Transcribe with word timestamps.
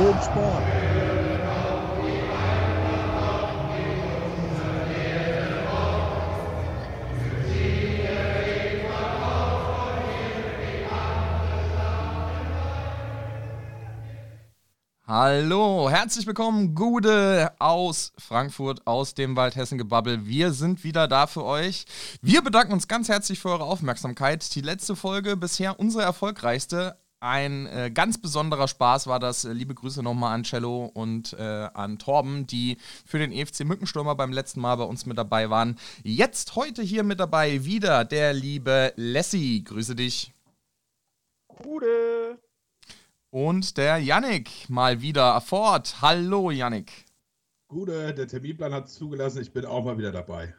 Schön 0.00 0.14
Sport. 0.22 0.62
Hallo, 15.06 15.90
herzlich 15.90 16.26
willkommen, 16.26 16.74
Gude 16.74 17.52
aus 17.58 18.14
Frankfurt, 18.16 18.86
aus 18.86 19.12
dem 19.12 19.36
Waldhessen-Gebabbel. 19.36 20.24
Wir 20.24 20.52
sind 20.52 20.82
wieder 20.82 21.08
da 21.08 21.26
für 21.26 21.44
euch. 21.44 21.84
Wir 22.22 22.40
bedanken 22.40 22.72
uns 22.72 22.88
ganz 22.88 23.10
herzlich 23.10 23.38
für 23.38 23.50
eure 23.50 23.64
Aufmerksamkeit. 23.64 24.54
Die 24.54 24.62
letzte 24.62 24.96
Folge, 24.96 25.36
bisher 25.36 25.78
unsere 25.78 26.04
erfolgreichste. 26.04 26.96
Ein 27.22 27.66
äh, 27.66 27.90
ganz 27.92 28.16
besonderer 28.16 28.66
Spaß 28.66 29.06
war 29.06 29.20
das. 29.20 29.44
Liebe 29.44 29.74
Grüße 29.74 30.02
nochmal 30.02 30.34
an 30.34 30.42
Cello 30.42 30.86
und 30.86 31.34
äh, 31.34 31.68
an 31.74 31.98
Torben, 31.98 32.46
die 32.46 32.78
für 33.04 33.18
den 33.18 33.30
EFC 33.30 33.64
Mückenstürmer 33.64 34.14
beim 34.14 34.32
letzten 34.32 34.62
Mal 34.62 34.76
bei 34.76 34.84
uns 34.84 35.04
mit 35.04 35.18
dabei 35.18 35.50
waren. 35.50 35.78
Jetzt 36.02 36.56
heute 36.56 36.80
hier 36.80 37.02
mit 37.02 37.20
dabei 37.20 37.66
wieder 37.66 38.06
der 38.06 38.32
liebe 38.32 38.94
Lassie. 38.96 39.62
Grüße 39.62 39.94
dich. 39.94 40.32
Gude. 41.46 42.38
Und 43.28 43.76
der 43.76 43.98
Yannick 43.98 44.70
mal 44.70 45.02
wieder 45.02 45.38
fort. 45.42 45.96
Hallo 46.00 46.50
Yannick. 46.50 47.04
Gute, 47.68 48.14
der 48.14 48.28
Terminplan 48.28 48.72
hat 48.72 48.86
es 48.86 48.94
zugelassen, 48.94 49.42
ich 49.42 49.52
bin 49.52 49.66
auch 49.66 49.84
mal 49.84 49.98
wieder 49.98 50.10
dabei. 50.10 50.54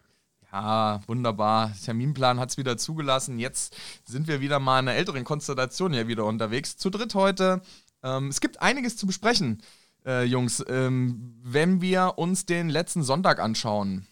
Ja, 0.52 1.02
wunderbar. 1.08 1.72
Terminplan 1.84 2.40
hat 2.40 2.50
es 2.50 2.58
wieder 2.58 2.78
zugelassen. 2.78 3.40
Jetzt 3.40 3.76
sind 4.04 4.28
wir 4.28 4.42
wieder 4.42 4.60
mal 4.60 4.80
in 4.80 4.90
einer 4.90 4.98
älteren 4.98 5.24
Konstellation 5.24 5.94
hier 5.94 6.08
wieder 6.08 6.26
unterwegs. 6.26 6.76
Zu 6.76 6.90
dritt 6.90 7.16
heute. 7.16 7.62
Ähm, 8.04 8.28
es 8.28 8.42
gibt 8.42 8.62
einiges 8.62 8.98
zu 8.98 9.08
besprechen, 9.08 9.62
äh, 10.06 10.24
Jungs. 10.26 10.64
Ähm, 10.68 11.40
wenn 11.42 11.82
wir 11.82 12.18
uns 12.18 12.46
den 12.46 12.70
letzten 12.70 13.04
Sonntag 13.04 13.40
anschauen, 13.40 14.08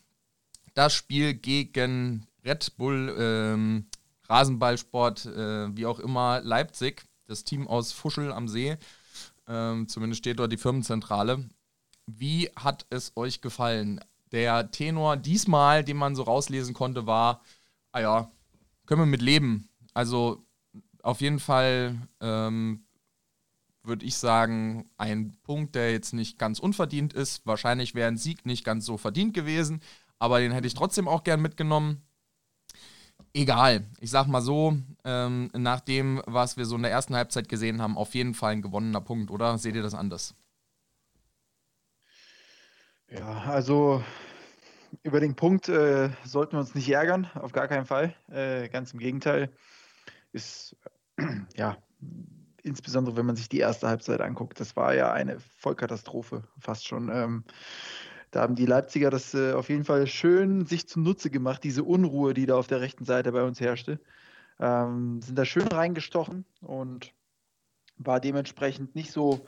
das 0.75 0.93
Spiel 0.93 1.33
gegen 1.33 2.25
Red 2.45 2.77
Bull, 2.77 3.15
ähm, 3.19 3.87
Rasenballsport, 4.29 5.25
äh, 5.25 5.75
wie 5.75 5.85
auch 5.85 5.99
immer, 5.99 6.39
Leipzig 6.41 7.03
das 7.27 7.43
Team 7.43 7.67
aus 7.67 7.91
Fuschel 7.91 8.31
am 8.31 8.47
See. 8.47 8.77
Ähm, 9.47 9.87
zumindest 9.89 10.19
steht 10.19 10.39
dort 10.39 10.51
die 10.51 10.57
Firmenzentrale. 10.57 11.49
Wie 12.05 12.49
hat 12.55 12.85
es 12.89 13.11
euch 13.15 13.41
gefallen? 13.41 13.99
Der 14.31 14.71
Tenor 14.71 15.17
diesmal, 15.17 15.83
den 15.83 15.97
man 15.97 16.15
so 16.15 16.23
rauslesen 16.23 16.73
konnte, 16.73 17.07
war, 17.07 17.41
ah 17.91 17.99
ja, 17.99 18.31
können 18.85 19.01
wir 19.01 19.05
mit 19.05 19.21
leben. 19.21 19.69
Also 19.93 20.45
auf 21.01 21.21
jeden 21.21 21.39
Fall 21.39 21.95
ähm, 22.21 22.85
würde 23.83 24.05
ich 24.05 24.17
sagen, 24.17 24.89
ein 24.97 25.37
Punkt, 25.43 25.75
der 25.75 25.91
jetzt 25.91 26.13
nicht 26.13 26.37
ganz 26.37 26.59
unverdient 26.59 27.13
ist. 27.13 27.45
Wahrscheinlich 27.45 27.95
wäre 27.95 28.07
ein 28.07 28.17
Sieg 28.17 28.45
nicht 28.45 28.63
ganz 28.63 28.85
so 28.85 28.97
verdient 28.97 29.33
gewesen, 29.33 29.81
aber 30.19 30.39
den 30.39 30.51
hätte 30.51 30.67
ich 30.67 30.73
trotzdem 30.73 31.07
auch 31.07 31.23
gern 31.23 31.41
mitgenommen 31.41 32.03
egal. 33.33 33.85
Ich 33.99 34.11
sag 34.11 34.27
mal 34.27 34.41
so, 34.41 34.77
ähm, 35.03 35.49
nach 35.53 35.79
dem, 35.81 36.21
was 36.25 36.57
wir 36.57 36.65
so 36.65 36.75
in 36.75 36.83
der 36.83 36.91
ersten 36.91 37.15
Halbzeit 37.15 37.49
gesehen 37.49 37.81
haben, 37.81 37.97
auf 37.97 38.15
jeden 38.15 38.33
Fall 38.33 38.53
ein 38.53 38.61
gewonnener 38.61 39.01
Punkt, 39.01 39.31
oder? 39.31 39.57
Seht 39.57 39.75
ihr 39.75 39.83
das 39.83 39.93
anders? 39.93 40.35
Ja, 43.11 43.43
also 43.47 44.03
über 45.03 45.19
den 45.19 45.35
Punkt 45.35 45.67
äh, 45.67 46.09
sollten 46.25 46.53
wir 46.53 46.59
uns 46.59 46.75
nicht 46.75 46.89
ärgern, 46.89 47.29
auf 47.33 47.51
gar 47.51 47.67
keinen 47.67 47.85
Fall. 47.85 48.13
Äh, 48.29 48.69
ganz 48.69 48.93
im 48.93 48.99
Gegenteil. 48.99 49.51
Ist, 50.31 50.75
ja, 51.55 51.77
insbesondere 52.61 53.15
wenn 53.17 53.25
man 53.25 53.35
sich 53.35 53.49
die 53.49 53.59
erste 53.59 53.87
Halbzeit 53.87 54.21
anguckt, 54.21 54.59
das 54.59 54.75
war 54.75 54.93
ja 54.93 55.11
eine 55.11 55.39
Vollkatastrophe, 55.39 56.43
fast 56.59 56.87
schon. 56.87 57.09
Ähm, 57.09 57.45
da 58.31 58.41
haben 58.41 58.55
die 58.55 58.67
Leipziger 58.67 59.09
das 59.09 59.33
äh, 59.33 59.53
auf 59.53 59.69
jeden 59.69 59.85
Fall 59.85 60.05
schön 60.05 60.67
sich 60.67 60.87
zunutze 60.87 61.31
gemacht, 61.31 61.63
diese 61.63 61.83
Unruhe, 61.83 62.35
die 62.35 62.45
da 62.45 62.57
auf 62.57 62.67
der 62.67 62.81
rechten 62.81 63.05
Seite 63.05 63.31
bei 63.31 63.43
uns 63.43 63.59
herrschte. 63.59 63.99
Ähm, 64.59 65.21
sind 65.23 65.35
da 65.35 65.45
schön 65.45 65.67
reingestochen 65.67 66.45
und 66.61 67.13
war 67.97 68.19
dementsprechend 68.19 68.95
nicht 68.95 69.11
so, 69.11 69.47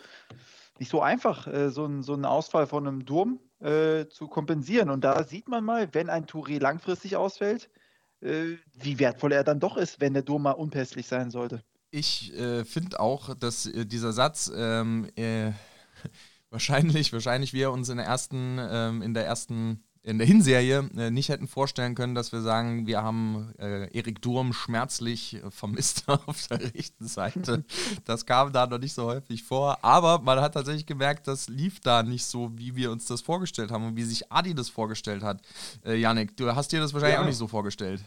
nicht 0.82 0.90
so 0.90 1.02
einfach, 1.02 1.46
äh, 1.46 1.70
so, 1.70 1.86
ein, 1.86 2.02
so 2.02 2.14
einen 2.14 2.26
Ausfall 2.26 2.66
von 2.66 2.88
einem 2.88 3.06
Durm 3.06 3.40
äh, 3.60 4.08
zu 4.08 4.28
kompensieren. 4.28 4.90
Und 4.90 5.04
da 5.04 5.24
sieht 5.24 5.48
man 5.48 5.64
mal, 5.64 5.88
wenn 5.94 6.10
ein 6.10 6.26
Touré 6.26 6.60
langfristig 6.60 7.16
ausfällt, 7.16 7.70
äh, 8.20 8.58
wie 8.74 8.98
wertvoll 8.98 9.32
er 9.32 9.44
dann 9.44 9.60
doch 9.60 9.78
ist, 9.78 10.02
wenn 10.02 10.14
der 10.14 10.24
Durm 10.24 10.42
mal 10.42 10.54
unpässlich 10.54 11.06
sein 11.06 11.30
sollte. 11.30 11.64
Ich 11.92 12.34
äh, 12.34 12.66
finde 12.66 13.00
auch, 13.00 13.36
dass 13.36 13.68
äh, 13.68 13.86
dieser 13.86 14.12
Satz 14.12 14.52
ähm, 14.56 15.08
wahrscheinlich, 16.50 17.14
wahrscheinlich 17.14 17.54
wir 17.54 17.72
uns 17.72 17.90
in 17.90 17.98
der 17.98 18.08
ersten, 18.08 18.58
ähm, 18.60 19.04
in 19.04 19.14
der 19.14 19.28
ersten, 19.28 19.84
in 20.04 20.18
der 20.18 20.26
Hinserie 20.26 20.90
äh, 20.98 21.12
nicht 21.12 21.30
hätten 21.30 21.48
vorstellen 21.48 21.94
können, 21.94 22.16
dass 22.16 22.32
wir 22.32 22.42
sagen, 22.42 22.88
wir 22.88 23.04
haben 23.04 23.54
äh, 23.60 23.96
Erik 23.96 24.22
Durm 24.22 24.52
schmerzlich 24.52 25.36
äh, 25.36 25.52
vermisst 25.52 26.06
auf 26.08 26.48
der 26.48 26.74
rechten 26.74 27.08
Seite. 27.08 27.64
Das 28.06 28.26
kam 28.26 28.52
da 28.52 28.66
noch 28.66 28.80
nicht 28.80 28.94
so 28.94 29.06
häufig 29.06 29.44
vor. 29.44 29.84
Aber 29.84 30.20
man 30.20 30.42
hat 30.42 30.56
tatsächlich 30.56 30.88
gemerkt, 30.88 31.28
das 31.28 31.50
lief 31.50 31.80
da 31.80 32.02
nicht 32.02 32.26
so, 32.26 32.52
wie 32.58 32.76
wir 32.76 32.92
uns 32.92 33.06
das 33.06 33.22
vorgestellt 33.22 33.72
haben 33.72 33.86
und 33.86 33.96
wie 33.96 34.04
sich 34.04 34.32
Adi 34.32 34.56
das 34.56 34.70
vorgestellt 34.70 35.22
hat. 35.22 35.42
Äh, 35.86 35.96
Janik, 35.96 36.36
du 36.36 36.54
hast 36.56 36.72
dir 36.72 36.80
das 36.80 36.94
wahrscheinlich 36.94 37.16
ja. 37.18 37.22
auch 37.22 37.28
nicht 37.28 37.38
so 37.38 37.48
vorgestellt. 37.48 38.02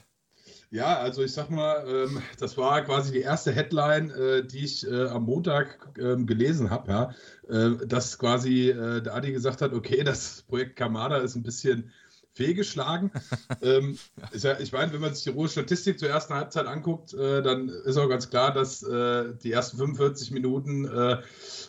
Ja, 0.74 0.98
also 0.98 1.22
ich 1.22 1.32
sag 1.32 1.50
mal, 1.50 1.86
ähm, 1.86 2.20
das 2.40 2.56
war 2.56 2.82
quasi 2.82 3.12
die 3.12 3.20
erste 3.20 3.52
Headline, 3.52 4.10
äh, 4.10 4.44
die 4.44 4.64
ich 4.64 4.84
äh, 4.84 5.04
am 5.04 5.22
Montag 5.22 5.78
ähm, 6.00 6.26
gelesen 6.26 6.68
habe, 6.68 6.90
ja, 6.90 7.14
äh, 7.48 7.86
dass 7.86 8.18
quasi 8.18 8.70
äh, 8.70 9.00
der 9.00 9.14
Adi 9.14 9.30
gesagt 9.30 9.62
hat, 9.62 9.72
okay, 9.72 10.02
das 10.04 10.42
Projekt 10.42 10.74
Kamada 10.74 11.18
ist 11.18 11.36
ein 11.36 11.44
bisschen 11.44 11.92
fehlgeschlagen. 12.32 13.12
ähm, 13.62 13.96
ja, 14.32 14.58
ich 14.58 14.72
meine, 14.72 14.92
wenn 14.92 15.00
man 15.00 15.14
sich 15.14 15.22
die 15.22 15.30
rohe 15.30 15.48
Statistik 15.48 16.00
zur 16.00 16.08
ersten 16.08 16.34
Halbzeit 16.34 16.66
anguckt, 16.66 17.14
äh, 17.14 17.40
dann 17.40 17.68
ist 17.68 17.96
auch 17.96 18.08
ganz 18.08 18.28
klar, 18.28 18.52
dass 18.52 18.82
äh, 18.82 19.32
die 19.44 19.52
ersten 19.52 19.76
45 19.76 20.32
Minuten, 20.32 20.90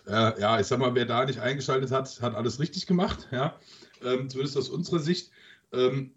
ja, 0.07 0.59
ich 0.59 0.65
sag 0.65 0.79
mal, 0.79 0.95
wer 0.95 1.05
da 1.05 1.25
nicht 1.25 1.41
eingeschaltet 1.41 1.91
hat, 1.91 2.21
hat 2.23 2.33
alles 2.33 2.59
richtig 2.59 2.87
gemacht, 2.87 3.27
ja, 3.31 3.55
ähm, 4.03 4.31
zumindest 4.31 4.57
aus 4.57 4.69
unserer 4.69 4.99
Sicht. 4.99 5.29
Ähm, 5.71 6.11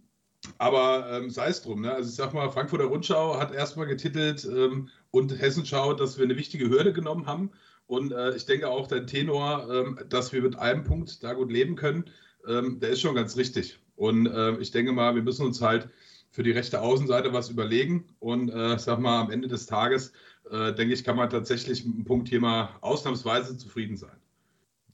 aber 0.58 1.10
ähm, 1.12 1.30
sei 1.30 1.48
es 1.48 1.62
drum. 1.62 1.82
Ne? 1.82 1.92
Also 1.92 2.08
ich 2.08 2.16
sag 2.16 2.32
mal, 2.32 2.48
Frankfurter 2.50 2.86
Rundschau 2.86 3.38
hat 3.38 3.52
erstmal 3.52 3.86
getitelt 3.86 4.44
ähm, 4.44 4.88
und 5.10 5.38
Hessenschau, 5.38 5.94
dass 5.94 6.16
wir 6.16 6.24
eine 6.24 6.36
wichtige 6.36 6.68
Hürde 6.68 6.92
genommen 6.92 7.26
haben. 7.26 7.50
Und 7.86 8.12
äh, 8.12 8.34
ich 8.34 8.46
denke 8.46 8.68
auch 8.68 8.86
der 8.86 9.06
Tenor, 9.06 9.68
ähm, 9.70 9.98
dass 10.08 10.32
wir 10.32 10.42
mit 10.42 10.58
einem 10.58 10.84
Punkt 10.84 11.22
da 11.22 11.32
gut 11.32 11.50
leben 11.50 11.76
können, 11.76 12.04
ähm, 12.46 12.80
der 12.80 12.90
ist 12.90 13.00
schon 13.00 13.14
ganz 13.14 13.36
richtig. 13.36 13.78
Und 13.96 14.26
äh, 14.26 14.56
ich 14.58 14.70
denke 14.70 14.92
mal, 14.92 15.14
wir 15.14 15.22
müssen 15.22 15.44
uns 15.44 15.60
halt 15.60 15.88
für 16.30 16.42
die 16.42 16.52
rechte 16.52 16.80
Außenseite 16.80 17.32
was 17.32 17.50
überlegen. 17.50 18.04
Und 18.20 18.50
äh, 18.50 18.74
ich 18.74 18.82
sag 18.82 19.00
mal, 19.00 19.20
am 19.22 19.30
Ende 19.30 19.48
des 19.48 19.66
Tages, 19.66 20.12
äh, 20.50 20.72
denke 20.74 20.94
ich, 20.94 21.04
kann 21.04 21.16
man 21.16 21.30
tatsächlich 21.30 21.84
mit 21.84 21.96
dem 21.96 22.04
Punkt 22.04 22.28
hier 22.28 22.40
mal 22.40 22.70
ausnahmsweise 22.80 23.56
zufrieden 23.56 23.96
sein. 23.96 24.16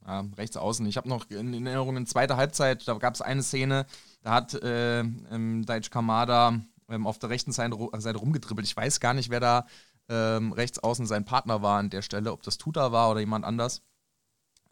Ja, 0.07 0.25
rechts 0.37 0.55
außen. 0.55 0.85
Ich 0.85 0.97
habe 0.97 1.09
noch 1.09 1.29
in 1.29 1.53
Erinnerung, 1.65 1.97
in 1.97 2.05
zweiter 2.05 2.37
Halbzeit, 2.37 2.87
da 2.87 2.93
gab 2.95 3.15
es 3.15 3.21
eine 3.21 3.41
Szene, 3.41 3.85
da 4.25 4.31
hat 4.31 4.55
äh, 4.55 5.01
ähm, 5.01 5.65
Daichi 5.67 5.91
Kamada 5.91 6.59
ähm, 6.89 7.05
auf 7.05 7.19
der 7.19 7.29
rechten 7.29 7.51
Seite, 7.51 7.77
Seite 7.99 8.17
rumgedribbelt. 8.17 8.65
Ich 8.65 8.75
weiß 8.75 8.99
gar 8.99 9.13
nicht, 9.13 9.29
wer 9.29 9.39
da 9.39 9.67
ähm, 10.09 10.51
rechts 10.51 10.79
außen 10.79 11.05
sein 11.05 11.25
Partner 11.25 11.61
war 11.61 11.77
an 11.77 11.91
der 11.91 12.01
Stelle, 12.01 12.31
ob 12.31 12.41
das 12.41 12.57
Tuta 12.57 12.91
war 12.91 13.11
oder 13.11 13.19
jemand 13.19 13.45
anders 13.45 13.83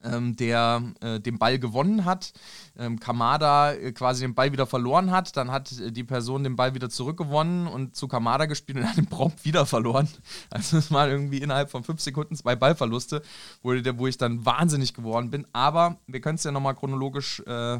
ähm, 0.04 0.36
der 0.36 0.82
äh, 1.02 1.20
den 1.20 1.38
Ball 1.38 1.60
gewonnen 1.60 2.04
hat, 2.04 2.34
ähm, 2.78 3.00
Kamada 3.00 3.74
äh, 3.74 3.92
quasi 3.92 4.24
den 4.24 4.34
Ball 4.34 4.52
wieder 4.52 4.66
verloren 4.66 5.12
hat, 5.12 5.38
dann 5.38 5.52
hat 5.52 5.72
äh, 5.80 5.92
die 5.92 6.04
Person 6.04 6.44
den 6.44 6.56
Ball 6.56 6.74
wieder 6.74 6.90
zurückgewonnen 6.90 7.68
und 7.68 7.96
zu 7.96 8.08
Kamada 8.08 8.48
gespielt 8.48 8.80
und 8.80 8.86
hat 8.90 8.98
den 8.98 9.06
prompt 9.06 9.46
wieder 9.46 9.68
verloren. 9.68 10.10
Also 10.50 10.78
es 10.78 10.90
mal 10.90 11.10
irgendwie 11.10 11.38
innerhalb 11.38 11.70
von 11.70 11.84
fünf 11.84 12.02
Sekunden 12.02 12.36
zwei 12.36 12.56
Ballverluste, 12.56 13.22
wo, 13.62 13.70
wo 13.70 14.08
ich 14.08 14.18
dann 14.18 14.46
wahnsinnig 14.46 14.96
geworden 14.96 15.30
bin. 15.30 15.46
Aber 15.54 15.98
wir 16.08 16.22
können 16.22 16.36
es 16.36 16.44
ja 16.44 16.52
nochmal 16.52 16.76
chronologisch 16.76 17.42
äh, 17.46 17.80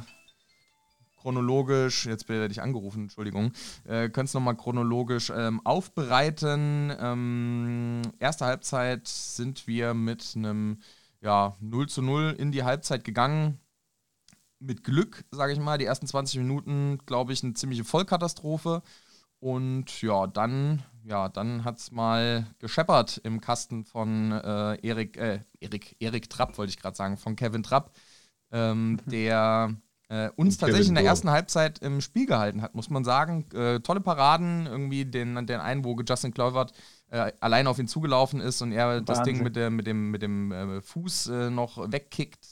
chronologisch, 1.24 2.06
jetzt 2.06 2.28
werde 2.28 2.52
ich 2.52 2.62
angerufen, 2.62 3.04
Entschuldigung, 3.04 3.54
äh, 3.86 4.10
können 4.10 4.26
es 4.26 4.34
nochmal 4.34 4.58
chronologisch 4.58 5.32
ähm, 5.34 5.66
aufbereiten. 5.66 6.94
Ähm, 7.00 8.02
erste 8.20 8.46
Halbzeit 8.46 9.08
sind 9.08 9.66
wir 9.66 9.94
mit 9.94 10.34
einem 10.36 10.80
ja, 11.22 11.56
0 11.62 11.88
zu 11.88 12.02
0 12.02 12.36
in 12.38 12.52
die 12.52 12.64
Halbzeit 12.64 13.06
gegangen. 13.06 13.58
Mit 14.60 14.84
Glück, 14.84 15.24
sage 15.32 15.54
ich 15.54 15.60
mal. 15.60 15.78
Die 15.78 15.86
ersten 15.86 16.08
20 16.08 16.40
Minuten, 16.40 17.00
glaube 17.06 17.32
ich, 17.32 17.42
eine 17.42 17.54
ziemliche 17.54 17.86
Vollkatastrophe. 17.86 18.82
Und 19.40 20.02
ja, 20.02 20.28
dann, 20.28 20.84
ja, 21.06 21.30
dann 21.30 21.64
hat 21.64 21.78
es 21.78 21.92
mal 21.92 22.48
gescheppert 22.60 23.22
im 23.24 23.40
Kasten 23.40 23.86
von 23.86 24.34
äh, 24.34 24.76
Erik, 24.86 25.16
äh, 25.18 25.40
Erik, 25.62 25.96
Erik 26.00 26.30
Trapp, 26.30 26.58
wollte 26.58 26.72
ich 26.72 26.80
gerade 26.80 26.98
sagen, 26.98 27.18
von 27.18 27.38
Kevin 27.38 27.64
Trapp, 27.64 27.92
ähm, 28.52 28.92
mhm. 28.92 29.10
der 29.10 29.76
äh, 30.14 30.30
uns 30.36 30.60
tatsächlich 30.60 30.90
in 30.90 30.96
der 30.96 31.04
ersten 31.04 31.32
Halbzeit 31.32 31.80
im 31.80 32.00
Spiel 32.00 32.28
gehalten 32.28 32.62
hat, 32.62 32.76
muss 32.76 32.92
man 32.92 33.04
sagen. 33.04 33.46
Äh, 33.52 33.80
tolle 33.80 34.00
Paraden, 34.00 34.68
irgendwie 34.68 35.06
den, 35.06 35.48
den 35.48 35.60
einen, 35.60 35.84
wo 35.84 36.00
Justin 36.08 36.32
Kluivert 36.32 36.72
äh, 37.10 37.32
allein 37.40 37.66
auf 37.66 37.80
ihn 37.80 37.88
zugelaufen 37.88 38.40
ist 38.40 38.62
und 38.62 38.74
er 38.74 38.90
Wahnsinn. 38.90 39.06
das 39.06 39.24
Ding 39.24 39.42
mit, 39.42 39.56
der, 39.56 39.72
mit 39.72 39.88
dem, 39.88 40.12
mit 40.12 40.22
dem 40.22 40.52
äh, 40.52 40.82
Fuß 40.82 41.28
äh, 41.30 41.50
noch 41.50 41.92
wegkickt. 41.92 42.46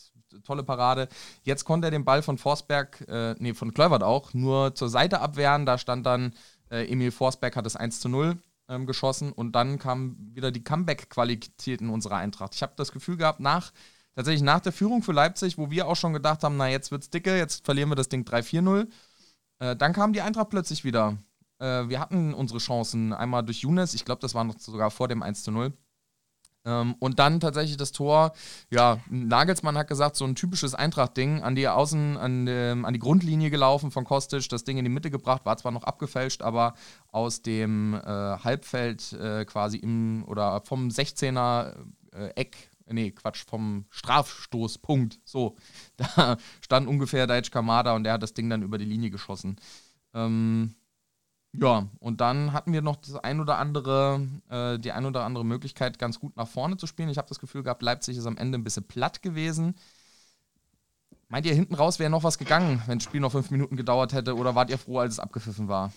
Tolle 0.44 0.64
Parade. 0.64 1.08
Jetzt 1.44 1.66
konnte 1.66 1.88
er 1.88 1.92
den 1.92 2.06
Ball 2.06 2.24
von 2.24 2.40
Forsberg, 2.40 3.02
äh, 3.08 3.36
nee, 3.38 3.54
von 3.54 3.74
Klövert 3.74 4.02
auch, 4.02 4.34
nur 4.34 4.74
zur 4.74 4.90
Seite 4.90 5.20
abwehren. 5.20 5.66
Da 5.68 5.78
stand 5.78 6.06
dann 6.06 6.34
Emil 6.70 7.12
Forsberg, 7.12 7.58
hat 7.58 7.68
es 7.68 7.76
1 7.76 8.00
zu 8.00 8.08
0 8.08 8.38
ähm, 8.70 8.86
geschossen 8.86 9.34
und 9.34 9.52
dann 9.52 9.78
kamen 9.78 10.32
wieder 10.34 10.52
die 10.52 10.64
Comeback-Qualitäten 10.64 11.90
unserer 11.90 12.16
Eintracht. 12.16 12.56
Ich 12.56 12.64
habe 12.64 12.72
das 12.78 12.94
Gefühl 12.94 13.18
gehabt, 13.18 13.42
nach 13.42 13.74
tatsächlich 14.16 14.44
nach 14.44 14.60
der 14.60 14.72
Führung 14.72 15.04
für 15.04 15.14
Leipzig, 15.14 15.58
wo 15.58 15.70
wir 15.72 15.88
auch 15.88 15.96
schon 15.96 16.14
gedacht 16.14 16.44
haben, 16.44 16.58
na 16.58 16.70
jetzt 16.70 16.92
wird's 16.92 17.10
dicke, 17.10 17.38
jetzt 17.38 17.66
verlieren 17.66 17.90
wir 17.90 17.96
das 17.96 18.10
Ding 18.10 18.24
3-4-0. 18.24 18.88
Äh, 19.60 19.76
dann 19.76 19.94
kam 19.94 20.14
die 20.14 20.22
Eintracht 20.22 20.50
plötzlich 20.50 20.84
wieder. 20.84 21.18
Äh, 21.60 21.88
wir 21.90 22.00
hatten 22.00 22.34
unsere 22.34 22.60
Chancen 22.60 23.14
einmal 23.14 23.44
durch 23.44 23.62
Younes, 23.62 23.94
ich 23.94 24.06
glaube, 24.06 24.22
das 24.22 24.34
war 24.34 24.44
noch 24.44 24.60
sogar 24.60 24.92
vor 24.92 25.08
dem 25.08 25.24
1-0. 25.24 25.72
Ähm, 26.64 26.96
und 27.00 27.20
dann 27.20 27.40
tatsächlich 27.40 27.78
das 27.78 27.92
Tor, 27.92 28.34
ja, 28.70 29.00
Nagelsmann 29.10 29.78
hat 29.78 29.88
gesagt, 29.88 30.16
so 30.16 30.26
ein 30.26 30.36
typisches 30.36 30.76
Eintracht-Ding, 30.76 31.42
an 31.42 31.56
die 31.56 31.68
Außen, 31.68 32.18
an, 32.18 32.46
ähm, 32.48 32.86
an 32.86 32.94
die 32.94 33.00
Grundlinie 33.00 33.50
gelaufen 33.50 33.92
von 33.92 34.04
Kostic, 34.04 34.48
das 34.50 34.64
Ding 34.64 34.78
in 34.78 34.86
die 34.86 34.92
Mitte 34.92 35.10
gebracht, 35.10 35.46
war 35.46 35.58
zwar 35.58 35.72
noch 35.72 35.84
abgefälscht, 35.84 36.42
aber 36.42 36.76
aus 37.12 37.42
dem 37.42 37.96
äh, 37.96 38.00
Halbfeld 38.06 39.14
äh, 39.14 39.46
quasi 39.46 39.78
im, 39.78 40.24
oder 40.28 40.62
vom 40.62 40.90
16er 40.90 41.76
äh, 42.14 42.28
Eck 42.36 42.71
nee, 42.94 43.12
Quatsch, 43.12 43.46
vom 43.46 43.86
Strafstoßpunkt. 43.90 45.20
So, 45.24 45.58
da 45.98 46.38
stand 46.62 46.88
ungefähr 46.88 47.28
Daichi 47.28 47.52
Kamada 47.52 47.94
und 47.94 48.04
der 48.04 48.14
hat 48.14 48.24
das 48.24 48.34
Ding 48.34 48.50
dann 48.50 48.64
über 48.64 48.78
die 48.78 48.86
Linie 48.86 49.10
geschossen. 49.10 49.58
Ähm, 50.14 50.76
ja, 51.54 51.90
und 52.00 52.22
dann 52.22 52.54
hatten 52.54 52.72
wir 52.72 52.82
noch 52.82 52.96
das 52.96 53.16
ein 53.18 53.42
oder 53.42 53.58
andere, 53.58 54.26
äh, 54.50 54.80
die 54.80 54.94
ein 54.94 55.06
oder 55.06 55.26
andere 55.26 55.44
Möglichkeit, 55.44 56.00
ganz 56.00 56.20
gut 56.20 56.38
nach 56.38 56.48
vorne 56.48 56.78
zu 56.78 56.88
spielen. 56.88 57.10
Ich 57.10 57.18
habe 57.18 57.28
das 57.28 57.40
Gefühl 57.40 57.64
gehabt, 57.64 57.82
Leipzig 57.82 58.18
ist 58.18 58.26
am 58.26 58.38
Ende 58.38 58.58
ein 58.58 58.64
bisschen 58.64 58.88
platt 58.88 59.22
gewesen. 59.22 59.76
Meint 61.28 61.46
ihr, 61.46 61.54
hinten 61.54 61.76
raus 61.76 62.00
wäre 62.00 62.10
noch 62.10 62.24
was 62.24 62.38
gegangen, 62.38 62.82
wenn 62.88 63.00
das 63.00 63.06
Spiel 63.06 63.22
noch 63.22 63.32
fünf 63.32 63.52
Minuten 63.52 63.76
gedauert 63.76 64.14
hätte, 64.14 64.36
oder 64.36 64.56
wart 64.56 64.70
ihr 64.70 64.78
froh, 64.78 65.00
als 65.00 65.14
es 65.14 65.20
abgepfiffen 65.20 65.68
war? 65.68 65.92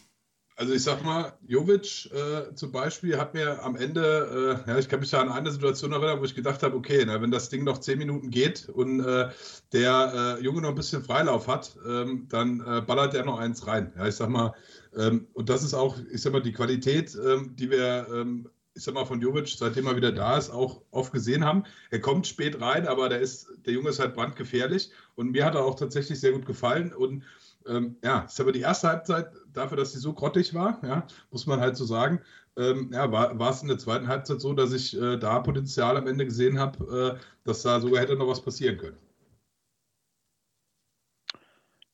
Also 0.56 0.72
ich 0.72 0.84
sag 0.84 1.02
mal, 1.02 1.32
Jovic 1.44 2.12
äh, 2.12 2.54
zum 2.54 2.70
Beispiel 2.70 3.18
hat 3.18 3.34
mir 3.34 3.60
am 3.64 3.74
Ende, 3.74 4.62
äh, 4.64 4.70
ja, 4.70 4.78
ich 4.78 4.88
kann 4.88 5.00
mich 5.00 5.10
da 5.10 5.20
an 5.20 5.28
eine 5.28 5.50
Situation 5.50 5.90
erinnern, 5.90 6.20
wo 6.20 6.24
ich 6.24 6.36
gedacht 6.36 6.62
habe, 6.62 6.76
okay, 6.76 7.02
na, 7.04 7.20
wenn 7.20 7.32
das 7.32 7.48
Ding 7.48 7.64
noch 7.64 7.78
zehn 7.78 7.98
Minuten 7.98 8.30
geht 8.30 8.68
und 8.68 9.00
äh, 9.00 9.30
der 9.72 10.36
äh, 10.38 10.44
Junge 10.44 10.62
noch 10.62 10.68
ein 10.68 10.76
bisschen 10.76 11.02
Freilauf 11.02 11.48
hat, 11.48 11.76
ähm, 11.84 12.26
dann 12.28 12.60
äh, 12.60 12.82
ballert 12.82 13.14
er 13.14 13.24
noch 13.24 13.40
eins 13.40 13.66
rein. 13.66 13.92
Ja, 13.96 14.06
ich 14.06 14.14
sag 14.14 14.28
mal, 14.28 14.54
ähm, 14.96 15.26
und 15.32 15.48
das 15.48 15.64
ist 15.64 15.74
auch, 15.74 15.98
ich 16.12 16.22
sag 16.22 16.32
mal, 16.32 16.40
die 16.40 16.52
Qualität, 16.52 17.16
ähm, 17.16 17.56
die 17.56 17.70
wir, 17.70 18.06
ähm, 18.14 18.48
ich 18.74 18.84
sag 18.84 18.94
mal, 18.94 19.06
von 19.06 19.20
Jovic, 19.20 19.48
seitdem 19.48 19.88
er 19.88 19.96
wieder 19.96 20.12
da 20.12 20.38
ist, 20.38 20.50
auch 20.50 20.82
oft 20.92 21.12
gesehen 21.12 21.44
haben. 21.44 21.64
Er 21.90 22.00
kommt 22.00 22.28
spät 22.28 22.60
rein, 22.60 22.86
aber 22.86 23.08
der 23.08 23.18
ist, 23.18 23.48
der 23.66 23.72
Junge 23.72 23.88
ist 23.88 23.98
halt 23.98 24.14
brandgefährlich 24.14 24.92
und 25.16 25.32
mir 25.32 25.44
hat 25.44 25.56
er 25.56 25.64
auch 25.64 25.74
tatsächlich 25.74 26.20
sehr 26.20 26.30
gut 26.30 26.46
gefallen 26.46 26.92
und 26.92 27.24
ähm, 27.66 27.96
ja, 28.04 28.20
ist 28.20 28.40
aber 28.40 28.52
die 28.52 28.60
erste 28.60 28.88
Halbzeit, 28.88 29.32
dafür, 29.56 29.76
dass 29.76 29.92
sie 29.92 29.98
so 29.98 30.12
grottig 30.12 30.54
war, 30.54 30.78
ja, 30.84 31.06
muss 31.30 31.46
man 31.46 31.60
halt 31.60 31.76
so 31.76 31.84
sagen, 31.84 32.20
ähm, 32.56 32.90
ja, 32.92 33.10
war, 33.10 33.50
es 33.50 33.62
in 33.62 33.68
der 33.68 33.78
zweiten 33.78 34.08
Halbzeit 34.08 34.40
so, 34.40 34.52
dass 34.52 34.72
ich 34.72 34.96
äh, 35.00 35.16
da 35.16 35.40
Potenzial 35.40 35.96
am 35.96 36.06
Ende 36.06 36.24
gesehen 36.24 36.58
habe, 36.58 37.18
äh, 37.18 37.24
dass 37.44 37.62
da 37.62 37.80
sogar 37.80 38.00
hätte 38.02 38.16
noch 38.16 38.28
was 38.28 38.42
passieren 38.42 38.78
können. 38.78 38.98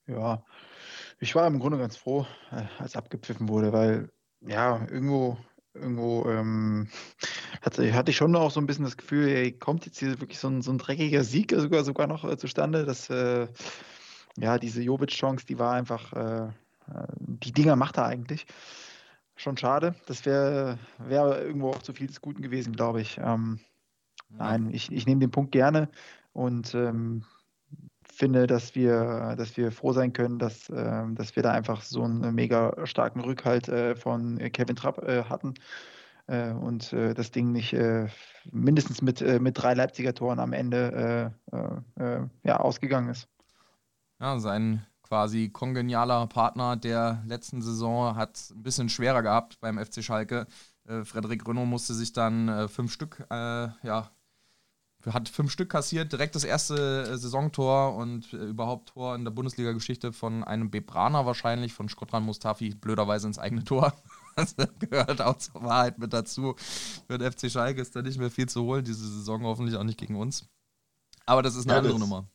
Ja, 0.07 0.45
ich 1.21 1.35
war 1.35 1.47
im 1.47 1.59
Grunde 1.59 1.79
ganz 1.79 1.97
froh, 1.97 2.27
äh, 2.51 2.65
als 2.79 2.97
abgepfiffen 2.97 3.49
wurde, 3.49 3.73
weil 3.73 4.11
ja, 4.41 4.87
irgendwo, 4.91 5.39
irgendwo 5.75 6.27
ähm, 6.29 6.89
hatte, 7.63 7.93
hatte 7.95 8.11
ich 8.11 8.17
schon 8.17 8.35
auch 8.35 8.51
so 8.51 8.61
ein 8.61 8.67
bisschen 8.67 8.85
das 8.85 8.97
Gefühl, 8.97 9.29
ey, 9.29 9.53
kommt 9.53 9.87
jetzt 9.87 9.99
hier 9.99 10.21
wirklich 10.21 10.39
so 10.39 10.49
ein, 10.49 10.63
so 10.63 10.73
ein 10.73 10.79
dreckiger 10.79 11.25
Sieg 11.25 11.53
sogar, 11.55 11.85
sogar 11.85 12.07
noch 12.07 12.25
äh, 12.25 12.37
zustande, 12.37 12.85
dass 12.85 13.11
äh, 13.11 13.49
ja, 14.37 14.59
diese 14.59 14.83
Jovic-Chance, 14.83 15.47
die 15.47 15.59
war 15.59 15.75
einfach, 15.75 16.13
äh, 16.13 16.49
die 17.19 17.53
Dinger 17.53 17.77
macht 17.77 17.97
er 17.97 18.07
eigentlich. 18.07 18.47
Schon 19.37 19.57
schade. 19.57 19.95
Das 20.07 20.27
wäre 20.27 20.79
wär 20.99 21.43
irgendwo 21.43 21.71
auch 21.71 21.83
zu 21.83 21.93
viel 21.93 22.07
des 22.07 22.21
Guten 22.21 22.43
gewesen, 22.43 22.75
glaube 22.75 23.01
ich. 23.01 23.19
Ähm, 23.19 23.61
ja. 24.31 24.37
Nein, 24.39 24.71
ich, 24.71 24.93
ich 24.93 25.07
nehme 25.07 25.21
den 25.21 25.31
Punkt 25.31 25.53
gerne 25.53 25.89
und 26.33 26.75
ähm, 26.75 27.25
finde, 28.03 28.47
dass 28.47 28.75
wir, 28.75 29.35
dass 29.37 29.57
wir 29.57 29.73
froh 29.73 29.93
sein 29.93 30.13
können, 30.13 30.39
dass, 30.39 30.69
äh, 30.69 31.05
dass 31.15 31.37
wir 31.37 31.43
da 31.43 31.53
einfach 31.53 31.83
so 31.83 32.03
einen 32.03 32.35
mega 32.35 32.87
starken 32.87 33.21
Rückhalt 33.21 33.69
äh, 33.69 33.97
von 33.97 34.39
Kevin 34.53 34.77
Trapp 34.77 35.03
äh, 35.09 35.25
hatten 35.25 35.55
äh, 36.27 36.51
und 36.53 36.93
äh, 36.93 37.15
das 37.15 37.31
Ding 37.31 37.53
nicht 37.53 37.73
äh, 37.73 38.09
mindestens 38.53 39.01
mit, 39.01 39.21
mit 39.41 39.61
drei 39.61 39.75
Leipziger 39.75 40.15
Toren 40.15 40.39
am 40.39 40.53
Ende 40.53 41.33
ja, 42.45 42.57
ausgegangen 42.57 43.09
ist. 43.09 43.29
Ja, 44.21 44.39
sein 44.39 44.87
quasi 45.11 45.49
kongenialer 45.49 46.29
Partner 46.29 46.77
der 46.77 47.25
letzten 47.27 47.63
Saison 47.63 48.15
hat 48.15 48.37
es 48.37 48.51
ein 48.51 48.63
bisschen 48.63 48.89
schwerer 48.89 49.23
gehabt 49.23 49.59
beim 49.61 49.85
FC 49.85 50.05
Schalke. 50.05 50.47
Äh, 50.87 51.05
Frederik 51.05 51.47
Renault 51.49 51.67
musste 51.67 51.95
sich 51.95 52.13
dann 52.13 52.49
äh, 52.49 52.69
fünf 52.69 52.93
Stück, 52.93 53.27
äh, 53.29 53.35
ja, 53.35 54.09
hat 55.05 55.29
fünf 55.29 55.51
Stück 55.51 55.69
kassiert, 55.69 56.13
direkt 56.13 56.37
das 56.37 56.45
erste 56.45 57.09
äh, 57.11 57.19
Saisontor 57.19 57.97
und 57.97 58.33
äh, 58.33 58.37
überhaupt 58.37 58.91
Tor 58.91 59.17
in 59.17 59.25
der 59.25 59.33
Bundesliga-Geschichte 59.33 60.13
von 60.13 60.45
einem 60.45 60.71
Bebraner 60.71 61.27
wahrscheinlich, 61.27 61.73
von 61.73 61.89
Skotran 61.89 62.23
Mustafi, 62.23 62.77
blöderweise 62.77 63.27
ins 63.27 63.39
eigene 63.39 63.65
Tor. 63.65 63.93
Das 64.37 64.55
gehört 64.79 65.21
auch 65.21 65.37
zur 65.37 65.65
Wahrheit 65.65 65.99
mit 65.99 66.13
dazu. 66.13 66.55
Für 67.09 67.19
den 67.19 67.31
FC 67.31 67.51
Schalke 67.51 67.83
ist 67.83 67.97
da 67.97 68.01
nicht 68.01 68.19
mehr 68.19 68.31
viel 68.31 68.49
zu 68.49 68.63
holen, 68.63 68.85
diese 68.85 69.07
Saison 69.07 69.43
hoffentlich 69.43 69.77
auch 69.77 69.83
nicht 69.83 69.99
gegen 69.99 70.17
uns. 70.17 70.49
Aber 71.27 71.43
das 71.43 71.57
ist 71.57 71.65
eine 71.65 71.73
ja, 71.73 71.79
andere 71.79 71.99
Nummer 71.99 72.27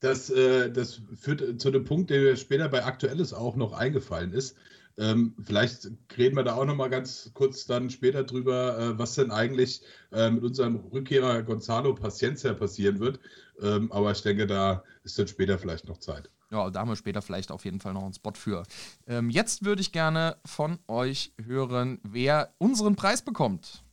das, 0.00 0.30
äh, 0.30 0.70
das 0.70 1.00
führt 1.14 1.60
zu 1.60 1.70
dem 1.70 1.84
Punkt, 1.84 2.10
der 2.10 2.20
mir 2.20 2.36
später 2.36 2.68
bei 2.68 2.84
Aktuelles 2.84 3.32
auch 3.32 3.56
noch 3.56 3.72
eingefallen 3.72 4.32
ist. 4.32 4.56
Ähm, 4.98 5.34
vielleicht 5.42 5.90
reden 6.16 6.36
wir 6.36 6.42
da 6.42 6.54
auch 6.54 6.64
noch 6.64 6.74
mal 6.74 6.90
ganz 6.90 7.30
kurz 7.32 7.64
dann 7.64 7.88
später 7.90 8.24
drüber, 8.24 8.78
äh, 8.78 8.98
was 8.98 9.14
denn 9.14 9.30
eigentlich 9.30 9.82
äh, 10.12 10.30
mit 10.30 10.42
unserem 10.42 10.76
Rückkehrer 10.76 11.42
Gonzalo 11.42 11.94
Paciencia 11.94 12.52
passieren 12.52 13.00
wird. 13.00 13.20
Ähm, 13.62 13.90
aber 13.92 14.10
ich 14.10 14.22
denke, 14.22 14.46
da 14.46 14.82
ist 15.04 15.18
dann 15.18 15.28
später 15.28 15.58
vielleicht 15.58 15.88
noch 15.88 15.98
Zeit. 15.98 16.28
Ja, 16.50 16.68
da 16.68 16.80
haben 16.80 16.88
wir 16.88 16.96
später 16.96 17.22
vielleicht 17.22 17.52
auf 17.52 17.64
jeden 17.64 17.80
Fall 17.80 17.94
noch 17.94 18.02
einen 18.02 18.12
Spot 18.12 18.32
für. 18.34 18.64
Ähm, 19.06 19.30
jetzt 19.30 19.64
würde 19.64 19.80
ich 19.80 19.92
gerne 19.92 20.36
von 20.44 20.78
euch 20.88 21.32
hören, 21.42 22.00
wer 22.02 22.52
unseren 22.58 22.96
Preis 22.96 23.22
bekommt. 23.22 23.84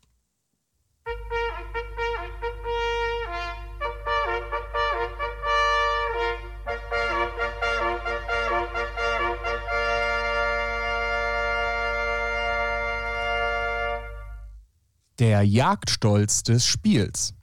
Der 15.20 15.44
Jagdstolz 15.44 16.44
des 16.44 16.66
Spiels. 16.66 17.34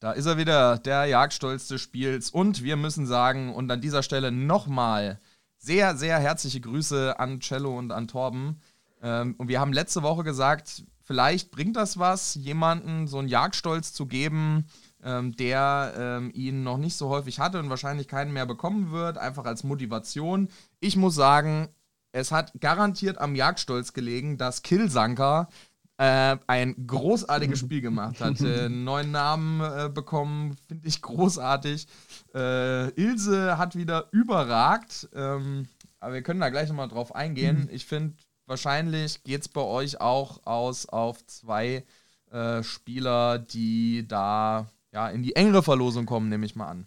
Da 0.00 0.12
ist 0.12 0.26
er 0.26 0.36
wieder, 0.36 0.78
der 0.78 1.06
Jagdstolz 1.06 1.68
des 1.68 1.80
Spiels. 1.80 2.30
Und 2.30 2.62
wir 2.62 2.76
müssen 2.76 3.06
sagen, 3.06 3.54
und 3.54 3.70
an 3.70 3.80
dieser 3.80 4.02
Stelle 4.02 4.30
nochmal 4.30 5.18
sehr, 5.56 5.96
sehr 5.96 6.18
herzliche 6.18 6.60
Grüße 6.60 7.18
an 7.18 7.40
Cello 7.40 7.78
und 7.78 7.90
an 7.90 8.06
Torben. 8.06 8.60
Ähm, 9.02 9.34
und 9.38 9.48
wir 9.48 9.60
haben 9.60 9.72
letzte 9.72 10.02
Woche 10.02 10.24
gesagt, 10.24 10.84
vielleicht 11.02 11.50
bringt 11.50 11.76
das 11.76 11.98
was, 11.98 12.34
jemanden 12.34 13.06
so 13.06 13.18
einen 13.18 13.28
Jagdstolz 13.28 13.94
zu 13.94 14.04
geben, 14.04 14.66
ähm, 15.02 15.34
der 15.36 15.94
ähm, 15.96 16.30
ihn 16.34 16.62
noch 16.64 16.76
nicht 16.76 16.96
so 16.96 17.08
häufig 17.08 17.40
hatte 17.40 17.58
und 17.58 17.70
wahrscheinlich 17.70 18.08
keinen 18.08 18.34
mehr 18.34 18.44
bekommen 18.46 18.90
wird, 18.90 19.16
einfach 19.16 19.46
als 19.46 19.64
Motivation. 19.64 20.48
Ich 20.80 20.96
muss 20.96 21.14
sagen, 21.14 21.68
es 22.12 22.30
hat 22.30 22.52
garantiert 22.60 23.16
am 23.18 23.34
Jagdstolz 23.34 23.94
gelegen, 23.94 24.36
dass 24.36 24.62
Killsanker 24.62 25.48
äh, 25.96 26.36
ein 26.46 26.86
großartiges 26.86 27.58
Spiel 27.58 27.80
gemacht 27.80 28.20
hat. 28.20 28.40
Äh, 28.44 28.68
neuen 28.68 29.10
Namen 29.10 29.60
äh, 29.60 29.88
bekommen, 29.88 30.56
finde 30.68 30.86
ich 30.86 31.00
großartig. 31.00 31.86
Äh, 32.34 32.90
Ilse 33.00 33.56
hat 33.56 33.76
wieder 33.76 34.08
überragt, 34.12 35.08
ähm, 35.14 35.66
aber 36.00 36.14
wir 36.14 36.22
können 36.22 36.40
da 36.40 36.50
gleich 36.50 36.68
nochmal 36.68 36.88
drauf 36.88 37.14
eingehen. 37.14 37.62
Mhm. 37.62 37.68
Ich 37.70 37.86
finde, 37.86 38.16
wahrscheinlich 38.46 39.22
geht 39.22 39.42
es 39.42 39.48
bei 39.48 39.62
euch 39.62 40.00
auch 40.00 40.44
aus 40.46 40.86
auf 40.86 41.24
zwei 41.26 41.84
äh, 42.30 42.62
Spieler, 42.62 43.38
die 43.38 44.06
da 44.06 44.68
ja, 44.92 45.08
in 45.08 45.22
die 45.22 45.36
engere 45.36 45.62
Verlosung 45.62 46.06
kommen, 46.06 46.28
nehme 46.28 46.46
ich 46.46 46.56
mal 46.56 46.68
an. 46.68 46.86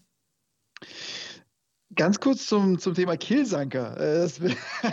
Ganz 1.96 2.20
kurz 2.20 2.48
zum, 2.48 2.79
zum 2.79 2.94
Thema 2.94 3.15
Kielsanker. 3.15 3.98
Äh, 3.98 4.20
das, 4.20 4.41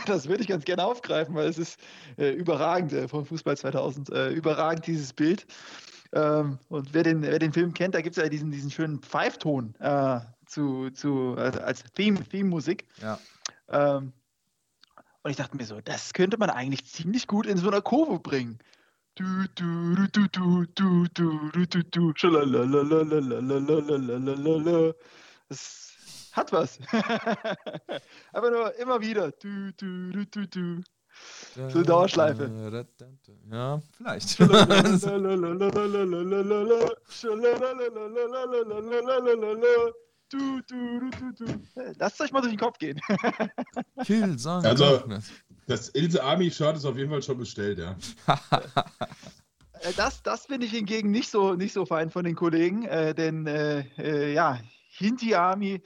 das 0.06 0.28
würde 0.28 0.42
ich 0.42 0.48
ganz 0.48 0.64
gerne 0.64 0.84
aufgreifen, 0.84 1.34
weil 1.34 1.48
es 1.48 1.58
ist 1.58 1.80
äh, 2.16 2.30
überragend 2.30 2.92
äh, 2.92 3.08
vom 3.08 3.26
Fußball 3.26 3.56
2000. 3.56 4.10
Äh, 4.10 4.30
überragend 4.30 4.86
dieses 4.86 5.12
Bild. 5.12 5.44
Ähm, 6.12 6.60
und 6.68 6.94
wer 6.94 7.02
den, 7.02 7.22
wer 7.22 7.40
den 7.40 7.52
Film 7.52 7.74
kennt, 7.74 7.96
da 7.96 8.00
gibt 8.00 8.16
es 8.16 8.22
ja 8.22 8.28
diesen, 8.28 8.52
diesen 8.52 8.70
schönen 8.70 9.00
Pfeifton 9.00 9.74
äh, 9.80 10.20
zu, 10.46 10.90
zu, 10.90 11.34
also 11.36 11.58
als 11.60 11.82
Theme, 11.94 12.22
Theme-Musik. 12.22 12.86
Ja. 13.02 13.18
Ähm, 13.68 14.12
und 15.22 15.30
ich 15.30 15.36
dachte 15.36 15.56
mir 15.56 15.64
so, 15.64 15.80
das 15.80 16.12
könnte 16.12 16.36
man 16.36 16.50
eigentlich 16.50 16.84
ziemlich 16.86 17.26
gut 17.26 17.46
in 17.46 17.56
so 17.56 17.68
einer 17.68 17.80
Kurve 17.80 18.20
bringen. 18.20 18.58
Du, 19.16 19.24
du, 19.54 19.94
du, 19.94 20.06
du, 20.28 20.28
du, 20.28 20.66
du, 20.74 21.06
du, 21.08 21.48
du, 21.50 21.66
du, 21.66 21.82
du, 21.82 22.12
schalalalalalalalalalalala. 22.14 24.92
Das 25.48 25.93
hat 26.34 26.52
was. 26.52 26.78
Aber 28.32 28.50
nur 28.50 28.74
immer 28.76 29.00
wieder. 29.00 29.32
Du, 29.32 29.72
du, 29.72 30.10
du, 30.10 30.26
du, 30.26 30.46
du. 30.46 30.82
So 31.54 31.62
eine 31.62 31.82
Dauerschleife. 31.84 32.86
Ja, 33.50 33.80
vielleicht. 33.96 34.38
Du, 40.30 40.60
du, 40.62 41.10
Lasst 41.98 42.20
euch 42.20 42.32
mal 42.32 42.40
durch 42.40 42.54
den 42.54 42.58
Kopf 42.58 42.78
gehen. 42.78 43.00
Kill, 44.04 44.36
sagen 44.38 44.66
Also, 44.66 45.04
das 45.68 45.90
Ilse 45.90 46.24
Army 46.24 46.50
Shirt 46.50 46.76
ist 46.76 46.86
auf 46.86 46.96
jeden 46.96 47.10
Fall 47.10 47.22
schon 47.22 47.38
bestellt, 47.38 47.78
ja. 47.78 47.94
Äh, 49.84 49.92
das, 49.96 50.22
das 50.22 50.46
bin 50.46 50.62
ich 50.62 50.72
hingegen 50.72 51.10
nicht 51.10 51.30
so, 51.30 51.54
nicht 51.54 51.72
so 51.72 51.86
fein 51.86 52.10
von 52.10 52.24
den 52.24 52.34
Kollegen, 52.34 52.84
äh, 52.86 53.14
denn 53.14 53.46
äh, 53.46 53.80
äh, 53.98 54.32
ja, 54.32 54.58
Hinti 54.88 55.34
Army 55.34 55.82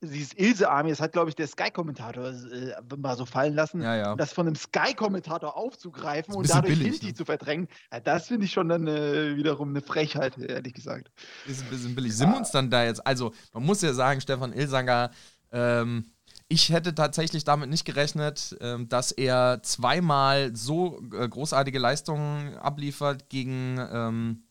dieses 0.00 0.32
Ilse 0.34 0.70
Army, 0.70 0.90
das 0.90 1.00
hat, 1.00 1.12
glaube 1.12 1.28
ich, 1.28 1.34
der 1.34 1.48
Sky-Kommentator 1.48 2.28
äh, 2.28 2.74
mal 2.96 3.16
so 3.16 3.26
fallen 3.26 3.54
lassen. 3.54 3.82
Ja, 3.82 3.96
ja. 3.96 4.14
Das 4.14 4.32
von 4.32 4.46
einem 4.46 4.56
Sky-Kommentator 4.56 5.56
aufzugreifen 5.56 6.34
und 6.34 6.48
dadurch 6.48 6.78
billig, 6.78 6.92
Hinti 6.92 7.06
ne? 7.06 7.14
zu 7.14 7.24
verdrängen, 7.24 7.68
ja, 7.92 8.00
das 8.00 8.28
finde 8.28 8.46
ich 8.46 8.52
schon 8.52 8.68
dann 8.68 8.86
äh, 8.86 9.36
wiederum 9.36 9.70
eine 9.70 9.82
Frechheit, 9.82 10.38
ehrlich 10.38 10.74
gesagt. 10.74 11.10
Ist 11.46 11.62
ein 11.62 11.70
bisschen 11.70 11.94
billig. 11.94 12.16
Sind 12.16 12.30
wir 12.30 12.36
uns 12.36 12.52
dann 12.52 12.70
da 12.70 12.84
jetzt, 12.84 13.04
also 13.06 13.32
man 13.52 13.64
muss 13.64 13.82
ja 13.82 13.92
sagen, 13.92 14.20
Stefan 14.20 14.52
Ilsanger, 14.52 15.10
ähm, 15.50 16.12
ich 16.48 16.70
hätte 16.70 16.94
tatsächlich 16.94 17.44
damit 17.44 17.70
nicht 17.70 17.84
gerechnet, 17.84 18.56
ähm, 18.60 18.88
dass 18.88 19.10
er 19.10 19.62
zweimal 19.62 20.54
so 20.54 21.02
äh, 21.12 21.28
großartige 21.28 21.78
Leistungen 21.78 22.54
abliefert 22.56 23.28
gegen, 23.28 23.78
ähm, 23.92 24.44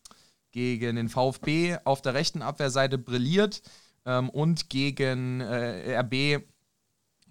gegen 0.52 0.98
den 0.98 1.08
VfB 1.08 1.78
auf 1.86 2.02
der 2.02 2.13
rechten 2.16 2.42
Abwehrseite 2.42 2.98
brilliert 2.98 3.62
ähm, 4.05 4.29
und 4.29 4.69
gegen 4.69 5.41
äh, 5.41 5.98
RB 6.00 6.43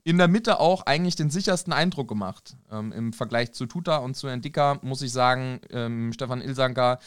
in 0.04 0.18
der 0.18 0.28
Mitte 0.28 0.58
auch 0.58 0.86
eigentlich 0.86 1.16
den 1.16 1.30
sichersten 1.30 1.72
Eindruck 1.72 2.08
gemacht. 2.08 2.56
Ähm, 2.70 2.92
Im 2.92 3.12
Vergleich 3.12 3.52
zu 3.52 3.66
Tuta 3.66 3.98
und 3.98 4.16
zu 4.16 4.26
Endika 4.26 4.78
muss 4.82 5.02
ich 5.02 5.12
sagen, 5.12 5.60
ähm, 5.70 6.12
Stefan 6.12 6.40
Ilsanker 6.40 6.98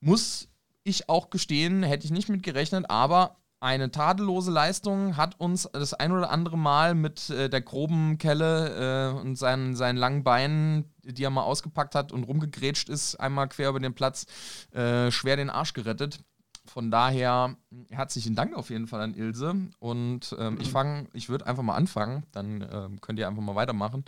muss 0.00 0.48
ich 0.84 1.08
auch 1.08 1.30
gestehen, 1.30 1.82
hätte 1.82 2.04
ich 2.04 2.12
nicht 2.12 2.28
mit 2.28 2.42
gerechnet, 2.42 2.86
aber 2.88 3.36
eine 3.62 3.92
tadellose 3.92 4.50
Leistung 4.50 5.16
hat 5.16 5.38
uns 5.38 5.68
das 5.72 5.94
ein 5.94 6.10
oder 6.10 6.30
andere 6.30 6.58
Mal 6.58 6.96
mit 6.96 7.30
äh, 7.30 7.48
der 7.48 7.60
groben 7.60 8.18
Kelle 8.18 9.12
äh, 9.14 9.20
und 9.20 9.36
seinen, 9.36 9.76
seinen 9.76 9.98
langen 9.98 10.24
Beinen, 10.24 10.92
die 11.04 11.22
er 11.22 11.30
mal 11.30 11.44
ausgepackt 11.44 11.94
hat 11.94 12.10
und 12.10 12.24
rumgegrätscht 12.24 12.88
ist, 12.88 13.14
einmal 13.16 13.48
quer 13.48 13.68
über 13.68 13.78
den 13.78 13.94
Platz, 13.94 14.26
äh, 14.72 15.12
schwer 15.12 15.36
den 15.36 15.48
Arsch 15.48 15.74
gerettet. 15.74 16.24
Von 16.64 16.90
daher 16.90 17.56
herzlichen 17.90 18.34
Dank 18.34 18.54
auf 18.54 18.70
jeden 18.70 18.86
Fall 18.86 19.00
an 19.00 19.14
Ilse. 19.14 19.54
Und 19.78 20.34
ähm, 20.38 20.58
ich 20.60 20.70
fange, 20.70 21.08
ich 21.12 21.28
würde 21.28 21.46
einfach 21.46 21.62
mal 21.62 21.74
anfangen, 21.74 22.24
dann 22.32 22.66
ähm, 22.72 23.00
könnt 23.00 23.18
ihr 23.18 23.26
einfach 23.26 23.42
mal 23.42 23.56
weitermachen. 23.56 24.04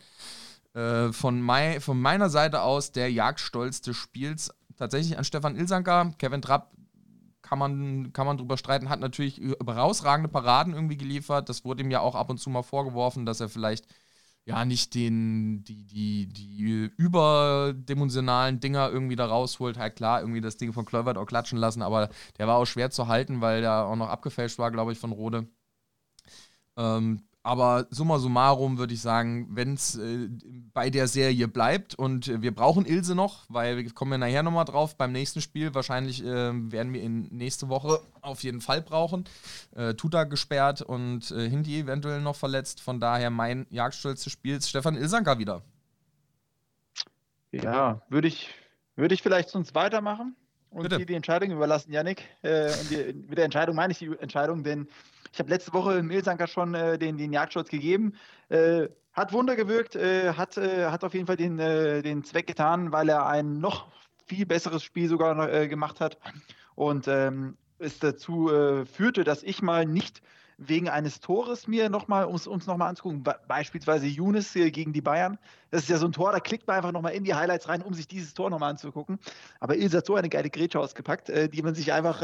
Äh, 0.74 1.12
von, 1.12 1.40
mei 1.40 1.80
von 1.80 2.00
meiner 2.00 2.30
Seite 2.30 2.62
aus 2.62 2.92
der 2.92 3.10
Jagdstolz 3.10 3.80
des 3.80 3.96
Spiels 3.96 4.52
tatsächlich 4.76 5.18
an 5.18 5.24
Stefan 5.24 5.56
Ilsanker. 5.56 6.12
Kevin 6.18 6.42
Trapp 6.42 6.72
kann 7.42 7.58
man, 7.58 8.12
kann 8.12 8.26
man 8.26 8.38
drüber 8.38 8.56
streiten, 8.56 8.88
hat 8.88 9.00
natürlich 9.00 9.40
herausragende 9.64 10.28
Paraden 10.28 10.74
irgendwie 10.74 10.96
geliefert. 10.96 11.48
Das 11.48 11.64
wurde 11.64 11.82
ihm 11.82 11.90
ja 11.90 12.00
auch 12.00 12.14
ab 12.14 12.30
und 12.30 12.38
zu 12.38 12.50
mal 12.50 12.62
vorgeworfen, 12.62 13.26
dass 13.26 13.40
er 13.40 13.48
vielleicht 13.48 13.86
ja 14.46 14.64
nicht 14.64 14.94
den, 14.94 15.64
die, 15.64 15.86
die, 15.86 16.26
die 16.26 16.90
überdimensionalen 16.96 18.60
Dinger 18.60 18.90
irgendwie 18.90 19.16
da 19.16 19.26
rausholt. 19.26 19.78
Halt 19.78 19.96
klar, 19.96 20.20
irgendwie 20.20 20.40
das 20.40 20.56
Ding 20.56 20.72
von 20.72 20.84
Kluivert 20.84 21.16
auch 21.16 21.26
klatschen 21.26 21.58
lassen, 21.58 21.82
aber 21.82 22.10
der 22.38 22.46
war 22.46 22.56
auch 22.58 22.66
schwer 22.66 22.90
zu 22.90 23.08
halten, 23.08 23.40
weil 23.40 23.62
der 23.62 23.86
auch 23.86 23.96
noch 23.96 24.08
abgefälscht 24.08 24.58
war, 24.58 24.70
glaube 24.70 24.92
ich, 24.92 24.98
von 24.98 25.12
Rode. 25.12 25.48
Ähm, 26.76 27.22
aber 27.44 27.86
summa 27.90 28.18
summarum 28.18 28.78
würde 28.78 28.94
ich 28.94 29.02
sagen, 29.02 29.48
wenn 29.50 29.74
es 29.74 29.96
äh, 29.96 30.30
bei 30.72 30.88
der 30.88 31.06
Serie 31.08 31.46
bleibt 31.46 31.94
und 31.94 32.26
äh, 32.26 32.40
wir 32.40 32.54
brauchen 32.54 32.86
Ilse 32.86 33.14
noch, 33.14 33.44
weil 33.50 33.76
wir 33.76 33.92
kommen 33.92 34.12
ja 34.12 34.18
nachher 34.18 34.42
nochmal 34.42 34.64
drauf 34.64 34.96
beim 34.96 35.12
nächsten 35.12 35.42
Spiel. 35.42 35.74
Wahrscheinlich 35.74 36.24
äh, 36.24 36.26
werden 36.26 36.94
wir 36.94 37.02
ihn 37.02 37.28
nächste 37.30 37.68
Woche 37.68 38.00
auf 38.22 38.42
jeden 38.42 38.62
Fall 38.62 38.80
brauchen. 38.80 39.24
Äh, 39.76 39.92
Tuta 39.92 40.24
gesperrt 40.24 40.80
und 40.80 41.30
äh, 41.32 41.50
Hindi 41.50 41.80
eventuell 41.80 42.22
noch 42.22 42.34
verletzt. 42.34 42.80
Von 42.80 42.98
daher 42.98 43.28
mein 43.28 43.66
Jagdstolz 43.68 44.24
des 44.24 44.32
Spiels, 44.32 44.70
Stefan 44.70 44.96
Ilsanker 44.96 45.38
wieder. 45.38 45.60
Ja, 47.52 48.00
würde 48.08 48.28
ich, 48.28 48.48
würde 48.96 49.14
ich 49.14 49.20
vielleicht 49.22 49.50
sonst 49.50 49.74
weitermachen 49.74 50.34
und 50.70 50.84
Bitte. 50.84 50.96
dir 50.96 51.06
die 51.06 51.14
Entscheidung 51.14 51.50
überlassen, 51.50 51.92
Yannick. 51.92 52.24
Äh, 52.40 52.72
und 52.72 52.90
die, 52.90 53.12
mit 53.28 53.36
der 53.36 53.44
Entscheidung 53.44 53.76
meine 53.76 53.92
ich 53.92 53.98
die 53.98 54.16
Entscheidung, 54.18 54.64
denn 54.64 54.88
ich 55.34 55.40
habe 55.40 55.50
letzte 55.50 55.72
Woche 55.72 56.00
Milsanker 56.00 56.46
schon 56.46 56.74
äh, 56.74 56.96
den, 56.96 57.18
den 57.18 57.32
Jagdschutz 57.32 57.68
gegeben. 57.68 58.12
Äh, 58.50 58.86
hat 59.12 59.32
Wunder 59.32 59.56
gewirkt, 59.56 59.96
äh, 59.96 60.34
hat, 60.34 60.56
äh, 60.56 60.86
hat 60.86 61.02
auf 61.02 61.12
jeden 61.12 61.26
Fall 61.26 61.36
den, 61.36 61.58
äh, 61.58 62.02
den 62.02 62.22
Zweck 62.22 62.46
getan, 62.46 62.92
weil 62.92 63.08
er 63.08 63.26
ein 63.26 63.58
noch 63.58 63.88
viel 64.26 64.46
besseres 64.46 64.84
Spiel 64.84 65.08
sogar 65.08 65.66
gemacht 65.68 66.00
hat 66.00 66.18
und 66.76 67.08
ähm, 67.08 67.58
es 67.78 67.98
dazu 67.98 68.48
führte, 68.90 69.22
dass 69.22 69.42
ich 69.42 69.60
mal 69.60 69.84
nicht 69.84 70.22
wegen 70.56 70.88
eines 70.88 71.20
Tores 71.20 71.68
mir 71.68 71.90
nochmal, 71.90 72.24
um 72.24 72.34
es 72.34 72.46
uns 72.46 72.66
nochmal 72.66 72.88
anzugucken, 72.88 73.22
be 73.22 73.36
beispielsweise 73.48 74.06
Younes 74.06 74.54
gegen 74.54 74.94
die 74.94 75.02
Bayern. 75.02 75.36
Das 75.70 75.82
ist 75.82 75.90
ja 75.90 75.98
so 75.98 76.06
ein 76.06 76.12
Tor, 76.12 76.32
da 76.32 76.40
klickt 76.40 76.66
man 76.66 76.76
einfach 76.76 76.92
nochmal 76.92 77.12
in 77.12 77.24
die 77.24 77.34
Highlights 77.34 77.68
rein, 77.68 77.82
um 77.82 77.92
sich 77.92 78.08
dieses 78.08 78.32
Tor 78.32 78.48
nochmal 78.48 78.70
anzugucken. 78.70 79.18
Aber 79.60 79.76
Ilse 79.76 79.98
hat 79.98 80.06
so 80.06 80.14
eine 80.14 80.30
geile 80.30 80.48
Grätsche 80.48 80.80
ausgepackt, 80.80 81.28
die 81.28 81.62
man 81.62 81.74
sich 81.74 81.92
einfach 81.92 82.22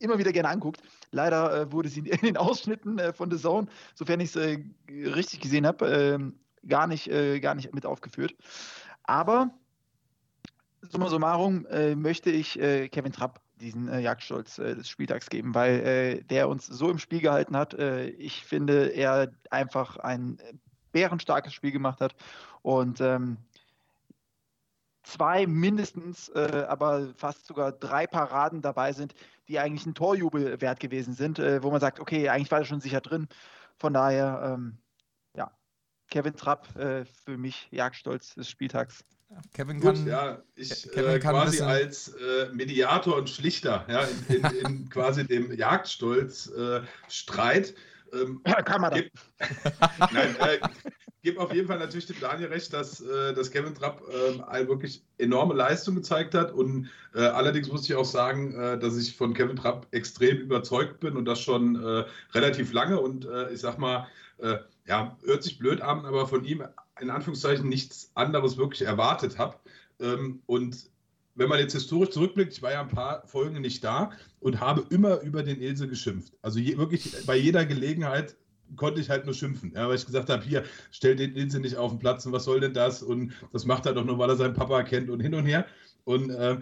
immer 0.00 0.18
wieder 0.18 0.32
gerne 0.32 0.48
anguckt. 0.48 0.82
Leider 1.12 1.62
äh, 1.62 1.72
wurde 1.72 1.88
sie 1.88 2.00
in 2.08 2.20
den 2.20 2.36
Ausschnitten 2.36 2.98
äh, 2.98 3.12
von 3.12 3.30
The 3.30 3.38
Zone, 3.38 3.68
sofern 3.94 4.20
ich 4.20 4.34
es 4.34 4.36
äh, 4.36 4.58
richtig 4.88 5.40
gesehen 5.40 5.66
habe, 5.66 5.86
ähm, 5.86 6.34
gar, 6.66 6.86
nicht, 6.86 7.08
äh, 7.08 7.38
gar 7.40 7.54
nicht 7.54 7.72
mit 7.72 7.86
aufgeführt. 7.86 8.34
Aber 9.04 9.50
summa 10.82 11.08
summarum 11.08 11.66
äh, 11.66 11.94
möchte 11.94 12.30
ich 12.30 12.58
äh, 12.58 12.88
Kevin 12.88 13.12
Trapp 13.12 13.40
diesen 13.60 13.92
Jagdstolz 14.00 14.56
des 14.56 14.88
Spieltags 14.88 15.28
geben, 15.28 15.54
weil 15.54 16.24
der 16.24 16.48
uns 16.48 16.64
so 16.64 16.90
im 16.90 16.98
Spiel 16.98 17.20
gehalten 17.20 17.58
hat. 17.58 17.74
Ich 17.74 18.42
finde, 18.46 18.86
er 18.86 19.32
einfach 19.50 19.98
ein 19.98 20.38
bärenstarkes 20.92 21.52
Spiel 21.52 21.70
gemacht 21.70 22.00
hat 22.00 22.14
und 22.62 23.02
ähm, 23.02 23.36
zwei 25.02 25.46
mindestens, 25.46 26.28
äh, 26.30 26.64
aber 26.68 27.12
fast 27.16 27.46
sogar 27.46 27.72
drei 27.72 28.06
Paraden 28.06 28.62
dabei 28.62 28.92
sind, 28.92 29.14
die 29.48 29.58
eigentlich 29.58 29.86
ein 29.86 29.94
Torjubel 29.94 30.60
wert 30.60 30.80
gewesen 30.80 31.14
sind, 31.14 31.38
äh, 31.38 31.62
wo 31.62 31.70
man 31.70 31.80
sagt, 31.80 32.00
okay, 32.00 32.28
eigentlich 32.28 32.50
war 32.50 32.60
er 32.60 32.64
schon 32.64 32.80
sicher 32.80 33.00
drin. 33.00 33.28
Von 33.78 33.94
daher, 33.94 34.54
ähm, 34.54 34.78
ja, 35.34 35.50
Kevin 36.10 36.36
Trapp 36.36 36.76
äh, 36.76 37.04
für 37.04 37.38
mich 37.38 37.68
Jagdstolz 37.70 38.34
des 38.34 38.50
Spieltags. 38.50 39.04
Kevin 39.54 39.80
Gut, 39.80 39.94
kann. 39.94 40.06
ja, 40.06 40.42
ich 40.56 40.90
Kevin 40.90 41.16
äh, 41.16 41.20
kann 41.20 41.34
quasi 41.34 41.62
als 41.62 42.12
äh, 42.14 42.50
Mediator 42.52 43.16
und 43.16 43.30
Schlichter 43.30 43.86
ja, 43.88 44.02
in, 44.02 44.26
in, 44.34 44.44
in 44.66 44.88
quasi 44.90 45.24
dem 45.24 45.52
Jagdstolz-Streit. 45.52 47.74
Ähm, 48.12 48.40
da. 48.90 48.96
Gib- 48.96 49.12
Nein, 50.12 50.36
äh, 50.40 50.58
gebe 51.22 51.40
auf 51.40 51.52
jeden 51.52 51.66
Fall 51.68 51.78
natürlich 51.78 52.06
dem 52.06 52.20
Daniel 52.20 52.48
recht, 52.48 52.72
dass, 52.72 53.00
äh, 53.00 53.34
dass 53.34 53.50
Kevin 53.50 53.74
Trapp 53.74 54.02
ähm, 54.12 54.42
eine 54.44 54.68
wirklich 54.68 55.02
enorme 55.18 55.54
Leistung 55.54 55.94
gezeigt 55.94 56.34
hat. 56.34 56.52
Und 56.52 56.88
äh, 57.14 57.20
allerdings 57.20 57.68
muss 57.68 57.88
ich 57.88 57.94
auch 57.94 58.04
sagen, 58.04 58.54
äh, 58.54 58.78
dass 58.78 58.96
ich 58.96 59.16
von 59.16 59.34
Kevin 59.34 59.56
Trapp 59.56 59.86
extrem 59.90 60.38
überzeugt 60.38 61.00
bin 61.00 61.16
und 61.16 61.24
das 61.24 61.40
schon 61.40 61.76
äh, 61.82 62.04
relativ 62.32 62.72
lange. 62.72 63.00
Und 63.00 63.26
äh, 63.26 63.52
ich 63.52 63.60
sag 63.60 63.78
mal, 63.78 64.06
äh, 64.38 64.58
ja, 64.86 65.16
hört 65.24 65.42
sich 65.42 65.58
blöd 65.58 65.80
an, 65.82 66.04
aber 66.06 66.26
von 66.26 66.44
ihm 66.44 66.64
in 67.00 67.10
Anführungszeichen 67.10 67.68
nichts 67.68 68.10
anderes 68.14 68.56
wirklich 68.56 68.82
erwartet 68.82 69.38
habe. 69.38 69.56
Ähm, 70.00 70.42
und 70.46 70.90
wenn 71.34 71.48
man 71.48 71.58
jetzt 71.58 71.72
historisch 71.72 72.10
zurückblickt, 72.10 72.52
ich 72.52 72.62
war 72.62 72.72
ja 72.72 72.80
ein 72.80 72.88
paar 72.88 73.26
Folgen 73.26 73.60
nicht 73.60 73.84
da 73.84 74.10
und 74.40 74.60
habe 74.60 74.84
immer 74.90 75.20
über 75.20 75.42
den 75.42 75.60
Ilse 75.60 75.88
geschimpft. 75.88 76.34
Also 76.42 76.58
je, 76.58 76.76
wirklich 76.76 77.14
bei 77.26 77.36
jeder 77.36 77.64
Gelegenheit 77.64 78.36
konnte 78.76 79.00
ich 79.00 79.10
halt 79.10 79.24
nur 79.24 79.34
schimpfen, 79.34 79.72
ja, 79.74 79.88
weil 79.88 79.96
ich 79.96 80.06
gesagt 80.06 80.28
habe, 80.28 80.44
hier, 80.44 80.64
stell 80.90 81.16
den 81.16 81.34
Ilse 81.34 81.60
nicht 81.60 81.76
auf 81.76 81.92
den 81.92 81.98
Platz 81.98 82.26
und 82.26 82.32
was 82.32 82.44
soll 82.44 82.60
denn 82.60 82.74
das? 82.74 83.02
Und 83.02 83.32
das 83.52 83.64
macht 83.64 83.86
er 83.86 83.94
doch 83.94 84.04
nur, 84.04 84.18
weil 84.18 84.30
er 84.30 84.36
seinen 84.36 84.54
Papa 84.54 84.82
kennt 84.82 85.10
und 85.10 85.20
hin 85.20 85.34
und 85.34 85.46
her. 85.46 85.66
Und 86.04 86.30
äh, 86.30 86.58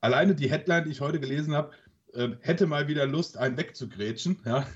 alleine 0.00 0.34
die 0.34 0.50
Headline, 0.50 0.84
die 0.84 0.90
ich 0.90 1.00
heute 1.00 1.20
gelesen 1.20 1.54
habe, 1.54 1.72
äh, 2.14 2.30
hätte 2.40 2.66
mal 2.66 2.88
wieder 2.88 3.06
Lust, 3.06 3.36
einen 3.36 3.56
wegzugrätschen, 3.56 4.38
ja, 4.44 4.66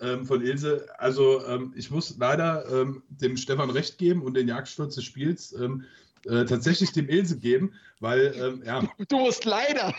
ähm, 0.00 0.26
von 0.26 0.42
Ilse. 0.42 0.86
Also 0.98 1.44
ähm, 1.46 1.72
ich 1.76 1.90
muss 1.90 2.16
leider 2.18 2.66
ähm, 2.70 3.02
dem 3.08 3.36
Stefan 3.36 3.70
recht 3.70 3.98
geben 3.98 4.22
und 4.22 4.34
den 4.34 4.48
Jagdsturz 4.48 4.94
des 4.94 5.04
Spiels 5.04 5.52
ähm, 5.52 5.84
äh, 6.26 6.44
tatsächlich 6.44 6.92
dem 6.92 7.08
Ilse 7.08 7.38
geben, 7.38 7.72
weil, 8.00 8.34
ähm, 8.36 8.62
ja, 8.64 8.82
Du 9.08 9.18
musst 9.18 9.44
leider, 9.44 9.94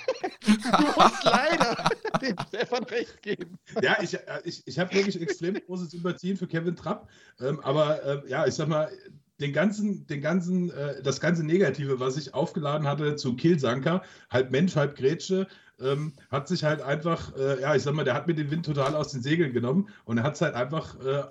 du 0.45 0.51
musst 0.51 1.23
leider 1.23 1.89
dem 2.21 2.35
Stefan 2.47 2.83
recht 2.85 3.21
geben. 3.21 3.57
ja, 3.81 3.97
ich, 4.01 4.13
äh, 4.13 4.19
ich, 4.43 4.63
ich 4.65 4.79
habe 4.79 4.93
wirklich 4.93 5.21
extrem 5.21 5.55
große 5.55 5.85
Sympathien 5.85 6.37
für 6.37 6.47
Kevin 6.47 6.75
Trapp, 6.75 7.09
ähm, 7.39 7.59
aber 7.61 8.03
ähm, 8.05 8.23
ja, 8.27 8.45
ich 8.45 8.55
sag 8.55 8.67
mal, 8.67 8.91
den 9.39 9.53
ganzen, 9.53 10.07
den 10.07 10.21
ganzen, 10.21 10.71
äh, 10.71 11.01
das 11.03 11.19
ganze 11.19 11.43
Negative, 11.43 11.99
was 11.99 12.17
ich 12.17 12.33
aufgeladen 12.33 12.87
hatte 12.87 13.15
zu 13.15 13.35
Killsanker, 13.35 14.01
halb 14.29 14.51
Mensch, 14.51 14.75
halb 14.75 14.95
Grätsche, 14.95 15.47
ähm, 15.79 16.13
hat 16.31 16.47
sich 16.47 16.63
halt 16.63 16.81
einfach, 16.81 17.35
äh, 17.35 17.61
ja, 17.61 17.75
ich 17.75 17.83
sag 17.83 17.93
mal, 17.93 18.05
der 18.05 18.13
hat 18.13 18.27
mir 18.27 18.35
den 18.35 18.49
Wind 18.49 18.65
total 18.65 18.95
aus 18.95 19.11
den 19.11 19.21
Segeln 19.21 19.53
genommen 19.53 19.89
und 20.05 20.17
er 20.17 20.23
hat 20.23 20.35
es 20.35 20.41
halt 20.41 20.55
einfach 20.55 20.99
äh, 21.05 21.23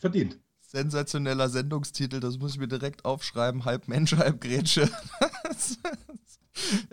verdient. 0.00 0.38
Sensationeller 0.72 1.50
Sendungstitel, 1.50 2.18
das 2.18 2.38
muss 2.38 2.52
ich 2.52 2.58
mir 2.58 2.66
direkt 2.66 3.04
aufschreiben. 3.04 3.66
Halb 3.66 3.88
Mensch, 3.88 4.16
halb 4.16 4.40
Grätsche. 4.40 4.80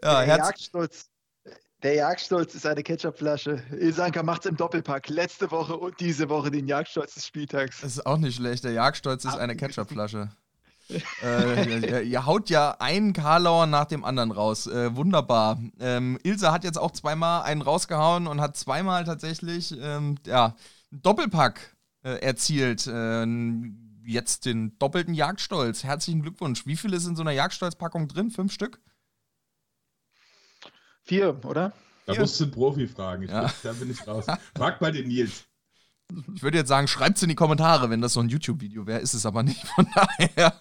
ja, 0.03 0.25
der 0.25 0.37
Jagdstolz, 0.37 1.09
der 1.81 1.93
Jagdstolz 1.93 2.55
ist 2.55 2.65
eine 2.65 2.83
Ketchupflasche. 2.83 3.63
Isanka 3.71 4.21
macht 4.21 4.43
es 4.43 4.51
im 4.51 4.57
Doppelpack. 4.57 5.07
Letzte 5.07 5.49
Woche 5.51 5.77
und 5.77 5.97
diese 6.01 6.27
Woche 6.27 6.51
den 6.51 6.67
Jagdstolz 6.67 7.13
des 7.13 7.25
Spieltags. 7.25 7.79
Das 7.79 7.91
ist 7.93 8.05
auch 8.05 8.17
nicht 8.17 8.35
schlecht. 8.35 8.65
Der 8.65 8.73
Jagdstolz 8.73 9.23
ist 9.23 9.37
eine 9.37 9.55
Ketchupflasche. 9.55 10.29
äh, 11.23 11.79
ihr, 11.79 12.01
ihr, 12.01 12.25
haut 12.25 12.49
ja 12.49 12.75
einen 12.79 13.13
Karlauer 13.13 13.65
nach 13.65 13.85
dem 13.85 14.03
anderen 14.03 14.31
raus. 14.31 14.67
Äh, 14.67 14.93
wunderbar. 14.93 15.57
Ähm, 15.79 16.19
Ilse 16.23 16.51
hat 16.51 16.65
jetzt 16.65 16.77
auch 16.77 16.91
zweimal 16.91 17.43
einen 17.43 17.61
rausgehauen 17.61 18.27
und 18.27 18.41
hat 18.41 18.57
zweimal 18.57 19.05
tatsächlich 19.05 19.73
ähm, 19.79 20.15
ja, 20.25 20.55
einen 20.91 21.01
Doppelpack 21.01 21.77
äh, 22.03 22.21
erzielt. 22.21 22.87
Äh, 22.87 23.25
jetzt 24.05 24.45
den 24.45 24.77
doppelten 24.79 25.13
Jagdstolz. 25.13 25.83
Herzlichen 25.83 26.21
Glückwunsch. 26.21 26.65
Wie 26.65 26.77
viele 26.77 26.99
sind 26.99 27.11
in 27.11 27.15
so 27.15 27.21
einer 27.21 27.31
Jagdstolzpackung 27.31 28.07
drin? 28.07 28.31
Fünf 28.31 28.51
Stück? 28.51 28.81
Vier, 31.03 31.43
oder? 31.45 31.73
Da 32.05 32.15
musst 32.15 32.39
du 32.39 32.45
einen 32.45 32.53
Profi 32.53 32.87
fragen. 32.87 33.23
Ich, 33.23 33.29
ja. 33.29 33.51
Da 33.63 33.73
bin 33.73 33.91
ich 33.91 34.07
raus. 34.07 34.25
Frag 34.55 34.81
mal 34.81 34.91
den 34.91 35.07
Nils. 35.07 35.45
Ich 36.33 36.41
würde 36.41 36.57
jetzt 36.57 36.67
sagen, 36.67 36.87
schreibt 36.87 37.17
es 37.17 37.23
in 37.23 37.29
die 37.29 37.35
Kommentare, 37.35 37.89
wenn 37.89 38.01
das 38.01 38.13
so 38.13 38.19
ein 38.19 38.29
YouTube-Video 38.29 38.87
wäre. 38.87 38.99
Ist 38.99 39.13
es 39.13 39.25
aber 39.25 39.43
nicht. 39.43 39.65
Von 39.67 39.87
daher. 39.93 40.53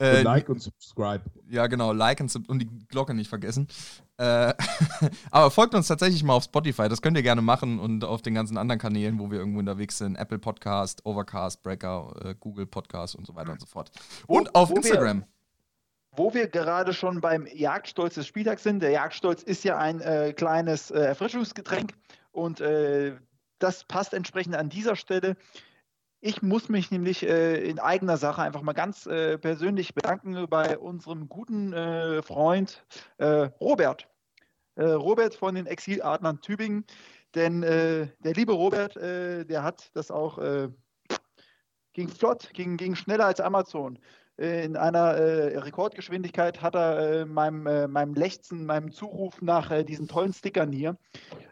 Äh, 0.00 0.22
like 0.22 0.48
und 0.48 0.60
subscribe. 0.60 1.22
Ja, 1.48 1.66
genau. 1.68 1.92
Like 1.92 2.20
und, 2.20 2.48
und 2.48 2.58
die 2.58 2.68
Glocke 2.88 3.14
nicht 3.14 3.28
vergessen. 3.28 3.68
Äh, 4.16 4.54
aber 5.30 5.50
folgt 5.50 5.74
uns 5.74 5.86
tatsächlich 5.86 6.24
mal 6.24 6.34
auf 6.34 6.44
Spotify. 6.44 6.88
Das 6.88 7.00
könnt 7.00 7.16
ihr 7.16 7.22
gerne 7.22 7.42
machen 7.42 7.78
und 7.78 8.04
auf 8.04 8.22
den 8.22 8.34
ganzen 8.34 8.58
anderen 8.58 8.80
Kanälen, 8.80 9.18
wo 9.20 9.30
wir 9.30 9.38
irgendwo 9.38 9.60
unterwegs 9.60 9.98
sind: 9.98 10.16
Apple 10.16 10.38
Podcast, 10.38 11.06
Overcast, 11.06 11.62
Breaker, 11.62 12.14
äh, 12.24 12.34
Google 12.38 12.66
Podcast 12.66 13.14
und 13.14 13.26
so 13.26 13.36
weiter 13.36 13.52
und 13.52 13.60
so 13.60 13.66
fort. 13.66 13.92
Und 14.26 14.54
auf 14.54 14.70
Instagram. 14.70 15.20
Wir 15.20 15.26
wo 16.18 16.34
wir 16.34 16.48
gerade 16.48 16.92
schon 16.92 17.20
beim 17.20 17.46
Jagdstolz 17.46 18.14
des 18.14 18.26
Spieltags 18.26 18.64
sind. 18.64 18.82
Der 18.82 18.90
Jagdstolz 18.90 19.42
ist 19.44 19.62
ja 19.62 19.78
ein 19.78 20.00
äh, 20.00 20.32
kleines 20.32 20.90
äh, 20.90 20.98
Erfrischungsgetränk 20.98 21.92
und 22.32 22.60
äh, 22.60 23.14
das 23.58 23.84
passt 23.84 24.14
entsprechend 24.14 24.56
an 24.56 24.68
dieser 24.68 24.96
Stelle. 24.96 25.36
Ich 26.20 26.42
muss 26.42 26.68
mich 26.68 26.90
nämlich 26.90 27.22
äh, 27.22 27.62
in 27.62 27.78
eigener 27.78 28.16
Sache 28.16 28.42
einfach 28.42 28.62
mal 28.62 28.72
ganz 28.72 29.06
äh, 29.06 29.38
persönlich 29.38 29.94
bedanken 29.94 30.46
bei 30.48 30.76
unserem 30.76 31.28
guten 31.28 31.72
äh, 31.72 32.22
Freund 32.22 32.84
Robert. 33.20 34.08
Robert 34.76 35.34
von 35.34 35.56
den 35.56 35.66
Exiladlern 35.66 36.40
Tübingen. 36.40 36.84
Denn 37.34 37.62
der 37.62 38.12
liebe 38.22 38.52
Robert, 38.52 38.94
der 38.94 39.62
hat 39.64 39.90
das 39.94 40.12
auch 40.12 40.38
ging 41.94 42.08
flott, 42.08 42.50
ging, 42.52 42.76
ging 42.76 42.94
schneller 42.94 43.26
als 43.26 43.40
Amazon. 43.40 43.98
Äh, 44.38 44.64
in 44.64 44.76
einer 44.76 45.14
äh, 45.14 45.58
Rekordgeschwindigkeit 45.58 46.62
hat 46.62 46.74
er 46.74 46.98
äh, 46.98 47.24
meinem, 47.24 47.66
äh, 47.66 47.88
meinem 47.88 48.14
Lechzen, 48.14 48.66
meinem 48.66 48.92
Zuruf 48.92 49.42
nach 49.42 49.70
äh, 49.70 49.84
diesen 49.84 50.08
tollen 50.08 50.32
Stickern 50.32 50.72
hier 50.72 50.96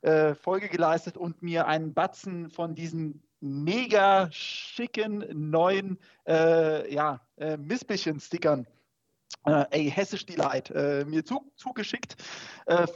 äh, 0.03 0.35
Folge 0.35 0.69
geleistet 0.69 1.17
und 1.17 1.43
mir 1.43 1.67
einen 1.67 1.95
Batzen 1.95 2.51
von 2.51 2.75
diesen 2.75 3.23
mega 3.41 4.31
schicken 4.33 5.25
neuen 5.33 5.99
ja, 6.27 7.21
äh, 7.37 7.57
Mispelchen-Stickern 7.59 8.67
ey, 9.45 9.91
hessisch 9.91 10.27
Delight, 10.27 10.71
mir 10.71 11.25
zu, 11.25 11.53
zugeschickt. 11.55 12.17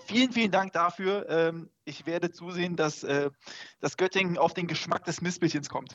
vielen, 0.07 0.33
vielen 0.33 0.50
Dank 0.50 0.72
dafür. 0.72 1.29
Ähm, 1.29 1.70
ich 1.85 2.07
werde 2.07 2.33
zusehen, 2.33 2.74
dass, 2.74 3.07
dass 3.81 3.96
Göttingen 3.96 4.38
auf 4.38 4.55
den 4.55 4.66
Geschmack 4.66 5.05
des 5.05 5.20
Mispelchens 5.20 5.68
kommt. 5.68 5.94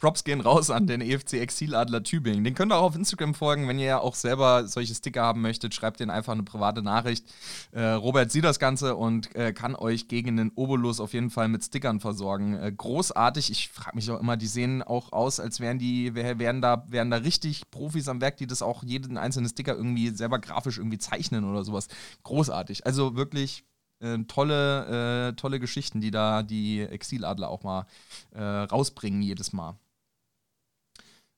Props 0.00 0.24
gehen 0.24 0.40
raus 0.40 0.70
an 0.70 0.86
den 0.86 1.00
EFC 1.00 1.34
Exiladler 1.34 2.02
Tübingen. 2.02 2.44
Den 2.44 2.54
könnt 2.54 2.72
ihr 2.72 2.76
auch 2.76 2.84
auf 2.84 2.96
Instagram 2.96 3.34
folgen, 3.34 3.68
wenn 3.68 3.78
ihr 3.78 3.86
ja 3.86 3.98
auch 3.98 4.14
selber 4.14 4.66
solche 4.66 4.94
Sticker 4.94 5.22
haben 5.22 5.40
möchtet. 5.40 5.74
Schreibt 5.74 6.00
denen 6.00 6.10
einfach 6.10 6.32
eine 6.32 6.42
private 6.42 6.82
Nachricht. 6.82 7.26
Äh, 7.72 7.82
Robert 7.82 8.30
sieht 8.30 8.44
das 8.44 8.58
Ganze 8.58 8.96
und 8.96 9.34
äh, 9.36 9.52
kann 9.52 9.74
euch 9.74 10.08
gegen 10.08 10.36
den 10.36 10.52
Obolus 10.54 11.00
auf 11.00 11.12
jeden 11.12 11.30
Fall 11.30 11.48
mit 11.48 11.64
Stickern 11.64 12.00
versorgen. 12.00 12.54
Äh, 12.54 12.72
großartig. 12.76 13.50
Ich 13.50 13.68
frage 13.68 13.96
mich 13.96 14.10
auch 14.10 14.20
immer, 14.20 14.36
die 14.36 14.46
sehen 14.46 14.82
auch 14.82 15.12
aus, 15.12 15.40
als 15.40 15.60
wären 15.60 15.78
die, 15.78 16.14
wären 16.14 16.60
da, 16.60 16.84
wären 16.88 17.10
da 17.10 17.18
richtig 17.18 17.70
Profis 17.70 18.08
am 18.08 18.20
Werk, 18.20 18.36
die 18.36 18.46
das 18.46 18.62
auch 18.62 18.82
jeden 18.82 19.16
einzelnen 19.18 19.48
Sticker 19.48 19.76
irgendwie 19.76 20.10
selber 20.10 20.38
grafisch 20.38 20.78
irgendwie 20.78 20.98
zeichnen 20.98 21.44
oder 21.44 21.64
sowas. 21.64 21.88
Großartig. 22.22 22.86
Also 22.86 23.16
wirklich 23.16 23.64
äh, 24.02 24.18
tolle, 24.24 25.30
äh, 25.30 25.32
tolle 25.34 25.60
Geschichten, 25.60 26.00
die 26.00 26.10
da 26.10 26.42
die 26.42 26.80
Exiladler 26.82 27.48
auch 27.48 27.62
mal 27.62 27.86
äh, 28.32 28.42
rausbringen 28.42 29.22
jedes 29.22 29.52
Mal. 29.52 29.76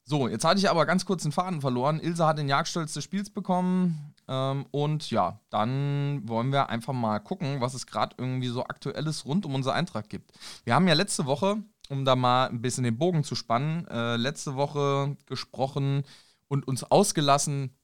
So, 0.06 0.28
jetzt 0.28 0.44
hatte 0.44 0.58
ich 0.58 0.68
aber 0.68 0.84
ganz 0.84 1.06
kurz 1.06 1.22
den 1.22 1.32
Faden 1.32 1.62
verloren. 1.62 1.98
Ilse 1.98 2.26
hat 2.26 2.36
den 2.36 2.48
Jagdstolz 2.48 2.92
des 2.92 3.04
Spiels 3.04 3.30
bekommen. 3.30 4.14
Ähm, 4.28 4.66
und 4.70 5.10
ja, 5.10 5.40
dann 5.48 6.20
wollen 6.28 6.52
wir 6.52 6.68
einfach 6.68 6.92
mal 6.92 7.20
gucken, 7.20 7.62
was 7.62 7.72
es 7.72 7.86
gerade 7.86 8.14
irgendwie 8.18 8.48
so 8.48 8.64
Aktuelles 8.64 9.24
rund 9.24 9.46
um 9.46 9.54
unser 9.54 9.72
Eintrag 9.72 10.10
gibt. 10.10 10.32
Wir 10.64 10.74
haben 10.74 10.88
ja 10.88 10.94
letzte 10.94 11.24
Woche, 11.24 11.62
um 11.88 12.04
da 12.04 12.16
mal 12.16 12.48
ein 12.48 12.60
bisschen 12.60 12.84
den 12.84 12.98
Bogen 12.98 13.24
zu 13.24 13.34
spannen, 13.34 13.86
äh, 13.88 14.16
letzte 14.16 14.56
Woche 14.56 15.16
gesprochen 15.24 16.04
und 16.48 16.68
uns 16.68 16.84
ausgelassen, 16.84 17.74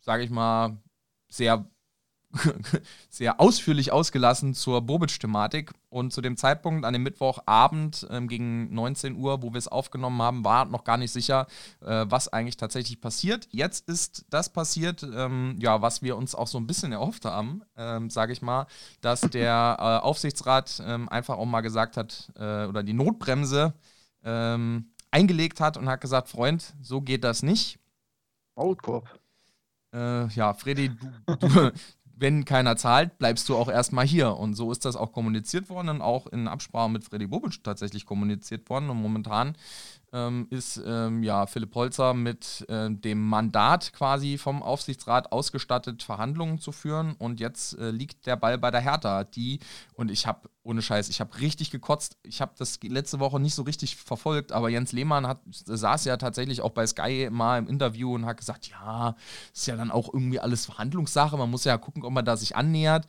sage 0.00 0.22
ich 0.24 0.30
mal, 0.30 0.78
sehr 1.28 1.70
sehr 3.08 3.40
ausführlich 3.40 3.92
ausgelassen 3.92 4.54
zur 4.54 4.82
Bobic-Thematik. 4.82 5.72
Und 5.90 6.12
zu 6.12 6.20
dem 6.20 6.36
Zeitpunkt, 6.36 6.84
an 6.84 6.92
dem 6.92 7.02
Mittwochabend 7.02 8.06
ähm, 8.10 8.28
gegen 8.28 8.74
19 8.74 9.16
Uhr, 9.16 9.42
wo 9.42 9.52
wir 9.52 9.58
es 9.58 9.68
aufgenommen 9.68 10.20
haben, 10.20 10.44
war 10.44 10.66
noch 10.66 10.84
gar 10.84 10.98
nicht 10.98 11.12
sicher, 11.12 11.46
äh, 11.80 12.04
was 12.08 12.28
eigentlich 12.28 12.58
tatsächlich 12.58 13.00
passiert. 13.00 13.48
Jetzt 13.50 13.88
ist 13.88 14.26
das 14.28 14.50
passiert, 14.50 15.02
ähm, 15.02 15.56
ja, 15.58 15.80
was 15.80 16.02
wir 16.02 16.16
uns 16.16 16.34
auch 16.34 16.46
so 16.46 16.58
ein 16.58 16.66
bisschen 16.66 16.92
erhofft 16.92 17.24
haben, 17.24 17.62
ähm, 17.76 18.10
sage 18.10 18.32
ich 18.32 18.42
mal, 18.42 18.66
dass 19.00 19.22
der 19.22 19.76
äh, 19.78 20.04
Aufsichtsrat 20.04 20.82
ähm, 20.84 21.08
einfach 21.08 21.38
auch 21.38 21.46
mal 21.46 21.62
gesagt 21.62 21.96
hat, 21.96 22.30
äh, 22.36 22.66
oder 22.66 22.82
die 22.82 22.92
Notbremse 22.92 23.72
ähm, 24.22 24.90
eingelegt 25.10 25.60
hat 25.60 25.78
und 25.78 25.88
hat 25.88 26.02
gesagt, 26.02 26.28
Freund, 26.28 26.74
so 26.82 27.00
geht 27.00 27.24
das 27.24 27.42
nicht. 27.42 27.78
Maulkorb. 28.56 29.08
Äh, 29.92 30.28
ja, 30.28 30.52
Freddy, 30.52 30.90
du, 30.90 31.36
du, 31.36 31.72
wenn 32.20 32.44
keiner 32.44 32.76
zahlt, 32.76 33.18
bleibst 33.18 33.48
du 33.48 33.56
auch 33.56 33.68
erstmal 33.68 34.06
hier. 34.06 34.36
Und 34.36 34.54
so 34.54 34.72
ist 34.72 34.84
das 34.84 34.96
auch 34.96 35.12
kommuniziert 35.12 35.68
worden 35.70 35.88
und 35.88 36.00
auch 36.02 36.26
in 36.26 36.48
Absprache 36.48 36.90
mit 36.90 37.04
Freddy 37.04 37.26
Bobic 37.26 37.62
tatsächlich 37.62 38.06
kommuniziert 38.06 38.68
worden. 38.68 38.90
Und 38.90 39.00
momentan 39.00 39.54
ähm, 40.12 40.46
ist 40.50 40.80
ähm, 40.84 41.22
ja 41.22 41.46
Philipp 41.46 41.74
Holzer 41.74 42.14
mit 42.14 42.64
äh, 42.68 42.90
dem 42.90 43.26
Mandat 43.26 43.92
quasi 43.92 44.38
vom 44.38 44.62
Aufsichtsrat 44.62 45.32
ausgestattet, 45.32 46.02
Verhandlungen 46.02 46.58
zu 46.58 46.72
führen. 46.72 47.14
Und 47.18 47.40
jetzt 47.40 47.78
äh, 47.78 47.90
liegt 47.90 48.26
der 48.26 48.36
Ball 48.36 48.58
bei 48.58 48.70
der 48.70 48.80
Hertha, 48.80 49.24
die, 49.24 49.60
und 49.94 50.10
ich 50.10 50.26
habe, 50.26 50.48
ohne 50.62 50.82
Scheiß, 50.82 51.08
ich 51.08 51.20
habe 51.20 51.38
richtig 51.40 51.70
gekotzt. 51.70 52.16
Ich 52.22 52.40
habe 52.40 52.52
das 52.58 52.78
letzte 52.82 53.20
Woche 53.20 53.40
nicht 53.40 53.54
so 53.54 53.62
richtig 53.62 53.96
verfolgt, 53.96 54.52
aber 54.52 54.68
Jens 54.68 54.92
Lehmann 54.92 55.26
hat, 55.26 55.40
saß 55.50 56.04
ja 56.04 56.16
tatsächlich 56.16 56.60
auch 56.60 56.70
bei 56.70 56.86
Sky 56.86 57.28
mal 57.30 57.58
im 57.58 57.68
Interview 57.68 58.14
und 58.14 58.26
hat 58.26 58.38
gesagt, 58.38 58.68
ja, 58.68 59.14
ist 59.52 59.66
ja 59.66 59.76
dann 59.76 59.90
auch 59.90 60.12
irgendwie 60.12 60.40
alles 60.40 60.66
Verhandlungssache. 60.66 61.36
Man 61.36 61.50
muss 61.50 61.64
ja 61.64 61.76
gucken, 61.78 62.04
ob 62.04 62.12
man 62.12 62.24
da 62.24 62.36
sich 62.36 62.56
annähert 62.56 63.06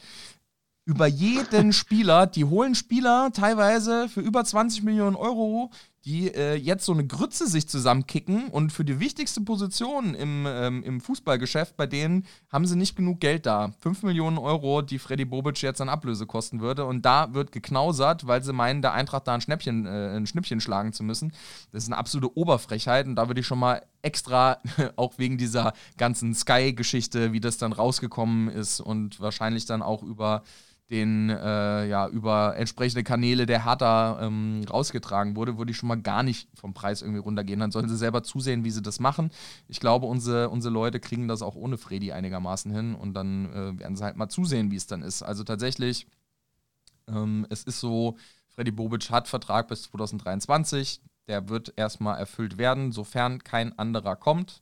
über 0.89 1.05
jeden 1.05 1.71
Spieler. 1.71 2.25
Die 2.25 2.45
holen 2.45 2.73
Spieler 2.73 3.29
teilweise 3.31 4.09
für 4.09 4.21
über 4.21 4.43
20 4.43 4.81
Millionen 4.81 5.15
Euro, 5.15 5.69
die 6.05 6.33
äh, 6.33 6.55
jetzt 6.55 6.85
so 6.85 6.93
eine 6.93 7.05
Grütze 7.05 7.47
sich 7.47 7.67
zusammenkicken 7.67 8.47
und 8.47 8.71
für 8.71 8.85
die 8.85 8.99
wichtigste 8.99 9.41
Position 9.41 10.15
im, 10.15 10.45
ähm, 10.47 10.81
im 10.83 11.01
Fußballgeschäft, 11.01 11.75
bei 11.75 11.87
denen 11.87 12.25
haben 12.49 12.65
sie 12.65 12.77
nicht 12.77 12.95
genug 12.95 13.19
Geld 13.19 13.45
da. 13.45 13.73
5 13.79 14.03
Millionen 14.03 14.37
Euro, 14.37 14.81
die 14.81 14.97
Freddy 14.97 15.25
Bobic 15.25 15.61
jetzt 15.61 15.81
an 15.81 15.89
Ablöse 15.89 16.25
kosten 16.25 16.61
würde. 16.61 16.85
Und 16.85 17.05
da 17.05 17.33
wird 17.33 17.51
geknausert, 17.51 18.27
weil 18.27 18.43
sie 18.43 18.53
meinen, 18.53 18.81
der 18.81 18.93
Eintracht 18.93 19.27
da 19.27 19.33
ein, 19.33 19.41
Schnäppchen, 19.41 19.85
äh, 19.85 20.15
ein 20.15 20.25
Schnippchen 20.25 20.61
schlagen 20.61 20.93
zu 20.93 21.03
müssen. 21.03 21.33
Das 21.71 21.83
ist 21.83 21.89
eine 21.89 21.97
absolute 21.97 22.37
Oberfrechheit 22.37 23.05
und 23.05 23.15
da 23.15 23.27
würde 23.27 23.41
ich 23.41 23.47
schon 23.47 23.59
mal 23.59 23.81
extra, 24.01 24.59
auch 24.95 25.17
wegen 25.17 25.37
dieser 25.37 25.73
ganzen 25.97 26.33
Sky-Geschichte, 26.33 27.33
wie 27.33 27.41
das 27.41 27.57
dann 27.57 27.73
rausgekommen 27.73 28.47
ist 28.47 28.79
und 28.79 29.19
wahrscheinlich 29.19 29.65
dann 29.65 29.81
auch 29.81 30.01
über 30.01 30.43
den 30.89 31.29
äh, 31.29 31.87
ja 31.87 32.07
über 32.07 32.55
entsprechende 32.57 33.03
Kanäle 33.03 33.45
der 33.45 33.65
Hertha 33.65 34.19
ähm, 34.21 34.65
rausgetragen 34.69 35.35
wurde, 35.35 35.57
würde 35.57 35.71
ich 35.71 35.77
schon 35.77 35.87
mal 35.89 36.01
gar 36.01 36.23
nicht 36.23 36.49
vom 36.55 36.73
Preis 36.73 37.01
irgendwie 37.01 37.19
runtergehen. 37.19 37.59
Dann 37.59 37.71
sollen 37.71 37.87
sie 37.87 37.97
selber 37.97 38.23
zusehen, 38.23 38.63
wie 38.63 38.71
sie 38.71 38.81
das 38.81 38.99
machen. 38.99 39.31
Ich 39.67 39.79
glaube, 39.79 40.07
unsere, 40.07 40.49
unsere 40.49 40.73
Leute 40.73 40.99
kriegen 40.99 41.27
das 41.27 41.41
auch 41.41 41.55
ohne 41.55 41.77
Freddy 41.77 42.11
einigermaßen 42.11 42.71
hin 42.71 42.95
und 42.95 43.13
dann 43.13 43.45
äh, 43.53 43.79
werden 43.79 43.95
sie 43.95 44.03
halt 44.03 44.15
mal 44.15 44.29
zusehen, 44.29 44.71
wie 44.71 44.77
es 44.77 44.87
dann 44.87 45.03
ist. 45.03 45.21
Also 45.21 45.43
tatsächlich, 45.43 46.07
ähm, 47.07 47.45
es 47.49 47.63
ist 47.63 47.79
so, 47.79 48.17
Freddy 48.47 48.71
Bobic 48.71 49.11
hat 49.11 49.27
Vertrag 49.27 49.67
bis 49.67 49.83
2023. 49.83 51.01
Der 51.27 51.49
wird 51.49 51.73
erstmal 51.75 52.17
erfüllt 52.17 52.57
werden, 52.57 52.91
sofern 52.91 53.43
kein 53.43 53.77
anderer 53.77 54.15
kommt. 54.15 54.61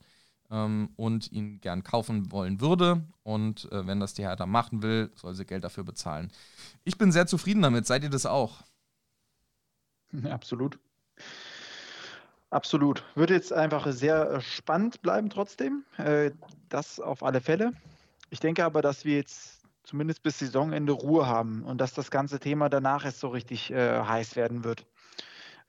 Ähm, 0.52 0.90
und 0.96 1.32
ihn 1.32 1.60
gern 1.62 1.84
kaufen 1.84 2.32
wollen 2.32 2.62
würde. 2.62 3.04
Und 3.24 3.72
äh, 3.72 3.86
wenn 3.88 4.00
das 4.00 4.14
die 4.14 4.24
Hertha 4.24 4.46
machen 4.46 4.82
will, 4.82 5.12
soll 5.16 5.34
sie 5.34 5.46
Geld 5.46 5.64
dafür 5.64 5.84
bezahlen. 5.84 6.32
Ich 6.84 6.98
bin 6.98 7.12
sehr 7.12 7.28
zufrieden 7.28 7.62
damit. 7.62 7.86
Seid 7.86 8.04
ihr 8.04 8.10
das 8.10 8.26
auch? 8.26 8.64
Absolut. 10.30 10.80
Absolut. 12.50 13.04
Wird 13.16 13.30
jetzt 13.30 13.52
einfach 13.52 13.88
sehr 13.92 14.32
äh, 14.32 14.42
spannend 14.42 15.02
bleiben 15.02 15.30
trotzdem. 15.30 15.84
Äh, 15.98 16.32
das 16.70 17.00
auf 17.00 17.24
alle 17.24 17.42
Fälle. 17.42 17.74
Ich 18.30 18.40
denke 18.40 18.64
aber, 18.64 18.82
dass 18.82 19.06
wir 19.06 19.16
jetzt 19.16 19.62
zumindest 19.84 20.24
bis 20.24 20.40
Saisonende 20.40 20.92
Ruhe 20.92 21.28
haben 21.28 21.64
und 21.64 21.80
dass 21.80 21.94
das 21.94 22.12
ganze 22.12 22.40
Thema 22.40 22.70
danach 22.70 23.06
erst 23.06 23.20
so 23.20 23.30
richtig 23.30 23.72
äh, 23.72 24.02
heiß 24.02 24.36
werden 24.36 24.64
wird. 24.64 24.86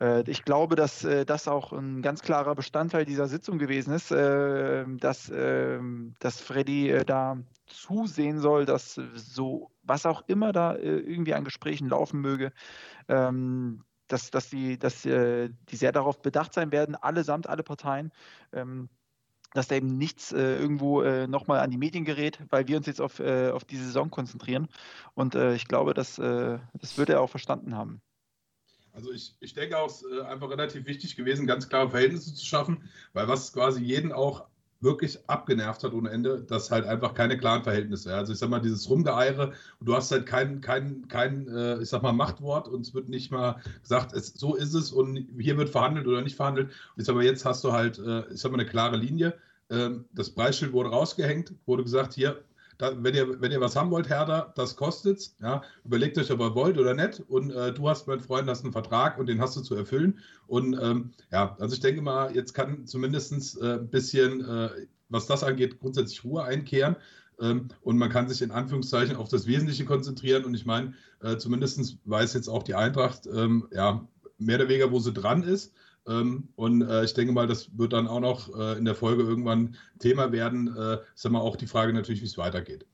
Äh, 0.01 0.29
ich 0.31 0.45
glaube, 0.45 0.77
dass 0.77 1.05
äh, 1.05 1.25
das 1.25 1.49
auch 1.49 1.73
ein 1.73 2.03
ganz 2.03 2.23
klarer 2.23 2.55
Bestandteil 2.55 3.05
dieser 3.05 3.27
Sitzung 3.27 3.59
gewesen 3.59 3.93
ist, 3.93 4.11
äh, 4.11 4.85
dass, 4.99 5.31
ähm, 5.35 6.15
dass 6.21 6.41
Freddy 6.41 7.03
da 7.07 7.39
zusehen 7.67 8.41
soll, 8.41 8.65
dass 8.65 8.95
so, 9.15 9.71
was 9.83 10.07
auch 10.07 10.23
immer 10.27 10.53
da 10.53 10.77
irgendwie 10.77 11.35
an 11.35 11.45
Gesprächen 11.45 11.89
laufen 11.89 12.21
möge, 12.21 12.53
ähm, 13.09 13.85
dass, 14.07 14.31
dass, 14.31 14.49
die, 14.49 14.79
dass 14.79 15.03
die 15.03 15.77
sehr 15.77 15.93
darauf 15.93 16.23
bedacht 16.23 16.55
sein 16.55 16.73
werden, 16.73 16.95
allesamt, 16.95 17.47
alle 17.47 17.63
Parteien, 17.63 18.11
ähm, 18.53 18.89
dass 19.53 19.69
da 19.69 19.75
eben 19.75 19.99
nichts 19.99 20.33
äh, 20.33 20.57
irgendwo 20.57 21.03
äh, 21.03 21.27
nochmal 21.27 21.61
an 21.61 21.71
die 21.71 21.77
Medien 21.77 22.07
gerät, 22.07 22.39
weil 22.49 22.69
wir 22.69 22.79
uns 22.79 22.87
jetzt 22.87 23.03
auf, 23.03 23.19
äh, 23.19 23.51
auf 23.51 23.65
die 23.65 23.77
Saison 23.77 24.11
konzentrieren. 24.11 24.69
Und 25.13 25.35
ich 25.35 25.69
glaube, 25.69 25.93
dass, 25.93 26.17
das 26.17 26.97
wird 26.97 27.11
er 27.11 27.21
auch 27.21 27.31
verstanden 27.31 27.77
haben. 27.77 28.01
Also 28.99 29.13
ich, 29.13 29.37
ich 29.39 29.55
denke 29.55 29.79
auch, 29.79 29.87
es 29.87 30.03
ist 30.03 30.11
äh, 30.11 30.23
einfach 30.23 30.51
relativ 30.51 30.87
wichtig 30.87 31.15
gewesen, 31.15 31.47
ganz 31.47 31.69
klare 31.69 31.91
Verhältnisse 31.91 32.35
zu 32.35 32.45
schaffen, 32.45 32.83
weil 33.13 33.29
was 33.29 33.53
quasi 33.53 33.81
jeden 33.81 34.11
auch 34.11 34.47
wirklich 34.81 35.19
abgenervt 35.29 35.85
hat 35.85 35.93
ohne 35.93 36.11
Ende, 36.11 36.43
dass 36.43 36.73
halt 36.73 36.85
einfach 36.85 37.15
keine 37.15 37.39
klaren 37.39 37.63
Verhältnisse. 37.63 38.13
Also 38.13 38.33
ich 38.33 38.41
sag 38.41 38.51
mal, 38.51 38.61
dieses 38.61 38.91
Rumgeeire, 38.91 39.53
du 39.81 39.95
hast 39.95 40.11
halt 40.11 40.27
kein, 40.27 40.61
kein, 40.61 41.07
kein 41.07 41.47
äh, 41.47 41.81
ich 41.81 41.89
sag 41.89 42.03
mal, 42.03 42.13
Machtwort 42.13 42.67
und 42.67 42.81
es 42.81 42.93
wird 42.93 43.09
nicht 43.09 43.31
mal 43.31 43.63
gesagt, 43.83 44.13
es, 44.15 44.35
so 44.35 44.57
ist 44.57 44.75
es 44.75 44.91
und 44.91 45.29
hier 45.39 45.57
wird 45.57 45.71
verhandelt 45.71 46.09
oder 46.09 46.21
nicht 46.23 46.37
verhandelt. 46.37 46.69
Und 46.69 47.01
ich 47.01 47.07
sag 47.07 47.15
mal, 47.15 47.25
jetzt 47.25 47.45
hast 47.45 47.63
du 47.63 47.73
halt, 47.73 48.01
äh, 48.01 48.25
ich 48.33 48.41
sag 48.41 48.51
mal, 48.51 48.59
eine 48.59 48.69
klare 48.69 48.97
Linie. 48.97 49.35
Ähm, 49.71 50.07
das 50.13 50.31
Preisschild 50.31 50.73
wurde 50.73 50.91
rausgehängt, 50.91 51.55
wurde 51.67 51.85
gesagt, 51.85 52.15
hier, 52.15 52.43
da, 52.79 52.93
wenn, 53.03 53.15
ihr, 53.15 53.41
wenn 53.41 53.51
ihr 53.51 53.61
was 53.61 53.77
haben 53.77 53.91
wollt, 53.91 54.09
Herder, 54.09 54.53
das 54.57 54.77
kostet's. 54.77 55.37
Ja, 55.41 55.63
überlegt 55.85 56.17
euch, 56.17 56.31
ob 56.31 56.41
ihr 56.41 56.55
wollt 56.55 56.79
oder 56.79 56.95
nicht. 56.95 57.21
Und 57.29 57.51
äh, 57.51 57.73
du 57.73 57.89
hast, 57.89 58.07
mein 58.07 58.21
Freund, 58.21 58.49
hast 58.49 58.63
einen 58.63 58.73
Vertrag 58.73 59.19
und 59.19 59.27
den 59.27 59.41
hast 59.41 59.57
du 59.57 59.61
zu 59.61 59.75
erfüllen. 59.75 60.21
Und 60.47 60.79
ähm, 60.81 61.11
ja, 61.33 61.57
also 61.59 61.75
ich 61.75 61.81
denke 61.81 62.01
mal, 62.03 62.35
jetzt 62.35 62.55
kann 62.55 62.87
zumindest 62.87 63.61
äh, 63.61 63.75
ein 63.75 63.91
bisschen, 63.91 64.45
äh, 64.49 64.71
was 65.09 65.27
das 65.27 65.43
angeht, 65.43 65.81
grundsätzlich 65.81 66.23
Ruhe 66.25 66.45
einkehren. 66.45 66.97
Ähm, 67.41 67.69
und 67.83 67.99
man 67.99 68.11
kann 68.11 68.29
sich 68.29 68.43
in 68.43 68.53
Anführungszeichen 68.53 69.17
auf 69.17 69.29
das 69.29 69.47
Wesentliche 69.47 69.85
konzentrieren. 69.85 70.45
Und 70.45 70.55
ich 70.55 70.65
meine, 70.65 70.95
äh, 71.21 71.37
zumindest 71.37 71.99
weiß 72.05 72.35
jetzt 72.35 72.49
auch 72.49 72.63
die 72.63 72.75
Eintracht, 72.75 73.27
ähm, 73.27 73.69
ja, 73.73 74.07
mehr 74.39 74.57
oder 74.57 74.69
weniger, 74.69 74.93
wo 74.93 75.01
sie 75.01 75.13
dran 75.13 75.43
ist. 75.43 75.75
Ähm, 76.09 76.49
und 76.57 76.83
äh, 76.83 77.05
ich 77.05 77.15
denke 77.15 77.33
mal, 77.33 77.47
das 77.47 77.77
wird 77.77 77.93
dann 77.93 78.09
auch 78.09 78.21
noch 78.21 78.59
äh, 78.59 78.79
in 78.79 78.85
der 78.85 78.95
Folge 78.95 79.23
irgendwann 79.23 79.77
Thema 79.99 80.33
werden. 80.33 80.75
Äh, 80.75 80.99
ist 81.15 81.27
immer 81.27 81.43
auch 81.43 81.57
die 81.57 81.67
Frage 81.67 81.93
natürlich, 81.93 82.23
wie 82.23 82.27
es 82.27 82.39
weitergeht. 82.39 82.87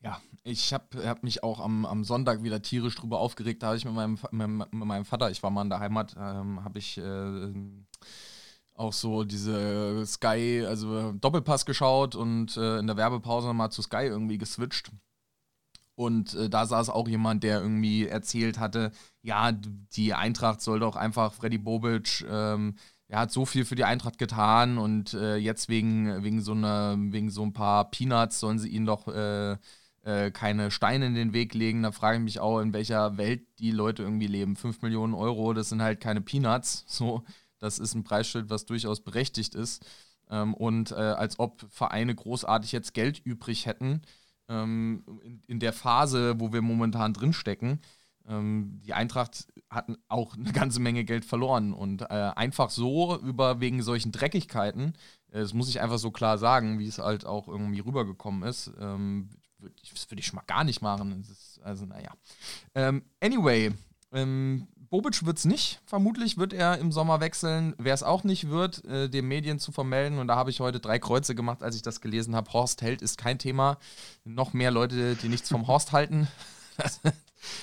Ja, 0.00 0.20
ich 0.44 0.72
habe 0.72 1.06
hab 1.06 1.22
mich 1.22 1.42
auch 1.42 1.60
am, 1.60 1.84
am 1.84 2.04
Sonntag 2.04 2.42
wieder 2.42 2.62
tierisch 2.62 2.96
drüber 2.96 3.18
aufgeregt. 3.18 3.62
Da 3.62 3.68
habe 3.68 3.76
ich 3.76 3.84
mit 3.84 3.94
meinem, 3.94 4.18
mit, 4.30 4.72
mit, 4.72 4.86
meinem 4.86 5.04
Vater, 5.04 5.30
ich 5.30 5.42
war 5.42 5.50
mal 5.50 5.62
in 5.62 5.70
der 5.70 5.80
Heimat, 5.80 6.14
ähm, 6.18 6.62
habe 6.64 6.78
ich 6.78 6.98
äh, 6.98 7.52
auch 8.74 8.92
so 8.92 9.24
diese 9.24 10.04
Sky, 10.06 10.64
also 10.66 11.12
Doppelpass 11.12 11.66
geschaut 11.66 12.14
und 12.14 12.56
äh, 12.56 12.78
in 12.78 12.86
der 12.86 12.96
Werbepause 12.96 13.52
mal 13.52 13.70
zu 13.70 13.82
Sky 13.82 14.06
irgendwie 14.06 14.38
geswitcht. 14.38 14.90
Und 15.98 16.34
äh, 16.34 16.48
da 16.48 16.64
saß 16.64 16.90
auch 16.90 17.08
jemand, 17.08 17.42
der 17.42 17.60
irgendwie 17.60 18.06
erzählt 18.06 18.60
hatte, 18.60 18.92
ja, 19.20 19.50
die 19.50 20.14
Eintracht 20.14 20.60
soll 20.60 20.78
doch 20.78 20.94
einfach 20.94 21.32
Freddy 21.32 21.58
Bobic, 21.58 22.24
ähm, 22.30 22.76
er 23.08 23.18
hat 23.18 23.32
so 23.32 23.44
viel 23.44 23.64
für 23.64 23.74
die 23.74 23.82
Eintracht 23.82 24.16
getan 24.16 24.78
und 24.78 25.12
äh, 25.14 25.34
jetzt 25.34 25.68
wegen, 25.68 26.22
wegen, 26.22 26.40
so 26.40 26.52
einer, 26.52 26.94
wegen 26.96 27.30
so 27.30 27.42
ein 27.42 27.52
paar 27.52 27.90
Peanuts 27.90 28.38
sollen 28.38 28.60
sie 28.60 28.68
ihnen 28.68 28.86
doch 28.86 29.08
äh, 29.08 29.56
äh 30.04 30.30
keine 30.30 30.70
Steine 30.70 31.06
in 31.06 31.14
den 31.16 31.32
Weg 31.32 31.52
legen. 31.54 31.82
Da 31.82 31.90
frage 31.90 32.18
ich 32.18 32.22
mich 32.22 32.38
auch, 32.38 32.60
in 32.60 32.72
welcher 32.72 33.16
Welt 33.16 33.42
die 33.58 33.72
Leute 33.72 34.04
irgendwie 34.04 34.28
leben. 34.28 34.54
5 34.54 34.82
Millionen 34.82 35.14
Euro, 35.14 35.52
das 35.52 35.70
sind 35.70 35.82
halt 35.82 36.00
keine 36.00 36.20
Peanuts. 36.20 36.84
So, 36.88 37.24
das 37.58 37.80
ist 37.80 37.94
ein 37.94 38.04
Preisschild, 38.04 38.50
was 38.50 38.66
durchaus 38.66 39.00
berechtigt 39.00 39.56
ist. 39.56 39.84
Ähm, 40.30 40.54
und 40.54 40.92
äh, 40.92 40.94
als 40.94 41.40
ob 41.40 41.66
Vereine 41.72 42.14
großartig 42.14 42.70
jetzt 42.70 42.94
Geld 42.94 43.18
übrig 43.24 43.66
hätten 43.66 44.02
ähm, 44.48 45.04
in, 45.22 45.42
in, 45.46 45.60
der 45.60 45.72
Phase, 45.72 46.38
wo 46.40 46.52
wir 46.52 46.62
momentan 46.62 47.12
drinstecken. 47.12 47.80
Ähm, 48.28 48.80
die 48.84 48.94
Eintracht 48.94 49.46
hat 49.70 49.86
auch 50.08 50.36
eine 50.36 50.52
ganze 50.52 50.80
Menge 50.80 51.04
Geld 51.04 51.24
verloren 51.24 51.72
und 51.72 52.02
äh, 52.02 52.06
einfach 52.36 52.70
so 52.70 53.18
über 53.20 53.60
wegen 53.60 53.82
solchen 53.82 54.12
Dreckigkeiten, 54.12 54.94
äh, 55.30 55.40
das 55.40 55.54
muss 55.54 55.68
ich 55.68 55.80
einfach 55.80 55.98
so 55.98 56.10
klar 56.10 56.38
sagen, 56.38 56.78
wie 56.78 56.86
es 56.86 56.98
halt 56.98 57.26
auch 57.26 57.48
irgendwie 57.48 57.80
rübergekommen 57.80 58.42
ist, 58.42 58.72
ähm, 58.80 59.30
das 59.58 60.10
würde 60.10 60.20
ich 60.20 60.26
schon 60.26 60.36
mal 60.36 60.44
gar 60.46 60.64
nicht 60.64 60.82
machen. 60.82 61.20
Ist, 61.20 61.60
also, 61.62 61.84
naja. 61.84 62.12
Ähm, 62.74 63.02
anyway, 63.20 63.72
ähm, 64.12 64.68
Bobic 64.90 65.26
wird 65.26 65.38
es 65.38 65.44
nicht. 65.44 65.80
Vermutlich 65.84 66.38
wird 66.38 66.52
er 66.52 66.78
im 66.78 66.92
Sommer 66.92 67.20
wechseln. 67.20 67.74
Wer 67.78 67.94
es 67.94 68.02
auch 68.02 68.24
nicht 68.24 68.48
wird, 68.48 68.84
äh, 68.84 69.08
den 69.08 69.26
Medien 69.26 69.58
zu 69.58 69.72
vermelden. 69.72 70.18
Und 70.18 70.28
da 70.28 70.36
habe 70.36 70.50
ich 70.50 70.60
heute 70.60 70.80
drei 70.80 70.98
Kreuze 70.98 71.34
gemacht, 71.34 71.62
als 71.62 71.76
ich 71.76 71.82
das 71.82 72.00
gelesen 72.00 72.34
habe. 72.34 72.52
Horst 72.52 72.82
Held 72.82 73.02
ist 73.02 73.18
kein 73.18 73.38
Thema. 73.38 73.78
Noch 74.24 74.52
mehr 74.52 74.70
Leute, 74.70 75.14
die 75.16 75.28
nichts 75.28 75.48
vom 75.48 75.66
Horst 75.66 75.92
halten. 75.92 76.28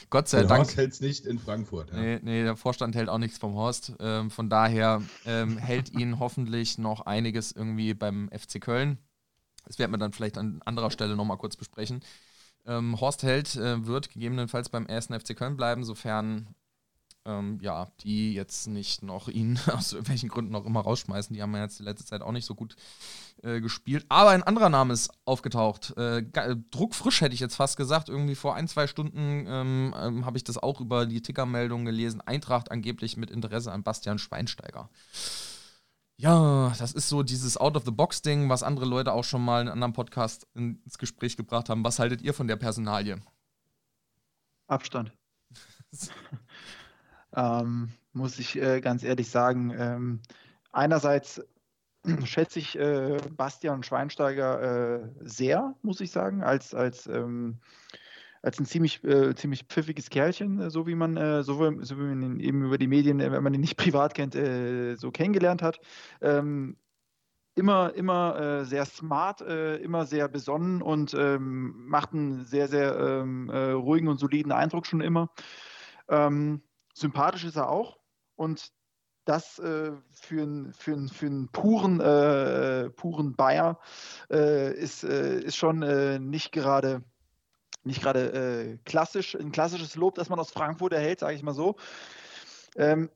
Gott 0.10 0.28
sei 0.28 0.40
der 0.40 0.48
Dank. 0.48 0.60
Horst 0.66 0.78
hält 0.78 0.94
es 0.94 1.02
nicht 1.02 1.26
in 1.26 1.40
Frankfurt. 1.40 1.92
Ja. 1.92 2.00
Nee, 2.00 2.20
nee, 2.22 2.44
der 2.44 2.56
Vorstand 2.56 2.96
hält 2.96 3.10
auch 3.10 3.18
nichts 3.18 3.38
vom 3.38 3.56
Horst. 3.56 3.94
Ähm, 4.00 4.30
von 4.30 4.50
daher 4.50 5.02
ähm, 5.26 5.58
hält 5.58 5.92
ihn 5.92 6.20
hoffentlich 6.20 6.78
noch 6.78 7.02
einiges 7.02 7.52
irgendwie 7.52 7.94
beim 7.94 8.30
FC 8.30 8.62
Köln. 8.62 8.98
Das 9.66 9.80
werden 9.80 9.92
wir 9.92 9.98
dann 9.98 10.14
vielleicht 10.14 10.38
an 10.38 10.62
anderer 10.64 10.92
Stelle 10.92 11.16
nochmal 11.16 11.38
kurz 11.38 11.56
besprechen. 11.56 12.02
Ähm, 12.68 13.00
Horst 13.00 13.24
Held 13.24 13.56
äh, 13.56 13.86
wird 13.86 14.12
gegebenenfalls 14.12 14.70
beim 14.70 14.86
ersten 14.86 15.20
FC 15.20 15.36
Köln 15.36 15.58
bleiben, 15.58 15.84
sofern 15.84 16.56
ähm, 17.26 17.60
ja, 17.62 17.88
die 18.02 18.34
jetzt 18.34 18.68
nicht 18.68 19.04
noch 19.04 19.28
ihn 19.28 19.60
aus 19.72 19.96
welchen 20.00 20.30
Gründen 20.30 20.56
auch 20.56 20.66
immer 20.66 20.82
rausschmeißen. 20.82 21.34
Die 21.34 21.42
haben 21.42 21.54
ja 21.54 21.64
jetzt 21.64 21.80
die 21.80 21.84
letzte 21.84 22.06
Zeit 22.06 22.22
auch 22.22 22.32
nicht 22.32 22.46
so 22.46 22.56
gut 22.56 22.76
äh, 23.44 23.62
gespielt. 23.62 24.06
Aber 24.10 24.30
ein 24.30 24.44
anderer 24.44 24.70
Name 24.70 24.94
ist 24.94 25.12
aufgetaucht. 25.26 25.96
Äh, 25.98 26.24
druckfrisch 26.72 27.22
hätte 27.22 27.34
ich 27.34 27.40
jetzt 27.40 27.56
fast 27.56 27.78
gesagt. 27.78 28.10
Irgendwie 28.10 28.36
vor 28.36 28.56
ein, 28.56 28.68
zwei 28.68 28.88
Stunden 28.88 29.46
ähm, 29.48 29.96
ähm, 29.98 30.26
habe 30.26 30.38
ich 30.38 30.44
das 30.44 30.58
auch 30.58 30.80
über 30.80 31.06
die 31.06 31.22
Tickermeldung 31.22 31.86
gelesen. 31.86 32.22
Eintracht 32.22 32.72
angeblich 32.72 33.18
mit 33.18 33.32
Interesse 33.32 33.72
an 33.72 33.84
Bastian 33.84 34.20
Schweinsteiger. 34.20 34.90
Ja, 36.18 36.74
das 36.80 36.94
ist 36.94 37.10
so 37.10 37.24
dieses 37.24 37.58
Out-of-the-Box-Ding, 37.58 38.48
was 38.50 38.64
andere 38.64 38.86
Leute 38.86 39.12
auch 39.12 39.26
schon 39.26 39.44
mal 39.44 39.62
in 39.62 39.68
einem 39.68 39.74
anderen 39.74 39.94
Podcast 39.94 40.48
ins 40.54 40.98
Gespräch 40.98 41.36
gebracht 41.36 41.70
haben. 41.70 41.84
Was 41.84 42.00
haltet 42.00 42.22
ihr 42.22 42.34
von 42.34 42.48
der 42.48 42.56
Personalie? 42.56 43.20
Abstand. 44.68 45.12
ähm, 47.36 47.90
muss 48.14 48.40
ich 48.40 48.60
äh, 48.62 48.82
ganz 48.82 49.04
ehrlich 49.04 49.30
sagen. 49.30 49.74
Ähm, 49.78 50.22
einerseits 50.72 51.42
schätze 52.24 52.60
ich 52.60 52.78
äh, 52.78 53.18
Bastian 53.36 53.84
Schweinsteiger 53.84 55.04
äh, 55.04 55.10
sehr, 55.22 55.76
muss 55.82 56.02
ich 56.02 56.12
sagen, 56.12 56.44
als, 56.44 56.74
als, 56.74 57.08
ähm, 57.08 57.60
als 58.42 58.60
ein 58.60 58.66
ziemlich, 58.66 59.04
äh, 59.04 59.36
ziemlich 59.36 59.64
pfiffiges 59.64 60.10
Kerlchen, 60.10 60.60
äh, 60.60 60.70
so 60.70 60.88
wie 60.88 60.96
man, 60.96 61.18
äh, 61.18 61.44
so, 61.44 61.56
so, 61.82 61.98
wie 61.98 62.04
man 62.04 62.22
ihn 62.22 62.40
eben 62.40 62.64
über 62.64 62.78
die 62.78 62.88
Medien, 62.88 63.20
wenn 63.20 63.44
man 63.44 63.54
ihn 63.54 63.62
nicht 63.62 63.78
privat 63.78 64.14
kennt, 64.14 64.34
so 64.34 65.12
kennengelernt 65.12 65.62
hat. 65.62 65.80
Ähm, 66.22 66.78
immer, 67.58 67.94
immer 67.94 68.66
sehr 68.66 68.86
smart, 68.86 69.40
immer 69.40 70.06
sehr 70.06 70.28
besonnen 70.28 70.82
und 70.82 71.14
ähm, 71.14 71.88
macht 71.88 72.12
einen 72.12 72.44
sehr, 72.44 72.68
sehr 72.68 73.00
ähm, 73.00 73.50
ruhigen 73.50 74.10
und 74.10 74.18
soliden 74.18 74.52
Eindruck 74.52 74.86
schon 74.86 75.00
immer. 75.00 75.30
Ähm, 76.10 76.62
sympathisch 76.96 77.44
ist 77.44 77.58
er 77.58 77.70
auch. 77.70 78.00
Und 78.36 78.72
das 79.26 79.60
äh, 79.60 79.92
für, 80.12 80.42
einen 80.42 80.74
für, 80.74 81.08
für 81.08 81.48
puren, 81.52 82.00
äh, 82.00 82.90
puren 82.92 83.36
Bayer 83.36 83.80
äh, 84.30 84.74
ist, 84.74 85.04
äh, 85.04 85.40
ist 85.40 85.58
schon 85.58 85.82
äh, 85.82 86.20
nicht 86.20 86.52
gerade 86.52 87.04
nicht 87.84 88.02
gerade 88.02 88.32
äh, 88.34 88.78
klassisch, 88.84 89.36
ein 89.36 89.52
klassisches 89.52 89.96
Lob, 89.96 90.16
das 90.16 90.30
man 90.30 90.40
aus 90.40 90.52
Frankfurt 90.52 90.94
erhält, 90.94 91.20
sage 91.20 91.36
ich 91.36 91.44
mal 91.44 91.54
so. 91.54 91.76
Ähm, 92.76 93.12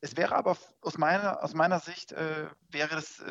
es 0.00 0.16
wäre 0.16 0.34
aber 0.34 0.56
aus 0.80 0.98
meiner, 0.98 1.42
aus 1.42 1.54
meiner 1.54 1.80
Sicht 1.80 2.12
wäre 2.12 2.94
das 2.94 3.24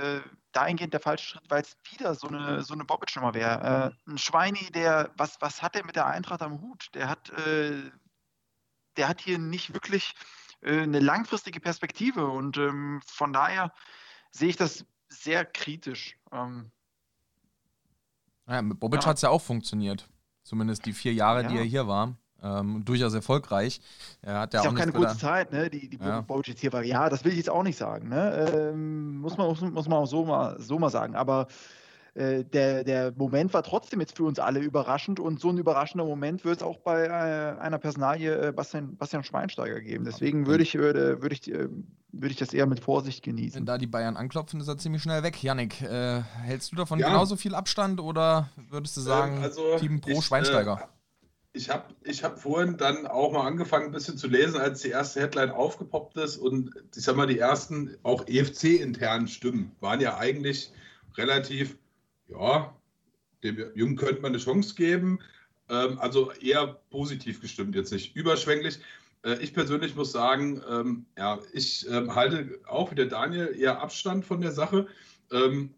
dahingehend 0.51 0.93
der 0.93 0.99
falsche 0.99 1.25
Schritt, 1.25 1.43
weil 1.47 1.61
es 1.61 1.77
wieder 1.89 2.15
so 2.15 2.27
eine, 2.27 2.63
so 2.63 2.73
eine 2.73 2.83
Bobic-Nummer 2.83 3.33
wäre. 3.33 3.95
ein 4.07 4.17
Schweini, 4.17 4.71
der, 4.73 5.11
was, 5.15 5.39
was 5.39 5.61
hat 5.61 5.75
er 5.75 5.85
mit 5.85 5.95
der 5.95 6.07
Eintracht 6.07 6.41
am 6.41 6.59
Hut? 6.61 6.89
Der 6.95 7.07
hat 7.07 7.31
der 8.97 9.07
hat 9.07 9.21
hier 9.21 9.37
nicht 9.37 9.73
wirklich 9.73 10.13
äh, 10.61 10.81
eine 10.81 10.99
langfristige 10.99 11.59
Perspektive 11.59 12.27
und 12.27 12.57
ähm, 12.57 13.01
von 13.05 13.33
daher 13.33 13.71
sehe 14.31 14.49
ich 14.49 14.57
das 14.57 14.85
sehr 15.09 15.45
kritisch. 15.45 16.17
Ähm, 16.31 16.71
ja, 18.47 18.61
mit 18.61 18.79
Bobic 18.79 19.01
ja. 19.01 19.07
hat 19.07 19.17
es 19.17 19.21
ja 19.21 19.29
auch 19.29 19.41
funktioniert. 19.41 20.07
Zumindest 20.43 20.85
die 20.85 20.93
vier 20.93 21.13
Jahre, 21.13 21.43
ja. 21.43 21.49
die 21.49 21.57
er 21.57 21.63
hier 21.63 21.87
war. 21.87 22.15
Ähm, 22.43 22.85
durchaus 22.85 23.13
erfolgreich. 23.13 23.81
Er 24.21 24.41
hat 24.41 24.53
ja 24.53 24.59
ist 24.59 24.67
auch, 24.67 24.71
auch 24.71 24.75
keine 24.75 24.91
kurze 24.91 25.17
Zeit, 25.17 25.51
ne? 25.51 25.69
die, 25.69 25.89
die 25.89 25.97
ja. 25.97 26.21
Bobic 26.21 26.49
jetzt 26.49 26.61
hier 26.61 26.71
war. 26.73 26.83
Ja, 26.83 27.09
das 27.09 27.23
will 27.23 27.31
ich 27.31 27.37
jetzt 27.37 27.49
auch 27.49 27.63
nicht 27.63 27.77
sagen. 27.77 28.09
Ne? 28.09 28.51
Ähm, 28.53 29.17
muss, 29.17 29.37
man, 29.37 29.47
muss, 29.47 29.61
muss 29.61 29.87
man 29.87 29.99
auch 29.99 30.05
so 30.05 30.25
mal, 30.25 30.59
so 30.59 30.77
mal 30.77 30.91
sagen. 30.91 31.15
Aber 31.15 31.47
äh, 32.15 32.45
der, 32.45 32.85
der 32.85 33.13
Moment 33.15 33.53
war 33.53 33.61
trotzdem 33.61 33.99
jetzt 33.99 34.15
für 34.15 34.23
uns 34.23 34.39
alle 34.39 34.61
überraschend 34.61 35.19
und 35.19 35.39
so 35.39 35.49
ein 35.49 35.57
überraschender 35.57 36.05
Moment 36.05 36.45
wird 36.45 36.57
es 36.57 36.63
auch 36.63 36.77
bei 36.77 37.05
äh, 37.05 37.59
einer 37.59 37.77
Personalie 37.77 38.47
äh, 38.47 38.51
Bastian, 38.53 38.95
Bastian 38.95 39.25
Schweinsteiger 39.25 39.81
geben. 39.81 40.05
Deswegen 40.05 40.47
würde 40.47 40.63
ich, 40.63 40.75
würde, 40.75 41.21
würde, 41.21 41.35
ich, 41.35 41.51
äh, 41.51 41.67
würde 42.13 42.31
ich 42.31 42.37
das 42.37 42.53
eher 42.53 42.67
mit 42.67 42.79
Vorsicht 42.79 43.21
genießen. 43.21 43.59
Wenn 43.59 43.65
da 43.65 43.77
die 43.77 43.87
Bayern 43.87 44.15
anklopfen, 44.15 44.61
ist 44.61 44.69
er 44.69 44.77
ziemlich 44.77 45.03
schnell 45.03 45.23
weg. 45.23 45.43
Yannick, 45.43 45.81
äh, 45.81 46.21
hältst 46.41 46.71
du 46.71 46.77
davon 46.77 46.99
ja. 46.99 47.09
genauso 47.09 47.35
viel 47.35 47.53
Abstand 47.53 47.99
oder 47.99 48.49
würdest 48.69 48.95
du 48.95 49.01
ähm, 49.01 49.07
sagen, 49.07 49.43
also 49.43 49.77
Team 49.77 49.99
pro 49.99 50.11
ich, 50.11 50.23
Schweinsteiger? 50.23 50.89
ich 51.51 51.69
habe 51.69 51.93
ich 52.03 52.23
hab 52.23 52.39
vorhin 52.39 52.77
dann 52.77 53.07
auch 53.07 53.33
mal 53.33 53.45
angefangen, 53.45 53.87
ein 53.87 53.91
bisschen 53.91 54.17
zu 54.17 54.27
lesen, 54.27 54.57
als 54.57 54.81
die 54.81 54.89
erste 54.89 55.21
Headline 55.21 55.51
aufgepoppt 55.51 56.15
ist. 56.17 56.37
Und 56.37 56.71
ich 56.95 57.03
sag 57.03 57.15
mal, 57.15 57.27
die 57.27 57.39
ersten 57.39 57.97
auch 58.03 58.25
EFC-internen 58.25 59.27
Stimmen 59.27 59.73
waren 59.81 59.99
ja 59.99 60.17
eigentlich 60.17 60.71
relativ 61.17 61.77
ja, 62.27 62.75
dem 63.43 63.57
Jungen 63.75 63.95
könnte 63.95 64.21
man 64.21 64.31
eine 64.31 64.41
Chance 64.41 64.75
geben. 64.75 65.19
Ähm, 65.69 65.97
also 65.99 66.31
eher 66.31 66.79
positiv 66.89 67.41
gestimmt, 67.41 67.75
jetzt 67.75 67.91
nicht 67.91 68.15
überschwänglich. 68.15 68.79
Äh, 69.23 69.41
ich 69.41 69.53
persönlich 69.53 69.95
muss 69.95 70.11
sagen, 70.11 70.61
ähm, 70.69 71.05
ja, 71.17 71.39
ich 71.53 71.87
ähm, 71.89 72.13
halte 72.13 72.59
auch 72.67 72.91
wie 72.91 72.95
der 72.95 73.07
Daniel 73.07 73.55
eher 73.57 73.81
Abstand 73.81 74.25
von 74.25 74.41
der 74.41 74.51
Sache. 74.51 74.87
Ähm, 75.31 75.73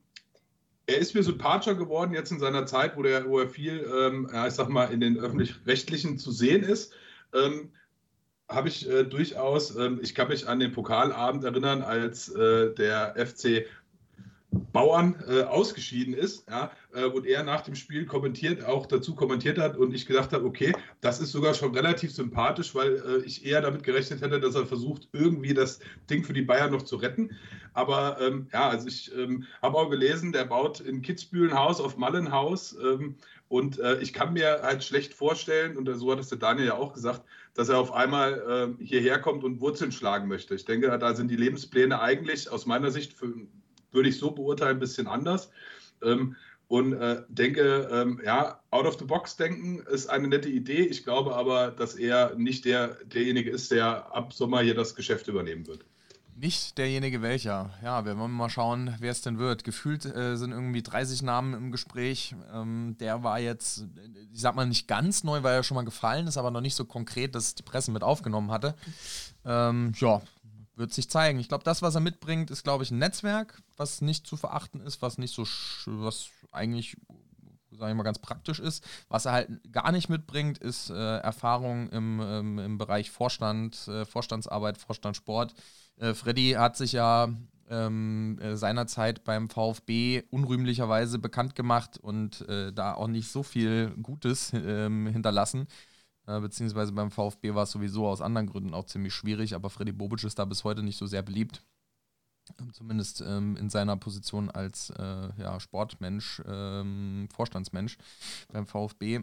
er 0.88 0.98
ist 0.98 1.16
mir 1.16 1.24
sympathischer 1.24 1.76
geworden 1.76 2.14
jetzt 2.14 2.32
in 2.32 2.40
seiner 2.40 2.66
Zeit, 2.66 2.96
wo, 2.96 3.04
der, 3.04 3.28
wo 3.28 3.40
er 3.40 3.50
viel, 3.50 3.86
ähm, 3.94 4.30
ja, 4.32 4.48
ich 4.48 4.54
sag 4.54 4.70
mal, 4.70 4.86
in 4.86 5.02
den 5.02 5.18
öffentlich-rechtlichen 5.20 6.18
zu 6.18 6.32
sehen 6.32 6.64
ist 6.64 6.94
ähm, 7.34 7.72
habe 8.50 8.70
ich 8.70 8.90
äh, 8.90 9.04
durchaus, 9.04 9.76
ähm, 9.76 10.00
ich 10.02 10.16
kann 10.16 10.30
mich 10.30 10.48
an 10.48 10.60
den 10.60 10.72
Pokalabend 10.72 11.44
erinnern, 11.44 11.82
als 11.82 12.30
äh, 12.30 12.74
der 12.74 13.16
FC 13.18 13.66
Bauern 14.74 15.16
äh, 15.28 15.44
ausgeschieden 15.44 16.14
ist, 16.14 16.48
ja, 16.50 16.72
äh, 16.94 17.06
und 17.06 17.26
er 17.26 17.44
nach 17.44 17.62
dem 17.62 17.76
Spiel 17.76 18.06
kommentiert, 18.06 18.64
auch 18.66 18.86
dazu 18.86 19.16
kommentiert 19.16 19.58
hat 19.58 19.78
und 19.78 19.94
ich 19.94 20.06
gedacht 20.06 20.34
habe, 20.34 20.46
okay, 20.46 20.74
das 21.02 21.20
ist 21.20 21.32
sogar 21.32 21.54
schon 21.54 21.74
relativ 21.74 22.14
sympathisch, 22.14 22.76
weil 22.76 22.96
äh, 22.96 23.26
ich 23.26 23.46
eher 23.46 23.62
damit 23.62 23.84
gerechnet 23.84 24.22
hätte, 24.22 24.40
dass 24.40 24.56
er 24.56 24.66
versucht, 24.66 25.08
irgendwie 25.14 25.54
das 25.54 25.80
Ding 26.10 26.24
für 26.24 26.34
die 26.34 26.42
Bayern 26.42 26.72
noch 26.72 26.84
zu 26.84 26.98
retten. 26.98 27.36
Aber 27.74 28.18
ähm, 28.20 28.48
ja, 28.52 28.70
also 28.70 28.88
ich 28.88 29.16
ähm, 29.16 29.46
habe 29.62 29.78
auch 29.78 29.90
gelesen, 29.90 30.32
der 30.32 30.46
baut 30.46 30.80
in 30.80 31.02
Kitzbühel 31.02 31.54
Haus 31.54 31.80
auf 31.80 31.98
Mallenhaus 31.98 32.76
ähm, 32.82 33.16
und 33.50 33.80
äh, 33.80 34.00
ich 34.00 34.14
kann 34.14 34.34
mir 34.34 34.62
halt 34.64 34.84
schlecht 34.84 35.14
vorstellen, 35.14 35.78
und 35.78 35.90
so 35.96 36.12
hat 36.12 36.20
es 36.20 36.30
der 36.30 36.38
Daniel 36.38 36.68
ja 36.68 36.74
auch 36.76 36.94
gesagt, 36.94 37.24
dass 37.54 37.70
er 37.70 37.80
auf 37.80 37.94
einmal 37.94 38.76
äh, 38.80 38.84
hierher 38.84 39.20
kommt 39.20 39.44
und 39.44 39.62
Wurzeln 39.62 39.92
schlagen 39.92 40.28
möchte. 40.28 40.54
Ich 40.56 40.66
denke, 40.66 40.96
da 41.00 41.14
sind 41.14 41.30
die 41.30 41.38
Lebenspläne 41.38 42.00
eigentlich 42.02 42.52
aus 42.52 42.66
meiner 42.66 42.92
Sicht 42.92 43.14
für 43.14 43.34
würde 43.92 44.10
ich 44.10 44.18
so 44.18 44.32
beurteilen, 44.32 44.78
ein 44.78 44.80
bisschen 44.80 45.08
anders. 45.08 45.52
Ähm, 46.04 46.36
und 46.68 46.94
äh, 46.94 47.24
denke, 47.30 47.88
ähm, 47.92 48.22
ja, 48.26 48.60
out 48.72 48.86
of 48.86 49.00
the 49.00 49.06
box 49.06 49.38
denken 49.38 49.80
ist 49.90 50.10
eine 50.10 50.28
nette 50.28 50.50
Idee. 50.50 50.86
Ich 50.86 51.04
glaube 51.04 51.34
aber, 51.36 51.72
dass 51.72 51.96
er 51.96 52.36
nicht 52.36 52.66
der, 52.66 52.98
derjenige 53.06 53.50
ist, 53.50 53.72
der 53.72 54.14
ab 54.14 54.34
Sommer 54.34 54.62
hier 54.62 54.76
das 54.76 54.94
Geschäft 54.94 55.28
übernehmen 55.30 55.66
wird. 55.66 55.86
Nicht 56.40 56.78
derjenige 56.78 57.24
welcher. 57.24 57.72
Ja, 57.82 58.06
wir 58.06 58.16
wollen 58.18 58.32
mal 58.32 58.50
schauen, 58.50 58.94
wer 59.00 59.12
es 59.12 59.22
denn 59.22 59.40
wird. 59.40 59.64
Gefühlt 59.64 60.06
äh, 60.06 60.36
sind 60.36 60.52
irgendwie 60.52 60.84
30 60.84 61.24
Namen 61.24 61.56
im 61.56 61.72
Gespräch. 61.72 62.36
Ähm, 62.54 62.96
der 63.00 63.24
war 63.24 63.40
jetzt, 63.40 63.86
ich 64.32 64.42
sag 64.42 64.56
mal 64.56 64.68
nicht 64.68 64.88
ganz 64.88 65.24
neu, 65.24 65.42
weil 65.42 65.56
er 65.56 65.64
schon 65.64 65.76
mal 65.76 65.86
gefallen 65.86 66.28
ist, 66.28 66.38
aber 66.38 66.52
noch 66.52 66.62
nicht 66.62 66.76
so 66.76 66.86
konkret, 66.86 67.34
dass 67.34 67.56
die 67.56 67.64
Presse 67.64 67.90
mit 67.92 68.04
aufgenommen 68.04 68.52
hatte. 68.52 68.76
Ähm, 69.46 69.94
ja, 69.96 70.22
wird 70.78 70.94
sich 70.94 71.10
zeigen. 71.10 71.40
Ich 71.40 71.50
glaube, 71.50 71.64
das, 71.64 71.82
was 71.82 71.96
er 71.96 72.02
mitbringt, 72.02 72.52
ist, 72.52 72.64
glaube 72.64 72.84
ich, 72.84 72.92
ein 72.92 73.00
Netzwerk, 73.00 73.62
was 73.76 74.02
nicht 74.02 74.28
zu 74.28 74.38
verachten 74.38 74.82
ist, 74.82 75.02
was 75.02 75.18
nicht 75.18 75.34
so, 75.34 75.44
was 75.86 76.30
eigentlich, 76.52 76.98
sage 77.72 77.92
ich 77.92 77.98
mal, 77.98 78.04
ganz 78.04 78.20
praktisch 78.20 78.60
ist. 78.60 78.84
Was 79.10 79.26
er 79.26 79.32
halt 79.34 79.72
gar 79.72 79.92
nicht 79.92 80.10
mitbringt, 80.10 80.58
ist 80.60 80.90
äh, 80.90 81.18
Erfahrung 81.18 81.90
im, 81.90 82.22
ähm, 82.24 82.60
im 82.60 82.78
Bereich 82.78 83.12
Vorstand, 83.12 83.88
äh, 83.88 84.06
Vorstandsarbeit, 84.06 84.78
Vorstandssport. 84.78 85.54
Äh, 85.98 86.14
Freddy 86.14 86.52
hat 86.52 86.78
sich 86.78 86.92
ja 86.92 87.30
ähm, 87.70 88.40
äh, 88.42 88.56
seinerzeit 88.56 89.24
beim 89.24 89.50
VfB 89.50 90.24
unrühmlicherweise 90.30 91.20
bekannt 91.20 91.56
gemacht 91.56 91.98
und 91.98 92.48
äh, 92.48 92.72
da 92.72 92.94
auch 92.94 93.08
nicht 93.08 93.32
so 93.32 93.44
viel 93.44 93.90
Gutes 94.02 94.54
ähm, 94.54 95.08
hinterlassen. 95.08 95.68
Äh, 96.28 96.42
beziehungsweise 96.42 96.92
beim 96.92 97.10
VfB 97.10 97.56
war 97.56 97.64
es 97.64 97.72
sowieso 97.72 98.08
aus 98.08 98.22
anderen 98.22 98.48
Gründen 98.48 98.74
auch 98.74 98.86
ziemlich 98.86 99.14
schwierig, 99.14 99.56
aber 99.56 99.70
Freddy 99.70 99.94
Bobic 99.94 100.24
ist 100.24 100.38
da 100.38 100.46
bis 100.46 100.64
heute 100.64 100.84
nicht 100.84 100.98
so 100.98 101.08
sehr 101.08 101.22
beliebt. 101.22 101.64
Ähm, 102.60 102.74
zumindest 102.74 103.22
ähm, 103.22 103.56
in 103.58 103.70
seiner 103.70 103.98
Position 103.98 104.52
als 104.52 104.90
äh, 104.92 105.30
ja, 105.38 105.60
Sportmensch, 105.60 106.42
ähm, 106.46 107.28
Vorstandsmensch 107.34 107.98
beim 108.52 108.68
VfB. 108.68 109.22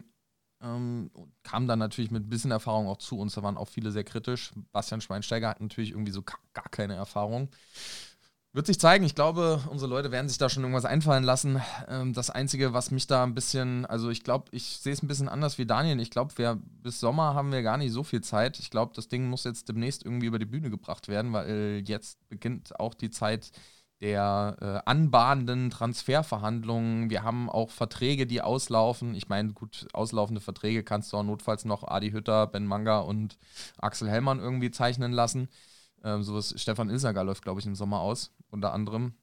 Ähm, 0.61 1.11
kam 1.43 1.67
dann 1.67 1.79
natürlich 1.79 2.11
mit 2.11 2.23
ein 2.25 2.29
bisschen 2.29 2.51
Erfahrung 2.51 2.87
auch 2.87 2.97
zu 2.97 3.19
uns. 3.19 3.35
Da 3.35 3.43
waren 3.43 3.57
auch 3.57 3.67
viele 3.67 3.91
sehr 3.91 4.03
kritisch. 4.03 4.53
Bastian 4.71 5.01
Schweinsteiger 5.01 5.49
hat 5.49 5.61
natürlich 5.61 5.91
irgendwie 5.91 6.11
so 6.11 6.23
gar 6.23 6.69
keine 6.71 6.95
Erfahrung. 6.95 7.49
Wird 8.55 8.67
sich 8.67 8.79
zeigen. 8.79 9.03
Ich 9.03 9.15
glaube, 9.15 9.61
unsere 9.69 9.89
Leute 9.89 10.13
werden 10.13 10.29
sich 10.29 10.37
da 10.37 10.47
schon 10.47 10.63
irgendwas 10.63 10.85
einfallen 10.85 11.25
lassen. 11.25 11.61
Ähm, 11.89 12.13
das 12.13 12.29
Einzige, 12.29 12.71
was 12.71 12.89
mich 12.89 13.05
da 13.05 13.21
ein 13.21 13.33
bisschen, 13.33 13.85
also 13.85 14.09
ich 14.09 14.23
glaube, 14.23 14.45
ich 14.51 14.77
sehe 14.77 14.93
es 14.93 15.03
ein 15.03 15.09
bisschen 15.09 15.27
anders 15.27 15.57
wie 15.57 15.65
Daniel. 15.65 15.99
Ich 15.99 16.09
glaube, 16.09 16.33
bis 16.81 17.01
Sommer 17.01 17.33
haben 17.33 17.51
wir 17.51 17.63
gar 17.63 17.75
nicht 17.75 17.91
so 17.91 18.03
viel 18.03 18.21
Zeit. 18.21 18.57
Ich 18.59 18.69
glaube, 18.69 18.93
das 18.95 19.09
Ding 19.09 19.27
muss 19.27 19.43
jetzt 19.43 19.67
demnächst 19.67 20.05
irgendwie 20.05 20.27
über 20.27 20.39
die 20.39 20.45
Bühne 20.45 20.69
gebracht 20.69 21.09
werden, 21.09 21.33
weil 21.33 21.83
jetzt 21.85 22.17
beginnt 22.29 22.79
auch 22.79 22.93
die 22.93 23.09
Zeit 23.09 23.51
der 23.99 24.55
äh, 24.61 24.89
anbahnenden 24.89 25.69
Transferverhandlungen. 25.69 27.09
Wir 27.09 27.23
haben 27.23 27.49
auch 27.49 27.71
Verträge, 27.71 28.25
die 28.25 28.41
auslaufen. 28.41 29.15
Ich 29.15 29.27
meine, 29.27 29.51
gut, 29.51 29.85
auslaufende 29.91 30.39
Verträge 30.39 30.83
kannst 30.83 31.11
du 31.11 31.17
auch 31.17 31.23
notfalls 31.23 31.65
noch 31.65 31.85
Adi 31.85 32.11
Hütter, 32.11 32.47
Ben 32.47 32.65
Manga 32.65 32.99
und 32.99 33.37
Axel 33.79 34.09
Hellmann 34.09 34.39
irgendwie 34.39 34.71
zeichnen 34.71 35.11
lassen. 35.11 35.49
Ähm, 36.05 36.21
sowas, 36.21 36.53
Stefan 36.55 36.91
Ilsager 36.91 37.23
läuft, 37.23 37.41
glaube 37.41 37.59
ich, 37.59 37.65
im 37.65 37.73
Sommer 37.73 37.99
aus, 37.99 38.31
unter 38.55 38.73
anderem. 38.73 39.13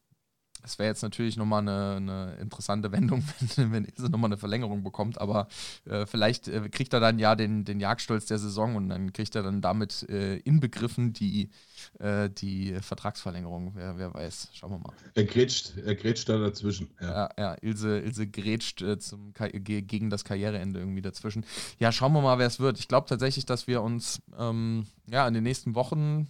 Es 0.65 0.79
wäre 0.79 0.89
jetzt 0.89 1.03
natürlich 1.03 1.37
nochmal 1.37 1.63
eine, 1.63 1.97
eine 1.97 2.37
interessante 2.41 2.93
Wendung, 2.93 3.25
wenn, 3.57 3.73
wenn 3.73 3.85
Ilse 3.85 4.11
nochmal 4.11 4.29
eine 4.29 4.37
Verlängerung 4.37 4.85
bekommt, 4.85 5.21
aber 5.21 5.49
äh, 5.87 6.07
vielleicht 6.07 6.49
äh, 6.49 6.69
kriegt 6.69 6.93
er 6.93 7.01
dann 7.01 7.19
ja 7.19 7.35
den, 7.35 7.65
den 7.65 7.81
Jagdstolz 7.81 8.27
der 8.27 8.39
Saison 8.39 8.77
und 8.77 8.89
dann 8.89 9.13
kriegt 9.13 9.35
er 9.35 9.43
dann 9.43 9.61
damit 9.61 10.09
äh, 10.09 10.37
inbegriffen 10.37 11.13
die, 11.13 11.51
äh, 11.99 12.31
die 12.31 12.75
Vertragsverlängerung. 12.81 13.73
Wer, 13.75 13.99
wer 13.99 14.15
weiß, 14.15 14.51
schauen 14.53 14.71
wir 14.73 14.79
mal. 14.79 14.93
Er 15.15 15.25
grätscht, 15.25 15.77
er 15.79 15.97
grätscht 15.97 16.29
da 16.29 16.39
dazwischen. 16.39 16.91
Ja, 17.01 17.11
ja, 17.11 17.31
ja 17.37 17.57
Ilse, 17.61 17.99
Ilse 17.99 18.29
grätscht 18.29 18.83
äh, 18.83 18.99
zum, 18.99 19.33
gegen 19.35 20.11
das 20.11 20.25
Karriereende 20.25 20.79
irgendwie 20.79 21.03
dazwischen. 21.03 21.45
Ja, 21.81 21.91
schauen 21.91 22.13
wir 22.13 22.23
mal, 22.23 22.39
wer 22.39 22.47
es 22.47 22.61
wird. 22.61 22.79
Ich 22.79 22.87
glaube 22.87 23.09
tatsächlich, 23.09 23.47
dass 23.47 23.67
wir 23.67 23.83
uns 23.83 24.23
ähm, 24.39 24.87
ja, 25.11 25.27
in 25.27 25.35
den 25.35 25.43
nächsten 25.43 25.75
Wochen 25.75 26.29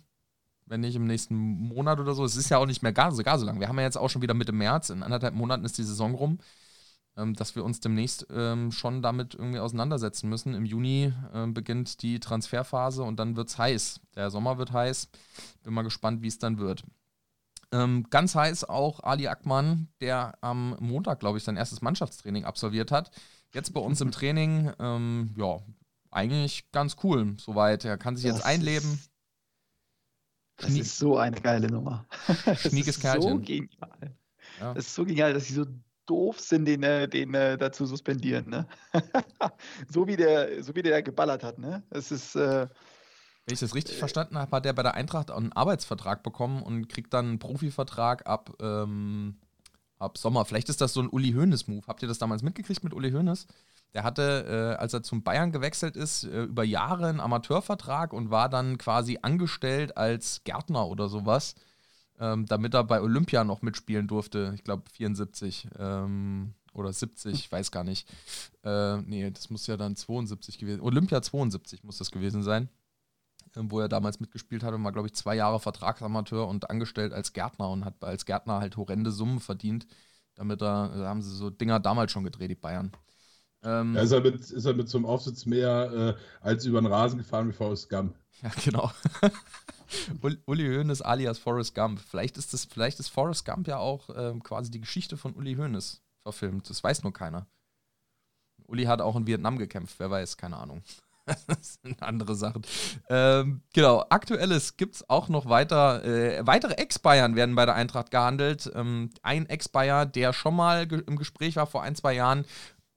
wenn 0.66 0.80
nicht 0.80 0.96
im 0.96 1.06
nächsten 1.06 1.34
Monat 1.36 2.00
oder 2.00 2.14
so. 2.14 2.24
Es 2.24 2.36
ist 2.36 2.48
ja 2.48 2.58
auch 2.58 2.66
nicht 2.66 2.82
mehr 2.82 2.92
gar 2.92 3.12
so, 3.12 3.22
gar 3.22 3.38
so 3.38 3.46
lang. 3.46 3.60
Wir 3.60 3.68
haben 3.68 3.78
ja 3.78 3.84
jetzt 3.84 3.98
auch 3.98 4.10
schon 4.10 4.22
wieder 4.22 4.34
Mitte 4.34 4.52
März, 4.52 4.90
in 4.90 5.02
anderthalb 5.02 5.34
Monaten 5.34 5.64
ist 5.64 5.78
die 5.78 5.84
Saison 5.84 6.14
rum, 6.14 6.38
ähm, 7.16 7.34
dass 7.34 7.54
wir 7.56 7.64
uns 7.64 7.80
demnächst 7.80 8.26
ähm, 8.30 8.72
schon 8.72 9.02
damit 9.02 9.34
irgendwie 9.34 9.58
auseinandersetzen 9.58 10.28
müssen. 10.28 10.54
Im 10.54 10.64
Juni 10.64 11.12
äh, 11.32 11.46
beginnt 11.46 12.02
die 12.02 12.20
Transferphase 12.20 13.02
und 13.02 13.18
dann 13.18 13.36
wird 13.36 13.48
es 13.48 13.58
heiß. 13.58 14.00
Der 14.14 14.30
Sommer 14.30 14.58
wird 14.58 14.72
heiß. 14.72 15.08
Bin 15.62 15.74
mal 15.74 15.82
gespannt, 15.82 16.22
wie 16.22 16.28
es 16.28 16.38
dann 16.38 16.58
wird. 16.58 16.84
Ähm, 17.72 18.06
ganz 18.10 18.34
heiß 18.34 18.64
auch 18.64 19.00
Ali 19.00 19.28
Akman, 19.28 19.88
der 20.00 20.34
am 20.42 20.76
Montag, 20.78 21.20
glaube 21.20 21.38
ich, 21.38 21.44
sein 21.44 21.56
erstes 21.56 21.80
Mannschaftstraining 21.80 22.44
absolviert 22.44 22.90
hat. 22.90 23.10
Jetzt 23.54 23.72
bei 23.72 23.80
uns 23.80 24.00
im 24.00 24.12
Training, 24.12 24.70
ähm, 24.78 25.34
ja, 25.36 25.58
eigentlich 26.10 26.70
ganz 26.72 26.96
cool 27.02 27.34
soweit. 27.38 27.84
Er 27.84 27.96
kann 27.96 28.16
sich 28.16 28.26
das 28.26 28.36
jetzt 28.36 28.46
einleben. 28.46 29.00
Das 30.56 30.70
ist 30.70 30.98
so 30.98 31.16
eine 31.16 31.40
geile 31.40 31.68
Nummer. 31.68 32.06
Schniekes 32.56 33.00
Kerlchen. 33.00 33.38
So 33.38 33.38
genial. 33.38 34.16
Ja. 34.60 34.74
Das 34.74 34.86
ist 34.86 34.94
so 34.94 35.04
genial, 35.04 35.32
dass 35.32 35.46
sie 35.46 35.54
so 35.54 35.66
doof 36.06 36.40
sind, 36.40 36.66
den, 36.66 36.82
äh, 36.82 37.08
den 37.08 37.34
äh, 37.34 37.56
dazu 37.56 37.86
suspendieren. 37.86 38.48
Ne? 38.48 38.66
so, 39.88 40.06
wie 40.06 40.16
der, 40.16 40.62
so 40.62 40.74
wie 40.74 40.82
der 40.82 41.02
geballert 41.02 41.42
hat. 41.42 41.58
Ne? 41.58 41.82
Es 41.90 42.10
ist. 42.10 42.36
Äh, 42.36 42.68
wenn 43.46 43.54
ich 43.54 43.60
das 43.60 43.74
richtig 43.74 43.96
äh, 43.96 43.98
verstanden 43.98 44.38
habe, 44.38 44.56
hat 44.56 44.64
der 44.64 44.72
bei 44.72 44.82
der 44.82 44.94
Eintracht 44.94 45.30
einen 45.30 45.52
Arbeitsvertrag 45.52 46.22
bekommen 46.22 46.62
und 46.62 46.88
kriegt 46.88 47.12
dann 47.12 47.26
einen 47.26 47.38
Profivertrag 47.38 48.26
ab, 48.26 48.54
ähm, 48.60 49.38
ab 50.02 50.18
Sommer. 50.18 50.44
Vielleicht 50.44 50.68
ist 50.68 50.80
das 50.80 50.92
so 50.92 51.00
ein 51.00 51.08
Uli 51.08 51.32
Hoeneß-Move. 51.32 51.86
Habt 51.86 52.02
ihr 52.02 52.08
das 52.08 52.18
damals 52.18 52.42
mitgekriegt 52.42 52.84
mit 52.84 52.92
Uli 52.94 53.12
Hoeneß? 53.12 53.46
Der 53.94 54.04
hatte, 54.04 54.76
äh, 54.76 54.80
als 54.80 54.92
er 54.94 55.02
zum 55.02 55.22
Bayern 55.22 55.52
gewechselt 55.52 55.96
ist, 55.96 56.24
äh, 56.24 56.42
über 56.42 56.64
Jahre 56.64 57.08
einen 57.08 57.20
Amateurvertrag 57.20 58.12
und 58.12 58.30
war 58.30 58.48
dann 58.48 58.78
quasi 58.78 59.18
angestellt 59.22 59.96
als 59.96 60.42
Gärtner 60.44 60.88
oder 60.88 61.08
sowas 61.08 61.54
ähm, 62.22 62.46
damit 62.46 62.72
er 62.74 62.84
bei 62.84 63.00
Olympia 63.00 63.42
noch 63.42 63.62
mitspielen 63.62 64.06
durfte. 64.06 64.52
Ich 64.54 64.62
glaube 64.62 64.84
74 64.92 65.68
ähm, 65.78 66.54
oder 66.72 66.92
70, 66.92 67.34
ich 67.34 67.52
weiß 67.52 67.72
gar 67.72 67.82
nicht. 67.82 68.08
Äh, 68.64 68.98
nee, 68.98 69.28
das 69.30 69.50
muss 69.50 69.66
ja 69.66 69.76
dann 69.76 69.96
72 69.96 70.58
gewesen 70.58 70.80
Olympia 70.80 71.20
72 71.20 71.82
muss 71.82 71.98
das 71.98 72.12
gewesen 72.12 72.44
sein, 72.44 72.68
wo 73.54 73.80
er 73.80 73.88
damals 73.88 74.20
mitgespielt 74.20 74.62
hat 74.62 74.74
und 74.74 74.84
war, 74.84 74.92
glaube 74.92 75.08
ich, 75.08 75.14
zwei 75.14 75.34
Jahre 75.34 75.60
Vertragsamateur 75.60 76.48
und 76.48 76.70
angestellt 76.70 77.12
als 77.12 77.32
Gärtner 77.32 77.68
und 77.70 77.84
hat 77.84 78.02
als 78.02 78.24
Gärtner 78.24 78.60
halt 78.60 78.76
horrende 78.76 79.10
Summen 79.10 79.40
verdient. 79.40 79.86
Damit 80.34 80.62
er, 80.62 80.88
da 80.88 81.08
haben 81.08 81.22
sie 81.22 81.34
so 81.34 81.50
Dinger 81.50 81.78
damals 81.78 82.12
schon 82.12 82.24
gedreht, 82.24 82.50
die 82.50 82.54
Bayern. 82.54 82.92
Ähm, 83.62 83.94
ja, 83.94 84.02
ist, 84.02 84.12
er 84.12 84.20
mit, 84.20 84.40
ist 84.40 84.64
er 84.64 84.74
mit 84.74 84.88
so 84.88 84.98
einem 84.98 85.06
Aufsitz 85.06 85.46
mehr 85.46 86.16
äh, 86.18 86.44
als 86.44 86.64
über 86.64 86.80
den 86.80 86.90
Rasen 86.90 87.18
gefahren 87.18 87.48
wie 87.48 87.52
Forrest 87.52 87.88
Gump. 87.90 88.14
Ja, 88.42 88.50
genau. 88.64 88.90
Uli 90.46 90.66
Hoeneß 90.66 91.02
alias 91.02 91.38
Forrest 91.38 91.74
Gump. 91.74 92.00
Vielleicht 92.00 92.38
ist, 92.38 92.52
das, 92.52 92.64
vielleicht 92.64 92.98
ist 92.98 93.08
Forrest 93.08 93.44
Gump 93.44 93.68
ja 93.68 93.76
auch 93.78 94.08
ähm, 94.16 94.42
quasi 94.42 94.70
die 94.70 94.80
Geschichte 94.80 95.16
von 95.16 95.34
Uli 95.34 95.54
Hoeneß 95.54 96.02
verfilmt. 96.22 96.68
Das 96.70 96.82
weiß 96.82 97.02
nur 97.02 97.12
keiner. 97.12 97.46
Uli 98.66 98.84
hat 98.84 99.00
auch 99.00 99.16
in 99.16 99.26
Vietnam 99.26 99.58
gekämpft, 99.58 99.96
wer 99.98 100.10
weiß, 100.10 100.36
keine 100.36 100.56
Ahnung. 100.56 100.82
das 101.46 101.78
sind 101.82 102.02
andere 102.02 102.34
Sachen. 102.34 102.62
Ähm, 103.08 103.62
genau, 103.72 104.04
aktuelles 104.10 104.76
gibt 104.76 104.96
es 104.96 105.08
auch 105.08 105.28
noch 105.28 105.48
weiter. 105.48 106.04
Äh, 106.04 106.46
weitere 106.46 106.74
Ex-Bayern 106.74 107.36
werden 107.36 107.54
bei 107.54 107.64
der 107.64 107.74
Eintracht 107.74 108.10
gehandelt. 108.10 108.70
Ähm, 108.74 109.10
ein 109.22 109.46
Ex-Bayer, 109.46 110.06
der 110.06 110.32
schon 110.32 110.56
mal 110.56 110.86
ge 110.86 111.02
im 111.06 111.16
Gespräch 111.16 111.56
war 111.56 111.66
vor 111.66 111.82
ein, 111.82 111.94
zwei 111.94 112.14
Jahren, 112.14 112.44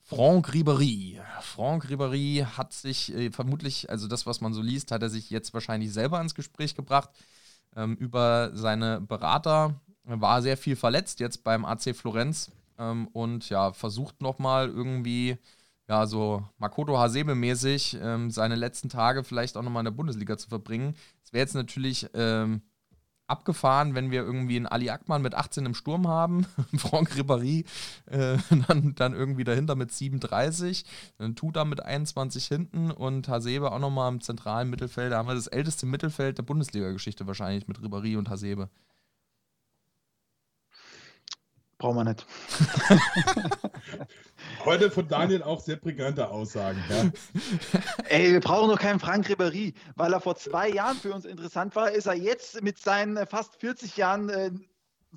Franck 0.02 0.50
Ribéry. 0.54 1.20
Franck 1.42 1.86
Ribéry 1.86 2.46
hat 2.46 2.74
sich 2.74 3.14
äh, 3.14 3.32
vermutlich, 3.32 3.90
also 3.90 4.08
das, 4.08 4.26
was 4.26 4.40
man 4.40 4.54
so 4.54 4.62
liest, 4.62 4.92
hat 4.92 5.02
er 5.02 5.10
sich 5.10 5.32
jetzt 5.32 5.54
wahrscheinlich 5.54 5.92
selber 5.92 6.22
ins 6.22 6.36
Gespräch 6.36 6.76
gebracht 6.76 7.10
ähm, 7.76 7.96
über 7.96 8.52
seine 8.54 9.02
Berater. 9.02 9.82
Er 10.06 10.22
war 10.22 10.42
sehr 10.44 10.58
viel 10.58 10.76
verletzt 10.76 11.20
jetzt 11.20 11.44
beim 11.44 11.66
AC 11.66 11.96
Florenz 11.96 12.52
ähm, 12.78 13.08
und 13.14 13.50
ja, 13.50 13.74
versucht 13.74 14.22
nochmal 14.22 14.70
irgendwie, 14.70 15.38
ja, 15.88 16.08
so 16.08 16.44
Makoto 16.58 16.98
Hasebe-mäßig 16.98 17.98
ähm, 18.02 18.32
seine 18.32 18.56
letzten 18.56 18.90
Tage 18.90 19.24
vielleicht 19.24 19.58
auch 19.58 19.62
nochmal 19.62 19.82
in 19.82 19.86
der 19.86 19.92
Bundesliga 19.92 20.38
zu 20.38 20.50
verbringen. 20.50 20.96
Es 21.24 21.32
wäre 21.32 21.42
jetzt 21.42 21.54
natürlich 21.54 22.10
ähm, 22.14 22.62
abgefahren, 23.28 23.96
wenn 23.96 24.12
wir 24.12 24.22
irgendwie 24.22 24.56
einen 24.56 24.68
Ali 24.68 24.90
Akman 24.90 25.22
mit 25.22 25.36
18 25.36 25.66
im 25.66 25.74
Sturm 25.74 26.08
haben, 26.08 26.46
Franck 26.76 27.12
Ribéry 27.12 27.66
äh, 28.08 28.38
dann, 28.68 28.96
dann 28.96 29.14
irgendwie 29.14 29.44
dahinter 29.44 29.76
mit 29.76 29.92
37, 29.92 30.86
dann 31.18 31.36
Tuta 31.36 31.66
mit 31.66 31.84
21 31.84 32.46
hinten 32.46 32.92
und 32.92 33.28
Hasebe 33.28 33.72
auch 33.72 33.80
nochmal 33.80 34.12
im 34.12 34.22
zentralen 34.22 34.70
Mittelfeld. 34.70 35.12
Da 35.12 35.18
haben 35.18 35.28
wir 35.28 35.36
das 35.36 35.48
älteste 35.48 35.86
Mittelfeld 35.86 36.38
der 36.38 36.44
Bundesliga-Geschichte 36.44 37.28
wahrscheinlich 37.28 37.68
mit 37.68 37.80
Ribéry 37.80 38.18
und 38.18 38.30
Hasebe. 38.30 38.70
Brauchen 41.78 41.98
wir 41.98 42.04
nicht. 42.06 42.26
Heute 44.66 44.90
von 44.90 45.08
Daniel 45.08 45.44
auch 45.44 45.60
sehr 45.60 45.76
prägnante 45.76 46.30
Aussagen. 46.30 46.84
Ja. 46.90 47.12
Ey, 48.10 48.34
wir 48.34 48.40
brauchen 48.40 48.70
doch 48.70 48.80
keinen 48.80 49.00
Frank 49.00 49.28
Ribéry. 49.28 49.74
Weil 49.96 50.14
er 50.14 50.20
vor 50.20 50.36
zwei 50.36 50.70
Jahren 50.70 50.98
für 50.98 51.14
uns 51.14 51.26
interessant 51.26 51.76
war, 51.76 51.92
ist 51.92 52.08
er 52.08 52.16
jetzt 52.16 52.62
mit 52.64 52.80
seinen 52.80 53.18
äh, 53.18 53.26
fast 53.26 53.56
40 53.58 53.98
Jahren 53.98 54.30
äh, 54.30 54.52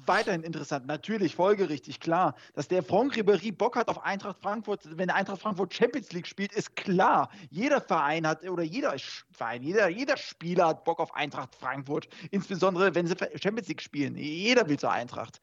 weiterhin 0.06 0.42
interessant. 0.42 0.86
Natürlich, 0.86 1.34
folgerichtig, 1.34 2.00
klar. 2.00 2.34
Dass 2.54 2.68
der 2.68 2.82
Franck 2.82 3.16
Ribéry 3.16 3.52
Bock 3.56 3.76
hat 3.76 3.88
auf 3.88 4.04
Eintracht 4.04 4.38
Frankfurt, 4.40 4.80
wenn 4.96 5.10
Eintracht 5.10 5.40
Frankfurt 5.40 5.74
Champions 5.74 6.12
League 6.12 6.26
spielt, 6.26 6.52
ist 6.52 6.76
klar. 6.76 7.30
Jeder 7.50 7.80
Verein 7.80 8.26
hat, 8.26 8.48
oder 8.48 8.62
jeder 8.62 8.94
Verein, 9.30 9.62
jeder, 9.62 9.88
jeder 9.88 10.16
Spieler 10.16 10.68
hat 10.68 10.84
Bock 10.84 11.00
auf 11.00 11.14
Eintracht 11.14 11.54
Frankfurt. 11.54 12.08
Insbesondere, 12.30 12.94
wenn 12.94 13.06
sie 13.06 13.14
Champions 13.42 13.68
League 13.68 13.82
spielen. 13.82 14.16
Jeder 14.16 14.68
will 14.68 14.78
zur 14.78 14.92
Eintracht. 14.92 15.40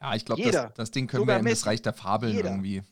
Ja, 0.00 0.14
ich 0.14 0.24
glaube, 0.24 0.42
das, 0.42 0.72
das, 0.74 0.90
Ding 0.92 1.08
können 1.08 1.22
Sogar 1.22 1.36
wir 1.36 1.40
in 1.40 1.46
das 1.46 1.66
Reich 1.66 1.82
der 1.82 1.92
Fabeln 1.92 2.32
Jeder. 2.34 2.50
irgendwie. 2.50 2.82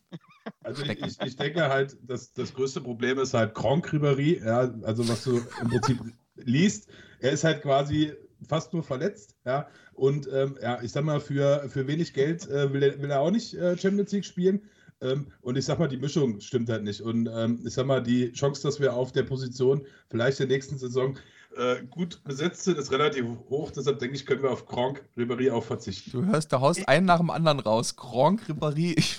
Also 0.62 0.82
ich, 0.82 1.00
ich, 1.00 1.20
ich, 1.20 1.36
denke 1.36 1.68
halt, 1.68 1.96
dass 2.02 2.32
das 2.32 2.52
größte 2.52 2.80
Problem 2.80 3.18
ist 3.18 3.34
halt 3.34 3.54
Kronk 3.54 3.88
Ribéry, 3.88 4.44
ja, 4.44 4.72
also 4.82 5.08
was 5.08 5.24
du 5.24 5.40
im 5.60 5.68
Prinzip 5.68 6.00
liest, 6.36 6.88
er 7.20 7.32
ist 7.32 7.44
halt 7.44 7.62
quasi 7.62 8.12
fast 8.46 8.72
nur 8.72 8.82
verletzt, 8.82 9.36
ja, 9.44 9.68
und 9.96 10.28
ähm, 10.32 10.58
ja, 10.60 10.80
ich 10.82 10.92
sag 10.92 11.04
mal, 11.04 11.20
für, 11.20 11.68
für 11.68 11.86
wenig 11.86 12.12
Geld 12.12 12.48
äh, 12.48 12.72
will, 12.72 12.82
er, 12.82 13.00
will 13.00 13.10
er 13.10 13.20
auch 13.20 13.30
nicht 13.30 13.54
äh, 13.54 13.76
Champions 13.78 14.12
League 14.12 14.24
spielen. 14.24 14.60
Ähm, 15.00 15.32
und 15.40 15.56
ich 15.56 15.64
sag 15.64 15.78
mal, 15.78 15.88
die 15.88 15.96
Mischung 15.96 16.40
stimmt 16.40 16.68
halt 16.68 16.84
nicht. 16.84 17.00
Und 17.00 17.28
ähm, 17.32 17.62
ich 17.66 17.74
sag 17.74 17.86
mal, 17.86 18.02
die 18.02 18.32
Chance, 18.32 18.62
dass 18.62 18.80
wir 18.80 18.94
auf 18.94 19.12
der 19.12 19.24
Position 19.24 19.86
vielleicht 20.08 20.38
der 20.38 20.46
nächsten 20.46 20.78
Saison 20.78 21.18
äh, 21.56 21.82
gut 21.88 22.22
besetzt 22.24 22.64
sind, 22.64 22.78
ist 22.78 22.92
relativ 22.92 23.24
hoch. 23.48 23.70
Deshalb 23.70 23.98
denke 23.98 24.16
ich, 24.16 24.26
können 24.26 24.42
wir 24.42 24.50
auf 24.50 24.66
Gronk 24.66 25.04
Ribéry 25.16 25.52
auch 25.52 25.64
verzichten. 25.64 26.10
Du 26.12 26.26
hörst, 26.26 26.52
da 26.52 26.60
haust 26.60 26.86
einen 26.88 27.06
nach 27.06 27.18
dem 27.18 27.30
anderen 27.30 27.60
raus. 27.60 27.96
Gronk 27.96 28.42
Ribéry. 28.48 28.94
Ich, 28.96 29.18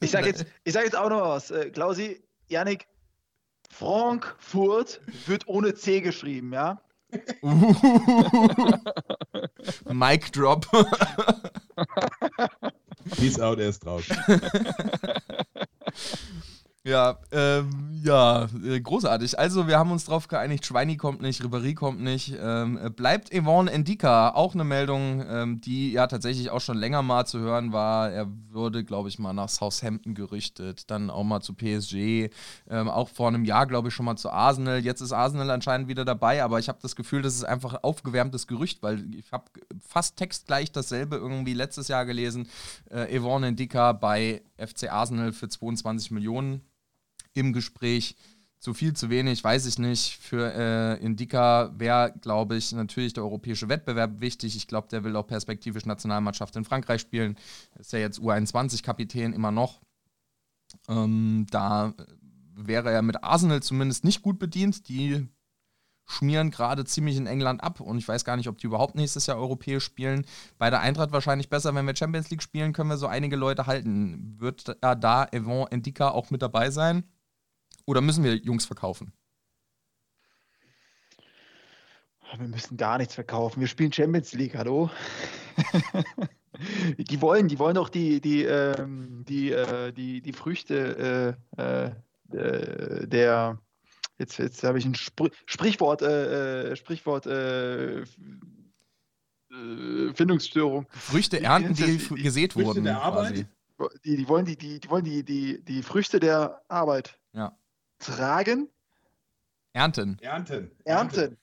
ich 0.00 0.10
sage 0.10 0.28
jetzt, 0.28 0.46
sag 0.66 0.84
jetzt 0.84 0.96
auch 0.96 1.08
noch 1.08 1.22
was. 1.22 1.50
Äh, 1.50 1.70
Klausi, 1.70 2.22
Janik, 2.48 2.86
Frankfurt 3.70 5.00
wird 5.26 5.48
ohne 5.48 5.74
C 5.74 6.00
geschrieben, 6.00 6.52
ja? 6.52 6.80
Mic 9.88 10.30
Drop. 10.32 10.66
Peace 13.16 13.40
out, 13.40 13.58
er 13.58 13.68
ist 13.68 13.84
draußen. 13.84 14.16
Ja, 16.86 17.18
ähm, 17.32 18.00
ja, 18.04 18.46
äh, 18.64 18.80
großartig. 18.80 19.36
Also, 19.40 19.66
wir 19.66 19.76
haben 19.76 19.90
uns 19.90 20.04
darauf 20.04 20.28
geeinigt, 20.28 20.64
Schweini 20.64 20.96
kommt 20.96 21.20
nicht, 21.20 21.42
Ribéry 21.42 21.74
kommt 21.74 22.00
nicht. 22.00 22.36
Ähm, 22.40 22.78
äh, 22.80 22.90
bleibt 22.90 23.34
Yvonne 23.34 23.72
Endika, 23.72 24.28
auch 24.28 24.54
eine 24.54 24.62
Meldung, 24.62 25.20
ähm, 25.28 25.60
die 25.60 25.90
ja 25.90 26.06
tatsächlich 26.06 26.50
auch 26.50 26.60
schon 26.60 26.78
länger 26.78 27.02
mal 27.02 27.24
zu 27.26 27.40
hören 27.40 27.72
war. 27.72 28.12
Er 28.12 28.28
würde, 28.50 28.84
glaube 28.84 29.08
ich, 29.08 29.18
mal 29.18 29.32
nach 29.32 29.48
Southampton 29.48 30.14
gerüchtet, 30.14 30.88
dann 30.88 31.10
auch 31.10 31.24
mal 31.24 31.40
zu 31.40 31.54
PSG, 31.54 32.30
ähm, 32.70 32.88
auch 32.88 33.08
vor 33.08 33.26
einem 33.26 33.44
Jahr, 33.44 33.66
glaube 33.66 33.88
ich, 33.88 33.94
schon 33.94 34.06
mal 34.06 34.14
zu 34.14 34.30
Arsenal. 34.30 34.78
Jetzt 34.78 35.00
ist 35.00 35.10
Arsenal 35.10 35.50
anscheinend 35.50 35.88
wieder 35.88 36.04
dabei, 36.04 36.44
aber 36.44 36.60
ich 36.60 36.68
habe 36.68 36.78
das 36.82 36.94
Gefühl, 36.94 37.20
das 37.20 37.34
ist 37.34 37.42
einfach 37.42 37.82
aufgewärmtes 37.82 38.46
Gerücht, 38.46 38.84
weil 38.84 39.12
ich 39.12 39.32
habe 39.32 39.46
fast 39.84 40.18
textgleich 40.18 40.70
dasselbe 40.70 41.16
irgendwie 41.16 41.54
letztes 41.54 41.88
Jahr 41.88 42.06
gelesen. 42.06 42.48
Äh, 42.90 43.18
Yvonne 43.18 43.48
Endika 43.48 43.90
bei 43.90 44.42
FC 44.56 44.92
Arsenal 44.92 45.32
für 45.32 45.48
22 45.48 46.12
Millionen 46.12 46.62
im 47.36 47.52
Gespräch. 47.52 48.16
Zu 48.58 48.72
viel, 48.72 48.94
zu 48.94 49.10
wenig, 49.10 49.44
weiß 49.44 49.66
ich 49.66 49.78
nicht. 49.78 50.16
Für 50.16 50.52
äh, 50.52 51.04
Indika 51.04 51.72
wäre, 51.76 52.14
glaube 52.20 52.56
ich, 52.56 52.72
natürlich 52.72 53.12
der 53.12 53.22
europäische 53.22 53.68
Wettbewerb 53.68 54.20
wichtig. 54.20 54.56
Ich 54.56 54.66
glaube, 54.66 54.88
der 54.88 55.04
will 55.04 55.14
auch 55.14 55.26
perspektivisch 55.26 55.84
Nationalmannschaft 55.84 56.56
in 56.56 56.64
Frankreich 56.64 57.02
spielen. 57.02 57.36
Ist 57.78 57.92
ja 57.92 57.98
jetzt 57.98 58.18
U21-Kapitän 58.18 59.34
immer 59.34 59.52
noch. 59.52 59.80
Ähm, 60.88 61.46
da 61.50 61.94
wäre 62.54 62.90
er 62.90 63.02
mit 63.02 63.22
Arsenal 63.22 63.62
zumindest 63.62 64.04
nicht 64.04 64.22
gut 64.22 64.38
bedient. 64.38 64.88
Die 64.88 65.28
schmieren 66.06 66.50
gerade 66.50 66.84
ziemlich 66.84 67.16
in 67.16 67.26
England 67.26 67.62
ab 67.62 67.80
und 67.80 67.98
ich 67.98 68.08
weiß 68.08 68.24
gar 68.24 68.36
nicht, 68.36 68.48
ob 68.48 68.58
die 68.58 68.66
überhaupt 68.66 68.94
nächstes 68.94 69.26
Jahr 69.26 69.36
europäisch 69.36 69.84
spielen. 69.84 70.24
Bei 70.56 70.70
der 70.70 70.80
Eintracht 70.80 71.12
wahrscheinlich 71.12 71.50
besser, 71.50 71.74
wenn 71.74 71.86
wir 71.86 71.96
Champions 71.96 72.30
League 72.30 72.42
spielen, 72.42 72.72
können 72.72 72.90
wir 72.90 72.96
so 72.96 73.06
einige 73.06 73.36
Leute 73.36 73.66
halten. 73.66 74.36
Wird 74.38 74.76
da 74.80 75.28
Evan 75.32 75.66
Endika 75.70 76.10
auch 76.10 76.30
mit 76.30 76.42
dabei 76.42 76.70
sein? 76.70 77.04
Oder 77.86 78.00
müssen 78.00 78.24
wir 78.24 78.34
Jungs 78.34 78.66
verkaufen? 78.66 79.12
Wir 82.36 82.48
müssen 82.48 82.76
gar 82.76 82.98
nichts 82.98 83.14
verkaufen. 83.14 83.60
Wir 83.60 83.68
spielen 83.68 83.92
Champions 83.92 84.32
League, 84.32 84.56
hallo? 84.56 84.90
die 86.98 87.22
wollen, 87.22 87.46
die 87.46 87.58
wollen 87.58 87.76
doch 87.76 87.88
die, 87.88 88.20
die, 88.20 88.42
ähm, 88.42 89.24
die, 89.26 89.52
äh, 89.52 89.92
die, 89.92 90.20
die 90.20 90.32
Früchte 90.32 91.38
äh, 91.56 91.86
äh, 92.36 93.06
der, 93.06 93.62
jetzt, 94.18 94.38
jetzt 94.38 94.64
habe 94.64 94.78
ich 94.78 94.84
ein 94.84 94.96
Spr 94.96 95.30
Sprichwort, 95.46 96.02
äh, 96.02 96.72
äh, 96.72 96.76
Sprichwort, 96.76 97.26
äh, 97.26 98.04
Findungsstörung. 100.14 100.86
Früchte 100.90 101.40
ernten, 101.40 101.74
die, 101.74 101.98
die 101.98 102.22
gesät 102.22 102.52
Früchte 102.52 102.68
wurden. 102.68 102.84
Der 102.84 103.00
Arbeit? 103.00 103.46
Die, 104.04 104.16
die 104.16 104.28
wollen, 104.28 104.44
die, 104.44 104.56
die, 104.56 104.80
die, 104.80 104.90
wollen 104.90 105.04
die, 105.04 105.22
die, 105.22 105.64
die 105.64 105.82
Früchte 105.82 106.18
der 106.18 106.60
Arbeit. 106.68 107.18
Ja 107.32 107.56
tragen? 107.98 108.68
Ernten. 109.72 110.18
Ernten. 110.20 110.70
Ernten. 110.84 111.38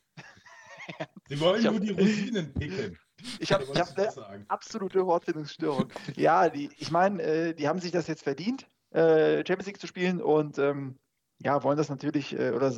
Sie 1.30 1.40
wollen 1.40 1.64
nur 1.64 1.80
die 1.80 1.92
Rosinen 1.92 2.54
picken. 2.54 2.98
Ich 3.40 3.54
habe 3.54 3.66
hab 3.66 3.98
eine 3.98 4.46
absolute 4.50 5.06
Wortfindungsstörung. 5.06 5.92
ja, 6.16 6.50
die, 6.50 6.70
ich 6.78 6.92
meine, 6.92 7.22
äh, 7.22 7.54
die 7.54 7.68
haben 7.68 7.80
sich 7.80 7.92
das 7.92 8.08
jetzt 8.08 8.24
verdient, 8.24 8.68
äh, 8.92 9.38
Champions 9.46 9.68
League 9.68 9.80
zu 9.80 9.88
spielen 9.88 10.22
und 10.22 10.58
ähm, 10.58 11.00
ja, 11.40 11.64
wollen 11.64 11.78
das 11.78 11.90
natürlich 11.90 12.38
äh, 12.38 12.52
oder 12.52 12.72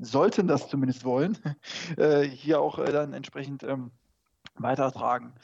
sollten 0.00 0.48
das 0.48 0.68
zumindest 0.68 1.04
wollen, 1.04 1.38
äh, 1.96 2.22
hier 2.22 2.60
auch 2.60 2.78
äh, 2.78 2.92
dann 2.92 3.12
entsprechend 3.12 3.62
ähm, 3.62 3.90
weitertragen. 4.54 5.34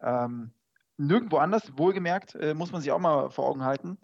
Ähm, 0.00 0.52
nirgendwo 0.96 1.38
anders, 1.38 1.72
wohlgemerkt, 1.76 2.34
äh, 2.34 2.54
muss 2.54 2.72
man 2.72 2.82
sich 2.82 2.92
auch 2.92 2.98
mal 2.98 3.30
vor 3.30 3.46
Augen 3.46 3.64
halten, 3.64 3.98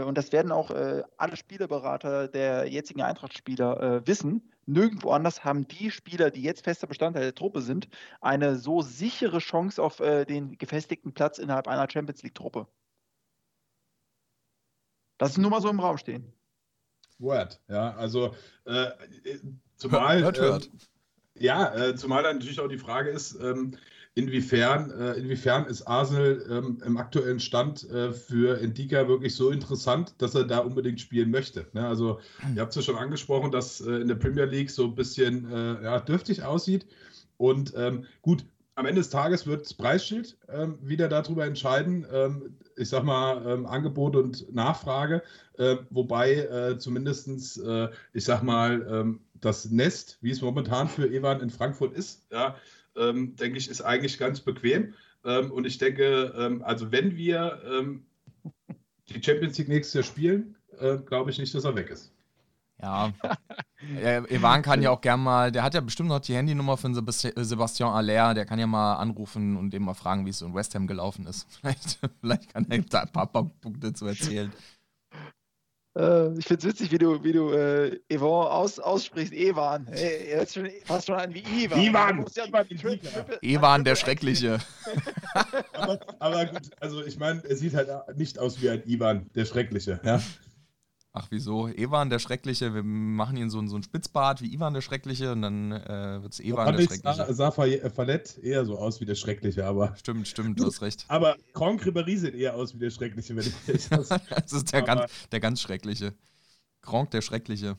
und 0.00 0.16
das 0.16 0.32
werden 0.32 0.52
auch 0.52 0.70
äh, 0.70 1.02
alle 1.16 1.36
Spielerberater 1.36 2.28
der 2.28 2.66
jetzigen 2.68 3.02
Eintracht-Spieler 3.02 3.82
äh, 3.82 4.06
wissen, 4.06 4.50
nirgendwo 4.66 5.10
anders 5.10 5.44
haben 5.44 5.68
die 5.68 5.90
Spieler, 5.90 6.30
die 6.30 6.42
jetzt 6.42 6.64
fester 6.64 6.86
Bestandteil 6.86 7.24
der 7.24 7.34
Truppe 7.34 7.60
sind, 7.60 7.88
eine 8.20 8.56
so 8.56 8.80
sichere 8.80 9.38
Chance 9.38 9.82
auf 9.82 10.00
äh, 10.00 10.24
den 10.24 10.56
gefestigten 10.56 11.12
Platz 11.12 11.38
innerhalb 11.38 11.68
einer 11.68 11.88
Champions 11.90 12.22
League-Truppe. 12.22 12.66
Das 15.18 15.32
ist 15.32 15.38
nur 15.38 15.50
mal 15.50 15.60
so 15.60 15.68
im 15.68 15.80
Raum 15.80 15.98
stehen. 15.98 16.32
Word, 17.18 17.60
ja, 17.68 17.94
also 17.94 18.34
äh, 18.64 18.90
zumal. 19.76 20.22
Hört, 20.22 20.40
hört. 20.40 20.66
Äh, 20.66 21.44
ja, 21.44 21.96
zumal 21.96 22.22
dann 22.22 22.38
natürlich 22.38 22.60
auch 22.60 22.68
die 22.68 22.78
Frage 22.78 23.10
ist, 23.10 23.34
ähm, 23.34 23.76
inwiefern, 24.14 24.90
äh, 24.90 25.12
inwiefern 25.14 25.66
ist 25.66 25.82
Arsenal 25.82 26.44
ähm, 26.50 26.82
im 26.84 26.96
aktuellen 26.96 27.40
Stand 27.40 27.88
äh, 27.90 28.12
für 28.12 28.60
Endika 28.60 29.08
wirklich 29.08 29.34
so 29.34 29.50
interessant, 29.50 30.14
dass 30.18 30.34
er 30.34 30.44
da 30.44 30.58
unbedingt 30.58 31.00
spielen 31.00 31.30
möchte. 31.30 31.66
Ne? 31.72 31.86
Also, 31.86 32.20
ihr 32.54 32.60
habt 32.60 32.70
es 32.70 32.76
ja 32.76 32.82
schon 32.82 32.96
angesprochen, 32.96 33.50
dass 33.50 33.80
äh, 33.80 33.92
in 33.96 34.08
der 34.08 34.16
Premier 34.16 34.44
League 34.44 34.70
so 34.70 34.84
ein 34.84 34.94
bisschen 34.94 35.50
äh, 35.50 35.82
ja, 35.82 36.00
dürftig 36.00 36.42
aussieht. 36.42 36.86
Und 37.38 37.72
ähm, 37.76 38.04
gut, 38.20 38.44
am 38.74 38.86
Ende 38.86 39.00
des 39.00 39.10
Tages 39.10 39.46
wird 39.46 39.64
das 39.64 39.74
Preisschild 39.74 40.36
ähm, 40.48 40.78
wieder 40.82 41.08
darüber 41.08 41.46
entscheiden. 41.46 42.06
Ähm, 42.12 42.56
ich 42.76 42.88
sag 42.88 43.04
mal, 43.04 43.46
ähm, 43.46 43.66
Angebot 43.66 44.16
und 44.16 44.52
Nachfrage. 44.54 45.22
Äh, 45.58 45.76
wobei 45.90 46.34
äh, 46.34 46.78
zumindestens, 46.78 47.56
äh, 47.58 47.88
ich 48.12 48.24
sag 48.24 48.42
mal, 48.42 48.86
ähm, 48.90 49.20
das 49.40 49.70
Nest, 49.70 50.18
wie 50.20 50.30
es 50.30 50.40
momentan 50.40 50.88
für 50.88 51.10
Evan 51.10 51.40
in 51.40 51.50
Frankfurt 51.50 51.94
ist, 51.94 52.26
ja, 52.30 52.56
ähm, 52.96 53.36
denke 53.36 53.58
ich, 53.58 53.68
ist 53.68 53.82
eigentlich 53.82 54.18
ganz 54.18 54.40
bequem. 54.40 54.94
Ähm, 55.24 55.50
und 55.52 55.66
ich 55.66 55.78
denke, 55.78 56.34
ähm, 56.36 56.62
also 56.62 56.90
wenn 56.90 57.16
wir 57.16 57.62
ähm, 57.64 58.06
die 59.08 59.22
Champions 59.22 59.58
League 59.58 59.68
nächstes 59.68 59.94
Jahr 59.94 60.04
spielen, 60.04 60.56
äh, 60.78 60.98
glaube 60.98 61.30
ich 61.30 61.38
nicht, 61.38 61.54
dass 61.54 61.64
er 61.64 61.76
weg 61.76 61.90
ist. 61.90 62.12
Ja, 62.80 63.12
Evan 64.28 64.62
kann 64.62 64.82
ja 64.82 64.90
auch 64.90 65.00
gern 65.00 65.20
mal, 65.20 65.52
der 65.52 65.62
hat 65.62 65.74
ja 65.74 65.80
bestimmt 65.80 66.08
noch 66.08 66.18
die 66.18 66.34
Handynummer 66.34 66.76
von 66.76 66.94
Sebastian 66.94 67.90
Aller, 67.90 68.34
der 68.34 68.44
kann 68.44 68.58
ja 68.58 68.66
mal 68.66 68.96
anrufen 68.96 69.56
und 69.56 69.70
dem 69.70 69.84
mal 69.84 69.94
fragen, 69.94 70.26
wie 70.26 70.30
es 70.30 70.42
in 70.42 70.52
West 70.54 70.74
Ham 70.74 70.88
gelaufen 70.88 71.26
ist. 71.26 71.46
Vielleicht, 71.60 72.00
vielleicht 72.20 72.52
kann 72.52 72.66
er 72.68 72.78
da 72.82 73.02
ein 73.02 73.12
paar 73.12 73.28
Punkte 73.28 73.92
zu 73.92 74.06
erzählen. 74.06 74.52
Äh, 75.94 76.38
ich 76.38 76.46
finde 76.46 76.60
es 76.60 76.64
witzig, 76.64 76.90
wie 76.90 76.98
du, 76.98 77.22
wie 77.22 77.32
du 77.32 77.50
äh, 77.52 78.00
Yvonne 78.10 78.50
aus, 78.50 78.78
aussprichst. 78.78 79.32
Evan. 79.32 79.86
Hey, 79.90 80.28
er 80.30 80.42
ist 80.42 80.54
schon, 80.54 80.68
fast 80.84 81.06
schon 81.06 81.16
an 81.16 81.34
wie 81.34 81.40
Ivan. 81.40 81.80
Ivan! 81.80 82.26
Ja 82.34 82.44
Ivan, 83.42 83.84
der 83.84 83.96
Schreckliche. 83.96 84.58
aber, 85.74 85.98
aber, 86.18 86.46
gut, 86.46 86.70
also 86.80 87.04
ich 87.04 87.18
meine, 87.18 87.42
er 87.46 87.56
sieht 87.56 87.74
halt 87.74 87.90
nicht 88.16 88.38
aus 88.38 88.60
wie 88.62 88.70
ein 88.70 88.82
Ivan, 88.86 89.28
der 89.34 89.44
Schreckliche. 89.44 90.00
Ja? 90.02 90.22
Ach, 91.14 91.26
wieso? 91.28 91.68
Ivan 91.68 92.08
der 92.08 92.18
Schreckliche, 92.18 92.74
wir 92.74 92.82
machen 92.82 93.36
ihn 93.36 93.50
so, 93.50 93.64
so 93.66 93.76
ein 93.76 93.82
Spitzbart 93.82 94.40
wie 94.40 94.54
Ivan 94.54 94.72
der 94.72 94.80
Schreckliche 94.80 95.32
und 95.32 95.42
dann 95.42 95.72
äh, 95.72 96.22
wird 96.22 96.32
es 96.32 96.40
Ivan 96.40 96.74
der 96.74 96.84
Schreckliche. 96.84 97.02
Sah, 97.02 97.52
sah 97.52 97.64
äh, 97.64 97.90
Fallett 97.90 98.38
eher 98.38 98.64
so 98.64 98.78
aus 98.78 99.00
wie 99.00 99.04
der 99.04 99.14
Schreckliche, 99.14 99.66
aber. 99.66 99.94
Stimmt, 99.96 100.26
stimmt, 100.26 100.58
du 100.58 100.66
hast 100.66 100.80
recht. 100.80 101.04
Aber 101.08 101.36
Kronk 101.52 101.82
Ribéry 101.82 102.16
sieht 102.16 102.34
eher 102.34 102.54
aus 102.54 102.74
wie 102.74 102.78
der 102.78 102.90
Schreckliche, 102.90 103.36
wenn 103.36 103.44
ich 103.44 103.88
das 103.90 104.08
Das 104.08 104.52
ist 104.52 104.72
der, 104.72 104.82
ganz, 104.82 105.12
der 105.30 105.40
ganz 105.40 105.60
Schreckliche. 105.60 106.14
Kronk 106.80 107.10
der 107.10 107.20
Schreckliche. 107.20 107.76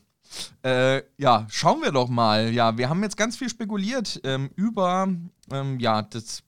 Äh, 0.62 1.02
ja, 1.18 1.46
schauen 1.50 1.82
wir 1.82 1.90
doch 1.90 2.08
mal. 2.08 2.52
Ja, 2.52 2.78
wir 2.78 2.88
haben 2.88 3.02
jetzt 3.02 3.16
ganz 3.16 3.36
viel 3.36 3.48
spekuliert 3.48 4.20
ähm, 4.22 4.50
über 4.54 5.08
ähm, 5.50 5.78
ja, 5.80 6.02
das 6.02 6.44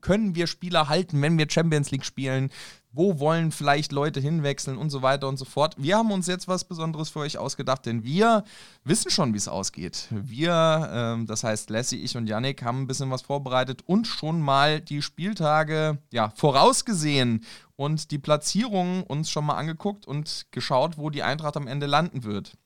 können 0.00 0.34
wir 0.34 0.46
Spieler 0.46 0.88
halten, 0.88 1.22
wenn 1.22 1.38
wir 1.38 1.48
Champions 1.48 1.90
League 1.90 2.04
spielen? 2.04 2.50
Wo 2.94 3.18
wollen 3.18 3.52
vielleicht 3.52 3.90
Leute 3.90 4.20
hinwechseln 4.20 4.76
und 4.76 4.90
so 4.90 5.00
weiter 5.00 5.26
und 5.26 5.38
so 5.38 5.46
fort? 5.46 5.74
Wir 5.78 5.96
haben 5.96 6.12
uns 6.12 6.26
jetzt 6.26 6.46
was 6.46 6.64
Besonderes 6.64 7.08
für 7.08 7.20
euch 7.20 7.38
ausgedacht, 7.38 7.86
denn 7.86 8.04
wir 8.04 8.44
wissen 8.84 9.10
schon, 9.10 9.32
wie 9.32 9.38
es 9.38 9.48
ausgeht. 9.48 10.08
Wir, 10.10 10.90
ähm, 10.92 11.26
das 11.26 11.42
heißt 11.42 11.70
Lassie, 11.70 12.02
ich 12.02 12.16
und 12.16 12.26
Yannick, 12.26 12.62
haben 12.62 12.82
ein 12.82 12.86
bisschen 12.86 13.10
was 13.10 13.22
vorbereitet 13.22 13.82
und 13.86 14.06
schon 14.06 14.40
mal 14.42 14.80
die 14.80 15.00
Spieltage 15.00 15.98
ja, 16.12 16.30
vorausgesehen 16.36 17.44
und 17.76 18.10
die 18.10 18.18
Platzierungen 18.18 19.02
uns 19.04 19.30
schon 19.30 19.46
mal 19.46 19.56
angeguckt 19.56 20.06
und 20.06 20.46
geschaut, 20.50 20.98
wo 20.98 21.08
die 21.08 21.22
Eintracht 21.22 21.56
am 21.56 21.66
Ende 21.66 21.86
landen 21.86 22.24
wird. 22.24 22.58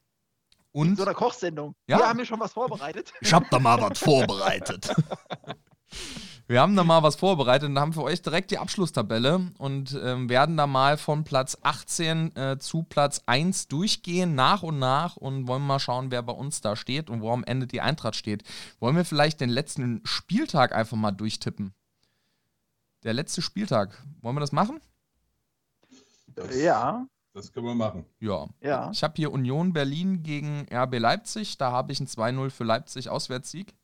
Und 0.73 0.89
In 0.89 0.97
so 0.97 1.05
einer 1.05 1.15
Kochsendung. 1.15 1.75
Ja? 1.87 1.99
Wir 1.99 2.09
haben 2.09 2.19
hier 2.19 2.27
schon 2.27 2.41
was 2.41 2.53
vorbereitet. 2.53 3.13
Ich 3.21 3.33
hab 3.33 3.49
da 3.49 3.59
mal 3.59 3.81
was 3.81 3.99
vorbereitet. 4.01 4.93
Wir 6.49 6.61
haben 6.61 6.77
da 6.77 6.85
mal 6.85 7.03
was 7.03 7.17
vorbereitet 7.17 7.69
und 7.69 7.79
haben 7.81 7.93
für 7.93 8.05
euch 8.05 8.23
direkt 8.23 8.53
die 8.53 8.59
Abschlusstabelle 8.59 9.51
und 9.59 9.99
ähm, 10.01 10.29
werden 10.29 10.57
da 10.57 10.69
mal 10.69 10.97
von 10.97 11.25
Platz 11.25 11.59
18 11.63 12.37
äh, 12.37 12.59
zu 12.61 12.85
Platz 12.85 13.23
1 13.27 13.67
durchgehen, 13.67 14.37
nach 14.37 14.63
und 14.63 14.79
nach 14.79 15.17
und 15.17 15.49
wollen 15.49 15.67
mal 15.67 15.81
schauen, 15.81 16.13
wer 16.13 16.23
bei 16.23 16.33
uns 16.33 16.61
da 16.61 16.77
steht 16.77 17.11
und 17.11 17.21
wo 17.21 17.33
am 17.33 17.43
Ende 17.43 17.67
die 17.67 17.81
Eintracht 17.81 18.15
steht. 18.15 18.45
Wollen 18.79 18.95
wir 18.95 19.05
vielleicht 19.05 19.41
den 19.41 19.51
letzten 19.51 20.03
Spieltag 20.05 20.73
einfach 20.73 20.97
mal 20.97 21.11
durchtippen? 21.11 21.75
Der 23.03 23.13
letzte 23.13 23.43
Spieltag. 23.43 24.01
Wollen 24.21 24.37
wir 24.37 24.41
das 24.41 24.53
machen? 24.53 24.81
Das, 26.29 26.57
ja. 26.57 27.07
Das 27.35 27.53
können 27.53 27.67
wir 27.67 27.75
machen. 27.75 28.07
Ja. 28.21 28.47
ja. 28.61 28.91
Ich 28.93 29.03
habe 29.03 29.15
hier 29.17 29.33
Union 29.33 29.73
Berlin 29.73 30.23
gegen 30.23 30.67
RB 30.73 31.01
Leipzig. 31.01 31.59
Da 31.59 31.73
habe 31.73 31.91
ich 31.91 31.99
ein 31.99 32.07
2-0 32.07 32.51
für 32.51 32.65
Leipzig 32.65 33.09
Auswärtssieg. 33.09 33.75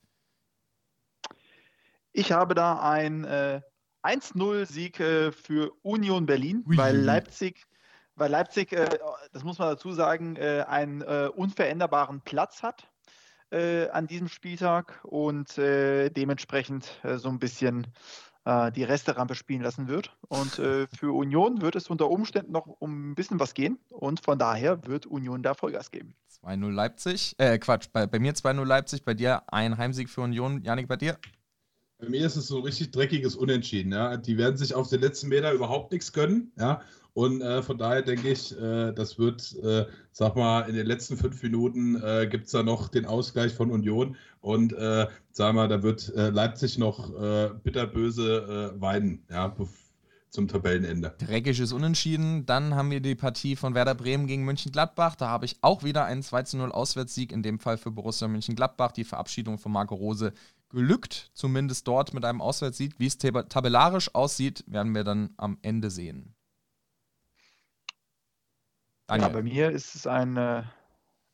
Ich 2.12 2.32
habe 2.32 2.54
da 2.54 2.78
ein 2.80 3.24
äh, 3.24 3.60
1-0-Sieg 4.02 5.00
äh, 5.00 5.32
für 5.32 5.72
Union 5.82 6.26
Berlin, 6.26 6.64
Ui. 6.68 6.76
weil 6.76 6.96
Leipzig, 6.96 7.66
weil 8.16 8.30
Leipzig, 8.30 8.72
äh, 8.72 8.98
das 9.32 9.44
muss 9.44 9.58
man 9.58 9.68
dazu 9.68 9.92
sagen, 9.92 10.36
äh, 10.36 10.64
einen 10.68 11.02
äh, 11.02 11.30
unveränderbaren 11.34 12.20
Platz 12.20 12.62
hat 12.62 12.88
äh, 13.50 13.88
an 13.88 14.06
diesem 14.06 14.28
Spieltag 14.28 15.00
und 15.04 15.56
dementsprechend 15.56 17.00
so 17.16 17.28
ein 17.28 17.38
bisschen 17.38 17.86
die 18.44 18.82
Resterampe 18.82 19.36
spielen 19.36 19.62
lassen 19.62 19.86
wird. 19.86 20.16
Und 20.26 20.50
für 20.98 21.14
Union 21.14 21.60
wird 21.62 21.76
es 21.76 21.88
unter 21.88 22.10
Umständen 22.10 22.50
noch 22.50 22.66
um 22.66 23.12
ein 23.12 23.14
bisschen 23.14 23.38
was 23.38 23.54
gehen 23.54 23.78
und 23.88 24.18
von 24.20 24.36
daher 24.36 24.84
wird 24.86 25.06
Union 25.06 25.44
da 25.44 25.54
Vollgas 25.54 25.92
geben. 25.92 26.16
2-0 26.42 26.72
Leipzig, 26.72 27.36
äh 27.38 27.58
Quatsch, 27.58 27.86
bei, 27.92 28.08
bei 28.08 28.18
mir 28.18 28.32
2-0 28.32 28.64
Leipzig, 28.64 29.04
bei 29.04 29.14
dir 29.14 29.42
ein 29.52 29.78
Heimsieg 29.78 30.10
für 30.10 30.22
Union. 30.22 30.62
Janik, 30.64 30.88
bei 30.88 30.96
dir? 30.96 31.18
Bei 32.02 32.08
mir 32.08 32.26
ist 32.26 32.34
es 32.34 32.48
so 32.48 32.56
ein 32.56 32.64
richtig 32.64 32.90
dreckiges 32.90 33.36
Unentschieden. 33.36 33.92
Ja. 33.92 34.16
Die 34.16 34.36
werden 34.36 34.56
sich 34.56 34.74
auf 34.74 34.88
den 34.88 35.00
letzten 35.00 35.28
Meter 35.28 35.52
überhaupt 35.52 35.92
nichts 35.92 36.12
gönnen. 36.12 36.50
Ja. 36.58 36.82
Und 37.14 37.42
äh, 37.42 37.62
von 37.62 37.78
daher 37.78 38.02
denke 38.02 38.28
ich, 38.28 38.58
äh, 38.58 38.90
das 38.92 39.20
wird, 39.20 39.54
äh, 39.62 39.86
sag 40.10 40.34
mal, 40.34 40.62
in 40.62 40.74
den 40.74 40.86
letzten 40.86 41.16
fünf 41.16 41.40
Minuten 41.44 42.02
äh, 42.02 42.26
gibt 42.28 42.46
es 42.46 42.52
da 42.52 42.64
noch 42.64 42.88
den 42.88 43.06
Ausgleich 43.06 43.54
von 43.54 43.70
Union. 43.70 44.16
Und 44.40 44.72
äh, 44.72 45.06
sag 45.30 45.54
mal, 45.54 45.68
da 45.68 45.84
wird 45.84 46.12
äh, 46.16 46.30
Leipzig 46.30 46.76
noch 46.76 47.14
äh, 47.22 47.50
bitterböse 47.62 48.72
weinen, 48.78 49.24
ja, 49.30 49.54
zum 50.30 50.48
Tabellenende. 50.48 51.14
Dreckiges 51.18 51.72
Unentschieden. 51.72 52.46
Dann 52.46 52.74
haben 52.74 52.90
wir 52.90 53.00
die 53.00 53.14
Partie 53.14 53.54
von 53.54 53.74
Werder 53.74 53.94
Bremen 53.94 54.26
gegen 54.26 54.44
Mönchengladbach. 54.44 55.14
Da 55.14 55.28
habe 55.28 55.44
ich 55.44 55.58
auch 55.60 55.84
wieder 55.84 56.06
einen 56.06 56.22
2-0 56.22 56.68
Auswärtssieg, 56.70 57.30
in 57.30 57.42
dem 57.42 57.60
Fall 57.60 57.76
für 57.76 57.92
Borussia 57.92 58.26
Mönchengladbach. 58.26 58.90
Die 58.92 59.04
Verabschiedung 59.04 59.58
von 59.58 59.70
Marco 59.70 59.94
Rose 59.94 60.32
gelückt, 60.72 61.30
zumindest 61.34 61.86
dort 61.86 62.14
mit 62.14 62.24
einem 62.24 62.40
Auswärtssieg. 62.40 62.98
Wie 62.98 63.06
es 63.06 63.18
tabellarisch 63.18 64.14
aussieht, 64.14 64.64
werden 64.66 64.94
wir 64.94 65.04
dann 65.04 65.30
am 65.36 65.58
Ende 65.62 65.90
sehen. 65.90 66.34
Daniel. 69.06 69.28
Ja, 69.28 69.32
bei 69.32 69.42
mir 69.42 69.70
ist 69.70 69.94
es 69.94 70.06
ein, 70.06 70.36
äh, 70.36 70.62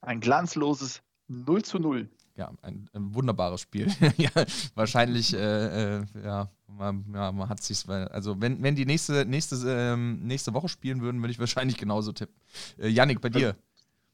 ein 0.00 0.20
glanzloses 0.20 1.02
0 1.28 1.62
zu 1.62 1.78
0. 1.78 2.08
Ja, 2.36 2.52
ein, 2.62 2.88
ein 2.92 3.14
wunderbares 3.14 3.60
Spiel. 3.60 3.88
ja, 4.16 4.30
wahrscheinlich, 4.74 5.34
äh, 5.34 5.98
äh, 5.98 6.06
ja, 6.24 6.48
man, 6.68 7.04
ja, 7.12 7.32
man 7.32 7.48
hat 7.48 7.62
sich, 7.62 7.88
also 7.88 8.40
wenn, 8.40 8.62
wenn 8.62 8.76
die 8.76 8.86
nächste, 8.86 9.24
nächste, 9.24 9.56
ähm, 9.66 10.20
nächste 10.20 10.54
Woche 10.54 10.68
spielen 10.68 11.00
würden, 11.00 11.20
würde 11.20 11.32
ich 11.32 11.38
wahrscheinlich 11.38 11.76
genauso 11.76 12.12
tippen. 12.12 12.36
Äh, 12.78 12.88
Yannick, 12.88 13.20
bei 13.20 13.28
dir? 13.28 13.56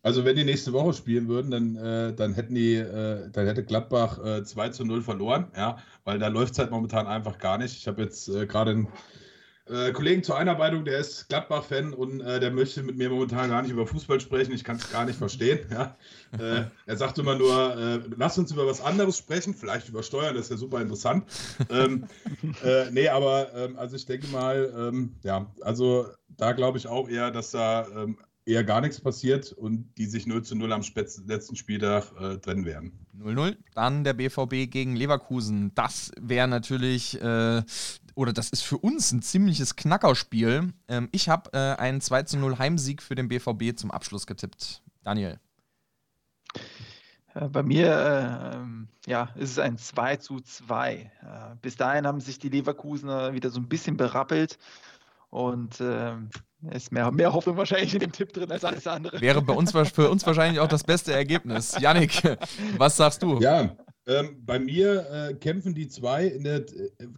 Also 0.05 0.27
wenn 0.27 0.37
die 0.37 0.45
nächste 0.45 0.75
Woche 0.75 0.93
spielen 0.93 1.29
würden, 1.29 1.51
dann, 1.51 1.77
äh, 1.77 2.13
dann 2.15 2.35
hätten 2.35 2.55
die, 2.55 2.75
äh, 2.75 3.31
dann 3.31 3.47
hätte 3.47 3.65
Gladbach 3.65 4.23
äh, 4.23 4.45
2 4.45 4.69
zu 4.69 4.85
0 4.85 5.01
verloren, 5.01 5.47
ja, 5.57 5.79
weil 6.05 6.19
da 6.19 6.29
läuft 6.29 6.53
es 6.53 6.59
halt 6.59 6.71
momentan 6.71 7.07
einfach 7.07 7.39
gar 7.39 7.57
nicht. 7.57 7.75
Ich 7.75 7.89
habe 7.89 8.03
jetzt 8.03 8.29
äh, 8.29 8.47
gerade 8.47 8.73
einen 8.73 8.89
äh, 9.67 9.93
Kollegen 9.93 10.23
zur 10.23 10.37
Einarbeitung, 10.37 10.85
der 10.85 10.99
ist 10.99 11.31
Gladbach-Fan 11.31 11.95
und 11.95 12.21
äh, 12.21 12.39
der 12.39 12.51
möchte 12.51 12.83
mit 12.83 12.99
mir 12.99 13.09
momentan 13.09 13.49
gar 13.49 13.63
nicht 13.63 13.71
über 13.71 13.87
Fußball 13.87 14.21
sprechen. 14.21 14.53
Ich 14.53 14.63
kann 14.63 14.77
es 14.77 14.93
gar 14.93 15.07
nicht 15.07 15.17
verstehen. 15.17 15.61
Ja. 15.71 15.97
Äh, 16.39 16.65
er 16.85 16.97
sagt 16.99 17.19
immer 17.19 17.37
nur, 17.37 18.03
lass 18.19 18.37
uns 18.37 18.53
über 18.53 18.67
was 18.67 18.83
anderes 18.83 19.17
sprechen, 19.17 19.55
vielleicht 19.55 19.89
über 19.89 20.03
Steuern, 20.03 20.35
das 20.35 20.47
ist 20.47 20.51
ja 20.51 20.57
super 20.59 20.83
interessant. 20.83 21.25
ähm, 21.71 22.09
äh, 22.63 22.91
nee, 22.91 23.09
aber 23.09 23.55
ähm, 23.55 23.79
also 23.79 23.97
ich 23.97 24.05
denke 24.05 24.27
mal, 24.27 24.71
ähm, 24.77 25.15
ja, 25.23 25.51
also 25.63 26.09
da 26.29 26.53
glaube 26.53 26.77
ich 26.77 26.89
auch 26.89 27.09
eher, 27.09 27.31
dass 27.31 27.53
da 27.53 27.87
ähm, 27.97 28.19
eher 28.47 28.65
gar 28.65 28.81
nichts 28.81 29.01
passiert 29.01 29.53
und 29.53 29.93
die 29.97 30.07
sich 30.07 30.27
0 30.27 30.43
zu 30.43 30.55
0 30.55 30.73
am 30.73 30.83
letzten 31.27 31.57
Spieltag 31.57 32.13
äh, 32.21 32.37
trennen 32.39 32.65
werden. 32.65 33.07
0-0. 33.19 33.57
Dann 33.75 34.05
der 34.05 34.13
BVB 34.13 34.71
gegen 34.71 34.97
Leverkusen. 34.97 35.73
Das 35.75 36.13
wäre 36.21 36.49
natürlich 36.49 37.21
äh, 37.21 37.63
oder 38.15 38.33
das 38.33 38.51
ist 38.51 38.63
für 38.63 38.79
uns 38.79 39.13
ein 39.13 39.23
ziemliches 39.23 39.77
Knackerspiel. 39.77 40.73
Ähm, 40.89 41.09
ich 41.13 41.29
habe 41.29 41.51
äh, 41.53 41.81
einen 41.81 42.01
2 42.01 42.25
zu 42.25 42.39
0 42.39 42.59
Heimsieg 42.59 43.03
für 43.03 43.15
den 43.15 43.29
BVB 43.29 43.77
zum 43.77 43.91
Abschluss 43.91 44.27
getippt. 44.27 44.83
Daniel. 45.03 45.39
Äh, 47.35 47.49
bei 47.49 47.63
mir 47.63 48.57
äh, 49.07 49.11
ja, 49.11 49.31
ist 49.35 49.51
es 49.51 49.59
ein 49.59 49.79
2 49.79 50.17
zu 50.17 50.41
2. 50.41 50.95
Äh, 50.95 51.11
bis 51.61 51.77
dahin 51.77 52.07
haben 52.07 52.21
sich 52.21 52.39
die 52.39 52.49
Leverkusener 52.49 53.33
wieder 53.33 53.51
so 53.51 53.61
ein 53.61 53.69
bisschen 53.69 53.97
berappelt 53.97 54.59
und 55.35 55.81
äh, 55.81 56.13
ist 56.71 56.93
mehr, 56.93 57.11
mehr 57.11 57.33
Hoffnung 57.33 57.57
wahrscheinlich 57.57 57.93
in 57.93 58.01
dem 58.01 58.13
Tipp 58.13 58.33
drin 58.33 58.51
als 58.53 58.65
alles 58.65 58.87
andere. 58.87 59.21
Wäre 59.21 59.43
bei 59.43 59.53
uns 59.53 59.73
für 59.73 60.09
uns 60.09 60.25
wahrscheinlich 60.25 60.61
auch 60.61 60.69
das 60.69 60.85
beste 60.85 61.13
Ergebnis. 61.13 61.77
Yannick, 61.81 62.23
was 62.79 62.97
sagst 62.97 63.23
du? 63.23 63.41
Ja, 63.41 63.77
ähm, 64.07 64.37
bei 64.47 64.61
mir 64.61 65.11
äh, 65.11 65.35
kämpfen 65.35 65.75
die 65.75 65.89
zwei 65.89 66.27
äh, 66.27 66.65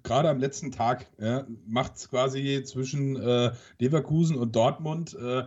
gerade 0.02 0.30
am 0.30 0.38
letzten 0.38 0.72
Tag. 0.72 1.06
Ja, 1.20 1.46
macht 1.66 1.96
es 1.96 2.08
quasi 2.08 2.62
zwischen 2.64 3.16
äh, 3.16 3.52
Leverkusen 3.78 4.36
und 4.36 4.56
Dortmund, 4.56 5.14
äh, 5.14 5.44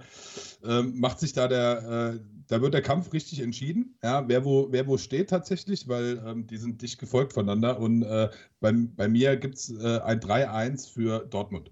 ähm, 0.64 1.00
macht 1.00 1.20
sich 1.20 1.34
da 1.34 1.48
der, 1.48 2.14
äh, 2.14 2.20
da 2.48 2.62
wird 2.62 2.76
der 2.76 2.84
Kampf 2.84 3.14
richtig 3.14 3.40
entschieden, 3.42 3.98
ja, 4.04 4.28
wer 4.28 4.46
wo, 4.46 4.68
wer 4.70 4.86
wo 4.86 4.98
steht 4.98 5.32
tatsächlich, 5.32 5.88
weil 5.88 6.22
ähm, 6.24 6.46
die 6.46 6.58
sind 6.58 6.84
dicht 6.84 7.00
gefolgt 7.00 7.34
voneinander. 7.34 7.80
Und 7.80 8.04
äh, 8.04 8.30
bei, 8.60 8.74
bei 8.74 9.08
mir 9.08 9.38
gibt 9.38 9.56
es 9.56 9.70
ein 9.72 10.20
3-1 10.20 10.94
für 10.94 11.26
Dortmund. 11.26 11.72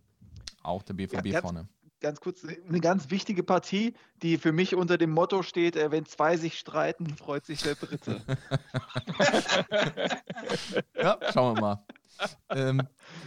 Auch 0.68 0.84
der 0.84 0.94
BVB 0.94 1.28
ja, 1.28 1.42
vorne 1.42 1.68
ganz 2.00 2.20
kurz, 2.20 2.44
eine 2.44 2.80
ganz 2.80 3.10
wichtige 3.10 3.44
Partie, 3.44 3.96
die 4.22 4.38
für 4.38 4.52
mich 4.52 4.76
unter 4.76 4.98
dem 4.98 5.12
Motto 5.12 5.44
steht, 5.44 5.76
äh, 5.76 5.92
wenn 5.92 6.06
zwei 6.06 6.38
sich 6.38 6.58
streiten, 6.60 7.16
freut 7.16 7.46
sich 7.46 7.64
der 7.64 7.76
Dritte. 7.76 8.22
ja, 10.96 11.18
schauen 11.34 11.56
wir 11.56 11.62
mal. 11.62 11.86
ähm, 12.50 12.82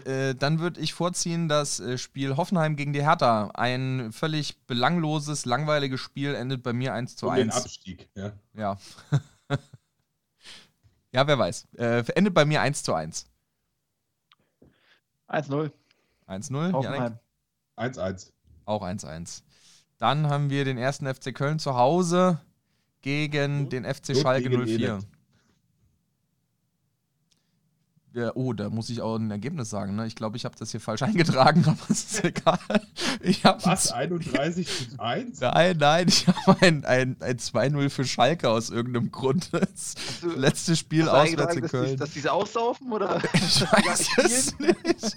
äh, 0.05 0.35
dann 0.35 0.59
würde 0.59 0.81
ich 0.81 0.95
vorziehen, 0.95 1.49
das 1.49 1.79
äh, 1.81 1.97
Spiel 1.97 2.37
Hoffenheim 2.37 2.77
gegen 2.77 2.93
die 2.93 3.03
Hertha. 3.03 3.51
Ein 3.55 4.13
völlig 4.13 4.67
belangloses, 4.67 5.47
langweiliges 5.47 6.01
Spiel 6.01 6.35
endet 6.35 6.63
bei 6.63 6.73
mir 6.73 6.93
1 6.93 7.17
zu 7.17 7.27
um 7.27 7.33
1. 7.33 7.41
Den 7.41 7.51
Abstieg, 7.53 8.09
ja. 8.15 8.33
Ja. 8.55 8.79
ja, 11.13 11.27
wer 11.27 11.39
weiß. 11.39 11.69
Äh, 11.77 12.05
endet 12.15 12.35
bei 12.35 12.45
mir 12.45 12.61
1 12.61 12.83
zu 12.83 12.95
1. 12.95 13.27
1-0. 15.29 15.71
1-0. 16.27 16.73
Hoffenheim. 16.73 17.19
1-1. 17.81 18.31
Auch 18.67 18.83
1-1. 18.83 19.43
Dann 19.99 20.29
haben 20.29 20.51
wir 20.51 20.65
den 20.65 20.79
ersten 20.79 21.13
FC 21.13 21.35
Köln 21.35 21.59
zu 21.59 21.75
Hause 21.75 22.41
gegen 23.03 23.69
den 23.69 23.85
FC 23.85 24.17
Schalke 24.17 24.51
04. 24.51 25.01
Ja, 28.13 28.33
oh, 28.35 28.53
da 28.53 28.71
muss 28.71 28.91
ich 28.91 29.03
auch 29.03 29.17
ein 29.17 29.31
Ergebnis 29.31 29.71
sagen. 29.71 29.95
Ne? 29.95 30.07
Ich 30.07 30.17
glaube, 30.17 30.37
ich 30.37 30.45
habe 30.45 30.57
das 30.59 30.73
hier 30.73 30.81
falsch 30.81 31.03
eingetragen, 31.05 31.63
aber 31.65 31.79
es 31.89 32.05
ist 32.05 32.25
egal. 32.25 32.59
Ich 33.21 33.45
Was? 33.45 33.93
31 33.93 34.91
zu 34.91 35.01
1? 35.01 35.41
Nein, 35.41 35.77
nein, 35.79 36.09
ich 36.09 36.27
habe 36.27 36.57
ein, 36.61 36.85
ein, 36.85 37.17
ein 37.21 37.37
2-0 37.37 37.89
für 37.91 38.05
Schalke 38.05 38.51
aus 38.51 38.71
irgendeinem 38.71 39.11
Grund. 39.11 39.51
Das 39.61 39.95
also, 40.23 40.39
letzte 40.39 40.75
Spiel 40.77 41.09
auswärts 41.09 41.55
in 41.55 41.63
Köln. 41.63 41.97
Dass, 41.97 42.11
die 42.11 42.21
es 42.21 42.27
aussaufen 42.27 42.91
oder? 42.93 43.21
Ich 43.35 43.61
weiß 43.61 44.09
es 44.19 44.59
nicht. 44.59 45.17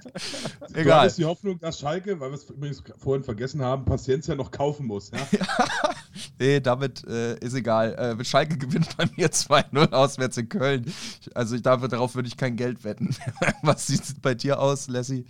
egal. 0.74 1.08
ist 1.08 1.18
die 1.18 1.26
Hoffnung, 1.26 1.60
dass 1.60 1.80
Schalke, 1.80 2.20
weil 2.20 2.32
wir 2.32 2.36
es 2.36 2.50
übrigens 2.50 2.84
vorhin 2.98 3.24
vergessen 3.24 3.62
haben, 3.62 3.86
Paciencia 3.86 4.36
noch 4.36 4.52
kaufen 4.52 4.86
muss. 4.86 5.12
Ja? 5.12 5.20
ja. 5.32 5.96
Nee, 6.39 6.60
damit 6.60 7.06
äh, 7.08 7.38
ist 7.39 7.54
egal. 7.54 7.94
Äh, 8.20 8.26
Schalke 8.26 8.58
gewinnt 8.58 8.96
bei 8.98 9.08
mir 9.16 9.30
2-0 9.30 9.91
auswärts 9.91 10.38
in 10.38 10.50
Köln. 10.50 10.94
Also 11.34 11.56
ich, 11.56 11.62
darauf 11.62 12.16
würde 12.16 12.28
ich 12.28 12.38
kein 12.38 12.56
Geld 12.56 12.83
wetten. 12.84 13.16
Was 13.62 13.88
sieht 13.88 14.04
es 14.04 14.20
bei 14.20 14.34
dir 14.34 14.60
aus, 14.60 14.88
Lassie? 14.88 15.26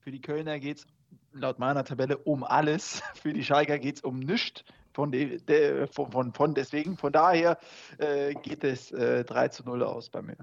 Für 0.00 0.10
die 0.10 0.20
Kölner 0.20 0.58
geht 0.58 0.78
es 0.78 0.86
laut 1.32 1.58
meiner 1.58 1.84
Tabelle 1.84 2.18
um 2.18 2.44
alles. 2.44 3.02
Für 3.14 3.32
die 3.32 3.44
Schalker 3.44 3.78
geht 3.78 3.96
es 3.96 4.02
um 4.02 4.18
nichts. 4.18 4.64
Von, 4.92 5.12
de, 5.12 5.38
de, 5.38 5.86
von, 5.86 6.10
von, 6.10 6.32
von, 6.34 6.54
deswegen, 6.54 6.96
von 6.96 7.12
daher 7.12 7.58
äh, 7.98 8.34
geht 8.34 8.64
es 8.64 8.90
äh, 8.90 9.24
3 9.24 9.48
zu 9.48 9.62
0 9.62 9.84
aus 9.84 10.10
bei 10.10 10.20
mir. 10.20 10.36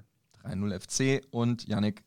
3-0 0.46 1.20
FC 1.20 1.28
und 1.32 1.68
Yannick. 1.68 2.02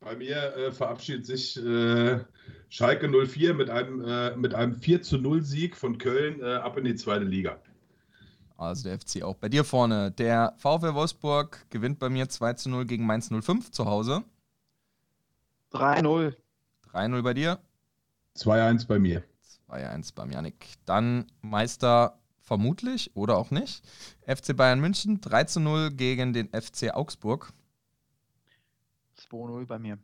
Bei 0.00 0.14
mir 0.16 0.54
äh, 0.56 0.72
verabschiedet 0.72 1.24
sich 1.24 1.56
äh, 1.56 2.20
Schalke 2.68 3.08
04 3.08 3.54
mit 3.54 3.70
einem, 3.70 4.04
äh, 4.04 4.36
mit 4.36 4.54
einem 4.54 4.74
4 4.74 5.02
zu 5.02 5.16
0 5.16 5.42
Sieg 5.42 5.76
von 5.76 5.96
Köln 5.96 6.40
äh, 6.40 6.54
ab 6.56 6.76
in 6.76 6.84
die 6.84 6.94
zweite 6.94 7.24
Liga. 7.24 7.62
Also 8.62 8.84
der 8.84 8.98
FC 9.00 9.22
auch 9.22 9.36
bei 9.36 9.48
dir 9.48 9.64
vorne. 9.64 10.12
Der 10.12 10.54
VfL 10.56 10.94
Wolfsburg 10.94 11.66
gewinnt 11.70 11.98
bei 11.98 12.08
mir 12.08 12.28
2 12.28 12.54
zu 12.54 12.70
0 12.70 12.86
gegen 12.86 13.04
Mainz 13.04 13.28
05 13.28 13.72
zu 13.72 13.86
Hause. 13.86 14.22
3-0. 15.72 16.36
3-0 16.92 17.22
bei 17.22 17.34
dir. 17.34 17.58
2-1 18.36 18.86
bei 18.86 18.98
mir. 18.98 19.24
2-1 19.68 20.14
beim 20.14 20.30
Janik. 20.30 20.74
Dann 20.84 21.26
Meister 21.40 22.20
vermutlich 22.40 23.16
oder 23.16 23.36
auch 23.36 23.50
nicht. 23.50 23.82
FC 24.26 24.56
Bayern 24.56 24.80
München 24.80 25.20
3 25.20 25.44
zu 25.44 25.60
0 25.60 25.90
gegen 25.90 26.32
den 26.32 26.48
FC 26.48 26.94
Augsburg. 26.94 27.52
2-0 29.18 29.66
bei 29.66 29.78
mir. 29.78 29.98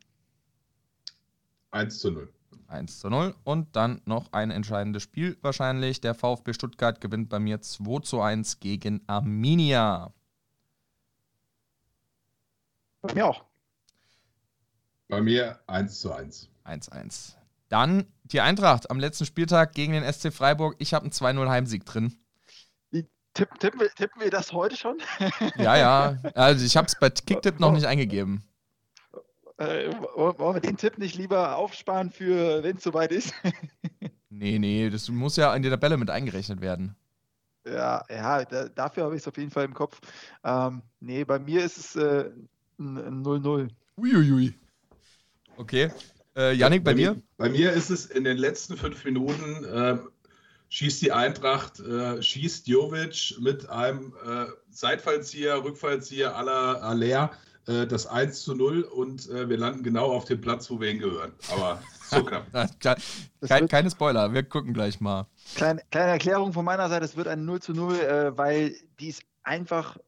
1 1.71 1.99
zu 2.01 2.11
0. 2.11 2.33
1 2.69 3.01
zu 3.01 3.09
0. 3.09 3.35
Und 3.45 3.75
dann 3.75 4.01
noch 4.05 4.33
ein 4.33 4.51
entscheidendes 4.51 5.03
Spiel 5.03 5.37
wahrscheinlich. 5.43 6.01
Der 6.01 6.15
VfB 6.15 6.53
Stuttgart 6.53 7.01
gewinnt 7.01 7.29
bei 7.29 7.39
mir 7.39 7.61
2 7.61 8.01
zu 8.01 8.21
1 8.21 8.61
gegen 8.61 9.03
Arminia. 9.07 10.13
Bei 13.01 13.15
mir 13.15 13.27
auch. 13.27 13.45
Bei 15.09 15.21
mir 15.21 15.59
1 15.67 16.01
zu 16.01 16.13
1. 16.13 16.49
1 16.65 16.89
1. 16.91 17.37
Dann 17.69 18.07
die 18.25 18.41
Eintracht 18.41 18.91
am 18.91 18.99
letzten 18.99 19.27
Spieltag 19.27 19.73
gegen 19.73 19.93
den 19.93 20.11
SC 20.11 20.33
Freiburg. 20.33 20.77
Ich 20.79 20.95
habe 20.95 21.05
einen 21.05 21.13
2-0 21.13 21.49
Heimsieg 21.49 21.85
drin. 21.85 22.19
Tipp, 23.35 23.51
tippen, 23.61 23.79
wir, 23.79 23.91
tippen 23.91 24.21
wir 24.21 24.31
das 24.31 24.53
heute 24.53 24.77
schon? 24.77 24.99
ja, 25.57 25.77
ja. 25.77 26.19
Also 26.35 26.65
ich 26.65 26.77
habe 26.77 26.89
es 26.89 26.97
bei 26.99 27.09
Kicktipp 27.09 27.61
noch 27.61 27.71
nicht 27.73 27.87
eingegeben. 27.87 28.43
Äh, 29.59 29.91
wollen 30.15 30.55
wir 30.55 30.61
den 30.61 30.77
Tipp 30.77 30.99
nicht 30.99 31.17
lieber 31.17 31.57
aufsparen 31.57 32.11
für, 32.11 32.63
wenn 32.63 32.77
es 32.77 32.85
soweit 32.85 33.11
ist? 33.11 33.35
nee, 34.31 34.59
nee, 34.59 34.89
das 34.89 35.09
muss 35.09 35.37
ja 35.37 35.55
in 35.55 35.63
die 35.63 35.71
Tabelle 35.71 35.97
mit 35.97 36.11
eingerechnet 36.11 36.61
werden. 36.61 36.95
Ja, 37.67 38.05
ja, 38.09 38.45
da, 38.45 38.69
dafür 38.69 39.05
habe 39.05 39.17
ich 39.17 39.23
es 39.23 39.29
auf 39.29 39.37
jeden 39.37 39.51
Fall 39.51 39.65
im 39.65 39.75
Kopf. 39.75 40.01
Ähm, 40.45 40.83
nee, 41.01 41.25
bei 41.25 41.41
mir 41.41 41.65
ist 41.65 41.77
es 41.77 41.97
äh, 41.97 42.31
ein 42.79 43.25
0-0. 43.25 43.69
Uiuiui. 43.97 44.55
Okay. 45.57 45.91
Äh, 46.37 46.55
Yannick, 46.55 46.85
bei, 46.85 46.93
bei 46.93 46.97
dir? 46.97 47.15
Mir, 47.15 47.23
bei 47.37 47.49
mir 47.49 47.73
ist 47.73 47.91
es 47.91 48.07
in 48.07 48.23
den 48.23 48.39
letzten 48.39 48.77
fünf 48.77 49.05
Minuten, 49.05 49.65
äh, 49.65 49.99
schießt 50.69 51.03
die 51.03 51.11
Eintracht, 51.11 51.81
äh, 51.81 52.23
schießt 52.23 52.69
Jovic 52.69 53.35
mit 53.41 53.69
einem 53.69 54.15
äh, 54.25 54.47
Seitfallzieher, 54.71 55.65
Rückfallzieher 55.65 56.37
aller 56.37 56.81
Aller 56.85 57.33
äh, 57.69 57.87
das 57.87 58.07
1 58.07 58.43
zu 58.43 58.55
0 58.55 58.83
und 58.83 59.29
äh, 59.29 59.49
wir 59.49 59.59
landen 59.59 59.83
genau 59.83 60.11
auf 60.11 60.25
dem 60.25 60.41
Platz, 60.41 60.71
wo 60.71 60.81
wir 60.81 60.89
hingehören. 60.89 61.33
Aber 61.53 61.83
so 62.09 62.25
knapp. 62.25 62.47
Kein, 63.47 63.69
keine 63.69 63.91
Spoiler, 63.91 64.33
wir 64.33 64.43
gucken 64.43 64.73
gleich 64.73 65.01
mal. 65.01 65.27
Kleine, 65.55 65.83
kleine 65.91 66.13
Erklärung 66.13 66.53
von 66.53 66.65
meiner 66.65 66.89
Seite, 66.89 67.05
es 67.05 67.17
wird 67.17 67.29
ein 67.29 67.45
0 67.45 67.61
zu 67.61 67.73
0, 67.75 67.95
äh, 67.95 68.37
weil 68.37 68.75
die 68.99 69.09
ist 69.09 69.23
einfach 69.43 69.99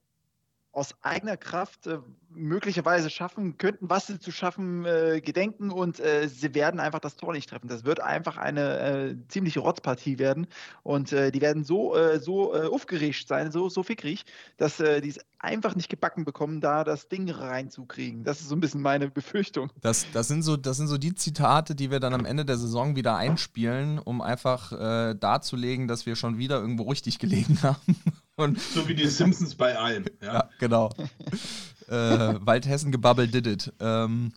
aus 0.73 0.95
eigener 1.03 1.37
Kraft 1.37 1.87
äh, 1.87 1.99
möglicherweise 2.35 3.11
schaffen 3.11 3.59
könnten, 3.59 3.91
was 3.91 4.07
sie 4.07 4.18
zu 4.18 4.31
schaffen 4.31 4.85
äh, 4.85 5.20
gedenken 5.20 5.70
und 5.70 6.01
äh, 6.01 6.28
sie 6.28 6.55
werden 6.55 6.81
einfach 6.81 7.01
das 7.01 7.16
Tor 7.16 7.33
nicht 7.33 7.49
treffen. 7.49 7.68
Das 7.68 7.85
wird 7.85 8.01
einfach 8.01 8.37
eine 8.37 8.78
äh, 8.78 9.16
ziemliche 9.28 9.61
Rotzpartie 9.61 10.18
werden 10.18 10.47
und 10.83 11.12
äh, 11.12 11.31
die 11.33 11.41
werden 11.41 11.64
so, 11.64 11.97
äh, 11.97 12.20
so 12.20 12.55
aufgeregt 12.55 13.26
sein, 13.28 13.51
so, 13.53 13.68
so 13.68 13.83
fickrig, 13.83 14.24
dass 14.57 14.78
die 14.78 15.09
es 15.09 15.18
einfach 15.39 15.74
nicht 15.74 15.89
gebacken 15.89 16.24
bekommen, 16.24 16.61
da 16.61 16.85
das 16.85 17.09
Ding 17.09 17.31
reinzukriegen. 17.31 18.24
Das 18.24 18.41
ist 18.41 18.49
so 18.49 18.57
ein 18.57 18.61
bisschen 18.61 18.83
meine 18.83 19.11
Befürchtung. 19.11 19.70
Das, 19.81 20.07
das, 20.12 20.28
sind, 20.28 20.43
so, 20.43 20.57
das 20.57 20.76
sind 20.76 20.89
so 20.89 20.99
die 20.99 21.14
Zitate, 21.14 21.74
die 21.74 21.91
wir 21.91 22.01
dann 22.01 22.14
am 22.14 22.24
Ende 22.24 22.45
der 22.45 22.57
Saison 22.57 22.97
wieder 22.97 23.16
einspielen, 23.16 23.99
um 23.99 24.20
einfach 24.20 24.70
darzulegen, 24.70 25.89
dass 25.89 26.07
wir 26.07 26.16
schon 26.16 26.39
wieder 26.39 26.61
irgendwo 26.61 26.85
richtig 26.85 27.18
gelegen 27.18 27.59
haben. 27.62 27.97
Und 28.37 28.61
so 28.61 28.89
wie 28.89 28.95
die 28.95 29.07
Simpsons 29.07 29.55
bei 29.55 29.76
allem. 29.76 30.05
Ja, 30.22 30.35
ja 30.35 30.51
genau. 30.59 30.91
äh, 31.91 32.34
Waldhessen-Gebabbel 32.41 33.28
did 33.28 33.47
it. 33.47 33.72
Ähm, 33.80 34.32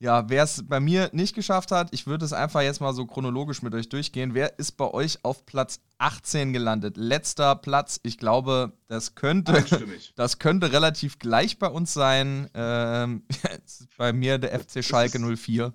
ja, 0.00 0.28
wer 0.28 0.44
es 0.44 0.64
bei 0.66 0.78
mir 0.78 1.10
nicht 1.12 1.34
geschafft 1.34 1.72
hat, 1.72 1.88
ich 1.92 2.06
würde 2.06 2.24
es 2.24 2.32
einfach 2.32 2.62
jetzt 2.62 2.80
mal 2.80 2.92
so 2.92 3.04
chronologisch 3.04 3.62
mit 3.62 3.74
euch 3.74 3.88
durchgehen. 3.88 4.32
Wer 4.32 4.56
ist 4.58 4.72
bei 4.72 4.88
euch 4.88 5.24
auf 5.24 5.44
Platz 5.44 5.80
18 5.98 6.52
gelandet? 6.52 6.96
Letzter 6.96 7.56
Platz. 7.56 7.98
Ich 8.04 8.16
glaube, 8.16 8.72
das 8.86 9.16
könnte, 9.16 9.64
das 10.14 10.38
könnte 10.38 10.72
relativ 10.72 11.18
gleich 11.18 11.58
bei 11.58 11.66
uns 11.66 11.92
sein. 11.94 12.48
Ähm, 12.54 13.24
bei 13.96 14.12
mir 14.12 14.38
der 14.38 14.58
FC 14.60 14.84
Schalke 14.84 15.18
04. 15.18 15.72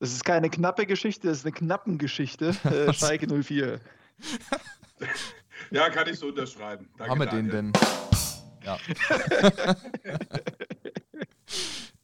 Das 0.00 0.12
ist 0.12 0.24
keine 0.24 0.50
knappe 0.50 0.86
Geschichte, 0.86 1.28
das 1.28 1.38
ist 1.38 1.44
eine 1.44 1.52
knappen 1.52 1.98
Geschichte. 1.98 2.56
Äh, 2.64 2.92
Schalke 2.92 3.28
04. 3.28 3.80
Ja, 5.70 5.88
kann 5.90 6.08
ich 6.08 6.18
so 6.18 6.28
unterschreiben. 6.28 6.88
Danke, 6.96 7.10
Haben 7.10 7.20
wir 7.20 7.26
den 7.26 7.48
denn? 7.48 7.72
Ja. 8.64 8.78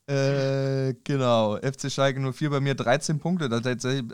Äh, 0.09 0.95
genau, 1.03 1.57
FC 1.57 1.91
Schalke 1.91 2.21
04 2.21 2.51
bei 2.51 2.61
mir 2.61 2.77
13 2.77 3.19
Punkte. 3.19 3.51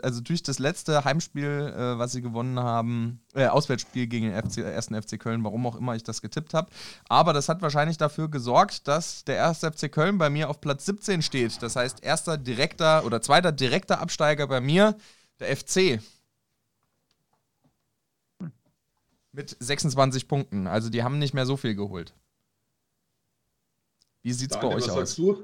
Also 0.01 0.21
durch 0.21 0.41
das 0.41 0.57
letzte 0.57 1.05
Heimspiel, 1.05 1.71
äh, 1.77 1.99
was 1.99 2.13
sie 2.13 2.23
gewonnen 2.23 2.59
haben, 2.59 3.21
äh, 3.35 3.45
Auswärtsspiel 3.45 4.07
gegen 4.07 4.31
den 4.31 4.35
FC, 4.35 4.59
ersten 4.59 4.99
FC 4.99 5.19
Köln, 5.19 5.43
warum 5.43 5.67
auch 5.67 5.75
immer 5.75 5.95
ich 5.95 6.01
das 6.01 6.23
getippt 6.23 6.55
habe. 6.55 6.71
Aber 7.09 7.31
das 7.31 7.47
hat 7.47 7.61
wahrscheinlich 7.61 7.97
dafür 7.97 8.27
gesorgt, 8.27 8.87
dass 8.87 9.23
der 9.25 9.35
erste 9.35 9.71
FC 9.71 9.91
Köln 9.91 10.17
bei 10.17 10.31
mir 10.31 10.49
auf 10.49 10.61
Platz 10.61 10.85
17 10.85 11.21
steht. 11.21 11.61
Das 11.61 11.75
heißt, 11.75 12.03
erster 12.03 12.39
direkter 12.39 13.05
oder 13.05 13.21
zweiter 13.21 13.51
direkter 13.51 14.01
Absteiger 14.01 14.47
bei 14.47 14.61
mir, 14.61 14.97
der 15.39 15.55
FC. 15.55 16.01
Mit 19.31 19.55
26 19.59 20.27
Punkten. 20.27 20.65
Also 20.65 20.89
die 20.89 21.03
haben 21.03 21.19
nicht 21.19 21.35
mehr 21.35 21.45
so 21.45 21.55
viel 21.55 21.75
geholt. 21.75 22.15
Wie 24.23 24.33
sieht 24.33 24.51
es 24.51 24.59
bei 24.59 24.67
euch 24.67 24.83
was 24.83 24.89
aus? 24.89 24.95
Sagst 24.95 25.17
du? 25.17 25.43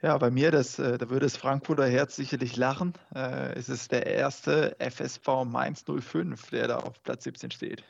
Ja, 0.00 0.16
bei 0.16 0.30
mir, 0.30 0.50
das, 0.50 0.78
äh, 0.78 0.96
da 0.96 1.10
würde 1.10 1.26
das 1.26 1.36
Frankfurter 1.36 1.86
Herz 1.86 2.16
sicherlich 2.16 2.56
lachen. 2.56 2.94
Äh, 3.14 3.54
es 3.54 3.68
ist 3.68 3.90
der 3.92 4.06
erste 4.06 4.76
FSV 4.78 5.44
Mainz 5.44 5.84
05, 5.84 6.50
der 6.50 6.68
da 6.68 6.78
auf 6.78 7.02
Platz 7.02 7.24
17 7.24 7.50
steht. 7.50 7.84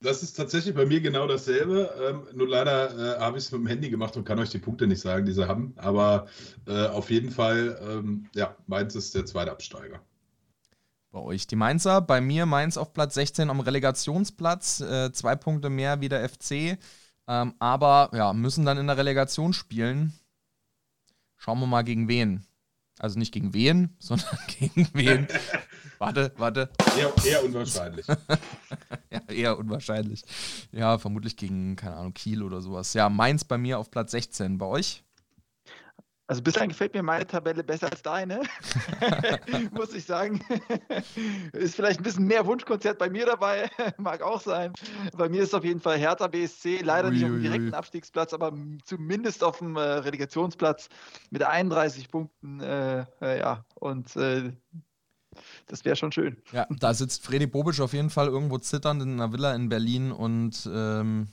Das 0.00 0.22
ist 0.22 0.34
tatsächlich 0.34 0.74
bei 0.74 0.84
mir 0.84 1.00
genau 1.00 1.26
dasselbe. 1.26 1.90
Ähm, 2.00 2.36
nur 2.36 2.48
leider 2.48 3.16
äh, 3.16 3.20
habe 3.20 3.38
ich 3.38 3.44
es 3.44 3.52
mit 3.52 3.60
dem 3.60 3.66
Handy 3.66 3.88
gemacht 3.88 4.16
und 4.16 4.24
kann 4.24 4.38
euch 4.38 4.50
die 4.50 4.58
Punkte 4.58 4.86
nicht 4.86 5.00
sagen, 5.00 5.24
die 5.24 5.32
sie 5.32 5.48
haben. 5.48 5.74
Aber 5.76 6.26
auf 6.66 7.10
jeden 7.10 7.30
Fall, 7.30 7.78
ähm, 7.82 8.26
ja, 8.34 8.56
Mainz 8.66 8.94
ist 8.94 9.14
der 9.14 9.24
zweite 9.26 9.52
Absteiger. 9.52 10.00
Bei 11.12 11.20
euch 11.20 11.46
die 11.46 11.56
Mainzer, 11.56 12.00
bei 12.00 12.22
mir 12.22 12.46
Mainz 12.46 12.78
auf 12.78 12.94
Platz 12.94 13.14
16 13.14 13.50
am 13.50 13.60
Relegationsplatz, 13.60 14.80
äh, 14.80 15.12
zwei 15.12 15.36
Punkte 15.36 15.68
mehr 15.68 16.00
wie 16.00 16.08
der 16.08 16.26
FC. 16.26 16.78
Ähm, 17.28 17.54
aber 17.58 18.10
ja, 18.12 18.32
müssen 18.32 18.64
dann 18.64 18.78
in 18.78 18.86
der 18.86 18.96
Relegation 18.96 19.52
spielen. 19.52 20.12
Schauen 21.36 21.60
wir 21.60 21.66
mal 21.66 21.82
gegen 21.82 22.08
wen. 22.08 22.46
Also 22.98 23.18
nicht 23.18 23.32
gegen 23.32 23.54
wen, 23.54 23.96
sondern 23.98 24.38
gegen 24.58 24.88
wen. 24.92 25.26
warte, 25.98 26.32
warte. 26.36 26.70
Eher, 26.96 27.12
eher 27.24 27.44
unwahrscheinlich. 27.44 28.06
ja, 29.10 29.20
eher 29.28 29.58
unwahrscheinlich. 29.58 30.22
Ja, 30.72 30.98
vermutlich 30.98 31.36
gegen, 31.36 31.76
keine 31.76 31.96
Ahnung, 31.96 32.14
Kiel 32.14 32.42
oder 32.42 32.60
sowas. 32.60 32.94
Ja, 32.94 33.08
Mainz 33.08 33.44
bei 33.44 33.58
mir 33.58 33.78
auf 33.78 33.90
Platz 33.90 34.12
16. 34.12 34.58
Bei 34.58 34.66
euch? 34.66 35.02
Also 36.32 36.40
bislang 36.40 36.70
gefällt 36.70 36.94
mir 36.94 37.02
meine 37.02 37.26
Tabelle 37.26 37.62
besser 37.62 37.90
als 37.90 38.00
deine, 38.00 38.40
muss 39.72 39.92
ich 39.92 40.06
sagen. 40.06 40.40
ist 41.52 41.74
vielleicht 41.74 42.00
ein 42.00 42.04
bisschen 42.04 42.26
mehr 42.26 42.46
Wunschkonzert 42.46 42.98
bei 42.98 43.10
mir 43.10 43.26
dabei, 43.26 43.68
mag 43.98 44.22
auch 44.22 44.40
sein. 44.40 44.72
Bei 45.14 45.28
mir 45.28 45.42
ist 45.42 45.54
auf 45.54 45.62
jeden 45.62 45.80
Fall 45.80 45.98
Hertha 45.98 46.28
BSC, 46.28 46.80
leider 46.80 47.08
ui, 47.08 47.12
nicht 47.12 47.24
auf 47.24 47.30
dem 47.32 47.42
direkten 47.42 47.74
Abstiegsplatz, 47.74 48.32
aber 48.32 48.50
zumindest 48.86 49.44
auf 49.44 49.58
dem 49.58 49.76
äh, 49.76 49.80
Relegationsplatz 49.80 50.88
mit 51.28 51.42
31 51.42 52.08
Punkten. 52.08 52.60
Äh, 52.60 53.04
äh, 53.20 53.38
ja, 53.40 53.66
und 53.74 54.16
äh, 54.16 54.52
das 55.66 55.84
wäre 55.84 55.96
schon 55.96 56.12
schön. 56.12 56.38
Ja, 56.52 56.66
da 56.70 56.94
sitzt 56.94 57.26
Freddy 57.26 57.46
Bobic 57.46 57.78
auf 57.80 57.92
jeden 57.92 58.08
Fall 58.08 58.28
irgendwo 58.28 58.56
zitternd 58.56 59.02
in 59.02 59.20
einer 59.20 59.34
Villa 59.34 59.54
in 59.54 59.68
Berlin 59.68 60.12
und 60.12 60.66
ähm, 60.72 61.28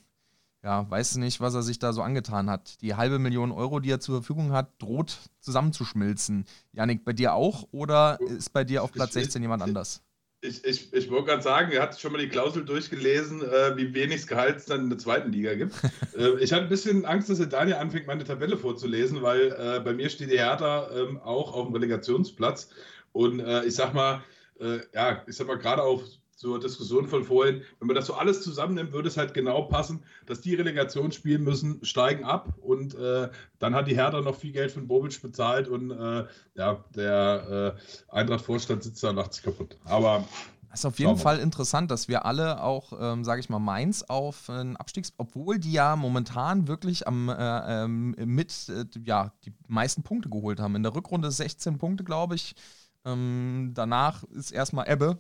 ja, 0.64 0.89
weiß 0.89 1.18
nicht, 1.18 1.39
was 1.39 1.53
er 1.53 1.64
sich 1.64 1.80
da 1.80 1.93
so 1.93 2.01
angetan 2.01 2.49
hat. 2.49 2.82
Die 2.82 2.95
halbe 2.95 3.20
Million 3.20 3.51
Euro, 3.51 3.80
die 3.80 3.91
er 3.91 3.99
zur 3.99 4.16
Verfügung 4.16 4.51
hat, 4.51 4.82
droht 4.82 5.18
zusammenzuschmelzen. 5.39 6.45
Janik, 6.74 7.05
bei 7.05 7.14
dir 7.14 7.34
auch 7.34 7.68
oder 7.72 8.20
ist 8.22 8.51
bei 8.51 8.64
dir 8.64 8.84
auf 8.84 8.91
Platz 8.91 9.14
16 9.14 9.41
jemand 9.41 9.64
anders? 9.64 10.01
Ich, 10.41 10.64
ich, 10.64 10.93
ich 10.93 11.10
wollte 11.10 11.28
gerade 11.28 11.41
sagen, 11.41 11.72
er 11.72 11.82
hat 11.82 11.99
schon 11.99 12.14
mal 12.14 12.22
die 12.22 12.30
Klausel 12.30 12.64
durchgelesen, 12.64 13.41
äh, 13.41 13.76
wie 13.76 13.93
wenig 13.93 14.26
Gehalt 14.26 14.57
es 14.57 14.66
dann 14.66 14.84
in 14.84 14.89
der 14.89 14.97
zweiten 14.97 15.32
Liga 15.34 15.53
gibt. 15.55 15.76
äh, 16.18 16.39
ich 16.39 16.53
hatte 16.53 16.64
ein 16.64 16.70
bisschen 16.70 17.05
Angst, 17.05 17.30
dass 17.30 17.39
er 17.39 17.47
Daniel 17.47 17.76
anfängt, 17.76 18.07
meine 18.07 18.24
Tabelle 18.24 18.57
vorzulesen, 18.57 19.22
weil 19.22 19.51
äh, 19.51 19.82
bei 19.82 19.93
mir 19.93 20.10
steht 20.10 20.32
die 20.32 20.38
Hertha 20.38 20.89
ähm, 20.95 21.20
auch 21.20 21.53
auf 21.53 21.66
dem 21.68 21.74
Relegationsplatz. 21.74 22.70
Und 23.12 23.41
äh, 23.41 23.66
ich 23.66 23.76
sag 23.76 23.93
mal, 23.93 24.24
äh, 24.62 24.80
ja, 24.93 25.24
ich 25.28 25.36
sag 25.36 25.47
mal, 25.47 25.57
gerade 25.57 25.84
auf 25.84 26.03
zur 26.40 26.58
Diskussion 26.58 27.06
von 27.06 27.26
vorhin, 27.26 27.64
wenn 27.80 27.88
man 27.88 27.98
das 27.98 28.06
so 28.06 28.14
alles 28.14 28.42
zusammennimmt, 28.42 28.94
würde 28.94 29.10
es 29.10 29.18
halt 29.18 29.34
genau 29.34 29.64
passen, 29.64 30.04
dass 30.26 30.40
die 30.40 30.56
Relegation 30.56 31.12
spielen 31.12 31.44
müssen, 31.44 31.84
steigen 31.84 32.24
ab 32.24 32.54
und 32.62 32.96
äh, 32.96 33.30
dann 33.60 33.76
hat 33.76 33.88
die 33.88 33.96
Hertha 33.96 34.22
noch 34.22 34.38
viel 34.38 34.54
Geld 34.54 34.72
von 34.72 34.88
Bobic 34.88 35.22
bezahlt 35.22 35.68
und 35.68 35.92
äh, 35.92 36.26
ja, 36.56 36.86
der 36.96 37.76
äh, 37.76 38.14
Eintracht-Vorstand 38.16 38.84
sitzt 38.84 39.04
da 39.04 39.30
sich 39.30 39.44
kaputt. 39.44 39.76
Aber 39.84 40.24
das 40.70 40.80
ist 40.80 40.86
auf 40.86 41.00
jeden 41.00 41.18
Fall 41.18 41.40
interessant, 41.40 41.92
dass 41.92 42.08
wir 42.08 42.26
alle 42.26 42.64
auch, 42.64 42.94
ähm, 42.98 43.26
sage 43.26 43.42
ich 43.42 43.50
mal, 43.50 43.60
Mainz 43.60 44.04
auf 44.08 44.50
einen 44.50 44.78
Abstiegs, 44.78 45.12
obwohl 45.18 45.60
die 45.60 45.74
ja 45.74 45.98
momentan 45.98 46.70
wirklich 46.70 47.06
am 47.06 47.28
äh, 47.28 47.84
ähm, 47.84 48.16
mit 48.18 48.70
äh, 48.70 48.86
ja 49.04 49.34
die 49.44 49.54
meisten 49.68 50.04
Punkte 50.04 50.30
geholt 50.30 50.62
haben. 50.62 50.76
In 50.76 50.84
der 50.84 50.96
Rückrunde 50.96 51.32
16 51.32 51.80
Punkte, 51.80 52.06
glaube 52.06 52.36
ich. 52.36 52.56
Ähm, 53.04 53.72
danach 53.74 54.24
ist 54.26 54.52
erstmal 54.52 54.90
Ebbe 54.90 55.18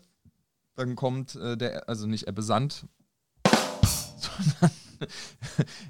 dann 0.79 0.95
kommt 0.95 1.35
äh, 1.35 1.57
der, 1.57 1.89
also 1.89 2.07
nicht 2.07 2.27
Ebbe 2.27 2.41
Sand, 2.41 2.87
sondern 3.45 4.71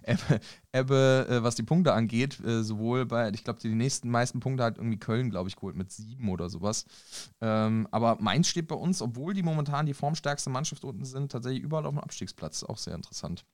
Ebbe, 0.04 0.40
Ebbe 0.72 1.28
äh, 1.30 1.44
was 1.44 1.56
die 1.56 1.64
Punkte 1.64 1.94
angeht, 1.94 2.40
äh, 2.44 2.64
sowohl 2.64 3.06
bei, 3.06 3.30
ich 3.30 3.44
glaube, 3.44 3.60
die 3.60 3.70
nächsten 3.70 4.10
meisten 4.10 4.40
Punkte 4.40 4.64
hat 4.64 4.78
irgendwie 4.78 4.98
Köln, 4.98 5.30
glaube 5.30 5.50
ich, 5.50 5.56
geholt 5.56 5.76
mit 5.76 5.92
sieben 5.92 6.30
oder 6.30 6.50
sowas. 6.50 6.86
Ähm, 7.40 7.88
aber 7.92 8.18
Mainz 8.20 8.48
steht 8.48 8.68
bei 8.68 8.76
uns, 8.76 9.02
obwohl 9.02 9.34
die 9.34 9.44
momentan 9.44 9.86
die 9.86 9.94
formstärkste 9.94 10.50
Mannschaft 10.50 10.84
unten 10.84 11.06
sind, 11.06 11.32
tatsächlich 11.32 11.64
überall 11.64 11.86
auf 11.86 11.94
dem 11.94 12.00
Abstiegsplatz. 12.00 12.64
Auch 12.64 12.78
sehr 12.78 12.96
interessant. 12.96 13.46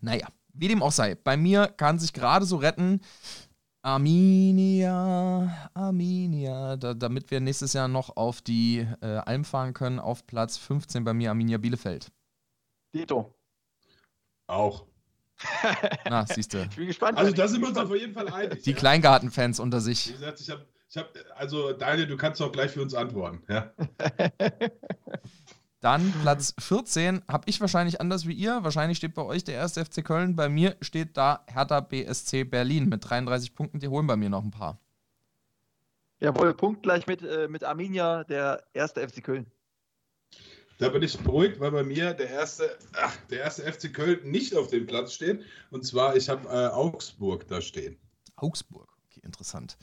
Naja, 0.00 0.28
wie 0.52 0.68
dem 0.68 0.82
auch 0.82 0.92
sei. 0.92 1.14
Bei 1.14 1.36
mir 1.36 1.68
kann 1.68 1.98
sich 1.98 2.12
gerade 2.12 2.46
so 2.46 2.56
retten, 2.56 3.00
Arminia, 3.86 5.70
Arminia, 5.72 6.76
da, 6.76 6.92
damit 6.92 7.30
wir 7.30 7.38
nächstes 7.38 7.72
Jahr 7.72 7.86
noch 7.86 8.16
auf 8.16 8.42
die 8.42 8.84
äh, 9.00 9.06
Alm 9.18 9.44
fahren 9.44 9.74
können, 9.74 10.00
auf 10.00 10.26
Platz 10.26 10.56
15 10.56 11.04
bei 11.04 11.14
mir 11.14 11.30
Arminia 11.30 11.58
Bielefeld. 11.58 12.10
Dito. 12.92 13.32
Auch. 14.48 14.86
Na, 16.10 16.26
siehst 16.26 16.52
du. 16.54 16.64
Ich 16.64 16.74
bin 16.74 16.88
gespannt. 16.88 17.16
Also 17.16 17.30
da 17.30 17.46
sind 17.46 17.60
wir 17.60 17.68
uns 17.68 17.78
auf 17.78 17.94
jeden 17.94 18.12
Fall 18.12 18.28
einig. 18.28 18.64
Die 18.64 18.72
ja. 18.72 18.76
Kleingartenfans 18.76 19.60
unter 19.60 19.80
sich. 19.80 20.08
Wie 20.08 20.12
gesagt, 20.14 20.40
ich 20.40 20.50
habe, 20.50 20.66
ich 20.90 20.96
hab, 20.96 21.12
also 21.36 21.72
Daniel, 21.72 22.08
du 22.08 22.16
kannst 22.16 22.42
auch 22.42 22.50
gleich 22.50 22.72
für 22.72 22.82
uns 22.82 22.92
antworten. 22.92 23.44
Ja. 23.48 23.72
Dann 25.80 26.12
Platz 26.22 26.54
14 26.58 27.22
habe 27.28 27.44
ich 27.46 27.60
wahrscheinlich 27.60 28.00
anders 28.00 28.26
wie 28.26 28.32
ihr. 28.32 28.64
Wahrscheinlich 28.64 28.98
steht 28.98 29.14
bei 29.14 29.22
euch 29.22 29.44
der 29.44 29.56
erste 29.56 29.84
FC 29.84 30.04
Köln. 30.04 30.34
Bei 30.34 30.48
mir 30.48 30.76
steht 30.80 31.16
da 31.16 31.44
Hertha 31.46 31.80
BSC 31.80 32.44
Berlin 32.44 32.88
mit 32.88 33.08
33 33.08 33.54
Punkten. 33.54 33.78
Die 33.78 33.88
holen 33.88 34.06
bei 34.06 34.16
mir 34.16 34.30
noch 34.30 34.42
ein 34.42 34.50
paar. 34.50 34.80
Jawohl, 36.18 36.54
punktgleich 36.54 37.06
mit, 37.06 37.22
äh, 37.22 37.46
mit 37.46 37.62
Arminia, 37.62 38.24
der 38.24 38.64
erste 38.72 39.06
FC 39.06 39.22
Köln. 39.22 39.46
Da 40.78 40.88
bin 40.88 41.02
ich 41.02 41.18
beruhigt, 41.18 41.60
weil 41.60 41.70
bei 41.70 41.84
mir 41.84 42.14
der 42.14 42.30
erste, 42.30 42.78
ach, 42.94 43.14
der 43.30 43.40
erste 43.40 43.70
FC 43.70 43.92
Köln 43.92 44.30
nicht 44.30 44.54
auf 44.54 44.68
dem 44.68 44.86
Platz 44.86 45.12
steht. 45.12 45.44
Und 45.70 45.84
zwar, 45.84 46.16
ich 46.16 46.28
habe 46.30 46.48
äh, 46.48 46.68
Augsburg 46.68 47.46
da 47.48 47.60
stehen. 47.60 47.98
Augsburg 48.36 48.95
interessant. 49.26 49.76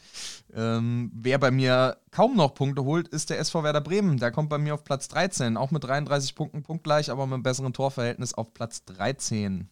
Ähm, 0.54 1.12
wer 1.14 1.38
bei 1.38 1.52
mir 1.52 1.98
kaum 2.12 2.36
noch 2.36 2.56
Punkte 2.56 2.84
holt, 2.84 3.08
ist 3.08 3.30
der 3.30 3.40
SV 3.40 3.64
Werder 3.64 3.82
Bremen. 3.82 4.18
Der 4.18 4.32
kommt 4.32 4.50
bei 4.50 4.58
mir 4.58 4.74
auf 4.74 4.84
Platz 4.84 5.08
13, 5.10 5.58
auch 5.58 5.70
mit 5.72 5.84
33 5.84 6.34
Punkten 6.34 6.64
punktgleich, 6.64 7.12
aber 7.12 7.26
mit 7.28 7.36
einem 7.36 7.44
besseren 7.44 7.74
Torverhältnis 7.74 8.34
auf 8.34 8.54
Platz 8.54 8.84
13. 8.86 9.70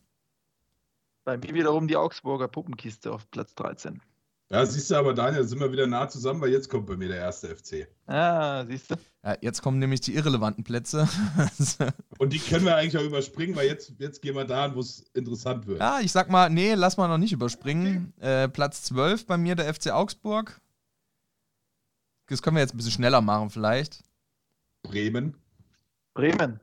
Bei 1.24 1.38
mir 1.38 1.54
wiederum 1.54 1.88
die 1.88 1.98
Augsburger 1.98 2.48
Puppenkiste 2.48 3.12
auf 3.12 3.30
Platz 3.32 3.56
13. 3.56 4.02
Ja, 4.52 4.66
siehst 4.66 4.92
du 4.92 4.96
aber, 4.96 5.14
Daniel, 5.14 5.46
sind 5.46 5.62
wir 5.62 5.72
wieder 5.72 5.88
nah 5.88 6.10
zusammen, 6.10 6.42
weil 6.42 6.50
jetzt 6.52 6.70
kommt 6.70 6.86
bei 6.86 6.98
mir 6.98 7.08
der 7.08 7.20
erste 7.20 7.56
FC. 7.56 7.88
Ah, 8.06 8.66
siehst 8.66 8.92
du. 8.92 8.96
Ja, 9.24 9.38
jetzt 9.40 9.62
kommen 9.62 9.80
nämlich 9.80 10.02
die 10.02 10.14
irrelevanten 10.14 10.66
Plätze. 10.66 11.08
Und 12.18 12.34
die 12.34 12.40
können 12.40 12.66
wir 12.66 12.76
eigentlich 12.76 12.98
auch 12.98 13.08
überspringen, 13.08 13.56
weil 13.56 13.68
jetzt, 13.68 13.94
jetzt 13.98 14.22
gehen 14.22 14.36
wir 14.36 14.44
da, 14.44 14.76
wo 14.76 14.82
es 14.82 15.06
interessant 15.14 15.68
wird. 15.68 15.80
Ja, 15.80 16.02
ich 16.02 16.12
sag 16.12 16.30
mal, 16.30 16.50
nee, 16.50 16.74
lass 16.74 16.98
mal 16.98 17.08
noch 17.08 17.18
nicht 17.18 17.32
überspringen. 17.32 18.14
Okay. 18.18 18.44
Äh, 18.44 18.50
Platz 18.50 18.84
12 18.84 19.26
bei 19.26 19.38
mir 19.38 19.56
der 19.56 19.74
FC 19.74 19.92
Augsburg. 19.92 20.60
Das 22.28 22.42
können 22.42 22.58
wir 22.58 22.62
jetzt 22.62 22.74
ein 22.74 22.78
bisschen 22.78 22.92
schneller 22.92 23.22
machen, 23.22 23.52
vielleicht. 23.52 24.04
Bremen. 24.84 25.38
Bremen. 26.14 26.60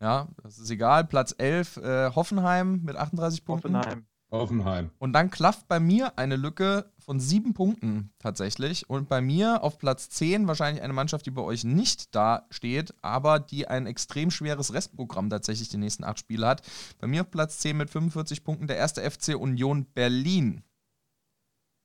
Ja, 0.00 0.26
das 0.42 0.58
ist 0.58 0.70
egal. 0.70 1.04
Platz 1.04 1.34
11, 1.38 1.76
äh, 1.76 2.10
Hoffenheim 2.16 2.82
mit 2.82 2.96
38 2.96 3.44
Punkten. 3.44 3.76
Hoffenheim. 3.76 4.06
Hoffenheim. 4.30 4.90
Und 4.98 5.12
dann 5.12 5.30
klafft 5.30 5.68
bei 5.68 5.80
mir 5.80 6.18
eine 6.18 6.36
Lücke 6.36 6.90
von 7.06 7.20
sieben 7.20 7.54
Punkten 7.54 8.10
tatsächlich. 8.18 8.90
Und 8.90 9.08
bei 9.08 9.20
mir 9.20 9.62
auf 9.62 9.78
Platz 9.78 10.10
10 10.10 10.46
wahrscheinlich 10.48 10.82
eine 10.82 10.92
Mannschaft, 10.92 11.24
die 11.24 11.30
bei 11.30 11.40
euch 11.40 11.64
nicht 11.64 12.14
da 12.14 12.46
steht, 12.50 12.94
aber 13.00 13.38
die 13.38 13.68
ein 13.68 13.86
extrem 13.86 14.30
schweres 14.30 14.74
Restprogramm 14.74 15.30
tatsächlich 15.30 15.68
die 15.68 15.78
nächsten 15.78 16.04
acht 16.04 16.18
Spiele 16.18 16.46
hat. 16.46 16.62
Bei 16.98 17.06
mir 17.06 17.22
auf 17.22 17.30
Platz 17.30 17.58
10 17.60 17.76
mit 17.76 17.90
45 17.90 18.44
Punkten 18.44 18.66
der 18.66 18.76
erste 18.76 19.08
FC 19.08 19.36
Union 19.36 19.86
Berlin. 19.86 20.64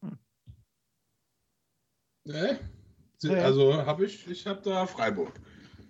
Hm. 0.04 0.18
Nee. 2.26 2.58
Also 3.36 3.86
habe 3.86 4.06
ich, 4.06 4.28
ich 4.28 4.48
habe 4.48 4.62
da 4.64 4.88
Freiburg. 4.88 5.40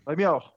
Bei 0.03 0.17
mir 0.17 0.34
auch. 0.34 0.51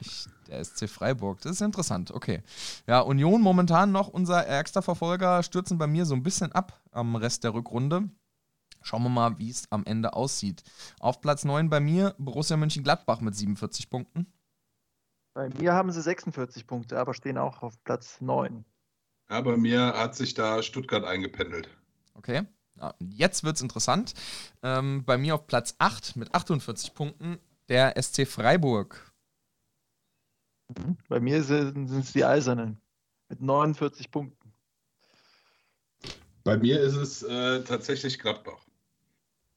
Ich 0.00 0.26
Der 0.52 0.62
SC 0.62 0.86
Freiburg, 0.86 1.40
das 1.40 1.52
ist 1.52 1.60
interessant, 1.62 2.10
okay. 2.10 2.42
Ja, 2.86 3.00
Union 3.00 3.40
momentan 3.40 3.90
noch 3.90 4.08
unser 4.08 4.46
ärgster 4.46 4.82
Verfolger, 4.82 5.42
stürzen 5.42 5.78
bei 5.78 5.86
mir 5.86 6.04
so 6.04 6.14
ein 6.14 6.22
bisschen 6.22 6.52
ab 6.52 6.78
am 6.90 7.16
Rest 7.16 7.42
der 7.44 7.54
Rückrunde. 7.54 8.10
Schauen 8.82 9.02
wir 9.02 9.08
mal, 9.08 9.38
wie 9.38 9.48
es 9.48 9.64
am 9.70 9.86
Ende 9.86 10.12
aussieht. 10.12 10.62
Auf 11.00 11.22
Platz 11.22 11.46
9 11.46 11.70
bei 11.70 11.80
mir 11.80 12.14
Borussia 12.18 12.58
Mönchengladbach 12.58 13.22
mit 13.22 13.34
47 13.34 13.88
Punkten. 13.88 14.26
Bei 15.32 15.48
mir 15.48 15.72
haben 15.72 15.90
sie 15.90 16.02
46 16.02 16.66
Punkte, 16.66 16.98
aber 16.98 17.14
stehen 17.14 17.38
auch 17.38 17.62
auf 17.62 17.82
Platz 17.82 18.20
9. 18.20 18.66
Ja, 19.30 19.40
bei 19.40 19.56
mir 19.56 19.94
hat 19.96 20.14
sich 20.16 20.34
da 20.34 20.62
Stuttgart 20.62 21.04
eingependelt. 21.04 21.70
Okay. 22.12 22.42
Ja, 22.76 22.94
jetzt 23.00 23.42
wird 23.42 23.56
es 23.56 23.62
interessant. 23.62 24.12
Ähm, 24.62 25.02
bei 25.06 25.16
mir 25.16 25.34
auf 25.34 25.46
Platz 25.46 25.76
8 25.78 26.16
mit 26.16 26.34
48 26.34 26.92
Punkten 26.92 27.38
der 27.70 27.94
SC 28.02 28.26
Freiburg. 28.26 29.11
Bei 31.08 31.20
mir 31.20 31.42
sind 31.42 31.90
es 31.90 32.12
die 32.12 32.24
Eisernen 32.24 32.80
mit 33.28 33.40
49 33.40 34.10
Punkten. 34.10 34.52
Bei 36.44 36.56
mir 36.56 36.80
ist 36.80 36.96
es 36.96 37.22
äh, 37.22 37.62
tatsächlich 37.62 38.18
Gladbach. 38.18 38.64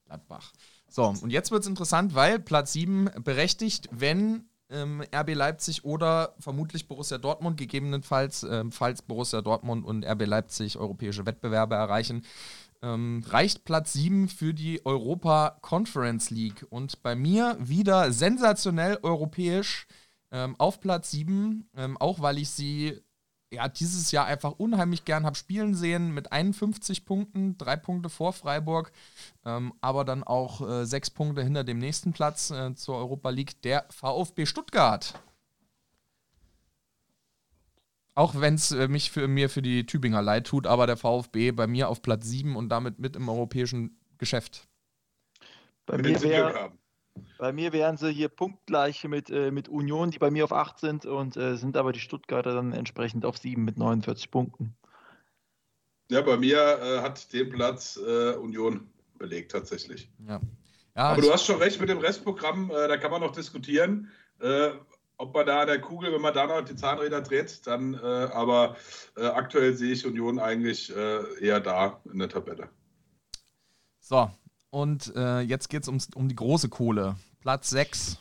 Gladbach. 0.06 0.52
So, 0.88 1.04
und 1.04 1.30
jetzt 1.30 1.50
wird 1.50 1.62
es 1.62 1.68
interessant, 1.68 2.14
weil 2.14 2.38
Platz 2.38 2.72
7 2.72 3.10
berechtigt, 3.22 3.88
wenn 3.90 4.48
ähm, 4.70 5.02
RB 5.14 5.34
Leipzig 5.34 5.84
oder 5.84 6.34
vermutlich 6.38 6.88
Borussia 6.88 7.18
Dortmund, 7.18 7.56
gegebenenfalls, 7.56 8.44
ähm, 8.44 8.72
falls 8.72 9.02
Borussia 9.02 9.42
Dortmund 9.42 9.84
und 9.84 10.04
RB 10.04 10.26
Leipzig 10.26 10.78
europäische 10.78 11.26
Wettbewerbe 11.26 11.74
erreichen, 11.74 12.22
ähm, 12.82 13.24
reicht 13.28 13.64
Platz 13.64 13.92
7 13.92 14.28
für 14.28 14.54
die 14.54 14.84
Europa 14.84 15.58
Conference 15.62 16.30
League. 16.30 16.66
Und 16.70 17.02
bei 17.02 17.14
mir 17.14 17.56
wieder 17.60 18.12
sensationell 18.12 18.98
europäisch 19.02 19.86
ähm, 20.30 20.56
auf 20.58 20.80
Platz 20.80 21.10
7, 21.10 21.68
ähm, 21.76 21.96
auch 21.96 22.20
weil 22.20 22.38
ich 22.38 22.50
sie 22.50 23.00
ja, 23.52 23.68
dieses 23.68 24.10
Jahr 24.10 24.26
einfach 24.26 24.52
unheimlich 24.52 25.04
gern 25.04 25.24
habe 25.24 25.36
spielen 25.36 25.74
sehen 25.74 26.12
mit 26.12 26.32
51 26.32 27.04
Punkten, 27.04 27.56
drei 27.58 27.76
Punkte 27.76 28.08
vor 28.08 28.32
Freiburg, 28.32 28.92
ähm, 29.44 29.72
aber 29.80 30.04
dann 30.04 30.24
auch 30.24 30.66
äh, 30.66 30.84
sechs 30.84 31.10
Punkte 31.10 31.42
hinter 31.42 31.64
dem 31.64 31.78
nächsten 31.78 32.12
Platz 32.12 32.50
äh, 32.50 32.74
zur 32.74 32.96
Europa 32.96 33.30
League, 33.30 33.62
der 33.62 33.86
VfB 33.90 34.46
Stuttgart. 34.46 35.20
Auch 38.14 38.34
wenn 38.40 38.54
es 38.54 38.72
äh, 38.72 38.88
mich 38.88 39.10
für 39.10 39.28
mir 39.28 39.48
für 39.48 39.62
die 39.62 39.86
Tübinger 39.86 40.22
leid 40.22 40.46
tut, 40.46 40.66
aber 40.66 40.86
der 40.86 40.96
VfB 40.96 41.52
bei 41.52 41.66
mir 41.66 41.88
auf 41.88 42.02
Platz 42.02 42.26
7 42.26 42.56
und 42.56 42.68
damit 42.70 42.98
mit 42.98 43.14
im 43.14 43.28
europäischen 43.28 44.00
Geschäft. 44.18 44.66
Bei 45.84 45.98
mir 45.98 46.20
wäre 46.20 46.72
bei 47.38 47.52
mir 47.52 47.72
wären 47.72 47.96
sie 47.96 48.10
hier 48.10 48.28
punktgleich 48.28 49.04
mit, 49.04 49.30
äh, 49.30 49.50
mit 49.50 49.68
Union, 49.68 50.10
die 50.10 50.18
bei 50.18 50.30
mir 50.30 50.44
auf 50.44 50.52
8 50.52 50.78
sind 50.78 51.06
und 51.06 51.36
äh, 51.36 51.56
sind 51.56 51.76
aber 51.76 51.92
die 51.92 52.00
Stuttgarter 52.00 52.54
dann 52.54 52.72
entsprechend 52.72 53.24
auf 53.24 53.38
7 53.38 53.64
mit 53.64 53.76
49 53.78 54.30
Punkten. 54.30 54.76
Ja, 56.10 56.22
bei 56.22 56.36
mir 56.36 56.58
äh, 56.58 57.00
hat 57.00 57.32
den 57.32 57.50
Platz 57.50 57.96
äh, 57.96 58.34
Union 58.34 58.88
belegt 59.18 59.52
tatsächlich. 59.52 60.10
Ja. 60.26 60.40
ja 60.94 61.02
aber 61.02 61.22
du 61.22 61.32
hast 61.32 61.46
schon 61.46 61.58
recht 61.58 61.80
mit 61.80 61.88
dem 61.88 61.98
Restprogramm, 61.98 62.70
äh, 62.70 62.88
da 62.88 62.96
kann 62.96 63.10
man 63.10 63.20
noch 63.20 63.32
diskutieren. 63.32 64.10
Äh, 64.40 64.70
ob 65.18 65.34
man 65.34 65.46
da 65.46 65.62
an 65.62 65.66
der 65.66 65.80
Kugel, 65.80 66.12
wenn 66.12 66.20
man 66.20 66.34
da 66.34 66.46
noch 66.46 66.60
die 66.60 66.76
Zahnräder 66.76 67.22
dreht, 67.22 67.66
dann, 67.66 67.94
aber 67.94 68.76
aktuell 69.16 69.72
sehe 69.72 69.94
ich 69.94 70.04
Union 70.04 70.38
eigentlich 70.38 70.94
eher 70.94 71.60
da 71.60 72.02
in 72.12 72.18
der 72.18 72.28
Tabelle. 72.28 72.68
So, 73.98 74.30
und 74.70 75.14
äh, 75.16 75.40
jetzt 75.40 75.68
geht 75.68 75.82
es 75.82 75.88
um 75.88 76.28
die 76.28 76.34
große 76.34 76.68
Kohle. 76.68 77.16
Platz 77.40 77.70
6. 77.70 78.18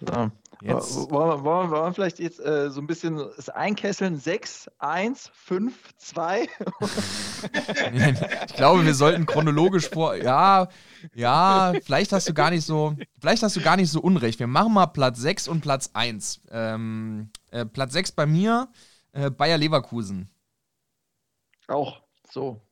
So. 0.00 0.30
Jetzt. 0.62 1.10
Wollen, 1.10 1.28
wir, 1.28 1.44
wollen, 1.44 1.70
wir, 1.70 1.92
vielleicht 1.92 2.18
jetzt 2.18 2.40
äh, 2.40 2.70
so 2.70 2.80
ein 2.80 2.86
bisschen 2.86 3.16
das 3.16 3.50
einkesseln? 3.50 4.18
6, 4.18 4.70
1, 4.78 5.30
5, 5.34 5.74
2? 5.98 6.48
ich 8.48 8.54
glaube, 8.54 8.84
wir 8.84 8.94
sollten 8.94 9.26
chronologisch 9.26 9.90
vor. 9.90 10.16
Ja, 10.16 10.68
ja, 11.14 11.74
vielleicht 11.84 12.12
hast 12.12 12.28
du 12.28 12.34
gar 12.34 12.50
nicht 12.50 12.64
so. 12.64 12.96
Vielleicht 13.20 13.42
hast 13.42 13.56
du 13.56 13.60
gar 13.60 13.76
nicht 13.76 13.90
so 13.90 14.00
unrecht. 14.00 14.38
Wir 14.38 14.46
machen 14.46 14.72
mal 14.72 14.86
Platz 14.86 15.18
6 15.18 15.48
und 15.48 15.60
Platz 15.60 15.90
1. 15.92 16.40
Ähm, 16.50 17.30
äh, 17.50 17.66
Platz 17.66 17.92
6 17.92 18.12
bei 18.12 18.24
mir, 18.24 18.68
äh, 19.12 19.30
Bayer 19.30 19.58
Leverkusen. 19.58 20.30
Auch 21.68 22.00
so. 22.30 22.62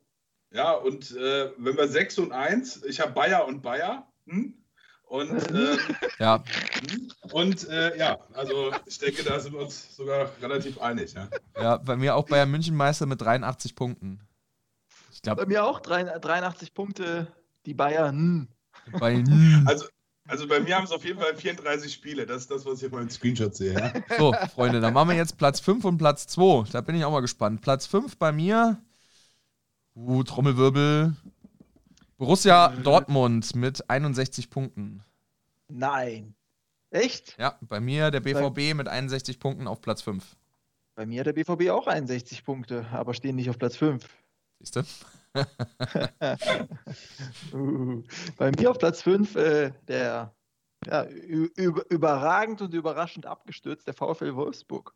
Ja, 0.54 0.70
und 0.72 1.10
äh, 1.16 1.50
wenn 1.58 1.76
wir 1.76 1.88
6 1.88 2.20
und 2.20 2.32
1, 2.32 2.84
ich 2.84 3.00
habe 3.00 3.12
Bayer 3.12 3.44
und 3.46 3.60
Bayer. 3.60 4.06
Hm? 4.28 4.54
Und, 5.02 5.30
äh, 5.50 5.76
ja. 6.20 6.44
Hm? 6.88 7.10
Und 7.32 7.68
äh, 7.68 7.98
ja, 7.98 8.18
also 8.34 8.70
ich 8.86 8.98
denke, 8.98 9.24
da 9.24 9.40
sind 9.40 9.52
wir 9.52 9.62
uns 9.62 9.96
sogar 9.96 10.30
relativ 10.40 10.80
einig. 10.80 11.12
Ja, 11.14 11.28
ja 11.60 11.76
bei 11.78 11.96
mir 11.96 12.14
auch 12.14 12.26
Bayern 12.26 12.52
München 12.52 12.76
Meister 12.76 13.06
mit 13.06 13.20
83 13.20 13.74
Punkten. 13.74 14.20
Ich 15.12 15.22
glaub, 15.22 15.38
bei 15.38 15.46
mir 15.46 15.64
auch 15.64 15.80
83 15.80 16.72
Punkte, 16.72 17.26
die 17.66 17.74
Bayern. 17.74 18.48
Bayern. 18.98 19.64
Also, 19.66 19.86
also 20.28 20.46
bei 20.46 20.60
mir 20.60 20.76
haben 20.76 20.84
es 20.84 20.92
auf 20.92 21.04
jeden 21.04 21.18
Fall 21.20 21.34
34 21.34 21.92
Spiele. 21.92 22.26
Das 22.26 22.42
ist 22.42 22.50
das, 22.50 22.64
was 22.64 22.80
ich 22.80 22.86
auf 22.86 22.92
meinem 22.92 23.10
Screenshot 23.10 23.56
sehe. 23.56 23.74
Ja? 23.74 23.92
So, 24.18 24.32
Freunde, 24.54 24.80
dann 24.80 24.94
machen 24.94 25.10
wir 25.10 25.16
jetzt 25.16 25.36
Platz 25.36 25.58
5 25.58 25.84
und 25.84 25.98
Platz 25.98 26.28
2. 26.28 26.70
Da 26.70 26.80
bin 26.80 26.94
ich 26.94 27.04
auch 27.04 27.10
mal 27.10 27.20
gespannt. 27.20 27.60
Platz 27.60 27.86
5 27.86 28.16
bei 28.18 28.30
mir 28.30 28.78
Uh, 29.96 30.24
Trommelwirbel. 30.24 31.14
Borussia 32.16 32.68
Dortmund 32.68 33.54
mit 33.54 33.88
61 33.88 34.50
Punkten. 34.50 35.02
Nein. 35.68 36.34
Echt? 36.90 37.36
Ja, 37.38 37.56
bei 37.60 37.80
mir 37.80 38.10
der 38.10 38.20
BVB 38.20 38.74
mit 38.74 38.88
61 38.88 39.38
Punkten 39.38 39.66
auf 39.66 39.80
Platz 39.80 40.02
5. 40.02 40.36
Bei 40.94 41.06
mir 41.06 41.24
der 41.24 41.32
BVB 41.32 41.70
auch 41.70 41.86
61 41.86 42.44
Punkte, 42.44 42.86
aber 42.92 43.14
stehen 43.14 43.36
nicht 43.36 43.50
auf 43.50 43.58
Platz 43.58 43.76
5. 43.76 44.06
Siehst 44.60 44.76
du? 44.76 44.82
uh, 47.52 48.02
bei 48.36 48.52
mir 48.52 48.70
auf 48.70 48.78
Platz 48.78 49.02
5 49.02 49.34
äh, 49.34 49.72
der 49.88 50.32
ja, 50.86 51.04
überragend 51.04 52.62
und 52.62 52.74
überraschend 52.74 53.26
abgestürzt, 53.26 53.86
der 53.86 53.94
VfL 53.94 54.36
Wolfsburg. 54.36 54.94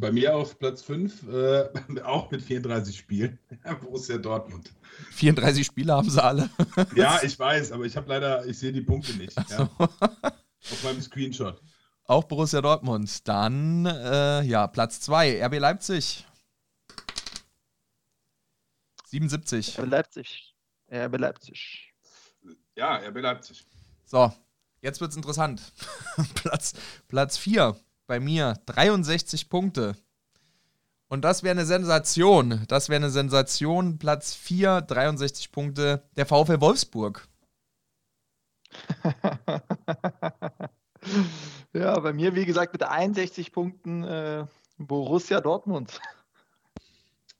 Bei 0.00 0.12
mir 0.12 0.36
auf 0.36 0.58
Platz 0.58 0.82
5, 0.82 1.28
äh, 1.28 1.68
auch 2.04 2.30
mit 2.30 2.42
34 2.42 2.96
Spielen, 2.96 3.38
Borussia 3.80 4.18
Dortmund. 4.18 4.72
34 5.12 5.66
Spiele 5.66 5.92
haben 5.92 6.10
sie 6.10 6.22
alle. 6.22 6.50
ja, 6.94 7.20
ich 7.22 7.38
weiß, 7.38 7.72
aber 7.72 7.84
ich 7.84 7.96
habe 7.96 8.08
leider, 8.08 8.46
ich 8.46 8.58
sehe 8.58 8.72
die 8.72 8.80
Punkte 8.80 9.14
nicht. 9.14 9.36
Ja. 9.50 9.68
auf 9.78 10.84
meinem 10.84 11.00
Screenshot. 11.00 11.60
Auch 12.04 12.24
Borussia 12.24 12.60
Dortmund. 12.60 13.28
Dann, 13.28 13.86
äh, 13.86 14.42
ja, 14.42 14.66
Platz 14.66 15.00
2, 15.00 15.44
RB 15.44 15.58
Leipzig. 15.58 16.26
77. 19.06 19.78
RB 19.78 19.86
Leipzig. 19.90 20.54
RB 20.90 21.18
Leipzig. 21.18 21.92
Ja, 22.76 22.96
RB 22.96 23.20
Leipzig. 23.20 23.66
So, 24.04 24.32
jetzt 24.80 25.00
wird 25.00 25.10
es 25.10 25.16
interessant. 25.16 25.60
Platz, 26.34 26.74
Platz 27.08 27.36
4 27.36 27.76
bei 28.08 28.18
mir 28.18 28.54
63 28.66 29.48
Punkte. 29.48 29.94
Und 31.06 31.24
das 31.24 31.44
wäre 31.44 31.52
eine 31.52 31.64
Sensation. 31.64 32.64
Das 32.66 32.88
wäre 32.88 32.96
eine 32.96 33.10
Sensation. 33.10 33.98
Platz 33.98 34.34
4, 34.34 34.80
63 34.82 35.52
Punkte. 35.52 36.02
Der 36.16 36.26
VfL 36.26 36.60
Wolfsburg. 36.60 37.28
ja, 41.72 41.98
bei 42.00 42.12
mir, 42.12 42.34
wie 42.34 42.44
gesagt, 42.44 42.72
mit 42.72 42.82
61 42.82 43.52
Punkten 43.52 44.02
äh, 44.02 44.44
Borussia 44.76 45.40
Dortmund. 45.40 46.00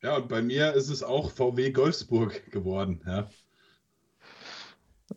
Ja, 0.00 0.16
und 0.16 0.28
bei 0.28 0.40
mir 0.42 0.74
ist 0.74 0.88
es 0.90 1.02
auch 1.02 1.32
VW 1.32 1.74
Wolfsburg 1.74 2.50
geworden. 2.52 3.02
Ja. 3.04 3.28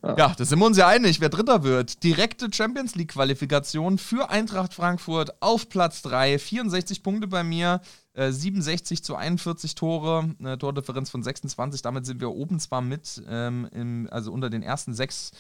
Ja, 0.04 0.34
da 0.36 0.46
sind 0.46 0.60
wir 0.60 0.66
uns 0.66 0.78
ja 0.78 0.88
einig, 0.88 1.20
wer 1.20 1.30
Dritter 1.30 1.64
wird. 1.64 2.04
Direkte 2.04 2.48
Champions 2.52 2.96
League-Qualifikation 2.96 3.98
für 3.98 4.30
Eintracht 4.30 4.74
Frankfurt 4.74 5.42
auf 5.42 5.70
Platz 5.70 6.02
3. 6.02 6.40
64 6.40 7.04
Punkte 7.04 7.28
bei 7.28 7.44
mir, 7.44 7.82
äh, 8.14 8.32
67 8.32 9.04
zu 9.04 9.16
41 9.16 9.76
Tore, 9.76 10.34
eine 10.40 10.58
Tordifferenz 10.58 11.10
von 11.10 11.24
26. 11.24 11.82
Damit 11.82 12.06
sind 12.06 12.22
wir 12.22 12.32
oben 12.32 12.60
zwar 12.60 12.82
mit, 12.82 13.22
ähm, 13.28 13.68
im, 13.74 14.08
also 14.12 14.32
unter 14.32 14.50
den 14.50 14.64
ersten 14.64 14.94
sechs, 14.94 15.32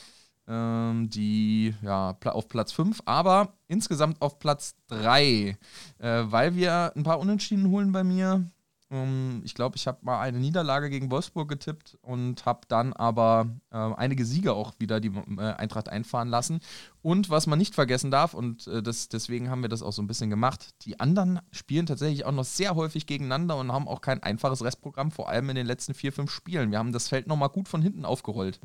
ähm, 0.47 1.09
die 1.09 1.73
ja, 1.81 2.17
auf 2.25 2.47
Platz 2.47 2.71
5, 2.71 3.01
aber 3.05 3.53
insgesamt 3.67 4.21
auf 4.21 4.37
Platz 4.39 4.75
3, 4.87 5.57
äh, 5.99 6.23
weil 6.25 6.55
wir 6.55 6.91
ein 6.95 7.03
paar 7.03 7.19
Unentschieden 7.19 7.69
holen 7.69 7.91
bei 7.91 8.03
mir. 8.03 8.45
Ähm, 8.91 9.41
ich 9.43 9.55
glaube, 9.55 9.77
ich 9.77 9.87
habe 9.87 9.99
mal 10.01 10.19
eine 10.19 10.39
Niederlage 10.39 10.89
gegen 10.89 11.09
Wolfsburg 11.09 11.49
getippt 11.49 11.97
und 12.01 12.45
habe 12.45 12.61
dann 12.67 12.93
aber 12.93 13.47
äh, 13.71 13.77
einige 13.77 14.25
Siege 14.25 14.53
auch 14.53 14.73
wieder 14.79 14.99
die 14.99 15.11
äh, 15.37 15.53
Eintracht 15.53 15.89
einfahren 15.89 16.27
lassen. 16.27 16.59
Und 17.01 17.29
was 17.29 17.47
man 17.47 17.57
nicht 17.57 17.73
vergessen 17.73 18.11
darf, 18.11 18.33
und 18.33 18.67
äh, 18.67 18.83
das, 18.83 19.09
deswegen 19.09 19.49
haben 19.49 19.61
wir 19.61 19.69
das 19.69 19.81
auch 19.81 19.93
so 19.93 20.01
ein 20.01 20.07
bisschen 20.07 20.29
gemacht, 20.29 20.75
die 20.83 20.99
anderen 20.99 21.39
spielen 21.51 21.85
tatsächlich 21.85 22.25
auch 22.25 22.31
noch 22.31 22.43
sehr 22.43 22.75
häufig 22.75 23.07
gegeneinander 23.07 23.57
und 23.57 23.71
haben 23.71 23.87
auch 23.87 24.01
kein 24.01 24.21
einfaches 24.21 24.63
Restprogramm, 24.63 25.11
vor 25.11 25.29
allem 25.29 25.49
in 25.49 25.55
den 25.55 25.65
letzten 25.65 25.93
vier, 25.93 26.11
fünf 26.11 26.29
Spielen. 26.29 26.71
Wir 26.71 26.79
haben 26.79 26.91
das 26.91 27.07
Feld 27.07 27.27
nochmal 27.27 27.49
gut 27.49 27.69
von 27.69 27.81
hinten 27.81 28.05
aufgerollt. 28.05 28.59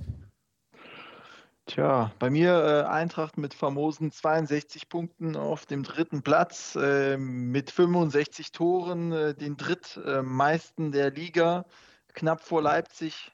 Tja, 1.66 2.12
bei 2.20 2.30
mir 2.30 2.52
äh, 2.64 2.88
Eintracht 2.88 3.38
mit 3.38 3.52
famosen 3.52 4.12
62 4.12 4.88
Punkten 4.88 5.34
auf 5.34 5.66
dem 5.66 5.82
dritten 5.82 6.22
Platz, 6.22 6.76
äh, 6.76 7.16
mit 7.16 7.72
65 7.72 8.52
Toren, 8.52 9.10
äh, 9.10 9.34
den 9.34 9.56
drittmeisten 9.56 10.92
der 10.92 11.10
Liga, 11.10 11.64
knapp 12.14 12.40
vor 12.40 12.62
Leipzig 12.62 13.32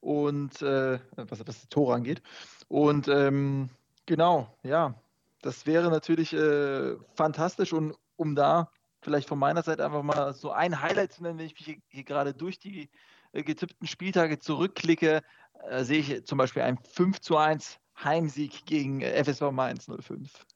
und 0.00 0.60
äh, 0.60 0.98
was, 1.14 1.46
was 1.46 1.60
die 1.60 1.68
Tore 1.68 1.94
angeht. 1.94 2.20
Und 2.66 3.06
ähm, 3.06 3.70
genau, 4.06 4.52
ja, 4.64 4.96
das 5.40 5.66
wäre 5.66 5.88
natürlich 5.88 6.32
äh, 6.32 6.96
fantastisch 7.14 7.72
und 7.72 7.94
um 8.16 8.34
da 8.34 8.72
vielleicht 9.02 9.28
von 9.28 9.38
meiner 9.38 9.62
Seite 9.62 9.84
einfach 9.84 10.02
mal 10.02 10.34
so 10.34 10.50
ein 10.50 10.82
Highlight 10.82 11.12
zu 11.12 11.22
nennen, 11.22 11.38
wenn 11.38 11.46
ich 11.46 11.54
mich 11.54 11.64
hier, 11.64 11.76
hier 11.86 12.02
gerade 12.02 12.34
durch 12.34 12.58
die 12.58 12.90
äh, 13.32 13.42
getippten 13.42 13.86
Spieltage 13.86 14.38
zurückklicke, 14.38 15.22
äh, 15.68 15.84
sehe 15.84 15.98
ich 15.98 16.24
zum 16.26 16.38
Beispiel 16.38 16.62
ein 16.62 16.78
5 16.78 17.20
zu 17.20 17.36
1 17.36 17.78
Heimsieg 18.02 18.66
gegen 18.66 19.00
äh, 19.00 19.24
FSV 19.24 19.50
Mainz 19.52 19.86
05. 19.86 20.46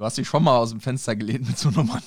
Du 0.00 0.06
hast 0.06 0.16
dich 0.16 0.26
schon 0.26 0.42
mal 0.42 0.56
aus 0.56 0.70
dem 0.70 0.80
Fenster 0.80 1.14
gelehnt 1.14 1.46
mit 1.46 1.58
so 1.58 1.68
Nummern. 1.68 2.02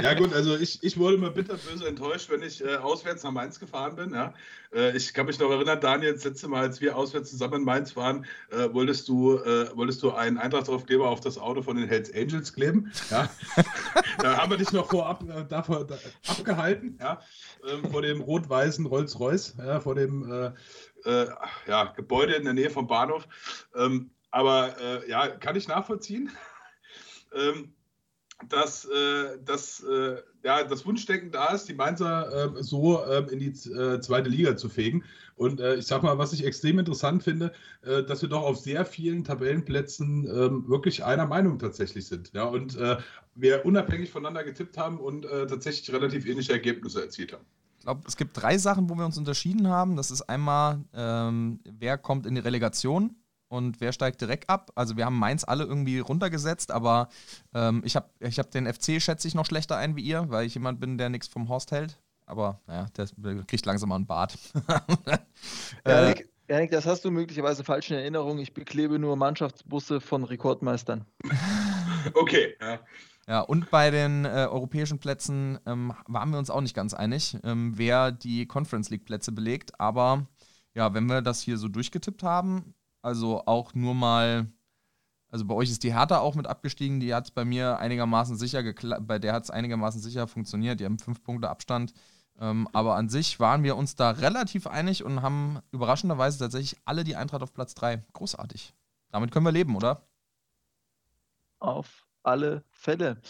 Ja 0.00 0.14
gut, 0.14 0.32
also 0.32 0.56
ich, 0.56 0.82
ich 0.84 0.96
wurde 0.96 1.18
mal 1.18 1.32
bitterböse 1.32 1.88
enttäuscht, 1.88 2.30
wenn 2.30 2.40
ich 2.40 2.64
äh, 2.64 2.76
auswärts 2.76 3.24
nach 3.24 3.32
Mainz 3.32 3.58
gefahren 3.58 3.96
bin. 3.96 4.14
Ja. 4.14 4.32
Äh, 4.72 4.96
ich 4.96 5.12
kann 5.12 5.26
mich 5.26 5.40
noch 5.40 5.50
erinnern, 5.50 5.80
Daniel, 5.80 6.12
das 6.12 6.22
letzte 6.22 6.46
Mal, 6.46 6.62
als 6.62 6.80
wir 6.80 6.96
auswärts 6.96 7.30
zusammen 7.30 7.54
in 7.54 7.64
Mainz 7.64 7.96
waren, 7.96 8.26
äh, 8.52 8.72
wolltest, 8.72 9.08
du, 9.08 9.38
äh, 9.38 9.76
wolltest 9.76 10.04
du 10.04 10.12
einen 10.12 10.38
Eintrachtsaufkleber 10.38 11.08
auf 11.08 11.18
das 11.18 11.36
Auto 11.36 11.62
von 11.62 11.76
den 11.76 11.88
Hells 11.88 12.14
Angels 12.14 12.52
kleben. 12.52 12.92
Ja. 13.10 13.28
da 14.18 14.36
haben 14.36 14.50
wir 14.50 14.58
dich 14.58 14.70
noch 14.70 14.88
vorab 14.88 15.24
äh, 15.28 15.44
davor 15.48 15.84
da, 15.84 15.98
abgehalten, 16.28 16.96
ja. 17.00 17.20
Ähm, 17.68 17.90
vor 17.90 18.02
dem 18.02 18.20
rot-weißen 18.20 18.86
Rolls-Royce, 18.86 19.56
ja, 19.58 19.80
vor 19.80 19.96
dem 19.96 20.30
äh, 21.04 21.26
ja, 21.66 21.84
Gebäude 21.86 22.34
in 22.34 22.44
der 22.44 22.54
Nähe 22.54 22.70
vom 22.70 22.86
Bahnhof. 22.86 23.26
Ähm, 23.74 24.12
aber 24.30 24.78
äh, 24.80 25.08
ja, 25.08 25.28
kann 25.28 25.56
ich 25.56 25.68
nachvollziehen, 25.68 26.30
ähm, 27.34 27.72
dass, 28.48 28.84
äh, 28.84 29.38
dass 29.44 29.82
äh, 29.82 30.16
ja, 30.44 30.62
das 30.62 30.86
Wunschdenken 30.86 31.32
da 31.32 31.48
ist, 31.48 31.68
die 31.68 31.74
Mainzer 31.74 32.44
ähm, 32.44 32.62
so 32.62 33.04
ähm, 33.04 33.28
in 33.28 33.40
die 33.40 33.48
äh, 33.70 34.00
zweite 34.00 34.30
Liga 34.30 34.56
zu 34.56 34.68
fegen. 34.68 35.04
Und 35.34 35.60
äh, 35.60 35.74
ich 35.74 35.86
sag 35.86 36.02
mal, 36.02 36.18
was 36.18 36.32
ich 36.32 36.44
extrem 36.44 36.78
interessant 36.78 37.24
finde, 37.24 37.52
äh, 37.82 38.04
dass 38.04 38.22
wir 38.22 38.28
doch 38.28 38.42
auf 38.42 38.58
sehr 38.58 38.84
vielen 38.84 39.24
Tabellenplätzen 39.24 40.26
ähm, 40.26 40.68
wirklich 40.68 41.04
einer 41.04 41.26
Meinung 41.26 41.58
tatsächlich 41.58 42.06
sind. 42.06 42.32
Ja, 42.32 42.44
und 42.44 42.78
wir 43.34 43.64
unabhängig 43.64 44.10
voneinander 44.10 44.42
getippt 44.42 44.76
haben 44.76 44.98
und 44.98 45.22
tatsächlich 45.22 45.92
relativ 45.92 46.26
ähnliche 46.26 46.52
Ergebnisse 46.52 47.02
erzielt 47.02 47.32
haben. 47.32 47.44
Ich 47.78 47.84
glaube, 47.84 48.02
es 48.06 48.16
gibt 48.16 48.36
drei 48.36 48.58
Sachen, 48.58 48.90
wo 48.90 48.96
wir 48.96 49.06
uns 49.06 49.16
unterschieden 49.16 49.68
haben. 49.68 49.94
Das 49.94 50.10
ist 50.10 50.22
einmal, 50.22 50.84
ähm, 50.92 51.60
wer 51.64 51.98
kommt 51.98 52.26
in 52.26 52.34
die 52.34 52.40
Relegation 52.40 53.14
und 53.48 53.80
wer 53.80 53.92
steigt 53.92 54.20
direkt 54.20 54.48
ab. 54.48 54.70
Also 54.74 54.96
wir 54.96 55.04
haben 55.04 55.18
Mainz 55.18 55.44
alle 55.44 55.64
irgendwie 55.64 55.98
runtergesetzt, 55.98 56.70
aber 56.70 57.08
ähm, 57.54 57.82
ich 57.84 57.96
habe 57.96 58.08
ich 58.20 58.38
hab 58.38 58.50
den 58.50 58.72
FC, 58.72 59.00
schätze 59.00 59.28
ich, 59.28 59.34
noch 59.34 59.46
schlechter 59.46 59.76
ein 59.76 59.96
wie 59.96 60.02
ihr, 60.02 60.28
weil 60.28 60.46
ich 60.46 60.54
jemand 60.54 60.80
bin, 60.80 60.98
der 60.98 61.08
nichts 61.08 61.28
vom 61.28 61.48
Horst 61.48 61.72
hält. 61.72 61.98
Aber 62.26 62.60
naja, 62.66 62.86
der, 62.96 63.44
kriegt 63.44 63.64
langsam 63.64 63.88
mal 63.88 63.96
einen 63.96 64.06
Bart. 64.06 64.38
Janik, 65.86 66.28
Janik, 66.46 66.70
das 66.70 66.84
hast 66.84 67.04
du 67.04 67.10
möglicherweise 67.10 67.64
falsch 67.64 67.90
in 67.90 67.96
Erinnerung. 67.96 68.38
Ich 68.38 68.52
beklebe 68.52 68.98
nur 68.98 69.16
Mannschaftsbusse 69.16 70.00
von 70.00 70.24
Rekordmeistern. 70.24 71.06
okay, 72.14 72.54
ja. 72.60 72.80
Ja, 73.26 73.40
und 73.40 73.70
bei 73.70 73.90
den 73.90 74.24
äh, 74.24 74.46
europäischen 74.50 74.98
Plätzen 74.98 75.58
ähm, 75.66 75.92
waren 76.06 76.30
wir 76.30 76.38
uns 76.38 76.48
auch 76.48 76.62
nicht 76.62 76.74
ganz 76.74 76.94
einig, 76.94 77.36
ähm, 77.44 77.74
wer 77.76 78.10
die 78.10 78.46
Conference 78.46 78.88
League 78.88 79.04
Plätze 79.04 79.32
belegt. 79.32 79.78
Aber 79.78 80.26
ja, 80.74 80.94
wenn 80.94 81.06
wir 81.06 81.20
das 81.20 81.42
hier 81.42 81.58
so 81.58 81.68
durchgetippt 81.68 82.22
haben, 82.22 82.74
also 83.02 83.44
auch 83.46 83.74
nur 83.74 83.94
mal, 83.94 84.46
also 85.30 85.44
bei 85.44 85.54
euch 85.54 85.70
ist 85.70 85.82
die 85.82 85.94
Hertha 85.94 86.18
auch 86.18 86.34
mit 86.34 86.46
abgestiegen, 86.46 87.00
die 87.00 87.14
hat 87.14 87.24
es 87.24 87.30
bei 87.30 87.44
mir 87.44 87.78
einigermaßen 87.78 88.36
sicher 88.36 88.62
bei 89.00 89.18
der 89.18 89.32
hat 89.32 89.44
es 89.44 89.50
einigermaßen 89.50 90.00
sicher 90.00 90.26
funktioniert, 90.26 90.80
die 90.80 90.84
haben 90.84 90.98
fünf 90.98 91.22
Punkte 91.22 91.48
Abstand. 91.48 91.92
Ähm, 92.40 92.68
aber 92.72 92.94
an 92.94 93.08
sich 93.08 93.40
waren 93.40 93.64
wir 93.64 93.76
uns 93.76 93.96
da 93.96 94.10
relativ 94.10 94.66
einig 94.66 95.04
und 95.04 95.22
haben 95.22 95.58
überraschenderweise 95.72 96.38
tatsächlich 96.38 96.80
alle 96.84 97.02
die 97.02 97.16
Eintracht 97.16 97.42
auf 97.42 97.52
Platz 97.52 97.74
3. 97.74 98.04
Großartig. 98.12 98.74
Damit 99.10 99.32
können 99.32 99.44
wir 99.44 99.52
leben, 99.52 99.74
oder? 99.74 100.06
Auf 101.58 102.06
alle 102.22 102.62
Fälle. 102.70 103.20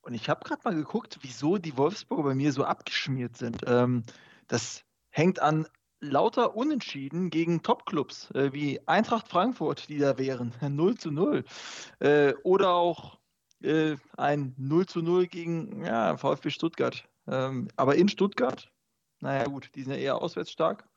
Und 0.00 0.14
ich 0.14 0.30
habe 0.30 0.44
gerade 0.44 0.62
mal 0.64 0.74
geguckt, 0.74 1.18
wieso 1.20 1.58
die 1.58 1.76
Wolfsburger 1.76 2.22
bei 2.22 2.34
mir 2.34 2.52
so 2.52 2.64
abgeschmiert 2.64 3.36
sind. 3.36 3.62
Ähm, 3.66 4.04
das 4.46 4.84
hängt 5.10 5.40
an 5.40 5.66
lauter 6.10 6.56
Unentschieden 6.56 7.30
gegen 7.30 7.62
Topclubs 7.62 8.30
äh, 8.32 8.52
wie 8.52 8.80
Eintracht 8.86 9.28
Frankfurt, 9.28 9.88
die 9.88 9.98
da 9.98 10.18
wären, 10.18 10.52
0 10.60 10.96
zu 10.96 11.10
0. 11.10 11.44
Äh, 12.00 12.34
oder 12.44 12.70
auch 12.70 13.18
äh, 13.62 13.96
ein 14.16 14.54
0 14.56 14.86
zu 14.86 15.02
0 15.02 15.26
gegen 15.26 15.84
ja, 15.84 16.16
VfB 16.16 16.50
Stuttgart. 16.50 17.04
Ähm, 17.26 17.68
aber 17.76 17.96
in 17.96 18.08
Stuttgart, 18.08 18.70
naja 19.20 19.44
gut, 19.44 19.70
die 19.74 19.82
sind 19.82 19.92
ja 19.92 19.98
eher 19.98 20.22
auswärts 20.22 20.50
stark. 20.50 20.88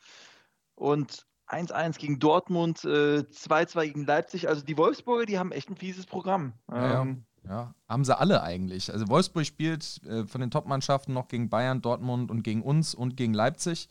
Und 0.75 1.25
1-1 1.47 1.97
gegen 1.97 2.19
Dortmund, 2.19 2.79
2-2 2.79 3.81
äh, 3.81 3.87
gegen 3.87 4.05
Leipzig. 4.05 4.47
Also 4.47 4.63
die 4.63 4.77
Wolfsburger, 4.77 5.25
die 5.25 5.39
haben 5.39 5.51
echt 5.51 5.69
ein 5.69 5.77
fieses 5.77 6.05
Programm. 6.05 6.53
Ja, 6.71 7.01
ähm, 7.01 7.25
ja, 7.47 7.73
haben 7.87 8.05
sie 8.05 8.17
alle 8.17 8.43
eigentlich. 8.43 8.91
Also 8.91 9.07
Wolfsburg 9.07 9.45
spielt 9.45 10.01
äh, 10.05 10.27
von 10.27 10.41
den 10.41 10.51
Top-Mannschaften 10.51 11.13
noch 11.13 11.27
gegen 11.27 11.49
Bayern, 11.49 11.81
Dortmund 11.81 12.29
und 12.29 12.43
gegen 12.43 12.61
uns 12.61 12.93
und 12.93 13.17
gegen 13.17 13.33
Leipzig. 13.33 13.87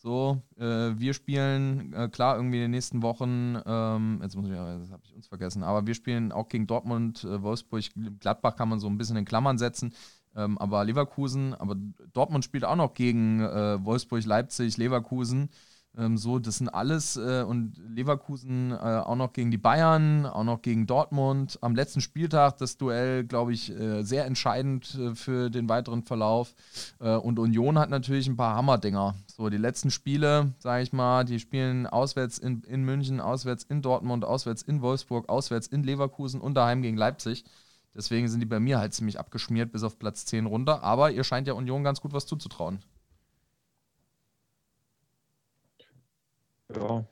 So, 0.00 0.40
äh, 0.56 0.62
wir 0.96 1.12
spielen, 1.12 1.92
äh, 1.92 2.08
klar, 2.08 2.36
irgendwie 2.36 2.58
in 2.58 2.62
den 2.62 2.70
nächsten 2.70 3.02
Wochen, 3.02 3.58
ähm, 3.66 4.20
jetzt 4.22 4.36
muss 4.36 4.46
ich, 4.46 4.52
das 4.52 4.92
habe 4.92 5.02
ich 5.04 5.12
uns 5.12 5.26
vergessen, 5.26 5.64
aber 5.64 5.88
wir 5.88 5.94
spielen 5.94 6.30
auch 6.30 6.48
gegen 6.48 6.68
Dortmund, 6.68 7.24
äh, 7.24 7.42
Wolfsburg, 7.42 7.82
Gladbach 8.20 8.54
kann 8.54 8.68
man 8.68 8.78
so 8.78 8.86
ein 8.86 8.96
bisschen 8.96 9.16
in 9.16 9.24
Klammern 9.24 9.58
setzen, 9.58 9.92
ähm, 10.36 10.56
aber 10.58 10.84
Leverkusen, 10.84 11.52
aber 11.52 11.74
Dortmund 12.12 12.44
spielt 12.44 12.64
auch 12.64 12.76
noch 12.76 12.94
gegen 12.94 13.40
äh, 13.40 13.84
Wolfsburg, 13.84 14.24
Leipzig, 14.24 14.76
Leverkusen. 14.76 15.48
Ähm, 15.98 16.16
so, 16.16 16.38
das 16.38 16.58
sind 16.58 16.68
alles 16.68 17.16
äh, 17.16 17.42
und 17.42 17.72
Leverkusen 17.88 18.70
äh, 18.70 18.74
auch 18.76 19.16
noch 19.16 19.32
gegen 19.32 19.50
die 19.50 19.58
Bayern, 19.58 20.26
auch 20.26 20.44
noch 20.44 20.62
gegen 20.62 20.86
Dortmund. 20.86 21.58
Am 21.60 21.74
letzten 21.74 22.00
Spieltag 22.00 22.58
das 22.58 22.76
Duell, 22.76 23.24
glaube 23.24 23.52
ich, 23.52 23.70
äh, 23.70 24.02
sehr 24.02 24.24
entscheidend 24.24 24.94
äh, 24.94 25.14
für 25.14 25.50
den 25.50 25.68
weiteren 25.68 26.04
Verlauf. 26.04 26.54
Äh, 27.00 27.16
und 27.16 27.38
Union 27.38 27.78
hat 27.78 27.90
natürlich 27.90 28.28
ein 28.28 28.36
paar 28.36 28.54
Hammerdinger. 28.54 29.16
So, 29.26 29.48
die 29.50 29.56
letzten 29.56 29.90
Spiele, 29.90 30.54
sage 30.60 30.84
ich 30.84 30.92
mal, 30.92 31.24
die 31.24 31.40
spielen 31.40 31.86
auswärts 31.86 32.38
in, 32.38 32.62
in 32.62 32.84
München, 32.84 33.20
auswärts 33.20 33.64
in 33.64 33.82
Dortmund, 33.82 34.24
auswärts 34.24 34.62
in 34.62 34.80
Wolfsburg, 34.80 35.28
auswärts 35.28 35.66
in 35.66 35.82
Leverkusen 35.82 36.40
und 36.40 36.54
daheim 36.54 36.82
gegen 36.82 36.96
Leipzig. 36.96 37.44
Deswegen 37.94 38.28
sind 38.28 38.38
die 38.38 38.46
bei 38.46 38.60
mir 38.60 38.78
halt 38.78 38.94
ziemlich 38.94 39.18
abgeschmiert 39.18 39.72
bis 39.72 39.82
auf 39.82 39.98
Platz 39.98 40.24
10 40.26 40.46
runter. 40.46 40.84
Aber 40.84 41.10
ihr 41.10 41.24
scheint 41.24 41.48
ja 41.48 41.54
Union 41.54 41.82
ganz 41.82 42.00
gut 42.00 42.12
was 42.12 42.26
zuzutrauen. 42.26 42.78
Ja, 46.74 47.04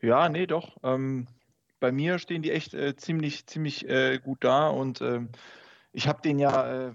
ja, 0.00 0.28
nee, 0.28 0.46
doch. 0.46 0.76
Ähm, 0.82 1.26
bei 1.80 1.92
mir 1.92 2.18
stehen 2.18 2.42
die 2.42 2.52
echt 2.52 2.74
äh, 2.74 2.94
ziemlich, 2.96 3.46
ziemlich 3.46 3.88
äh, 3.88 4.18
gut 4.18 4.44
da 4.44 4.68
und 4.68 5.00
ähm, 5.00 5.30
ich 5.92 6.08
habe 6.08 6.22
den 6.22 6.38
ja 6.38 6.88
äh, 6.88 6.92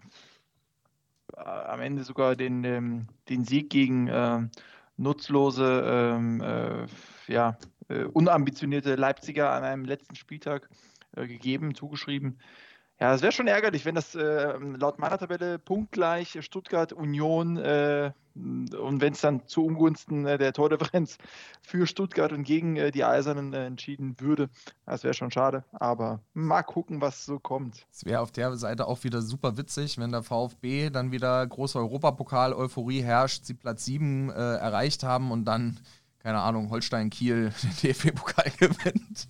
am 1.35 1.81
Ende 1.81 2.03
sogar 2.03 2.35
den, 2.35 2.63
ähm, 2.63 3.07
den 3.29 3.43
Sieg 3.43 3.69
gegen 3.69 4.07
ähm, 4.11 4.51
nutzlose, 4.97 5.83
ähm, 5.85 6.41
äh, 6.41 6.85
ja, 7.31 7.57
äh, 7.89 8.03
unambitionierte 8.05 8.95
Leipziger 8.95 9.51
an 9.51 9.63
einem 9.63 9.85
letzten 9.85 10.15
Spieltag 10.15 10.69
äh, 11.15 11.27
gegeben, 11.27 11.75
zugeschrieben. 11.75 12.39
Ja, 12.99 13.13
es 13.13 13.21
wäre 13.21 13.31
schon 13.31 13.47
ärgerlich, 13.47 13.85
wenn 13.85 13.93
das 13.93 14.15
äh, 14.15 14.57
laut 14.57 14.97
meiner 14.97 15.19
Tabelle 15.19 15.59
punktgleich 15.59 16.39
Stuttgart, 16.41 16.93
Union 16.93 17.57
äh, 17.57 18.11
und 18.35 19.01
wenn 19.01 19.13
es 19.13 19.21
dann 19.21 19.47
zu 19.47 19.65
Ungunsten 19.65 20.25
äh, 20.25 20.37
der 20.37 20.53
Tordifferenz 20.53 21.17
für 21.61 21.85
Stuttgart 21.85 22.31
und 22.31 22.43
gegen 22.43 22.75
äh, 22.75 22.91
die 22.91 23.03
Eisernen 23.03 23.53
äh, 23.53 23.65
entschieden 23.65 24.15
würde. 24.19 24.49
Das 24.85 25.03
wäre 25.03 25.13
schon 25.13 25.31
schade, 25.31 25.63
aber 25.71 26.21
mal 26.33 26.63
gucken, 26.63 26.99
was 26.99 27.25
so 27.25 27.39
kommt. 27.39 27.85
Es 27.91 28.05
wäre 28.05 28.21
auf 28.21 28.31
der 28.31 28.55
Seite 28.57 28.87
auch 28.87 29.03
wieder 29.03 29.21
super 29.21 29.57
witzig, 29.57 29.97
wenn 29.99 30.11
der 30.11 30.23
VfB 30.23 30.89
dann 30.89 31.11
wieder 31.11 31.45
große 31.45 31.77
Europapokal-Euphorie 31.77 33.01
herrscht, 33.01 33.45
sie 33.45 33.53
Platz 33.53 33.85
7 33.85 34.29
äh, 34.29 34.33
erreicht 34.33 35.03
haben 35.03 35.31
und 35.31 35.45
dann 35.45 35.79
keine 36.27 36.41
Ahnung, 36.41 36.69
Holstein 36.71 37.09
Kiel 37.09 37.53
den 37.63 37.93
DFB-Pokal 37.93 38.51
gewinnt 38.59 39.27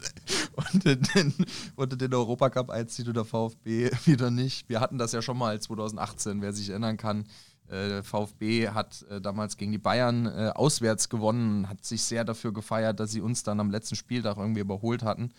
und 0.55 0.83
den, 0.83 1.31
und 1.75 2.01
den 2.01 2.11
Europacup 2.11 2.71
einzieht 2.71 3.07
oder 3.07 3.23
VfB 3.23 3.91
wieder 4.05 4.31
nicht. 4.31 4.67
Wir 4.67 4.79
hatten 4.79 4.97
das 4.97 5.11
ja 5.11 5.21
schon 5.21 5.37
mal 5.37 5.61
2018, 5.61 6.41
wer 6.41 6.53
sich 6.53 6.71
erinnern 6.71 6.97
kann. 6.97 7.25
Äh, 7.67 8.01
VfB 8.01 8.69
hat 8.69 9.05
äh, 9.11 9.21
damals 9.21 9.57
gegen 9.57 9.73
die 9.73 9.77
Bayern 9.77 10.25
äh, 10.25 10.51
auswärts 10.55 11.07
gewonnen, 11.07 11.69
hat 11.69 11.85
sich 11.85 12.01
sehr 12.01 12.25
dafür 12.25 12.51
gefeiert, 12.51 12.99
dass 12.99 13.11
sie 13.11 13.21
uns 13.21 13.43
dann 13.43 13.59
am 13.59 13.69
letzten 13.69 13.95
Spieltag 13.95 14.37
irgendwie 14.37 14.61
überholt 14.61 15.03
hatten. 15.03 15.29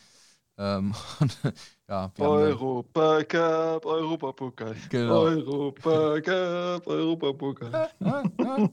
Ähm, 0.61 0.93
ja, 1.89 2.11
Europa 2.19 3.23
Cup, 3.25 3.87
Europapokal. 3.87 4.75
Genau. 4.89 5.23
Europa 5.23 6.21
Cup, 6.21 6.87
Europapokal. 6.87 7.91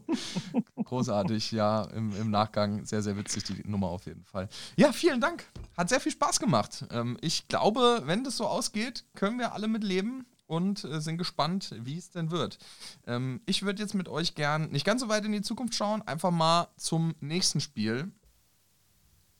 Großartig, 0.83 1.51
ja, 1.51 1.83
im, 1.95 2.11
im, 2.19 2.31
Nachgang 2.31 2.83
sehr, 2.85 3.03
sehr 3.03 3.15
witzig 3.15 3.43
die 3.43 3.69
Nummer 3.69 3.87
auf 3.87 4.07
jeden 4.07 4.23
Fall. 4.25 4.49
Ja, 4.75 4.91
vielen 4.91 5.21
Dank. 5.21 5.45
Hat 5.77 5.89
sehr 5.89 5.99
viel 5.99 6.11
Spaß 6.11 6.39
gemacht. 6.39 6.85
Ähm, 6.89 7.17
ich 7.21 7.47
glaube, 7.47 8.01
wenn 8.05 8.23
das 8.23 8.37
so 8.37 8.47
ausgeht, 8.47 9.05
können 9.13 9.37
wir 9.37 9.53
alle 9.53 9.67
mit 9.67 9.83
leben 9.83 10.25
und 10.47 10.83
äh, 10.85 11.01
sind 11.01 11.17
gespannt, 11.17 11.75
wie 11.79 11.97
es 11.97 12.09
denn 12.09 12.31
wird. 12.31 12.57
Ähm, 13.05 13.41
ich 13.45 13.61
würde 13.61 13.83
jetzt 13.83 13.93
mit 13.93 14.09
euch 14.09 14.33
gern 14.33 14.71
nicht 14.71 14.85
ganz 14.85 15.01
so 15.01 15.09
weit 15.09 15.25
in 15.25 15.31
die 15.31 15.41
Zukunft 15.41 15.75
schauen, 15.75 16.01
einfach 16.03 16.31
mal 16.31 16.67
zum 16.77 17.13
nächsten 17.19 17.61
Spiel. 17.61 18.11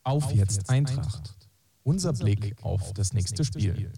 Auf, 0.03 0.31
jetzt 0.31 0.69
Eintracht. 0.69 1.33
Unser 1.85 2.13
Blick 2.13 2.55
auf 2.63 2.93
das 2.93 3.13
nächste 3.13 3.45
Spiel. 3.45 3.91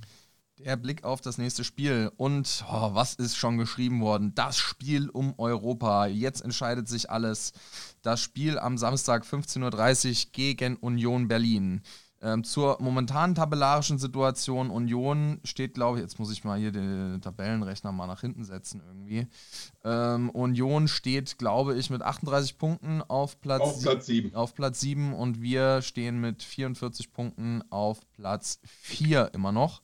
Der 0.60 0.76
Blick 0.76 1.06
auf 1.06 1.22
das 1.22 1.38
nächste 1.38 1.64
Spiel. 1.64 2.12
Und 2.18 2.66
oh, 2.70 2.94
was 2.94 3.14
ist 3.14 3.38
schon 3.38 3.58
geschrieben 3.58 4.02
worden? 4.02 4.36
Das 4.36 4.58
Spiel 4.58 5.10
um 5.10 5.34
Europa. 5.38 6.06
Jetzt 6.08 6.42
entscheidet 6.42 6.90
sich 6.90 7.10
alles. 7.10 7.54
Das 8.02 8.20
Spiel 8.20 8.60
am 8.60 8.78
Samstag 8.78 9.24
15.30 9.24 10.26
Uhr 10.26 10.32
gegen 10.34 10.76
Union 10.76 11.30
Berlin. 11.30 11.82
Ähm, 12.22 12.44
zur 12.44 12.82
momentanen 12.82 13.36
tabellarischen 13.36 14.00
Situation, 14.00 14.72
Union 14.72 15.40
steht, 15.44 15.76
glaube 15.76 15.98
ich, 15.98 16.04
jetzt 16.04 16.18
muss 16.18 16.32
ich 16.32 16.44
mal 16.44 16.58
hier 16.58 16.72
den 16.72 17.22
Tabellenrechner 17.22 17.92
mal 17.92 18.08
nach 18.08 18.22
hinten 18.22 18.44
setzen 18.44 18.82
irgendwie. 18.86 19.28
Ähm, 19.84 20.32
Union 20.32 20.88
steht, 20.88 21.38
glaube 21.38 21.76
ich, 21.76 21.92
mit 21.92 22.02
38 22.02 22.58
Punkten 22.58 23.04
auf 23.04 23.40
Platz, 23.40 23.62
auf 23.62 23.82
Platz 23.82 24.06
7. 24.08 24.34
Auf 24.34 24.56
Platz 24.56 24.80
7 24.80 25.14
und 25.14 25.42
wir 25.42 25.84
stehen 25.84 26.20
mit 26.20 26.42
44 26.42 27.14
Punkten 27.14 27.62
auf 27.70 28.00
Platz 28.14 28.60
4 28.66 29.32
immer 29.34 29.52
noch. 29.52 29.82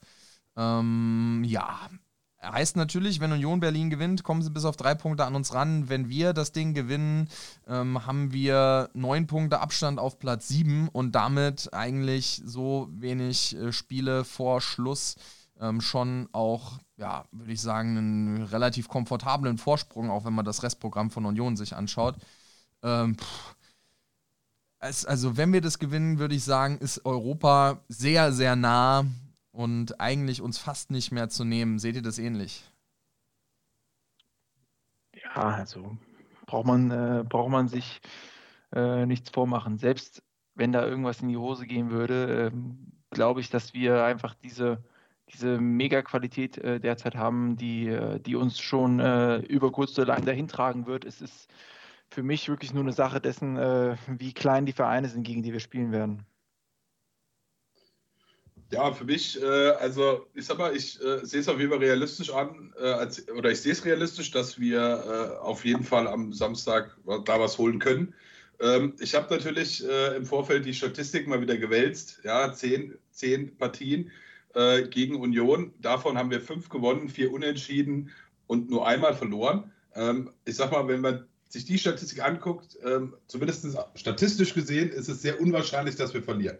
Ähm, 0.56 1.42
ja, 1.44 1.88
Heißt 2.44 2.76
natürlich, 2.76 3.20
wenn 3.20 3.32
Union 3.32 3.60
Berlin 3.60 3.90
gewinnt, 3.90 4.22
kommen 4.22 4.42
sie 4.42 4.50
bis 4.50 4.64
auf 4.64 4.76
drei 4.76 4.94
Punkte 4.94 5.24
an 5.24 5.34
uns 5.34 5.54
ran. 5.54 5.88
Wenn 5.88 6.08
wir 6.08 6.32
das 6.32 6.52
Ding 6.52 6.74
gewinnen, 6.74 7.28
ähm, 7.66 8.06
haben 8.06 8.32
wir 8.32 8.90
neun 8.94 9.26
Punkte 9.26 9.60
Abstand 9.60 9.98
auf 9.98 10.18
Platz 10.18 10.48
sieben 10.48 10.88
und 10.88 11.14
damit 11.14 11.72
eigentlich 11.72 12.42
so 12.44 12.88
wenig 12.92 13.56
äh, 13.56 13.72
Spiele 13.72 14.24
vor 14.24 14.60
Schluss 14.60 15.16
ähm, 15.60 15.80
schon 15.80 16.28
auch, 16.32 16.78
ja, 16.96 17.24
würde 17.32 17.52
ich 17.52 17.60
sagen, 17.60 17.96
einen 17.96 18.42
relativ 18.42 18.88
komfortablen 18.88 19.58
Vorsprung, 19.58 20.10
auch 20.10 20.24
wenn 20.24 20.34
man 20.34 20.44
das 20.44 20.62
Restprogramm 20.62 21.10
von 21.10 21.26
Union 21.26 21.56
sich 21.56 21.74
anschaut. 21.74 22.16
Ähm, 22.82 23.16
es, 24.80 25.06
also, 25.06 25.36
wenn 25.36 25.52
wir 25.52 25.60
das 25.60 25.78
gewinnen, 25.78 26.18
würde 26.18 26.34
ich 26.34 26.44
sagen, 26.44 26.78
ist 26.78 27.04
Europa 27.06 27.78
sehr, 27.88 28.32
sehr 28.32 28.56
nah 28.56 29.06
und 29.54 30.00
eigentlich 30.00 30.42
uns 30.42 30.58
fast 30.58 30.90
nicht 30.90 31.12
mehr 31.12 31.28
zu 31.28 31.44
nehmen. 31.44 31.78
Seht 31.78 31.94
ihr 31.94 32.02
das 32.02 32.18
ähnlich? 32.18 32.64
Ja, 35.14 35.30
also 35.34 35.96
braucht 36.46 36.66
man, 36.66 36.90
äh, 36.90 37.24
braucht 37.24 37.50
man 37.50 37.68
sich 37.68 38.00
äh, 38.72 39.06
nichts 39.06 39.30
vormachen. 39.30 39.78
Selbst 39.78 40.22
wenn 40.56 40.72
da 40.72 40.84
irgendwas 40.84 41.20
in 41.22 41.28
die 41.28 41.36
Hose 41.36 41.66
gehen 41.66 41.90
würde, 41.90 42.52
äh, 42.52 42.56
glaube 43.10 43.40
ich, 43.40 43.48
dass 43.48 43.74
wir 43.74 44.04
einfach 44.04 44.34
diese, 44.34 44.82
diese 45.32 45.60
Mega-Qualität 45.60 46.58
äh, 46.58 46.80
derzeit 46.80 47.14
haben, 47.14 47.56
die, 47.56 47.88
äh, 47.88 48.18
die 48.18 48.34
uns 48.34 48.58
schon 48.58 48.98
äh, 48.98 49.36
über 49.38 49.70
kurz 49.70 49.96
oder 49.96 50.08
lang 50.08 50.24
dahin 50.24 50.48
tragen 50.48 50.86
wird. 50.86 51.04
Es 51.04 51.20
ist 51.20 51.48
für 52.10 52.24
mich 52.24 52.48
wirklich 52.48 52.74
nur 52.74 52.82
eine 52.82 52.92
Sache 52.92 53.20
dessen, 53.20 53.56
wie 53.56 54.32
klein 54.32 54.66
die 54.66 54.72
Vereine 54.72 55.08
sind, 55.08 55.24
gegen 55.24 55.42
die 55.42 55.52
wir 55.52 55.58
spielen 55.58 55.90
werden. 55.90 56.24
Ja, 58.70 58.92
für 58.92 59.04
mich, 59.04 59.40
äh, 59.40 59.44
also 59.44 60.26
ich 60.34 60.46
sag 60.46 60.58
mal, 60.58 60.74
ich 60.74 61.00
äh, 61.00 61.24
sehe 61.24 61.40
es 61.40 61.48
auf 61.48 61.58
jeden 61.58 61.70
Fall 61.70 61.78
realistisch 61.78 62.32
an, 62.32 62.72
äh, 62.80 62.84
als, 62.84 63.28
oder 63.28 63.50
ich 63.50 63.60
sehe 63.60 63.72
es 63.72 63.84
realistisch, 63.84 64.30
dass 64.30 64.58
wir 64.58 64.80
äh, 64.80 65.38
auf 65.38 65.64
jeden 65.64 65.84
Fall 65.84 66.08
am 66.08 66.32
Samstag 66.32 66.96
da 67.24 67.40
was 67.40 67.58
holen 67.58 67.78
können. 67.78 68.14
Ähm, 68.60 68.94
ich 69.00 69.14
habe 69.14 69.32
natürlich 69.34 69.86
äh, 69.86 70.16
im 70.16 70.24
Vorfeld 70.24 70.64
die 70.64 70.74
Statistik 70.74 71.26
mal 71.28 71.40
wieder 71.40 71.56
gewälzt, 71.56 72.20
ja, 72.24 72.52
zehn, 72.52 72.96
zehn 73.10 73.56
Partien 73.56 74.10
äh, 74.54 74.82
gegen 74.88 75.16
Union, 75.16 75.72
davon 75.80 76.16
haben 76.16 76.30
wir 76.30 76.40
fünf 76.40 76.68
gewonnen, 76.68 77.08
vier 77.08 77.32
unentschieden 77.32 78.10
und 78.46 78.70
nur 78.70 78.86
einmal 78.86 79.14
verloren. 79.14 79.70
Ähm, 79.94 80.30
ich 80.44 80.56
sag 80.56 80.72
mal, 80.72 80.86
wenn 80.88 81.00
man 81.00 81.26
sich 81.48 81.64
die 81.64 81.78
Statistik 81.78 82.22
anguckt, 82.22 82.76
ähm, 82.84 83.14
zumindest 83.26 83.66
statistisch 83.94 84.54
gesehen, 84.54 84.90
ist 84.90 85.08
es 85.08 85.22
sehr 85.22 85.40
unwahrscheinlich, 85.40 85.96
dass 85.96 86.14
wir 86.14 86.22
verlieren. 86.22 86.58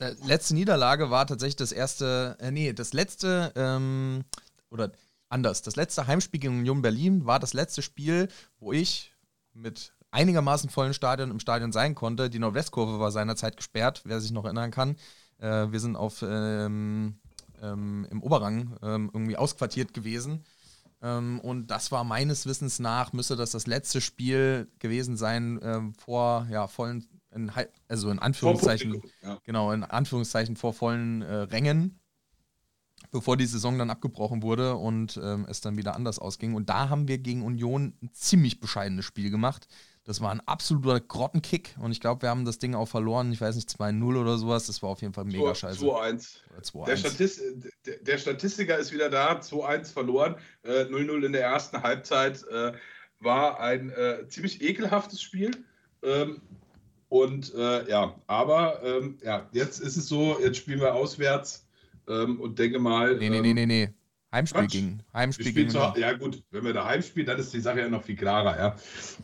Die 0.00 0.26
letzte 0.26 0.54
Niederlage 0.54 1.10
war 1.10 1.26
tatsächlich 1.26 1.56
das 1.56 1.72
erste, 1.72 2.36
äh, 2.40 2.50
nee, 2.50 2.72
das 2.72 2.92
letzte, 2.92 3.52
ähm, 3.56 4.24
oder 4.70 4.92
anders, 5.28 5.62
das 5.62 5.76
letzte 5.76 6.06
Heimspiel 6.06 6.40
gegen 6.40 6.58
Union 6.58 6.82
Berlin 6.82 7.24
war 7.24 7.38
das 7.38 7.54
letzte 7.54 7.82
Spiel, 7.82 8.28
wo 8.58 8.72
ich 8.72 9.14
mit 9.54 9.92
einigermaßen 10.10 10.70
vollen 10.70 10.94
Stadion 10.94 11.30
im 11.30 11.40
Stadion 11.40 11.72
sein 11.72 11.94
konnte. 11.94 12.30
Die 12.30 12.38
Nordwestkurve 12.38 13.00
war 13.00 13.10
seinerzeit 13.10 13.56
gesperrt, 13.56 14.02
wer 14.04 14.20
sich 14.20 14.30
noch 14.30 14.44
erinnern 14.44 14.70
kann. 14.70 14.96
Äh, 15.38 15.72
wir 15.72 15.80
sind 15.80 15.96
auf, 15.96 16.22
ähm, 16.22 17.18
ähm, 17.62 18.06
im 18.10 18.22
Oberrang 18.22 18.76
ähm, 18.82 19.10
irgendwie 19.12 19.36
ausquartiert 19.36 19.94
gewesen. 19.94 20.44
Ähm, 21.00 21.40
und 21.40 21.68
das 21.68 21.90
war 21.90 22.04
meines 22.04 22.46
Wissens 22.46 22.78
nach, 22.78 23.12
müsste 23.12 23.36
das 23.36 23.50
das 23.52 23.66
letzte 23.66 24.00
Spiel 24.00 24.70
gewesen 24.78 25.16
sein 25.16 25.58
ähm, 25.62 25.94
vor 25.94 26.46
ja, 26.50 26.68
vollen 26.68 27.08
in, 27.34 27.50
also 27.88 28.10
in 28.10 28.18
Anführungszeichen, 28.18 29.02
ja. 29.22 29.38
genau, 29.44 29.72
in 29.72 29.84
Anführungszeichen 29.84 30.56
vor 30.56 30.72
vollen 30.72 31.22
äh, 31.22 31.34
Rängen, 31.34 32.00
bevor 33.10 33.36
die 33.36 33.46
Saison 33.46 33.78
dann 33.78 33.90
abgebrochen 33.90 34.42
wurde 34.42 34.76
und 34.76 35.20
ähm, 35.22 35.46
es 35.48 35.60
dann 35.60 35.76
wieder 35.76 35.94
anders 35.94 36.18
ausging. 36.18 36.54
Und 36.54 36.68
da 36.68 36.88
haben 36.88 37.08
wir 37.08 37.18
gegen 37.18 37.42
Union 37.42 37.94
ein 38.02 38.10
ziemlich 38.12 38.60
bescheidenes 38.60 39.04
Spiel 39.04 39.30
gemacht. 39.30 39.66
Das 40.04 40.20
war 40.20 40.32
ein 40.32 40.40
absoluter 40.40 41.00
Grottenkick 41.00 41.76
und 41.78 41.92
ich 41.92 42.00
glaube, 42.00 42.22
wir 42.22 42.30
haben 42.30 42.44
das 42.44 42.58
Ding 42.58 42.74
auch 42.74 42.86
verloren. 42.86 43.32
Ich 43.32 43.40
weiß 43.40 43.54
nicht, 43.54 43.68
2-0 43.68 44.20
oder 44.20 44.36
sowas. 44.36 44.66
Das 44.66 44.82
war 44.82 44.90
auf 44.90 45.00
jeden 45.00 45.14
Fall 45.14 45.24
mega 45.24 45.54
2, 45.54 45.54
scheiße. 45.54 45.84
2-1. 45.84 46.86
Der, 46.86 46.96
Statist, 46.96 47.40
der, 47.84 48.18
Statistiker 48.18 48.78
ist 48.78 48.92
wieder 48.92 49.10
da, 49.10 49.38
2-1 49.38 49.92
verloren. 49.92 50.36
0-0 50.64 51.22
äh, 51.22 51.26
in 51.26 51.32
der 51.32 51.42
ersten 51.42 51.82
Halbzeit. 51.82 52.44
Äh, 52.48 52.72
war 53.20 53.60
ein 53.60 53.90
äh, 53.90 54.26
ziemlich 54.28 54.60
ekelhaftes 54.60 55.22
Spiel. 55.22 55.64
Ähm, 56.02 56.40
und 57.12 57.52
äh, 57.54 57.90
ja, 57.90 58.14
aber 58.26 58.82
ähm, 58.82 59.18
ja, 59.22 59.46
jetzt 59.52 59.80
ist 59.80 59.98
es 59.98 60.08
so, 60.08 60.38
jetzt 60.40 60.56
spielen 60.56 60.80
wir 60.80 60.94
auswärts 60.94 61.66
ähm, 62.08 62.40
und 62.40 62.58
denke 62.58 62.78
mal. 62.78 63.18
Nee, 63.18 63.28
nee, 63.28 63.42
nee, 63.42 63.50
ähm, 63.50 63.54
nee, 63.54 63.66
nee. 63.66 63.88
Heimspiel 64.32 64.62
Quatsch. 64.62 64.72
ging. 64.72 65.02
Heimspiel 65.12 65.52
ging. 65.52 65.68
Zu, 65.68 65.76
ja, 65.96 66.14
gut, 66.14 66.42
wenn 66.52 66.64
wir 66.64 66.72
da 66.72 66.86
Heimspielen, 66.86 67.26
dann 67.26 67.38
ist 67.38 67.52
die 67.52 67.60
Sache 67.60 67.80
ja 67.80 67.88
noch 67.90 68.02
viel 68.02 68.16
klarer, 68.16 68.56
ja. 68.56 68.76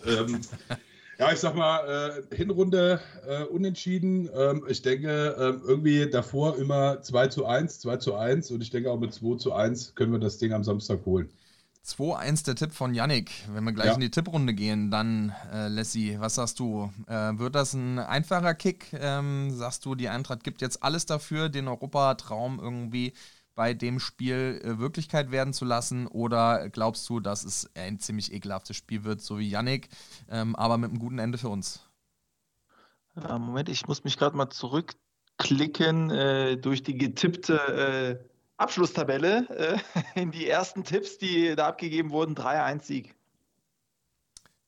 ähm, 0.07 0.39
ja, 1.18 1.32
ich 1.32 1.39
sag 1.39 1.55
mal, 1.55 2.20
äh, 2.30 2.36
Hinrunde 2.36 3.01
äh, 3.26 3.45
unentschieden. 3.45 4.28
Ähm, 4.36 4.66
ich 4.68 4.82
denke, 4.82 5.34
irgendwie 5.66 6.11
davor 6.11 6.59
immer 6.59 7.01
2 7.01 7.28
zu 7.28 7.47
1, 7.47 7.80
2 7.80 7.97
zu 7.97 8.16
1 8.16 8.51
und 8.51 8.61
ich 8.61 8.68
denke 8.68 8.91
auch 8.91 9.01
mit 9.01 9.14
2 9.14 9.39
zu 9.39 9.55
1 9.55 9.95
können 9.95 10.12
wir 10.12 10.18
das 10.18 10.36
Ding 10.36 10.53
am 10.53 10.62
Samstag 10.62 11.07
holen. 11.07 11.30
2-1 11.89 12.45
der 12.45 12.55
Tipp 12.55 12.72
von 12.72 12.95
Yannick. 12.95 13.30
Wenn 13.49 13.64
wir 13.64 13.72
gleich 13.72 13.86
ja. 13.86 13.95
in 13.95 14.01
die 14.01 14.11
Tipprunde 14.11 14.53
gehen, 14.53 14.91
dann, 14.91 15.34
äh, 15.53 15.68
Lassie, 15.68 16.20
was 16.20 16.34
sagst 16.34 16.61
du? 16.61 16.93
Äh, 17.07 17.39
wird 17.39 17.55
das 17.55 17.72
ein 17.72 17.99
einfacher 17.99 18.55
Kick? 18.55 18.93
Ähm, 18.93 19.51
sagst 19.51 19.84
du, 19.86 19.95
die 19.95 20.09
Eintracht 20.09 20.45
gibt 20.45 20.61
jetzt 20.61 20.82
alles 20.82 21.07
dafür, 21.07 21.49
den 21.49 21.66
Europatraum 21.66 22.61
irgendwie 22.61 23.14
bei 23.55 23.74
dem 23.74 24.01
Spiel 24.01 24.61
äh, 24.62 24.78
Wirklichkeit 24.78 25.30
werden 25.30 25.55
zu 25.55 25.64
lassen? 25.64 26.07
Oder 26.07 26.68
glaubst 26.68 27.09
du, 27.09 27.20
dass 27.20 27.43
es 27.43 27.70
ein 27.74 27.99
ziemlich 27.99 28.32
ekelhaftes 28.32 28.76
Spiel 28.76 29.05
wird, 29.05 29.22
so 29.22 29.39
wie 29.39 29.49
Yannick, 29.49 29.89
ähm, 30.30 30.55
aber 30.57 30.76
mit 30.76 30.91
einem 30.91 30.99
guten 30.99 31.18
Ende 31.18 31.39
für 31.39 31.49
uns? 31.49 31.80
Moment, 33.14 33.68
ich 33.68 33.89
muss 33.89 34.05
mich 34.05 34.16
gerade 34.16 34.36
mal 34.36 34.51
zurückklicken 34.51 36.11
äh, 36.11 36.57
durch 36.57 36.82
die 36.82 36.97
getippte 36.97 37.57
äh, 37.57 38.28
Abschlusstabelle 38.59 39.48
äh, 39.48 40.00
in 40.20 40.30
die 40.30 40.48
ersten 40.48 40.84
Tipps, 40.84 41.18
die 41.18 41.56
da 41.56 41.68
abgegeben 41.68 42.11
wurden. 42.11 42.34
3-1-Sieg. 42.34 43.14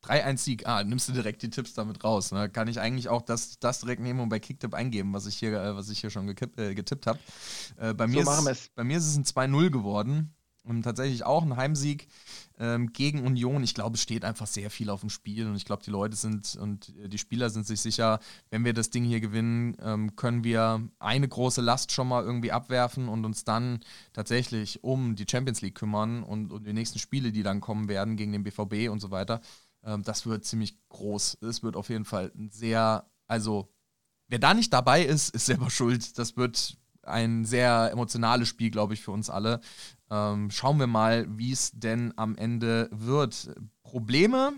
3-1-Sieg, 0.04 0.66
ah, 0.66 0.82
nimmst 0.82 1.08
du 1.08 1.12
direkt 1.12 1.42
die 1.42 1.50
Tipps 1.50 1.74
damit 1.74 2.02
raus. 2.02 2.32
Ne? 2.32 2.48
Kann 2.48 2.68
ich 2.68 2.80
eigentlich 2.80 3.10
auch 3.10 3.20
das, 3.20 3.58
das 3.58 3.80
direkt 3.80 4.00
nehmen 4.00 4.20
und 4.20 4.30
bei 4.30 4.38
Kicktip 4.38 4.72
eingeben, 4.72 5.12
was 5.12 5.26
ich 5.26 5.36
hier, 5.36 5.52
äh, 5.52 5.76
was 5.76 5.90
ich 5.90 6.00
hier 6.00 6.08
schon 6.08 6.26
gekipp, 6.26 6.58
äh, 6.58 6.74
getippt 6.74 7.06
habe. 7.06 7.18
Äh, 7.78 7.92
bei, 7.92 8.08
so 8.08 8.24
bei 8.74 8.84
mir 8.84 8.96
ist 8.96 9.06
es 9.06 9.16
ein 9.16 9.24
2-0 9.24 9.70
geworden. 9.70 10.34
Und 10.62 10.82
tatsächlich 10.82 11.24
auch 11.24 11.42
ein 11.42 11.56
Heimsieg 11.56 12.06
ähm, 12.60 12.92
gegen 12.92 13.26
Union. 13.26 13.64
Ich 13.64 13.74
glaube, 13.74 13.96
es 13.96 14.02
steht 14.02 14.24
einfach 14.24 14.46
sehr 14.46 14.70
viel 14.70 14.90
auf 14.90 15.00
dem 15.00 15.08
Spiel 15.08 15.46
und 15.46 15.56
ich 15.56 15.64
glaube, 15.64 15.82
die 15.82 15.90
Leute 15.90 16.14
sind 16.14 16.56
und 16.60 16.92
die 16.94 17.18
Spieler 17.18 17.48
sind 17.48 17.66
sich 17.66 17.80
sicher, 17.80 18.20
wenn 18.50 18.64
wir 18.64 18.74
das 18.74 18.90
Ding 18.90 19.02
hier 19.02 19.20
gewinnen, 19.20 19.76
ähm, 19.80 20.14
können 20.14 20.44
wir 20.44 20.86
eine 20.98 21.26
große 21.26 21.62
Last 21.62 21.90
schon 21.90 22.08
mal 22.08 22.22
irgendwie 22.22 22.52
abwerfen 22.52 23.08
und 23.08 23.24
uns 23.24 23.44
dann 23.44 23.80
tatsächlich 24.12 24.84
um 24.84 25.16
die 25.16 25.26
Champions 25.28 25.62
League 25.62 25.74
kümmern 25.74 26.22
und, 26.22 26.52
und 26.52 26.66
die 26.66 26.74
nächsten 26.74 26.98
Spiele, 26.98 27.32
die 27.32 27.42
dann 27.42 27.62
kommen 27.62 27.88
werden 27.88 28.16
gegen 28.16 28.32
den 28.32 28.44
BVB 28.44 28.90
und 28.90 29.00
so 29.00 29.10
weiter. 29.10 29.40
Ähm, 29.82 30.02
das 30.02 30.26
wird 30.26 30.44
ziemlich 30.44 30.76
groß. 30.90 31.38
Es 31.40 31.62
wird 31.62 31.76
auf 31.76 31.88
jeden 31.88 32.04
Fall 32.04 32.30
sehr, 32.50 33.10
also 33.26 33.72
wer 34.28 34.38
da 34.38 34.52
nicht 34.52 34.72
dabei 34.72 35.02
ist, 35.02 35.34
ist 35.34 35.46
selber 35.46 35.70
schuld. 35.70 36.18
Das 36.18 36.36
wird 36.36 36.76
ein 37.02 37.46
sehr 37.46 37.90
emotionales 37.90 38.48
Spiel, 38.48 38.70
glaube 38.70 38.92
ich, 38.92 39.00
für 39.00 39.10
uns 39.12 39.30
alle. 39.30 39.60
Ähm, 40.10 40.50
schauen 40.50 40.78
wir 40.78 40.86
mal, 40.86 41.26
wie 41.30 41.52
es 41.52 41.70
denn 41.72 42.12
am 42.16 42.36
Ende 42.36 42.88
wird. 42.92 43.50
Probleme, 43.82 44.52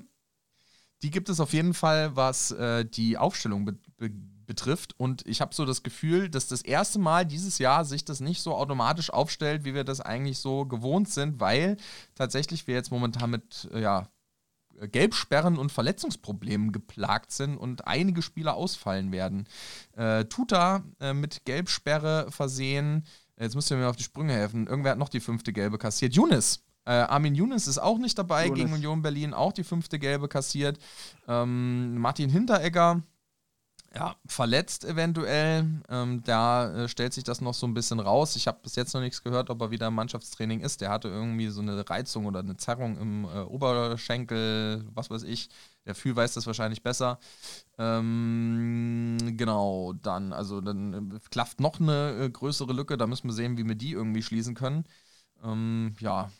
die 1.02 1.10
gibt 1.10 1.28
es 1.28 1.40
auf 1.40 1.52
jeden 1.52 1.74
Fall, 1.74 2.16
was 2.16 2.52
äh, 2.52 2.84
die 2.84 3.18
Aufstellung 3.18 3.64
be 3.64 3.78
be 3.96 4.10
betrifft. 4.44 4.98
Und 4.98 5.24
ich 5.26 5.40
habe 5.40 5.54
so 5.54 5.64
das 5.64 5.82
Gefühl, 5.82 6.28
dass 6.28 6.48
das 6.48 6.62
erste 6.62 6.98
Mal 6.98 7.24
dieses 7.24 7.58
Jahr 7.58 7.84
sich 7.84 8.04
das 8.04 8.20
nicht 8.20 8.42
so 8.42 8.54
automatisch 8.54 9.10
aufstellt, 9.10 9.64
wie 9.64 9.72
wir 9.72 9.84
das 9.84 10.00
eigentlich 10.00 10.38
so 10.38 10.66
gewohnt 10.66 11.08
sind, 11.08 11.40
weil 11.40 11.76
tatsächlich 12.16 12.66
wir 12.66 12.74
jetzt 12.74 12.90
momentan 12.90 13.30
mit 13.30 13.68
äh, 13.72 13.80
ja, 13.80 14.08
Gelbsperren 14.80 15.58
und 15.58 15.72
Verletzungsproblemen 15.72 16.72
geplagt 16.72 17.32
sind 17.32 17.56
und 17.56 17.86
einige 17.86 18.22
Spieler 18.22 18.54
ausfallen 18.54 19.12
werden. 19.12 19.46
Äh, 19.96 20.24
Tuta 20.24 20.82
äh, 21.00 21.12
mit 21.12 21.44
Gelbsperre 21.44 22.30
versehen. 22.30 23.04
Jetzt 23.42 23.56
müsst 23.56 23.70
ihr 23.72 23.76
mir 23.76 23.88
auf 23.88 23.96
die 23.96 24.04
Sprünge 24.04 24.34
helfen. 24.34 24.68
Irgendwer 24.68 24.92
hat 24.92 24.98
noch 24.98 25.08
die 25.08 25.20
fünfte 25.20 25.52
Gelbe 25.52 25.76
kassiert. 25.76 26.14
Younes. 26.14 26.62
Äh, 26.84 26.92
Armin 26.92 27.34
Younes 27.34 27.66
ist 27.66 27.78
auch 27.78 27.98
nicht 27.98 28.16
dabei 28.16 28.46
Younes. 28.46 28.58
gegen 28.60 28.72
Union 28.72 29.02
Berlin, 29.02 29.34
auch 29.34 29.52
die 29.52 29.64
fünfte 29.64 29.98
Gelbe 29.98 30.28
kassiert. 30.28 30.78
Ähm, 31.26 31.98
Martin 31.98 32.30
Hinteregger 32.30 33.02
ja, 33.94 34.16
verletzt 34.26 34.84
eventuell. 34.84 35.82
Ähm, 35.88 36.22
da 36.24 36.84
äh, 36.84 36.88
stellt 36.88 37.12
sich 37.12 37.24
das 37.24 37.40
noch 37.40 37.54
so 37.54 37.66
ein 37.66 37.74
bisschen 37.74 38.00
raus. 38.00 38.36
Ich 38.36 38.46
habe 38.46 38.60
bis 38.62 38.74
jetzt 38.76 38.94
noch 38.94 39.00
nichts 39.00 39.22
gehört, 39.22 39.50
ob 39.50 39.60
er 39.60 39.70
wieder 39.70 39.88
im 39.88 39.94
Mannschaftstraining 39.94 40.60
ist. 40.60 40.80
Der 40.80 40.90
hatte 40.90 41.08
irgendwie 41.08 41.48
so 41.48 41.60
eine 41.60 41.88
Reizung 41.88 42.26
oder 42.26 42.40
eine 42.40 42.56
Zerrung 42.56 42.96
im 42.98 43.24
äh, 43.24 43.40
Oberschenkel, 43.40 44.86
was 44.94 45.10
weiß 45.10 45.24
ich. 45.24 45.50
Der 45.84 45.94
Fühl 45.94 46.16
weiß 46.16 46.34
das 46.34 46.46
wahrscheinlich 46.46 46.82
besser. 46.82 47.18
Ähm, 47.76 49.18
genau, 49.36 49.92
dann, 49.92 50.32
also 50.32 50.60
dann 50.60 51.12
äh, 51.12 51.18
klafft 51.30 51.60
noch 51.60 51.80
eine 51.80 52.12
äh, 52.18 52.30
größere 52.30 52.72
Lücke. 52.72 52.96
Da 52.96 53.06
müssen 53.06 53.28
wir 53.28 53.34
sehen, 53.34 53.58
wie 53.58 53.66
wir 53.66 53.74
die 53.74 53.92
irgendwie 53.92 54.22
schließen 54.22 54.54
können. 54.54 54.84
Ähm, 55.42 55.94
ja, 55.98 56.30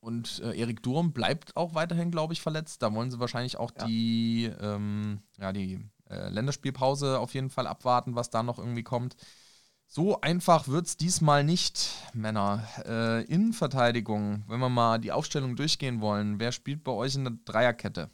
und 0.00 0.40
äh, 0.40 0.58
Erik 0.58 0.82
Durm 0.82 1.12
bleibt 1.12 1.56
auch 1.56 1.74
weiterhin, 1.74 2.10
glaube 2.10 2.32
ich, 2.32 2.40
verletzt. 2.40 2.82
Da 2.82 2.94
wollen 2.94 3.10
sie 3.10 3.18
wahrscheinlich 3.18 3.56
auch 3.56 3.72
ja. 3.76 3.86
die, 3.86 4.50
ähm, 4.60 5.20
ja, 5.38 5.52
die 5.52 5.84
äh, 6.10 6.28
Länderspielpause 6.28 7.18
auf 7.18 7.34
jeden 7.34 7.50
Fall 7.50 7.66
abwarten, 7.66 8.14
was 8.14 8.30
da 8.30 8.42
noch 8.42 8.58
irgendwie 8.58 8.82
kommt. 8.82 9.16
So 9.86 10.20
einfach 10.20 10.68
wird 10.68 10.86
es 10.86 10.96
diesmal 10.98 11.44
nicht, 11.44 11.90
Männer. 12.12 12.68
Äh, 12.86 13.24
Innenverteidigung, 13.24 14.44
wenn 14.46 14.60
wir 14.60 14.68
mal 14.68 14.98
die 14.98 15.12
Aufstellung 15.12 15.56
durchgehen 15.56 16.02
wollen, 16.02 16.38
wer 16.38 16.52
spielt 16.52 16.84
bei 16.84 16.92
euch 16.92 17.14
in 17.14 17.24
der 17.24 17.32
Dreierkette? 17.46 18.10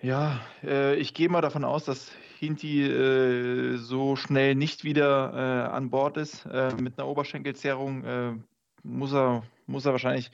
Ja, 0.00 0.40
äh, 0.64 0.96
ich 0.96 1.14
gehe 1.14 1.28
mal 1.28 1.42
davon 1.42 1.64
aus, 1.64 1.84
dass 1.84 2.10
Hinti 2.38 2.82
äh, 2.82 3.76
so 3.76 4.16
schnell 4.16 4.54
nicht 4.54 4.82
wieder 4.82 5.32
äh, 5.32 5.70
an 5.70 5.90
Bord 5.90 6.16
ist. 6.16 6.44
Äh, 6.46 6.74
mit 6.74 6.98
einer 6.98 7.06
Oberschenkelzerrung 7.06 8.04
äh, 8.04 8.32
muss, 8.82 9.12
er, 9.12 9.44
muss 9.66 9.84
er 9.84 9.92
wahrscheinlich, 9.92 10.32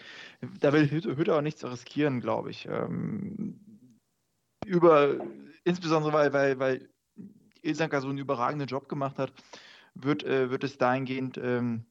da 0.61 0.73
will 0.73 0.91
Hütter 0.91 1.37
auch 1.37 1.43
nichts 1.43 1.65
riskieren, 1.65 2.21
glaube 2.21 2.51
ich. 2.51 2.67
Ähm, 2.67 3.61
über, 4.67 5.17
insbesondere 5.65 6.13
weil, 6.13 6.33
weil, 6.33 6.59
weil 6.59 6.89
Ilsanka 7.63 8.01
so 8.01 8.09
einen 8.09 8.19
überragenden 8.19 8.69
Job 8.69 8.89
gemacht 8.89 9.19
hat, 9.19 9.33
wird, 9.95 10.25
äh, 10.25 10.51
wird 10.51 10.65
es 10.65 10.79
dahingehend, 10.79 11.39
ähm, 11.39 11.85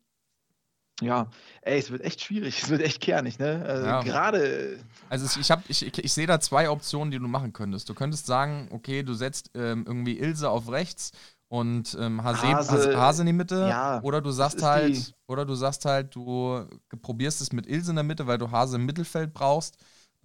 ja, 1.02 1.30
ey, 1.62 1.78
es 1.78 1.92
wird 1.92 2.02
echt 2.02 2.22
schwierig, 2.22 2.58
es 2.64 2.70
wird 2.70 2.82
echt 2.82 3.02
kernig, 3.02 3.38
ne? 3.40 3.64
Also 3.66 3.86
ja. 3.86 4.02
gerade. 4.02 4.80
Also 5.10 5.40
ich, 5.40 5.52
hab, 5.52 5.70
ich, 5.70 5.86
ich, 5.86 6.14
sehe 6.14 6.28
da 6.28 6.40
zwei 6.40 6.70
Optionen, 6.70 7.12
die 7.12 7.20
du 7.20 7.28
machen 7.28 7.54
könntest. 7.54 7.88
Du 7.90 7.94
könntest 7.94 8.26
sagen, 8.26 8.70
okay, 8.72 9.04
du 9.04 9.14
setzt 9.14 9.52
ähm, 9.54 9.84
irgendwie 9.86 10.18
Ilse 10.18 10.50
auf 10.50 10.70
rechts 10.70 11.12
und 11.50 11.96
ähm, 12.00 12.24
Hase, 12.24 12.48
Hase, 12.48 12.98
Hase, 12.98 13.22
in 13.22 13.28
die 13.28 13.34
Mitte. 13.34 13.68
Ja, 13.70 14.02
oder 14.02 14.22
du 14.22 14.32
sagst 14.32 14.64
halt, 14.64 15.14
oder 15.28 15.46
du 15.46 15.54
sagst 15.54 15.86
halt, 15.86 16.16
du 16.16 16.68
probierst 17.02 17.42
es 17.42 17.54
mit 17.54 17.68
Ilse 17.68 17.92
in 17.92 17.96
der 17.96 18.04
Mitte, 18.04 18.28
weil 18.28 18.38
du 18.38 18.52
Hase 18.52 18.78
im 18.78 18.86
Mittelfeld 18.86 19.34
brauchst 19.34 19.78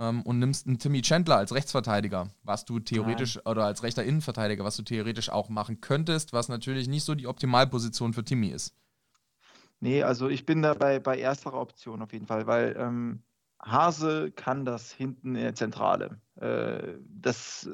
ähm, 0.02 0.22
und 0.22 0.38
nimmst 0.38 0.66
einen 0.66 0.78
Timmy 0.78 1.00
Chandler 1.00 1.36
als 1.36 1.54
Rechtsverteidiger, 1.54 2.28
was 2.42 2.64
du 2.64 2.80
theoretisch, 2.80 3.36
Nein. 3.36 3.46
oder 3.46 3.64
als 3.64 3.82
rechter 3.82 4.04
Innenverteidiger, 4.04 4.64
was 4.64 4.76
du 4.76 4.82
theoretisch 4.82 5.30
auch 5.30 5.48
machen 5.48 5.80
könntest, 5.80 6.32
was 6.32 6.48
natürlich 6.48 6.88
nicht 6.88 7.04
so 7.04 7.14
die 7.14 7.28
Optimalposition 7.28 8.12
für 8.12 8.24
Timmy 8.24 8.48
ist. 8.48 8.74
Nee, 9.80 10.02
also 10.02 10.28
ich 10.28 10.44
bin 10.44 10.62
da 10.62 10.74
bei, 10.74 10.98
bei 10.98 11.18
ersterer 11.18 11.60
Option 11.60 12.02
auf 12.02 12.12
jeden 12.12 12.26
Fall, 12.26 12.46
weil 12.46 12.76
ähm, 12.78 13.22
Hase 13.60 14.32
kann 14.32 14.64
das 14.64 14.92
hinten 14.92 15.36
in 15.36 15.42
der 15.42 15.54
Zentrale. 15.54 16.20
Äh, 16.36 16.98
das, 17.08 17.68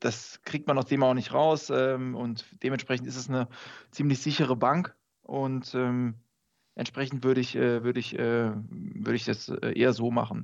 das 0.00 0.40
kriegt 0.42 0.66
man 0.66 0.78
aus 0.78 0.86
dem 0.86 1.02
auch 1.02 1.14
nicht 1.14 1.32
raus 1.32 1.70
ähm, 1.70 2.14
und 2.16 2.44
dementsprechend 2.62 3.06
ist 3.06 3.16
es 3.16 3.28
eine 3.28 3.48
ziemlich 3.90 4.20
sichere 4.20 4.56
Bank 4.56 4.96
und 5.22 5.72
ähm, 5.74 6.14
entsprechend 6.74 7.24
würde 7.24 7.40
ich, 7.40 7.56
äh, 7.56 7.84
würde 7.84 8.00
ich, 8.00 8.18
äh, 8.18 8.52
würde 8.54 9.14
ich 9.14 9.24
das 9.24 9.48
äh, 9.48 9.72
eher 9.78 9.92
so 9.92 10.10
machen. 10.10 10.42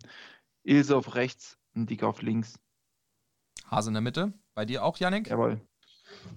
Ilse 0.67 0.97
auf 0.97 1.15
rechts, 1.15 1.57
ein 1.75 1.87
Dick 1.87 2.03
auf 2.03 2.23
links. 2.23 2.59
Hase 3.71 3.91
in 3.91 3.95
der 3.95 4.01
Mitte. 4.01 4.33
Bei 4.55 4.65
dir 4.65 4.85
auch, 4.85 4.99
Yannick? 4.99 5.29
Jawohl. 5.29 5.61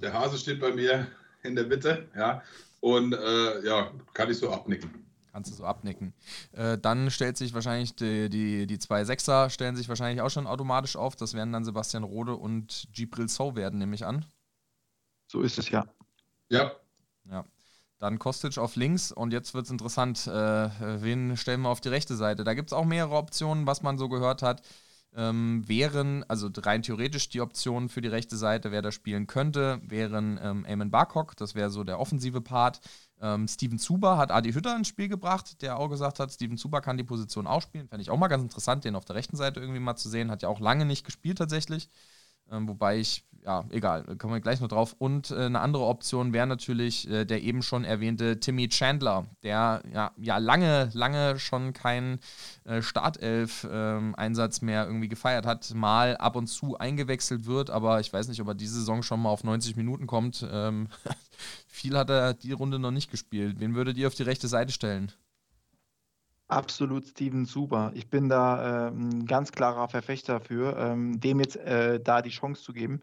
Der 0.02 0.14
Hase 0.14 0.38
steht 0.38 0.60
bei 0.60 0.72
mir 0.72 1.08
in 1.44 1.56
der 1.56 1.66
Mitte, 1.66 2.10
ja. 2.16 2.44
Und 2.80 3.14
äh, 3.14 3.66
ja, 3.66 3.92
kann 4.14 4.30
ich 4.30 4.38
so 4.38 4.52
abnicken. 4.52 5.06
Kannst 5.32 5.52
du 5.52 5.56
so 5.56 5.66
abnicken. 5.66 6.14
Äh, 6.54 6.78
dann 6.78 7.12
stellt 7.12 7.38
sich 7.38 7.54
wahrscheinlich 7.54 7.96
die, 7.96 8.30
die, 8.30 8.66
die 8.66 8.80
zwei 8.80 9.04
Sechser 9.04 9.50
stellen 9.50 9.76
sich 9.76 9.88
wahrscheinlich 9.88 10.22
auch 10.22 10.30
schon 10.30 10.48
automatisch 10.48 10.96
auf. 10.96 11.16
Das 11.16 11.34
werden 11.34 11.54
dann 11.54 11.66
Sebastian 11.66 12.04
Rode 12.04 12.36
und 12.36 12.88
Gibril 12.94 13.30
So 13.30 13.56
werden, 13.56 13.80
nehme 13.80 13.96
ich 13.96 14.06
an. 14.06 14.26
So 15.28 15.42
ist 15.42 15.60
es 15.60 15.70
ja. 15.70 15.86
Ja. 16.50 16.72
Ja. 17.30 17.46
Dann 18.00 18.18
Kostic 18.18 18.58
auf 18.58 18.76
links 18.78 19.12
und 19.12 19.34
jetzt 19.34 19.54
wird 19.54 19.66
es 19.66 19.72
interessant. 19.72 20.26
Äh, 20.26 20.32
wen 21.02 21.36
stellen 21.36 21.62
wir 21.62 21.70
auf 21.70 21.82
die 21.82 21.90
rechte 21.90 22.16
Seite? 22.16 22.46
Da 22.46 22.54
gibt 22.54 22.70
es 22.70 22.74
auch 22.74 22.86
mehrere 22.86 23.16
Optionen, 23.16 23.68
was 23.68 23.82
man 23.82 23.98
so 23.98 24.08
gehört 24.08 24.42
hat. 24.42 24.62
Ähm, 25.16 25.68
wären, 25.68 26.24
also 26.30 26.50
rein 26.56 26.84
theoretisch 26.84 27.30
die 27.30 27.42
Optionen 27.42 27.90
für 27.90 28.00
die 28.02 28.08
rechte 28.08 28.38
Seite, 28.38 28.72
wer 28.72 28.82
da 28.84 28.92
spielen 28.92 29.26
könnte, 29.28 29.82
wären 29.84 30.40
ähm, 30.42 30.66
Eamon 30.66 30.92
Barcock, 30.92 31.36
das 31.36 31.56
wäre 31.56 31.72
so 31.72 31.84
der 31.84 32.00
offensive 32.00 32.42
Part. 32.42 32.80
Ähm, 33.20 33.48
Steven 33.48 33.80
Zuber 33.80 34.18
hat 34.18 34.32
Adi 34.32 34.54
Hütter 34.54 34.76
ins 34.76 34.88
Spiel 34.88 35.10
gebracht, 35.10 35.62
der 35.64 35.78
auch 35.78 35.90
gesagt 35.90 36.20
hat, 36.20 36.32
Steven 36.32 36.58
Zuber 36.58 36.82
kann 36.82 36.96
die 36.96 37.04
Position 37.04 37.48
auch 37.48 37.62
spielen. 37.64 37.88
Fände 37.90 38.04
ich 38.04 38.12
auch 38.12 38.18
mal 38.18 38.28
ganz 38.28 38.44
interessant, 38.44 38.86
den 38.86 38.96
auf 38.96 39.04
der 39.04 39.16
rechten 39.16 39.36
Seite 39.36 39.60
irgendwie 39.60 39.80
mal 39.80 39.96
zu 39.96 40.10
sehen. 40.10 40.30
Hat 40.32 40.44
ja 40.44 40.50
auch 40.50 40.60
lange 40.60 40.86
nicht 40.86 41.06
gespielt 41.06 41.40
tatsächlich. 41.40 41.90
Ähm, 42.52 42.68
wobei 42.68 42.98
ich, 43.00 43.26
ja, 43.46 43.66
egal, 43.70 44.04
kommen 44.18 44.34
wir 44.34 44.42
gleich 44.42 44.60
noch 44.60 44.68
drauf. 44.68 44.96
Und 44.98 45.32
äh, 45.32 45.46
eine 45.46 45.60
andere 45.60 45.86
Option 45.86 46.34
wäre 46.34 46.48
natürlich 46.48 47.10
äh, 47.10 47.26
der 47.26 47.42
eben 47.44 47.62
schon 47.62 47.84
erwähnte 47.86 48.40
Timmy 48.40 48.68
Chandler, 48.70 49.28
der 49.44 49.82
ja, 49.94 50.12
ja 50.18 50.38
lange, 50.38 50.90
lange 50.94 51.40
schon 51.40 51.74
keinen 51.74 52.20
äh, 52.66 52.82
Startelf-Einsatz 52.82 54.62
ähm, 54.62 54.66
mehr 54.66 54.86
irgendwie 54.86 55.10
gefeiert 55.10 55.46
hat, 55.46 55.74
mal 55.74 56.18
ab 56.18 56.36
und 56.36 56.48
zu 56.48 56.78
eingewechselt 56.78 57.46
wird, 57.46 57.70
aber 57.70 58.00
ich 58.00 58.12
weiß 58.12 58.28
nicht, 58.28 58.42
ob 58.42 58.48
er 58.48 58.56
diese 58.56 58.76
Saison 58.76 59.04
schon 59.04 59.22
mal 59.22 59.30
auf 59.30 59.44
90 59.44 59.76
Minuten 59.76 60.08
kommt. 60.08 60.46
Ähm, 60.52 60.88
viel 61.68 61.98
hat 61.98 62.10
er 62.10 62.34
die 62.34 62.52
Runde 62.52 62.80
noch 62.80 62.92
nicht 62.92 63.12
gespielt. 63.12 63.60
Wen 63.60 63.76
würdet 63.76 63.98
ihr 63.98 64.08
auf 64.08 64.16
die 64.16 64.24
rechte 64.24 64.48
Seite 64.48 64.74
stellen? 64.74 65.12
Absolut 66.50 67.06
Steven 67.06 67.46
Zuber. 67.46 67.92
Ich 67.94 68.10
bin 68.10 68.28
da 68.28 68.88
äh, 68.88 68.92
ein 68.92 69.28
ganz 69.28 69.52
klarer 69.52 69.88
Verfechter 69.88 70.40
für, 70.40 70.76
ähm, 70.78 71.20
dem 71.20 71.40
jetzt 71.40 71.58
äh, 71.58 72.00
da 72.00 72.24
die 72.24 72.32
Chance 72.32 72.64
zu 72.64 72.74
geben. 72.74 73.02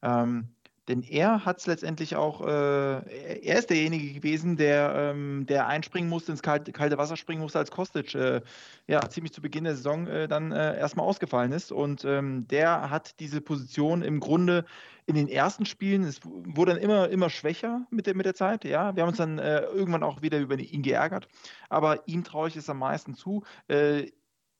Ähm, 0.00 0.48
denn 0.88 1.02
er 1.02 1.44
hat 1.44 1.58
es 1.58 1.66
letztendlich 1.66 2.16
auch, 2.16 2.40
äh, 2.40 3.40
er 3.42 3.58
ist 3.58 3.68
derjenige 3.68 4.14
gewesen, 4.14 4.56
der, 4.56 4.94
ähm, 4.96 5.44
der 5.44 5.66
einspringen 5.66 6.08
musste, 6.08 6.32
ins 6.32 6.40
kalte, 6.40 6.72
kalte 6.72 6.96
Wasser 6.96 7.18
springen 7.18 7.42
musste, 7.42 7.58
als 7.58 7.70
Kostic 7.70 8.14
äh, 8.14 8.40
ja, 8.86 9.06
ziemlich 9.10 9.34
zu 9.34 9.42
Beginn 9.42 9.64
der 9.64 9.76
Saison 9.76 10.06
äh, 10.06 10.26
dann 10.26 10.50
äh, 10.52 10.78
erstmal 10.78 11.04
ausgefallen 11.04 11.52
ist. 11.52 11.72
Und 11.72 12.06
ähm, 12.06 12.48
der 12.48 12.88
hat 12.88 13.20
diese 13.20 13.42
Position 13.42 14.00
im 14.00 14.18
Grunde 14.18 14.64
in 15.08 15.14
den 15.14 15.28
ersten 15.28 15.64
Spielen, 15.64 16.02
es 16.04 16.20
wurde 16.22 16.74
dann 16.74 16.82
immer, 16.82 17.08
immer 17.08 17.30
schwächer 17.30 17.86
mit 17.90 18.06
der, 18.06 18.14
mit 18.14 18.26
der 18.26 18.34
Zeit. 18.34 18.66
Ja, 18.66 18.94
wir 18.94 19.02
haben 19.02 19.08
uns 19.08 19.16
dann 19.16 19.38
äh, 19.38 19.62
irgendwann 19.62 20.02
auch 20.02 20.20
wieder 20.20 20.38
über 20.38 20.58
ihn 20.58 20.82
geärgert. 20.82 21.28
Aber 21.70 22.06
ihm 22.06 22.24
traue 22.24 22.48
ich 22.48 22.56
es 22.56 22.68
am 22.68 22.78
meisten 22.78 23.14
zu. 23.14 23.42
Äh, 23.68 24.10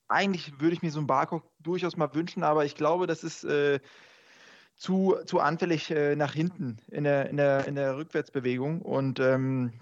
eigentlich 0.08 0.58
würde 0.58 0.72
ich 0.72 0.80
mir 0.80 0.90
so 0.90 1.00
einen 1.00 1.06
Barcock 1.06 1.44
durchaus 1.60 1.98
mal 1.98 2.14
wünschen, 2.14 2.44
aber 2.44 2.64
ich 2.64 2.76
glaube, 2.76 3.06
das 3.06 3.24
ist 3.24 3.44
äh, 3.44 3.78
zu, 4.74 5.16
zu 5.26 5.38
anfällig 5.38 5.90
äh, 5.90 6.16
nach 6.16 6.32
hinten 6.32 6.78
in 6.90 7.04
der, 7.04 7.28
in, 7.28 7.36
der, 7.36 7.68
in 7.68 7.74
der 7.74 7.98
Rückwärtsbewegung. 7.98 8.80
Und 8.80 9.20
ähm, 9.20 9.74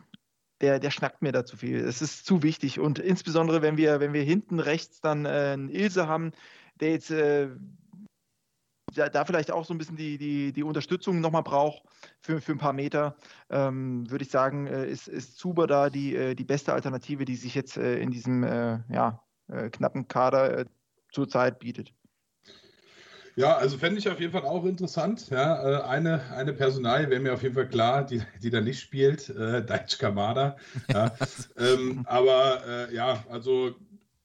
der, 0.61 0.81
der 0.81 0.91
schnackt 0.91 1.23
mir 1.23 1.31
da 1.31 1.45
zu 1.45 1.57
viel. 1.57 1.77
Es 1.77 2.03
ist 2.03 2.27
zu 2.27 2.43
wichtig. 2.43 2.81
Und 2.81 2.99
insbesondere, 2.99 3.63
wenn 3.63 3.77
wir, 3.77 4.01
wenn 4.01 4.13
wir 4.13 4.25
hinten 4.25 4.59
rechts 4.59 5.01
dann 5.01 5.27
äh, 5.27 5.29
einen 5.29 5.69
Ilse 5.69 6.09
haben, 6.09 6.33
der 6.81 6.91
jetzt 6.91 7.13
äh, 7.13 7.51
da, 8.97 9.09
da, 9.09 9.25
vielleicht 9.25 9.51
auch 9.51 9.65
so 9.65 9.75
ein 9.75 9.79
bisschen 9.79 9.97
die, 9.97 10.19
die, 10.19 10.53
die 10.53 10.63
Unterstützung 10.63 11.21
nochmal 11.21 11.43
braucht 11.43 11.83
für, 12.21 12.41
für 12.41 12.53
ein 12.53 12.59
paar 12.59 12.73
Meter, 12.73 13.17
ähm, 13.51 14.11
würde 14.11 14.25
ich 14.25 14.31
sagen, 14.31 14.67
äh, 14.67 14.87
ist, 14.89 15.09
ist 15.09 15.37
Zuber 15.39 15.67
da 15.67 15.91
die, 15.91 16.15
äh, 16.17 16.35
die 16.35 16.45
beste 16.45 16.73
Alternative, 16.73 17.25
die 17.25 17.37
sich 17.37 17.55
jetzt 17.55 17.77
äh, 17.77 17.99
in 17.99 18.11
diesem 18.11 18.43
äh, 18.45 18.81
ja, 18.91 19.23
äh, 19.49 19.71
knappen 19.71 20.09
Kader 20.09 20.59
äh, 20.59 20.65
zurzeit 21.13 21.59
bietet. 21.59 21.93
Ja, 23.37 23.57
also 23.57 23.77
fände 23.77 23.99
ich 23.99 24.09
auf 24.09 24.19
jeden 24.19 24.33
Fall 24.33 24.45
auch 24.45 24.65
interessant. 24.65 25.29
Ja, 25.29 25.83
eine, 25.87 26.23
eine 26.35 26.55
Personalie 26.55 27.11
wäre 27.11 27.21
mir 27.21 27.35
auf 27.35 27.43
jeden 27.43 27.55
Fall 27.55 27.69
klar, 27.69 28.07
die, 28.07 28.23
die 28.43 28.49
da 28.49 28.63
nicht 28.63 28.81
spielt, 28.81 29.29
äh, 29.29 29.63
Daichi 29.63 29.99
Kamada. 29.99 30.57
Ja. 30.89 31.13
ähm, 31.59 32.03
aber 32.07 32.91
ja, 32.91 33.23
also 33.29 33.75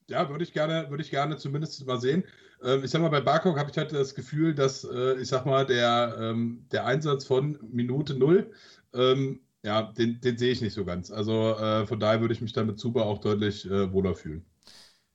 ja, 0.07 0.29
würde 0.29 0.43
ich 0.43 0.53
gerne, 0.53 0.89
würde 0.89 1.03
ich 1.03 1.09
gerne 1.09 1.37
zumindest 1.37 1.85
mal 1.85 1.99
sehen. 1.99 2.23
Ähm, 2.63 2.83
ich 2.83 2.91
sag 2.91 3.01
mal, 3.01 3.09
bei 3.09 3.21
Barcock 3.21 3.57
habe 3.57 3.71
ich 3.71 3.77
halt 3.77 3.91
das 3.93 4.15
Gefühl, 4.15 4.53
dass, 4.55 4.83
äh, 4.83 5.19
ich 5.19 5.27
sag 5.29 5.45
mal, 5.45 5.65
der, 5.65 6.17
ähm, 6.19 6.67
der 6.71 6.85
Einsatz 6.85 7.25
von 7.25 7.57
Minute 7.71 8.13
null, 8.15 8.51
ähm, 8.93 9.41
ja, 9.63 9.83
den, 9.93 10.19
den 10.21 10.37
sehe 10.37 10.51
ich 10.51 10.61
nicht 10.61 10.73
so 10.73 10.85
ganz. 10.85 11.11
Also 11.11 11.55
äh, 11.57 11.85
von 11.87 11.99
daher 11.99 12.21
würde 12.21 12.33
ich 12.33 12.41
mich 12.41 12.53
da 12.53 12.63
mit 12.63 12.79
Zuba 12.79 13.03
auch 13.03 13.19
deutlich 13.19 13.65
äh, 13.69 13.91
wohler 13.93 14.15
fühlen. 14.15 14.45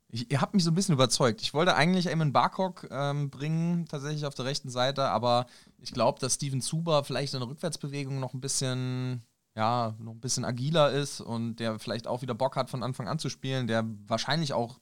Ich, 0.09 0.31
ihr 0.31 0.40
habt 0.40 0.55
mich 0.55 0.62
so 0.64 0.70
ein 0.70 0.74
bisschen 0.74 0.94
überzeugt. 0.94 1.43
Ich 1.43 1.52
wollte 1.52 1.74
eigentlich 1.74 2.06
Eamon 2.06 2.32
Barcock 2.32 2.86
ähm, 2.90 3.28
bringen, 3.31 3.86
tatsächlich 3.89 4.24
auf 4.24 4.35
der 4.35 4.44
rechten 4.44 4.70
Seite, 4.70 5.05
aber 5.09 5.47
ich 5.78 5.93
glaube, 5.93 6.20
dass 6.20 6.35
Steven 6.35 6.60
Zuber 6.60 7.02
vielleicht 7.05 7.35
in 7.35 7.40
der 7.40 7.48
Rückwärtsbewegung 7.48 8.20
noch 8.20 8.32
ein 8.32 8.40
bisschen, 8.40 9.24
ja, 9.56 9.97
noch 9.98 10.12
ein 10.12 10.20
bisschen 10.20 10.44
agiler 10.44 10.93
ist 10.93 11.20
und 11.20 11.56
der 11.56 11.78
vielleicht 11.81 12.06
auch 12.06 12.23
wieder 12.23 12.35
Bock 12.35 12.56
hat, 12.56 12.70
von 12.70 12.82
Anfang 12.85 13.09
an 13.09 13.18
zu 13.18 13.28
spielen, 13.28 13.66
der 13.66 13.85
wahrscheinlich 14.06 14.52
auch 14.52 14.78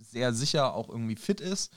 sehr 0.00 0.34
sicher 0.34 0.74
auch 0.74 0.88
irgendwie 0.90 1.16
fit 1.16 1.40
ist. 1.40 1.72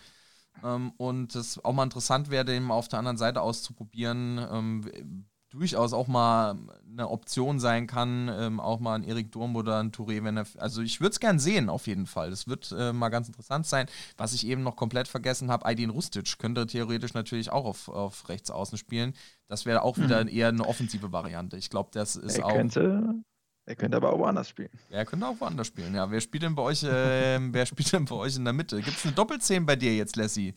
Ähm, 0.64 0.92
und 0.98 1.36
es 1.36 1.64
auch 1.64 1.74
mal 1.74 1.84
interessant 1.84 2.30
wäre, 2.30 2.46
den 2.46 2.70
auf 2.72 2.88
der 2.88 3.00
anderen 3.00 3.18
Seite 3.18 3.42
auszuprobieren. 3.42 4.40
Ähm, 4.52 5.26
durchaus 5.50 5.94
auch 5.94 6.08
mal 6.08 6.56
eine 6.92 7.10
Option 7.10 7.60
sein 7.60 7.88
kann, 7.88 8.30
ähm, 8.32 8.60
auch 8.60 8.80
mal 8.80 8.96
ein 8.96 9.04
Erik 9.04 9.32
Durm 9.32 9.56
oder 9.56 9.80
ein 9.80 9.92
Touré, 9.92 10.24
wenn 10.24 10.38
er. 10.38 10.46
Also 10.58 10.82
ich 10.82 11.02
würde 11.02 11.12
es 11.12 11.20
gern 11.20 11.40
sehen, 11.40 11.70
auf 11.70 11.88
jeden 11.88 12.06
Fall. 12.06 12.30
Das 12.30 12.48
wird 12.48 12.74
äh, 12.78 12.94
mal 12.94 13.10
ganz 13.10 13.28
interessant 13.28 13.66
sein. 13.66 13.88
Was 14.18 14.34
ich 14.34 14.46
eben 14.46 14.64
noch 14.64 14.76
komplett 14.76 15.08
vergessen 15.08 15.50
habe, 15.50 15.66
Aydin 15.66 15.90
Rustic 15.90 16.38
könnte 16.38 16.68
theoretisch 16.68 17.14
natürlich 17.14 17.52
auch 17.52 17.66
auf, 17.66 17.90
auf 17.90 18.30
rechts 18.30 18.52
außen 18.52 18.78
spielen. 18.78 19.14
Das 19.48 19.66
wäre 19.66 19.82
auch 19.82 19.98
wieder 19.98 20.24
mhm. 20.24 20.30
eher 20.30 20.50
eine 20.50 20.66
offensive 20.66 21.12
Variante. 21.12 21.58
Ich 21.58 21.70
glaube, 21.70 21.90
das 21.94 22.16
ist 22.16 22.38
er 22.38 22.46
auch. 22.46 22.54
Könnte, 22.54 23.24
er 23.70 23.76
könnte 23.76 23.98
aber 23.98 24.12
auch 24.12 24.18
woanders 24.18 24.50
spielen. 24.50 24.72
Er 24.90 25.06
könnte 25.06 25.28
auch 25.28 25.40
woanders 25.40 25.68
spielen, 25.68 25.94
ja. 25.94 26.10
Wer 26.10 26.20
spielt 26.22 26.42
denn 26.42 26.56
bei 26.56 26.64
euch, 26.64 26.84
äh, 26.84 27.40
wer 27.40 27.66
spielt 27.68 27.94
denn 27.94 28.06
bei 28.06 28.16
euch 28.16 28.36
in 28.36 28.44
der 28.44 28.54
Mitte? 28.54 28.82
Gibt 28.82 28.98
es 28.98 29.06
eine 29.06 29.14
Doppelzehn 29.14 29.64
bei 29.64 29.76
dir 29.76 29.96
jetzt, 29.96 30.16
Lassie? 30.16 30.56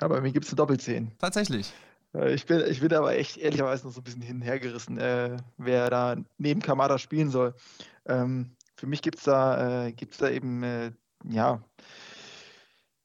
Ja, 0.00 0.06
bei 0.06 0.20
mir 0.20 0.30
gibt 0.30 0.44
es 0.44 0.52
eine 0.52 0.56
Doppelzehn. 0.58 1.10
Tatsächlich. 1.18 1.72
Äh, 2.14 2.34
ich 2.34 2.46
bin, 2.46 2.62
ich 2.68 2.80
bin 2.80 2.92
aber 2.94 3.16
echt 3.16 3.36
ehrlicherweise 3.36 3.84
noch 3.84 3.92
so 3.92 4.00
ein 4.00 4.04
bisschen 4.04 4.22
hin 4.22 4.36
und 4.36 4.42
her 4.42 4.60
gerissen, 4.60 4.96
äh, 4.98 5.38
wer 5.56 5.90
da 5.90 6.16
neben 6.36 6.62
Kamada 6.62 6.98
spielen 6.98 7.30
soll. 7.30 7.54
Ähm, 8.06 8.54
für 8.76 8.86
mich 8.86 9.02
gibt 9.02 9.18
es 9.18 9.24
da, 9.24 9.86
äh, 9.88 9.94
da 10.18 10.30
eben, 10.30 10.62
äh, 10.62 10.92
ja, 11.28 11.64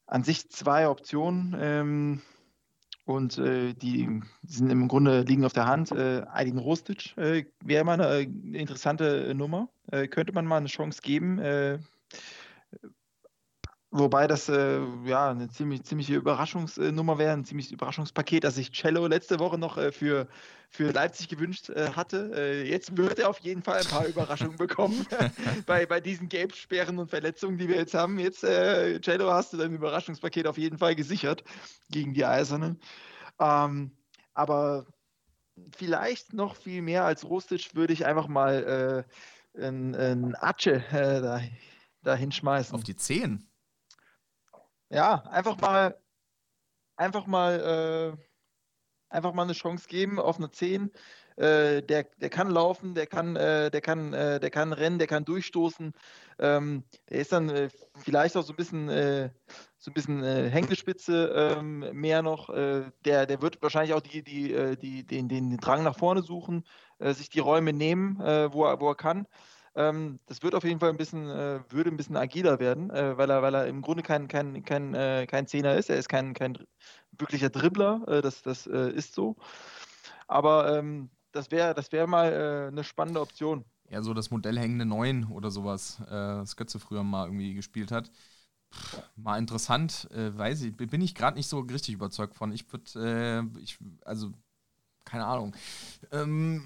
an 0.06 0.24
sich 0.24 0.52
zwei 0.52 0.88
Optionen. 0.88 1.58
Ähm, 1.60 2.22
und 3.06 3.38
äh, 3.38 3.74
die 3.74 4.22
sind 4.44 4.70
im 4.70 4.88
Grunde 4.88 5.22
liegen 5.22 5.46
auf 5.46 5.54
der 5.54 5.66
Hand. 5.66 5.92
Äh, 5.92 6.24
Aydin 6.32 6.58
Rostic 6.58 7.18
äh, 7.18 7.46
wäre 7.64 7.84
mal 7.84 7.94
eine, 7.94 8.08
eine 8.08 8.58
interessante 8.58 9.34
Nummer. 9.36 9.70
Äh, 9.92 10.08
könnte 10.08 10.34
man 10.34 10.46
mal 10.46 10.58
eine 10.58 10.68
Chance 10.68 11.02
geben. 11.02 11.40
Äh, 13.94 13.98
Wobei 13.98 14.28
das 14.28 14.50
äh, 14.50 14.80
ja 15.06 15.30
eine 15.30 15.50
ziemlich, 15.50 15.84
ziemliche 15.84 16.16
Überraschungsnummer 16.16 17.18
wäre, 17.18 17.34
ein 17.34 17.46
ziemliches 17.46 17.72
Überraschungspaket, 17.72 18.44
das 18.44 18.56
sich 18.56 18.72
Cello 18.72 19.08
letzte 19.08 19.40
Woche 19.40 19.58
noch 19.58 19.78
äh, 19.78 19.92
für, 19.92 20.28
für 20.70 20.92
Leipzig 20.92 21.30
gewünscht 21.30 21.70
äh, 21.70 21.92
hatte. 21.92 22.32
Äh, 22.36 22.70
jetzt 22.70 22.98
wird 22.98 23.20
er 23.20 23.30
auf 23.30 23.40
jeden 23.40 23.62
Fall 23.62 23.80
ein 23.80 23.88
paar 23.88 24.06
Überraschungen 24.06 24.58
bekommen 24.58 25.06
bei, 25.66 25.86
bei 25.86 26.00
diesen 26.00 26.30
Gelbsperren 26.30 26.98
und 26.98 27.10
Verletzungen, 27.10 27.58
die 27.58 27.68
wir 27.68 27.76
jetzt 27.76 27.94
haben. 27.94 28.20
Jetzt, 28.20 28.44
äh, 28.44 29.00
Cello, 29.00 29.32
hast 29.32 29.54
du 29.54 29.58
dein 29.58 29.74
Überraschungspaket 29.74 30.48
auf 30.48 30.58
jeden 30.58 30.78
Fall 30.78 30.96
gesichert 30.96 31.44
gegen 31.90 32.14
die 32.14 32.26
Eisernen. 32.26 32.80
Ähm, 33.40 33.92
aber 34.34 34.88
vielleicht 35.76 36.34
noch 36.34 36.56
viel 36.56 36.82
mehr 36.82 37.06
als 37.06 37.26
Rustic 37.26 37.76
würde 37.76 37.94
ich 37.94 38.06
einfach 38.08 38.28
mal 38.28 39.06
äh, 39.56 39.64
ein, 39.64 39.94
ein 39.94 40.34
äh, 40.34 41.22
da, 41.22 41.42
da 42.02 42.16
hinschmeißen. 42.16 42.74
Auf 42.74 42.84
die 42.84 42.96
10? 42.96 43.48
Ja, 44.94 45.24
einfach 45.30 45.60
mal, 45.60 45.98
einfach 46.96 47.26
mal, 47.26 48.16
äh, 48.18 48.24
einfach 49.10 49.34
mal 49.34 49.44
eine 49.44 49.54
Chance 49.54 49.88
geben 49.88 50.20
auf 50.20 50.38
eine 50.38 50.52
10. 50.52 50.92
Äh, 51.36 51.82
der, 51.82 52.04
der 52.04 52.30
kann 52.30 52.52
laufen, 52.52 52.94
der 52.94 53.08
kann, 53.08 53.36
äh, 53.36 53.72
der 53.72 53.82
kann, 53.82 54.14
äh, 54.14 54.40
der 54.40 54.52
kann 54.52 54.72
rennen, 54.72 55.00
der 55.00 55.08
kann 55.08 55.26
durchstoßen. 55.26 55.94
Ähm, 56.38 56.84
der 57.10 57.20
ist 57.20 57.32
dann 57.32 57.50
äh, 57.50 57.70
vielleicht 57.98 58.38
auch 58.38 58.44
so 58.44 58.54
ein 58.54 58.56
bisschen, 58.56 58.88
äh, 58.90 59.32
so 59.80 59.90
ein 59.90 59.96
bisschen 59.96 60.24
Hängespitze 60.24 61.56
ähm, 61.58 61.80
mehr 61.92 62.22
noch. 62.22 62.48
der, 62.48 63.26
der 63.26 63.42
wird 63.42 63.62
wahrscheinlich 63.62 63.94
auch 63.94 64.00
die, 64.00 64.24
die, 64.24 64.78
die, 64.78 65.06
den, 65.06 65.28
den 65.28 65.58
Drang 65.58 65.84
nach 65.84 65.98
vorne 65.98 66.22
suchen, 66.22 66.64
sich 67.00 67.30
die 67.30 67.42
Räume 67.42 67.74
nehmen, 67.74 68.18
wo, 68.18 68.66
er, 68.66 68.80
wo 68.80 68.88
er 68.88 68.96
kann. 68.96 69.28
Ähm, 69.76 70.20
das 70.28 70.44
wird 70.44 70.54
auf 70.54 70.64
jeden 70.64 70.80
Fall 70.80 70.90
ein 70.90 70.98
bisschen, 70.98 71.30
äh, 71.30 71.60
würde 71.70 71.90
ein 71.90 71.98
bisschen 71.98 72.16
agiler 72.16 72.60
werden, 72.60 72.92
äh, 72.92 73.18
weil, 73.18 73.30
er, 73.30 73.42
weil 73.42 73.56
er 73.56 73.68
im 73.68 73.82
Grunde 73.82 74.04
kein, 74.04 74.28
kein, 74.28 74.64
kein, 74.64 74.94
äh, 74.94 75.26
kein 75.28 75.48
Zehner 75.48 75.76
ist. 75.76 75.90
Er 75.90 75.98
ist 75.98 76.10
kein, 76.10 76.34
kein 76.34 76.58
wirklicher 77.18 77.50
Dribbler, 77.50 78.04
äh, 78.08 78.22
das, 78.22 78.44
das 78.44 78.68
äh, 78.68 78.92
ist 78.92 79.16
so. 79.16 79.36
Aber 80.28 80.78
ähm, 80.78 81.10
das 81.32 81.50
wäre 81.50 81.74
das 81.74 81.92
wär 81.92 82.06
mal 82.06 82.32
äh, 82.32 82.68
eine 82.68 82.84
spannende 82.84 83.22
Option. 83.22 83.66
Ja, 83.90 84.02
so 84.04 84.14
das 84.14 84.30
Modell 84.32 84.58
hängende 84.58 84.86
Neun 84.86 85.26
oder 85.26 85.52
sowas, 85.52 86.02
das 86.08 86.56
Götze 86.56 86.80
früher 86.80 87.04
mal 87.04 87.26
irgendwie 87.26 87.54
gespielt 87.54 87.92
hat. 87.92 88.10
Pff, 88.74 89.02
mal 89.16 89.38
interessant, 89.38 90.08
weiß 90.12 90.64
ich, 90.64 90.76
bin 90.76 91.02
ich 91.02 91.14
gerade 91.14 91.38
nicht 91.38 91.48
so 91.48 91.60
richtig 91.60 91.94
überzeugt 91.94 92.36
von. 92.36 92.52
Ich 92.52 92.66
würde, 92.72 93.52
ich, 93.60 93.78
also, 94.04 94.32
keine 95.06 95.26
Ahnung. 95.26 95.54
Ähm, 96.12 96.64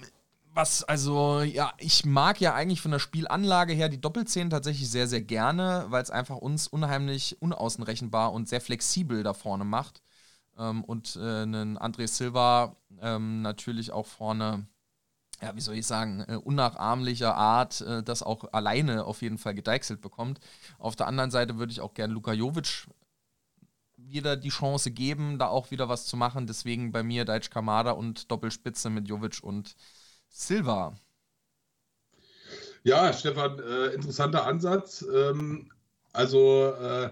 was, 0.58 0.84
also, 0.84 1.42
ja, 1.42 1.72
ich 1.78 2.04
mag 2.04 2.42
ja 2.42 2.56
eigentlich 2.56 2.82
von 2.82 2.92
der 2.92 3.00
Spielanlage 3.00 3.74
her 3.74 3.90
die 3.90 4.02
Doppelzehn 4.02 4.50
tatsächlich 4.50 4.90
sehr, 4.90 5.08
sehr 5.08 5.22
gerne, 5.22 5.86
weil 5.90 6.02
es 6.02 6.10
einfach 6.10 6.38
uns 6.38 6.68
unheimlich 6.68 7.40
unaußenrechenbar 7.42 8.34
und 8.34 8.50
sehr 8.50 8.60
flexibel 8.60 9.22
da 9.22 9.34
vorne 9.34 9.66
macht. 9.66 10.02
Ähm, 10.58 10.84
und 10.84 11.16
äh, 11.16 11.44
einen 11.44 11.78
André 11.78 12.08
Silva 12.08 12.76
ähm, 13.00 13.44
natürlich 13.44 13.92
auch 13.92 14.08
vorne, 14.08 14.66
ja, 15.44 15.56
wie 15.56 15.62
soll 15.62 15.76
ich 15.76 15.86
sagen, 15.86 16.26
äh, 16.28 16.38
unnachahmlicher 16.38 17.36
Art, 17.36 17.82
äh, 17.82 18.02
das 18.02 18.24
auch 18.24 18.52
alleine 18.52 19.06
auf 19.06 19.22
jeden 19.22 19.38
Fall 19.38 19.54
gedeichselt 19.54 20.02
bekommt. 20.02 20.40
Auf 20.80 20.96
der 20.96 21.06
anderen 21.06 21.30
Seite 21.30 21.60
würde 21.60 21.72
ich 21.72 21.82
auch 21.82 21.94
gern 21.94 22.10
Luka 22.10 22.34
Jovic 22.34 22.88
wieder 23.96 24.36
die 24.36 24.50
Chance 24.50 24.90
geben, 24.90 25.38
da 25.38 25.50
auch 25.50 25.70
wieder 25.70 25.88
was 25.88 26.08
zu 26.08 26.18
machen. 26.18 26.48
Deswegen 26.48 26.92
bei 26.92 27.04
mir 27.04 27.26
Deitsch 27.26 27.52
Kamada 27.52 27.92
und 27.92 28.32
Doppelspitze 28.32 28.90
mit 28.90 29.08
Jovic 29.08 29.44
und 29.44 29.76
Silva. 30.30 30.98
Ja, 32.84 33.12
Stefan, 33.12 33.60
äh, 33.60 33.88
interessanter 33.88 34.46
Ansatz. 34.46 35.06
Ähm, 35.14 35.70
also 36.14 36.74
äh, 36.74 37.10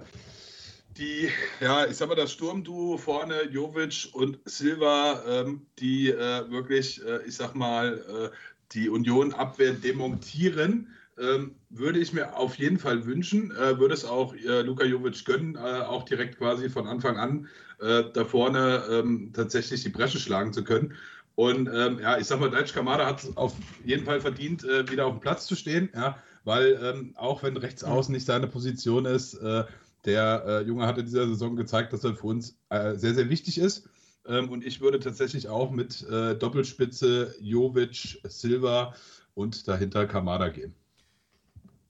die, 0.98 1.30
ja, 1.60 1.86
ich 1.86 1.98
sag 1.98 2.08
mal, 2.08 2.16
das 2.16 2.32
Sturmduo 2.32 2.98
vorne, 2.98 3.44
Jovic 3.50 4.08
und 4.14 4.40
Silva, 4.46 5.22
ähm, 5.28 5.66
die 5.80 6.10
äh, 6.12 6.50
wirklich, 6.50 7.06
äh, 7.06 7.24
ich 7.28 7.36
sag 7.36 7.56
mal, 7.56 8.32
äh, 8.32 8.36
die 8.72 8.90
Union-Abwehr 8.90 9.74
demontieren, 9.74 10.88
ähm, 11.18 11.56
würde 11.70 12.00
ich 12.00 12.14
mir 12.14 12.38
auf 12.38 12.56
jeden 12.56 12.80
Fall 12.80 13.06
wünschen. 13.06 13.52
Äh, 13.52 13.78
würde 13.78 13.94
es 13.94 14.06
auch 14.06 14.34
Luka 14.34 14.86
Jovic 14.86 15.26
gönnen, 15.26 15.58
auch 15.58 16.04
direkt 16.04 16.38
quasi 16.38 16.70
von 16.70 16.88
Anfang 16.88 17.18
an 17.18 17.48
da 17.78 18.24
vorne 18.24 18.86
ähm, 18.90 19.34
tatsächlich 19.34 19.84
die 19.84 19.90
Bresche 19.90 20.18
schlagen 20.18 20.54
zu 20.54 20.64
können. 20.64 20.94
Und 21.36 21.70
ähm, 21.72 22.00
ja, 22.00 22.18
ich 22.18 22.28
sag 22.28 22.40
mal, 22.40 22.50
Deutsch 22.50 22.74
Kamada 22.74 23.06
hat 23.06 23.24
es 23.24 23.36
auf 23.38 23.54
jeden 23.84 24.06
Fall 24.06 24.22
verdient, 24.22 24.64
äh, 24.64 24.90
wieder 24.90 25.06
auf 25.06 25.16
dem 25.16 25.20
Platz 25.20 25.46
zu 25.46 25.56
stehen, 25.56 25.90
ja, 25.94 26.18
weil 26.46 26.80
ähm, 26.82 27.14
auch 27.18 27.44
wenn 27.44 27.58
rechts 27.58 27.84
mhm. 27.84 27.90
außen 27.90 28.14
nicht 28.14 28.26
seine 28.26 28.48
Position 28.48 29.06
ist, 29.06 29.34
äh, 29.36 29.66
der 30.06 30.44
äh, 30.48 30.62
Junge 30.62 30.88
hat 30.88 30.98
in 30.98 31.06
dieser 31.06 31.28
Saison 31.28 31.56
gezeigt, 31.56 31.92
dass 31.92 32.04
er 32.04 32.16
für 32.16 32.28
uns 32.28 32.58
äh, 32.70 32.96
sehr, 32.96 33.16
sehr 33.16 33.30
wichtig 33.30 33.58
ist. 33.58 33.90
Ähm, 34.28 34.50
und 34.50 34.66
ich 34.66 34.80
würde 34.80 35.00
tatsächlich 35.00 35.50
auch 35.50 35.72
mit 35.72 36.04
äh, 36.10 36.36
Doppelspitze 36.36 37.36
Jovic, 37.42 38.20
Silva 38.24 38.96
und 39.34 39.68
dahinter 39.68 40.06
Kamada 40.08 40.50
gehen. 40.50 40.74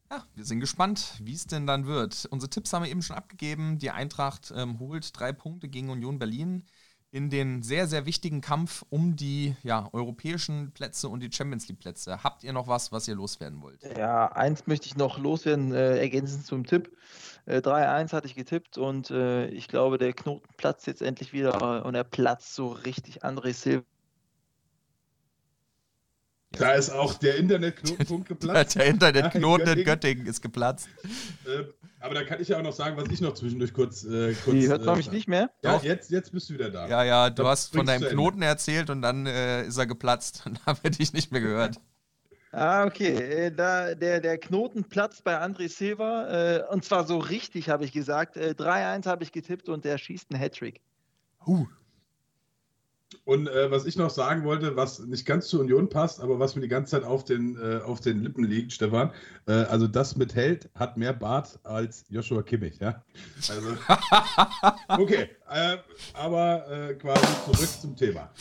Ja, 0.09 0.23
wir 0.35 0.45
sind 0.45 0.59
gespannt, 0.59 1.19
wie 1.21 1.33
es 1.33 1.47
denn 1.47 1.67
dann 1.67 1.87
wird. 1.87 2.27
Unsere 2.29 2.49
Tipps 2.49 2.71
haben 2.73 2.83
wir 2.83 2.91
eben 2.91 3.01
schon 3.01 3.15
abgegeben. 3.15 3.79
Die 3.79 3.91
Eintracht 3.91 4.53
ähm, 4.55 4.79
holt 4.79 5.17
drei 5.19 5.33
Punkte 5.33 5.67
gegen 5.67 5.89
Union 5.89 6.19
Berlin 6.19 6.63
in 7.15 7.29
den 7.29 7.63
sehr, 7.63 7.87
sehr 7.87 8.05
wichtigen 8.05 8.41
Kampf 8.41 8.83
um 8.89 9.15
die 9.15 9.55
ja, 9.63 9.87
europäischen 9.93 10.73
Plätze 10.73 11.07
und 11.07 11.21
die 11.21 11.31
Champions 11.31 11.65
League 11.69 11.79
Plätze. 11.79 12.21
Habt 12.25 12.43
ihr 12.43 12.51
noch 12.51 12.67
was, 12.67 12.91
was 12.91 13.07
ihr 13.07 13.15
loswerden 13.15 13.61
wollt? 13.61 13.81
Ja, 13.97 14.33
eins 14.33 14.67
möchte 14.67 14.87
ich 14.87 14.97
noch 14.97 15.17
loswerden, 15.17 15.73
äh, 15.73 15.97
ergänzend 15.97 16.45
zum 16.45 16.65
Tipp. 16.65 16.91
Äh, 17.45 17.59
3-1 17.59 18.11
hatte 18.11 18.27
ich 18.27 18.35
getippt 18.35 18.77
und 18.77 19.11
äh, 19.11 19.47
ich 19.47 19.69
glaube, 19.69 19.97
der 19.97 20.11
Knoten 20.11 20.49
platzt 20.57 20.87
jetzt 20.87 21.01
endlich 21.01 21.31
wieder 21.31 21.79
äh, 21.79 21.87
und 21.87 21.95
er 21.95 22.03
platzt 22.03 22.53
so 22.53 22.67
richtig. 22.67 23.23
André 23.23 23.53
Silva. 23.53 23.85
Da 26.57 26.73
ist 26.73 26.89
auch 26.89 27.13
der 27.15 27.35
Internetknotenpunkt 27.37 28.27
geplatzt. 28.29 28.75
der 28.75 28.85
Internetknoten 28.85 29.77
in 29.77 29.83
Göttingen 29.85 30.25
ist 30.25 30.41
geplatzt. 30.41 30.87
Äh, 31.45 31.63
aber 31.99 32.13
da 32.13 32.23
kann 32.23 32.39
ich 32.39 32.49
ja 32.49 32.57
auch 32.59 32.63
noch 32.63 32.73
sagen, 32.73 32.97
was 32.97 33.09
ich 33.09 33.19
noch 33.21 33.33
zwischendurch 33.33 33.73
kurz. 33.73 34.03
Äh, 34.03 34.33
kurz 34.43 34.55
Die 34.55 34.67
hört 34.67 34.85
man 34.85 34.93
äh, 34.95 34.97
mich 34.97 35.11
nicht 35.11 35.27
mehr? 35.27 35.49
Ja, 35.63 35.73
Doch. 35.77 35.83
jetzt, 35.83 36.11
jetzt 36.11 36.31
bist 36.31 36.49
du 36.49 36.53
wieder 36.53 36.69
da. 36.69 36.87
Ja, 36.87 37.03
ja, 37.03 37.29
du 37.29 37.41
Das 37.43 37.51
hast 37.51 37.75
von 37.75 37.85
deinem. 37.85 38.07
Knoten 38.07 38.41
erzählt 38.43 38.89
und 38.89 39.01
dann 39.01 39.25
äh, 39.25 39.65
ist 39.65 39.77
er 39.77 39.87
geplatzt. 39.87 40.41
Dann 40.45 40.59
habe 40.65 40.79
ich 40.83 40.97
dich 40.97 41.13
nicht 41.13 41.31
mehr 41.31 41.41
gehört. 41.41 41.77
Ah, 42.51 42.85
okay. 42.85 43.13
Äh, 43.47 43.51
Da, 43.51 43.95
der, 43.95 44.21
der 44.21 44.37
Knoten 44.37 44.83
platzt 44.83 45.23
bei 45.23 45.41
André 45.41 45.67
Silva. 45.67 46.27
Äh, 46.57 46.63
und 46.71 46.85
zwar 46.85 47.05
so 47.05 47.17
richtig, 47.17 47.69
habe 47.69 47.85
ich 47.85 47.91
gesagt. 47.91 48.37
Äh, 48.37 48.53
3-1 48.57 49.07
habe 49.07 49.23
ich 49.23 49.31
getippt 49.31 49.67
und 49.67 49.83
der 49.83 49.97
schießt 49.97 50.31
einen 50.31 50.39
Hattrick. 50.39 50.81
Huh. 51.45 51.65
Und 53.23 53.47
äh, 53.47 53.71
was 53.71 53.85
ich 53.85 53.95
noch 53.97 54.09
sagen 54.09 54.43
wollte, 54.43 54.75
was 54.75 54.99
nicht 54.99 55.25
ganz 55.25 55.47
zur 55.47 55.61
Union 55.61 55.89
passt, 55.89 56.19
aber 56.19 56.39
was 56.39 56.55
mir 56.55 56.61
die 56.61 56.67
ganze 56.67 56.91
Zeit 56.91 57.03
auf 57.03 57.23
den, 57.23 57.57
äh, 57.57 57.81
auf 57.83 57.99
den 57.99 58.23
Lippen 58.23 58.43
liegt, 58.43 58.73
Stefan, 58.73 59.11
äh, 59.47 59.51
also 59.51 59.87
das 59.87 60.15
mit 60.15 60.35
Held 60.35 60.69
hat 60.75 60.97
mehr 60.97 61.13
Bart 61.13 61.59
als 61.63 62.05
Joshua 62.09 62.43
Kimmich, 62.43 62.79
ja. 62.79 63.03
Also, 63.49 63.77
okay, 65.01 65.29
äh, 65.49 65.77
aber 66.13 66.69
äh, 66.69 66.93
quasi 66.95 67.25
zurück 67.45 67.69
zum 67.81 67.95
Thema. 67.95 68.31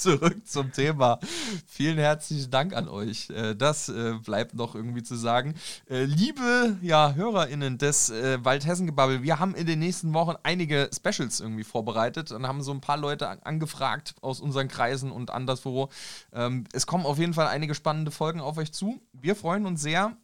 Zurück 0.00 0.46
zum 0.46 0.72
Thema. 0.72 1.18
Vielen 1.66 1.98
herzlichen 1.98 2.50
Dank 2.50 2.74
an 2.74 2.88
euch. 2.88 3.28
Äh, 3.28 3.54
Das 3.54 3.90
äh, 3.90 4.14
bleibt 4.24 4.54
noch 4.54 4.74
irgendwie 4.74 5.02
zu 5.02 5.14
sagen. 5.14 5.54
Äh, 5.90 6.04
Liebe 6.04 6.78
ja, 6.80 7.12
HörerInnen 7.14 7.76
des 7.76 8.10
Waldhessen-Gebabbel, 8.10 9.22
wir 9.22 9.38
haben 9.38 9.54
in 9.54 9.66
den 9.66 9.78
nächsten 9.78 10.14
Wochen 10.14 10.36
einige 10.42 10.88
Specials 10.94 11.40
irgendwie 11.40 11.64
vorbereitet 11.64 12.32
und 12.32 12.46
haben 12.46 12.62
so 12.62 12.72
ein 12.72 12.80
paar 12.80 12.96
Leute 12.96 13.28
an- 13.28 13.40
angefragt 13.42 14.14
aus 14.22 14.40
unseren 14.40 14.68
Kreisen 14.68 15.10
und 15.12 15.30
anderswo. 15.30 15.90
Ähm, 16.32 16.64
Es 16.72 16.86
kommen 16.86 17.04
auf 17.04 17.18
jeden 17.18 17.34
Fall 17.34 17.48
einige 17.48 17.74
spannende 17.74 18.10
Folgen 18.10 18.40
auf 18.40 18.56
euch 18.56 18.72
zu. 18.72 19.02
Wir 19.12 19.36
freuen 19.36 19.66
uns 19.66 19.82
sehr. 19.82 20.16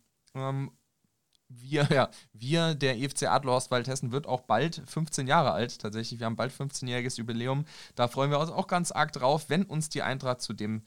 Wir, 1.49 1.87
ja, 1.91 2.11
wir, 2.33 2.75
der 2.75 2.99
EFC 2.99 3.25
Adlerhorst 3.25 3.71
Waldhessen, 3.71 4.13
wird 4.13 4.27
auch 4.27 4.43
bald 4.43 4.83
15 4.87 5.27
Jahre 5.27 5.53
alt. 5.53 5.79
Tatsächlich, 5.79 6.19
wir 6.19 6.27
haben 6.27 6.37
bald 6.37 6.53
15-jähriges 6.53 7.19
Jubiläum. 7.19 7.65
Da 7.95 8.09
freuen 8.09 8.31
wir 8.31 8.41
uns 8.41 8.51
auch 8.51 8.67
ganz 8.67 8.91
arg 8.91 9.13
drauf, 9.13 9.47
wenn 9.49 9.63
uns 9.65 9.89
die 9.89 10.03
Eintracht 10.03 10.41
zudem 10.41 10.83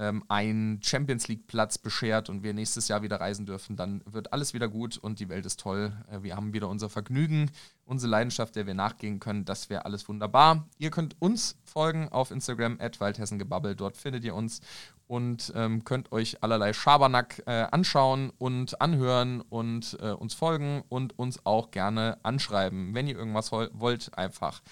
ähm, 0.00 0.24
einen 0.28 0.82
Champions 0.82 1.28
League-Platz 1.28 1.78
beschert 1.78 2.30
und 2.30 2.42
wir 2.42 2.54
nächstes 2.54 2.88
Jahr 2.88 3.02
wieder 3.02 3.20
reisen 3.20 3.44
dürfen, 3.46 3.76
dann 3.76 4.02
wird 4.06 4.32
alles 4.32 4.54
wieder 4.54 4.68
gut 4.68 4.96
und 4.96 5.20
die 5.20 5.28
Welt 5.28 5.44
ist 5.46 5.60
toll. 5.60 5.92
Äh, 6.10 6.22
wir 6.22 6.36
haben 6.36 6.52
wieder 6.52 6.68
unser 6.68 6.88
Vergnügen, 6.88 7.50
unsere 7.84 8.10
Leidenschaft, 8.10 8.56
der 8.56 8.66
wir 8.66 8.74
nachgehen 8.74 9.20
können. 9.20 9.44
Das 9.44 9.68
wäre 9.68 9.84
alles 9.84 10.08
wunderbar. 10.08 10.66
Ihr 10.78 10.90
könnt 10.90 11.20
uns 11.20 11.56
folgen 11.64 12.08
auf 12.08 12.30
Instagram, 12.30 12.78
waldhessengebabbel. 12.78 13.76
Dort 13.76 13.96
findet 13.96 14.24
ihr 14.24 14.34
uns 14.34 14.60
und 15.10 15.52
ähm, 15.56 15.82
könnt 15.82 16.12
euch 16.12 16.40
allerlei 16.40 16.72
Schabernack 16.72 17.42
äh, 17.46 17.66
anschauen 17.72 18.30
und 18.38 18.80
anhören 18.80 19.40
und 19.40 19.98
äh, 20.00 20.12
uns 20.12 20.34
folgen 20.34 20.84
und 20.88 21.18
uns 21.18 21.44
auch 21.44 21.72
gerne 21.72 22.18
anschreiben. 22.22 22.94
Wenn 22.94 23.08
ihr 23.08 23.16
irgendwas 23.16 23.50
wollt, 23.50 24.16
einfach 24.16 24.62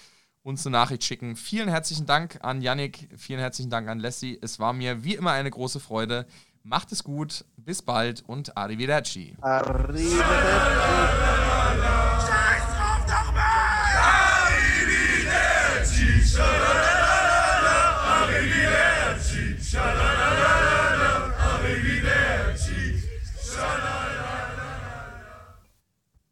uns 0.45 0.65
eine 0.65 0.75
Nachricht 0.75 1.03
schicken. 1.03 1.35
Vielen 1.35 1.69
herzlichen 1.69 2.07
Dank 2.07 2.39
an 2.43 2.63
Yannick, 2.63 3.09
vielen 3.17 3.41
herzlichen 3.41 3.69
Dank 3.69 3.89
an 3.89 3.99
Leslie. 3.99 4.39
Es 4.41 4.61
war 4.61 4.73
mir 4.73 5.03
wie 5.03 5.17
immer 5.17 5.33
eine 5.33 5.51
große 5.51 5.81
Freude. 5.81 6.25
Macht 6.63 6.93
es 6.93 7.03
gut, 7.03 7.45
bis 7.57 7.83
bald 7.83 8.23
und 8.25 8.57
arrivederci. 8.57 9.35
Arrivederci. 9.41 10.19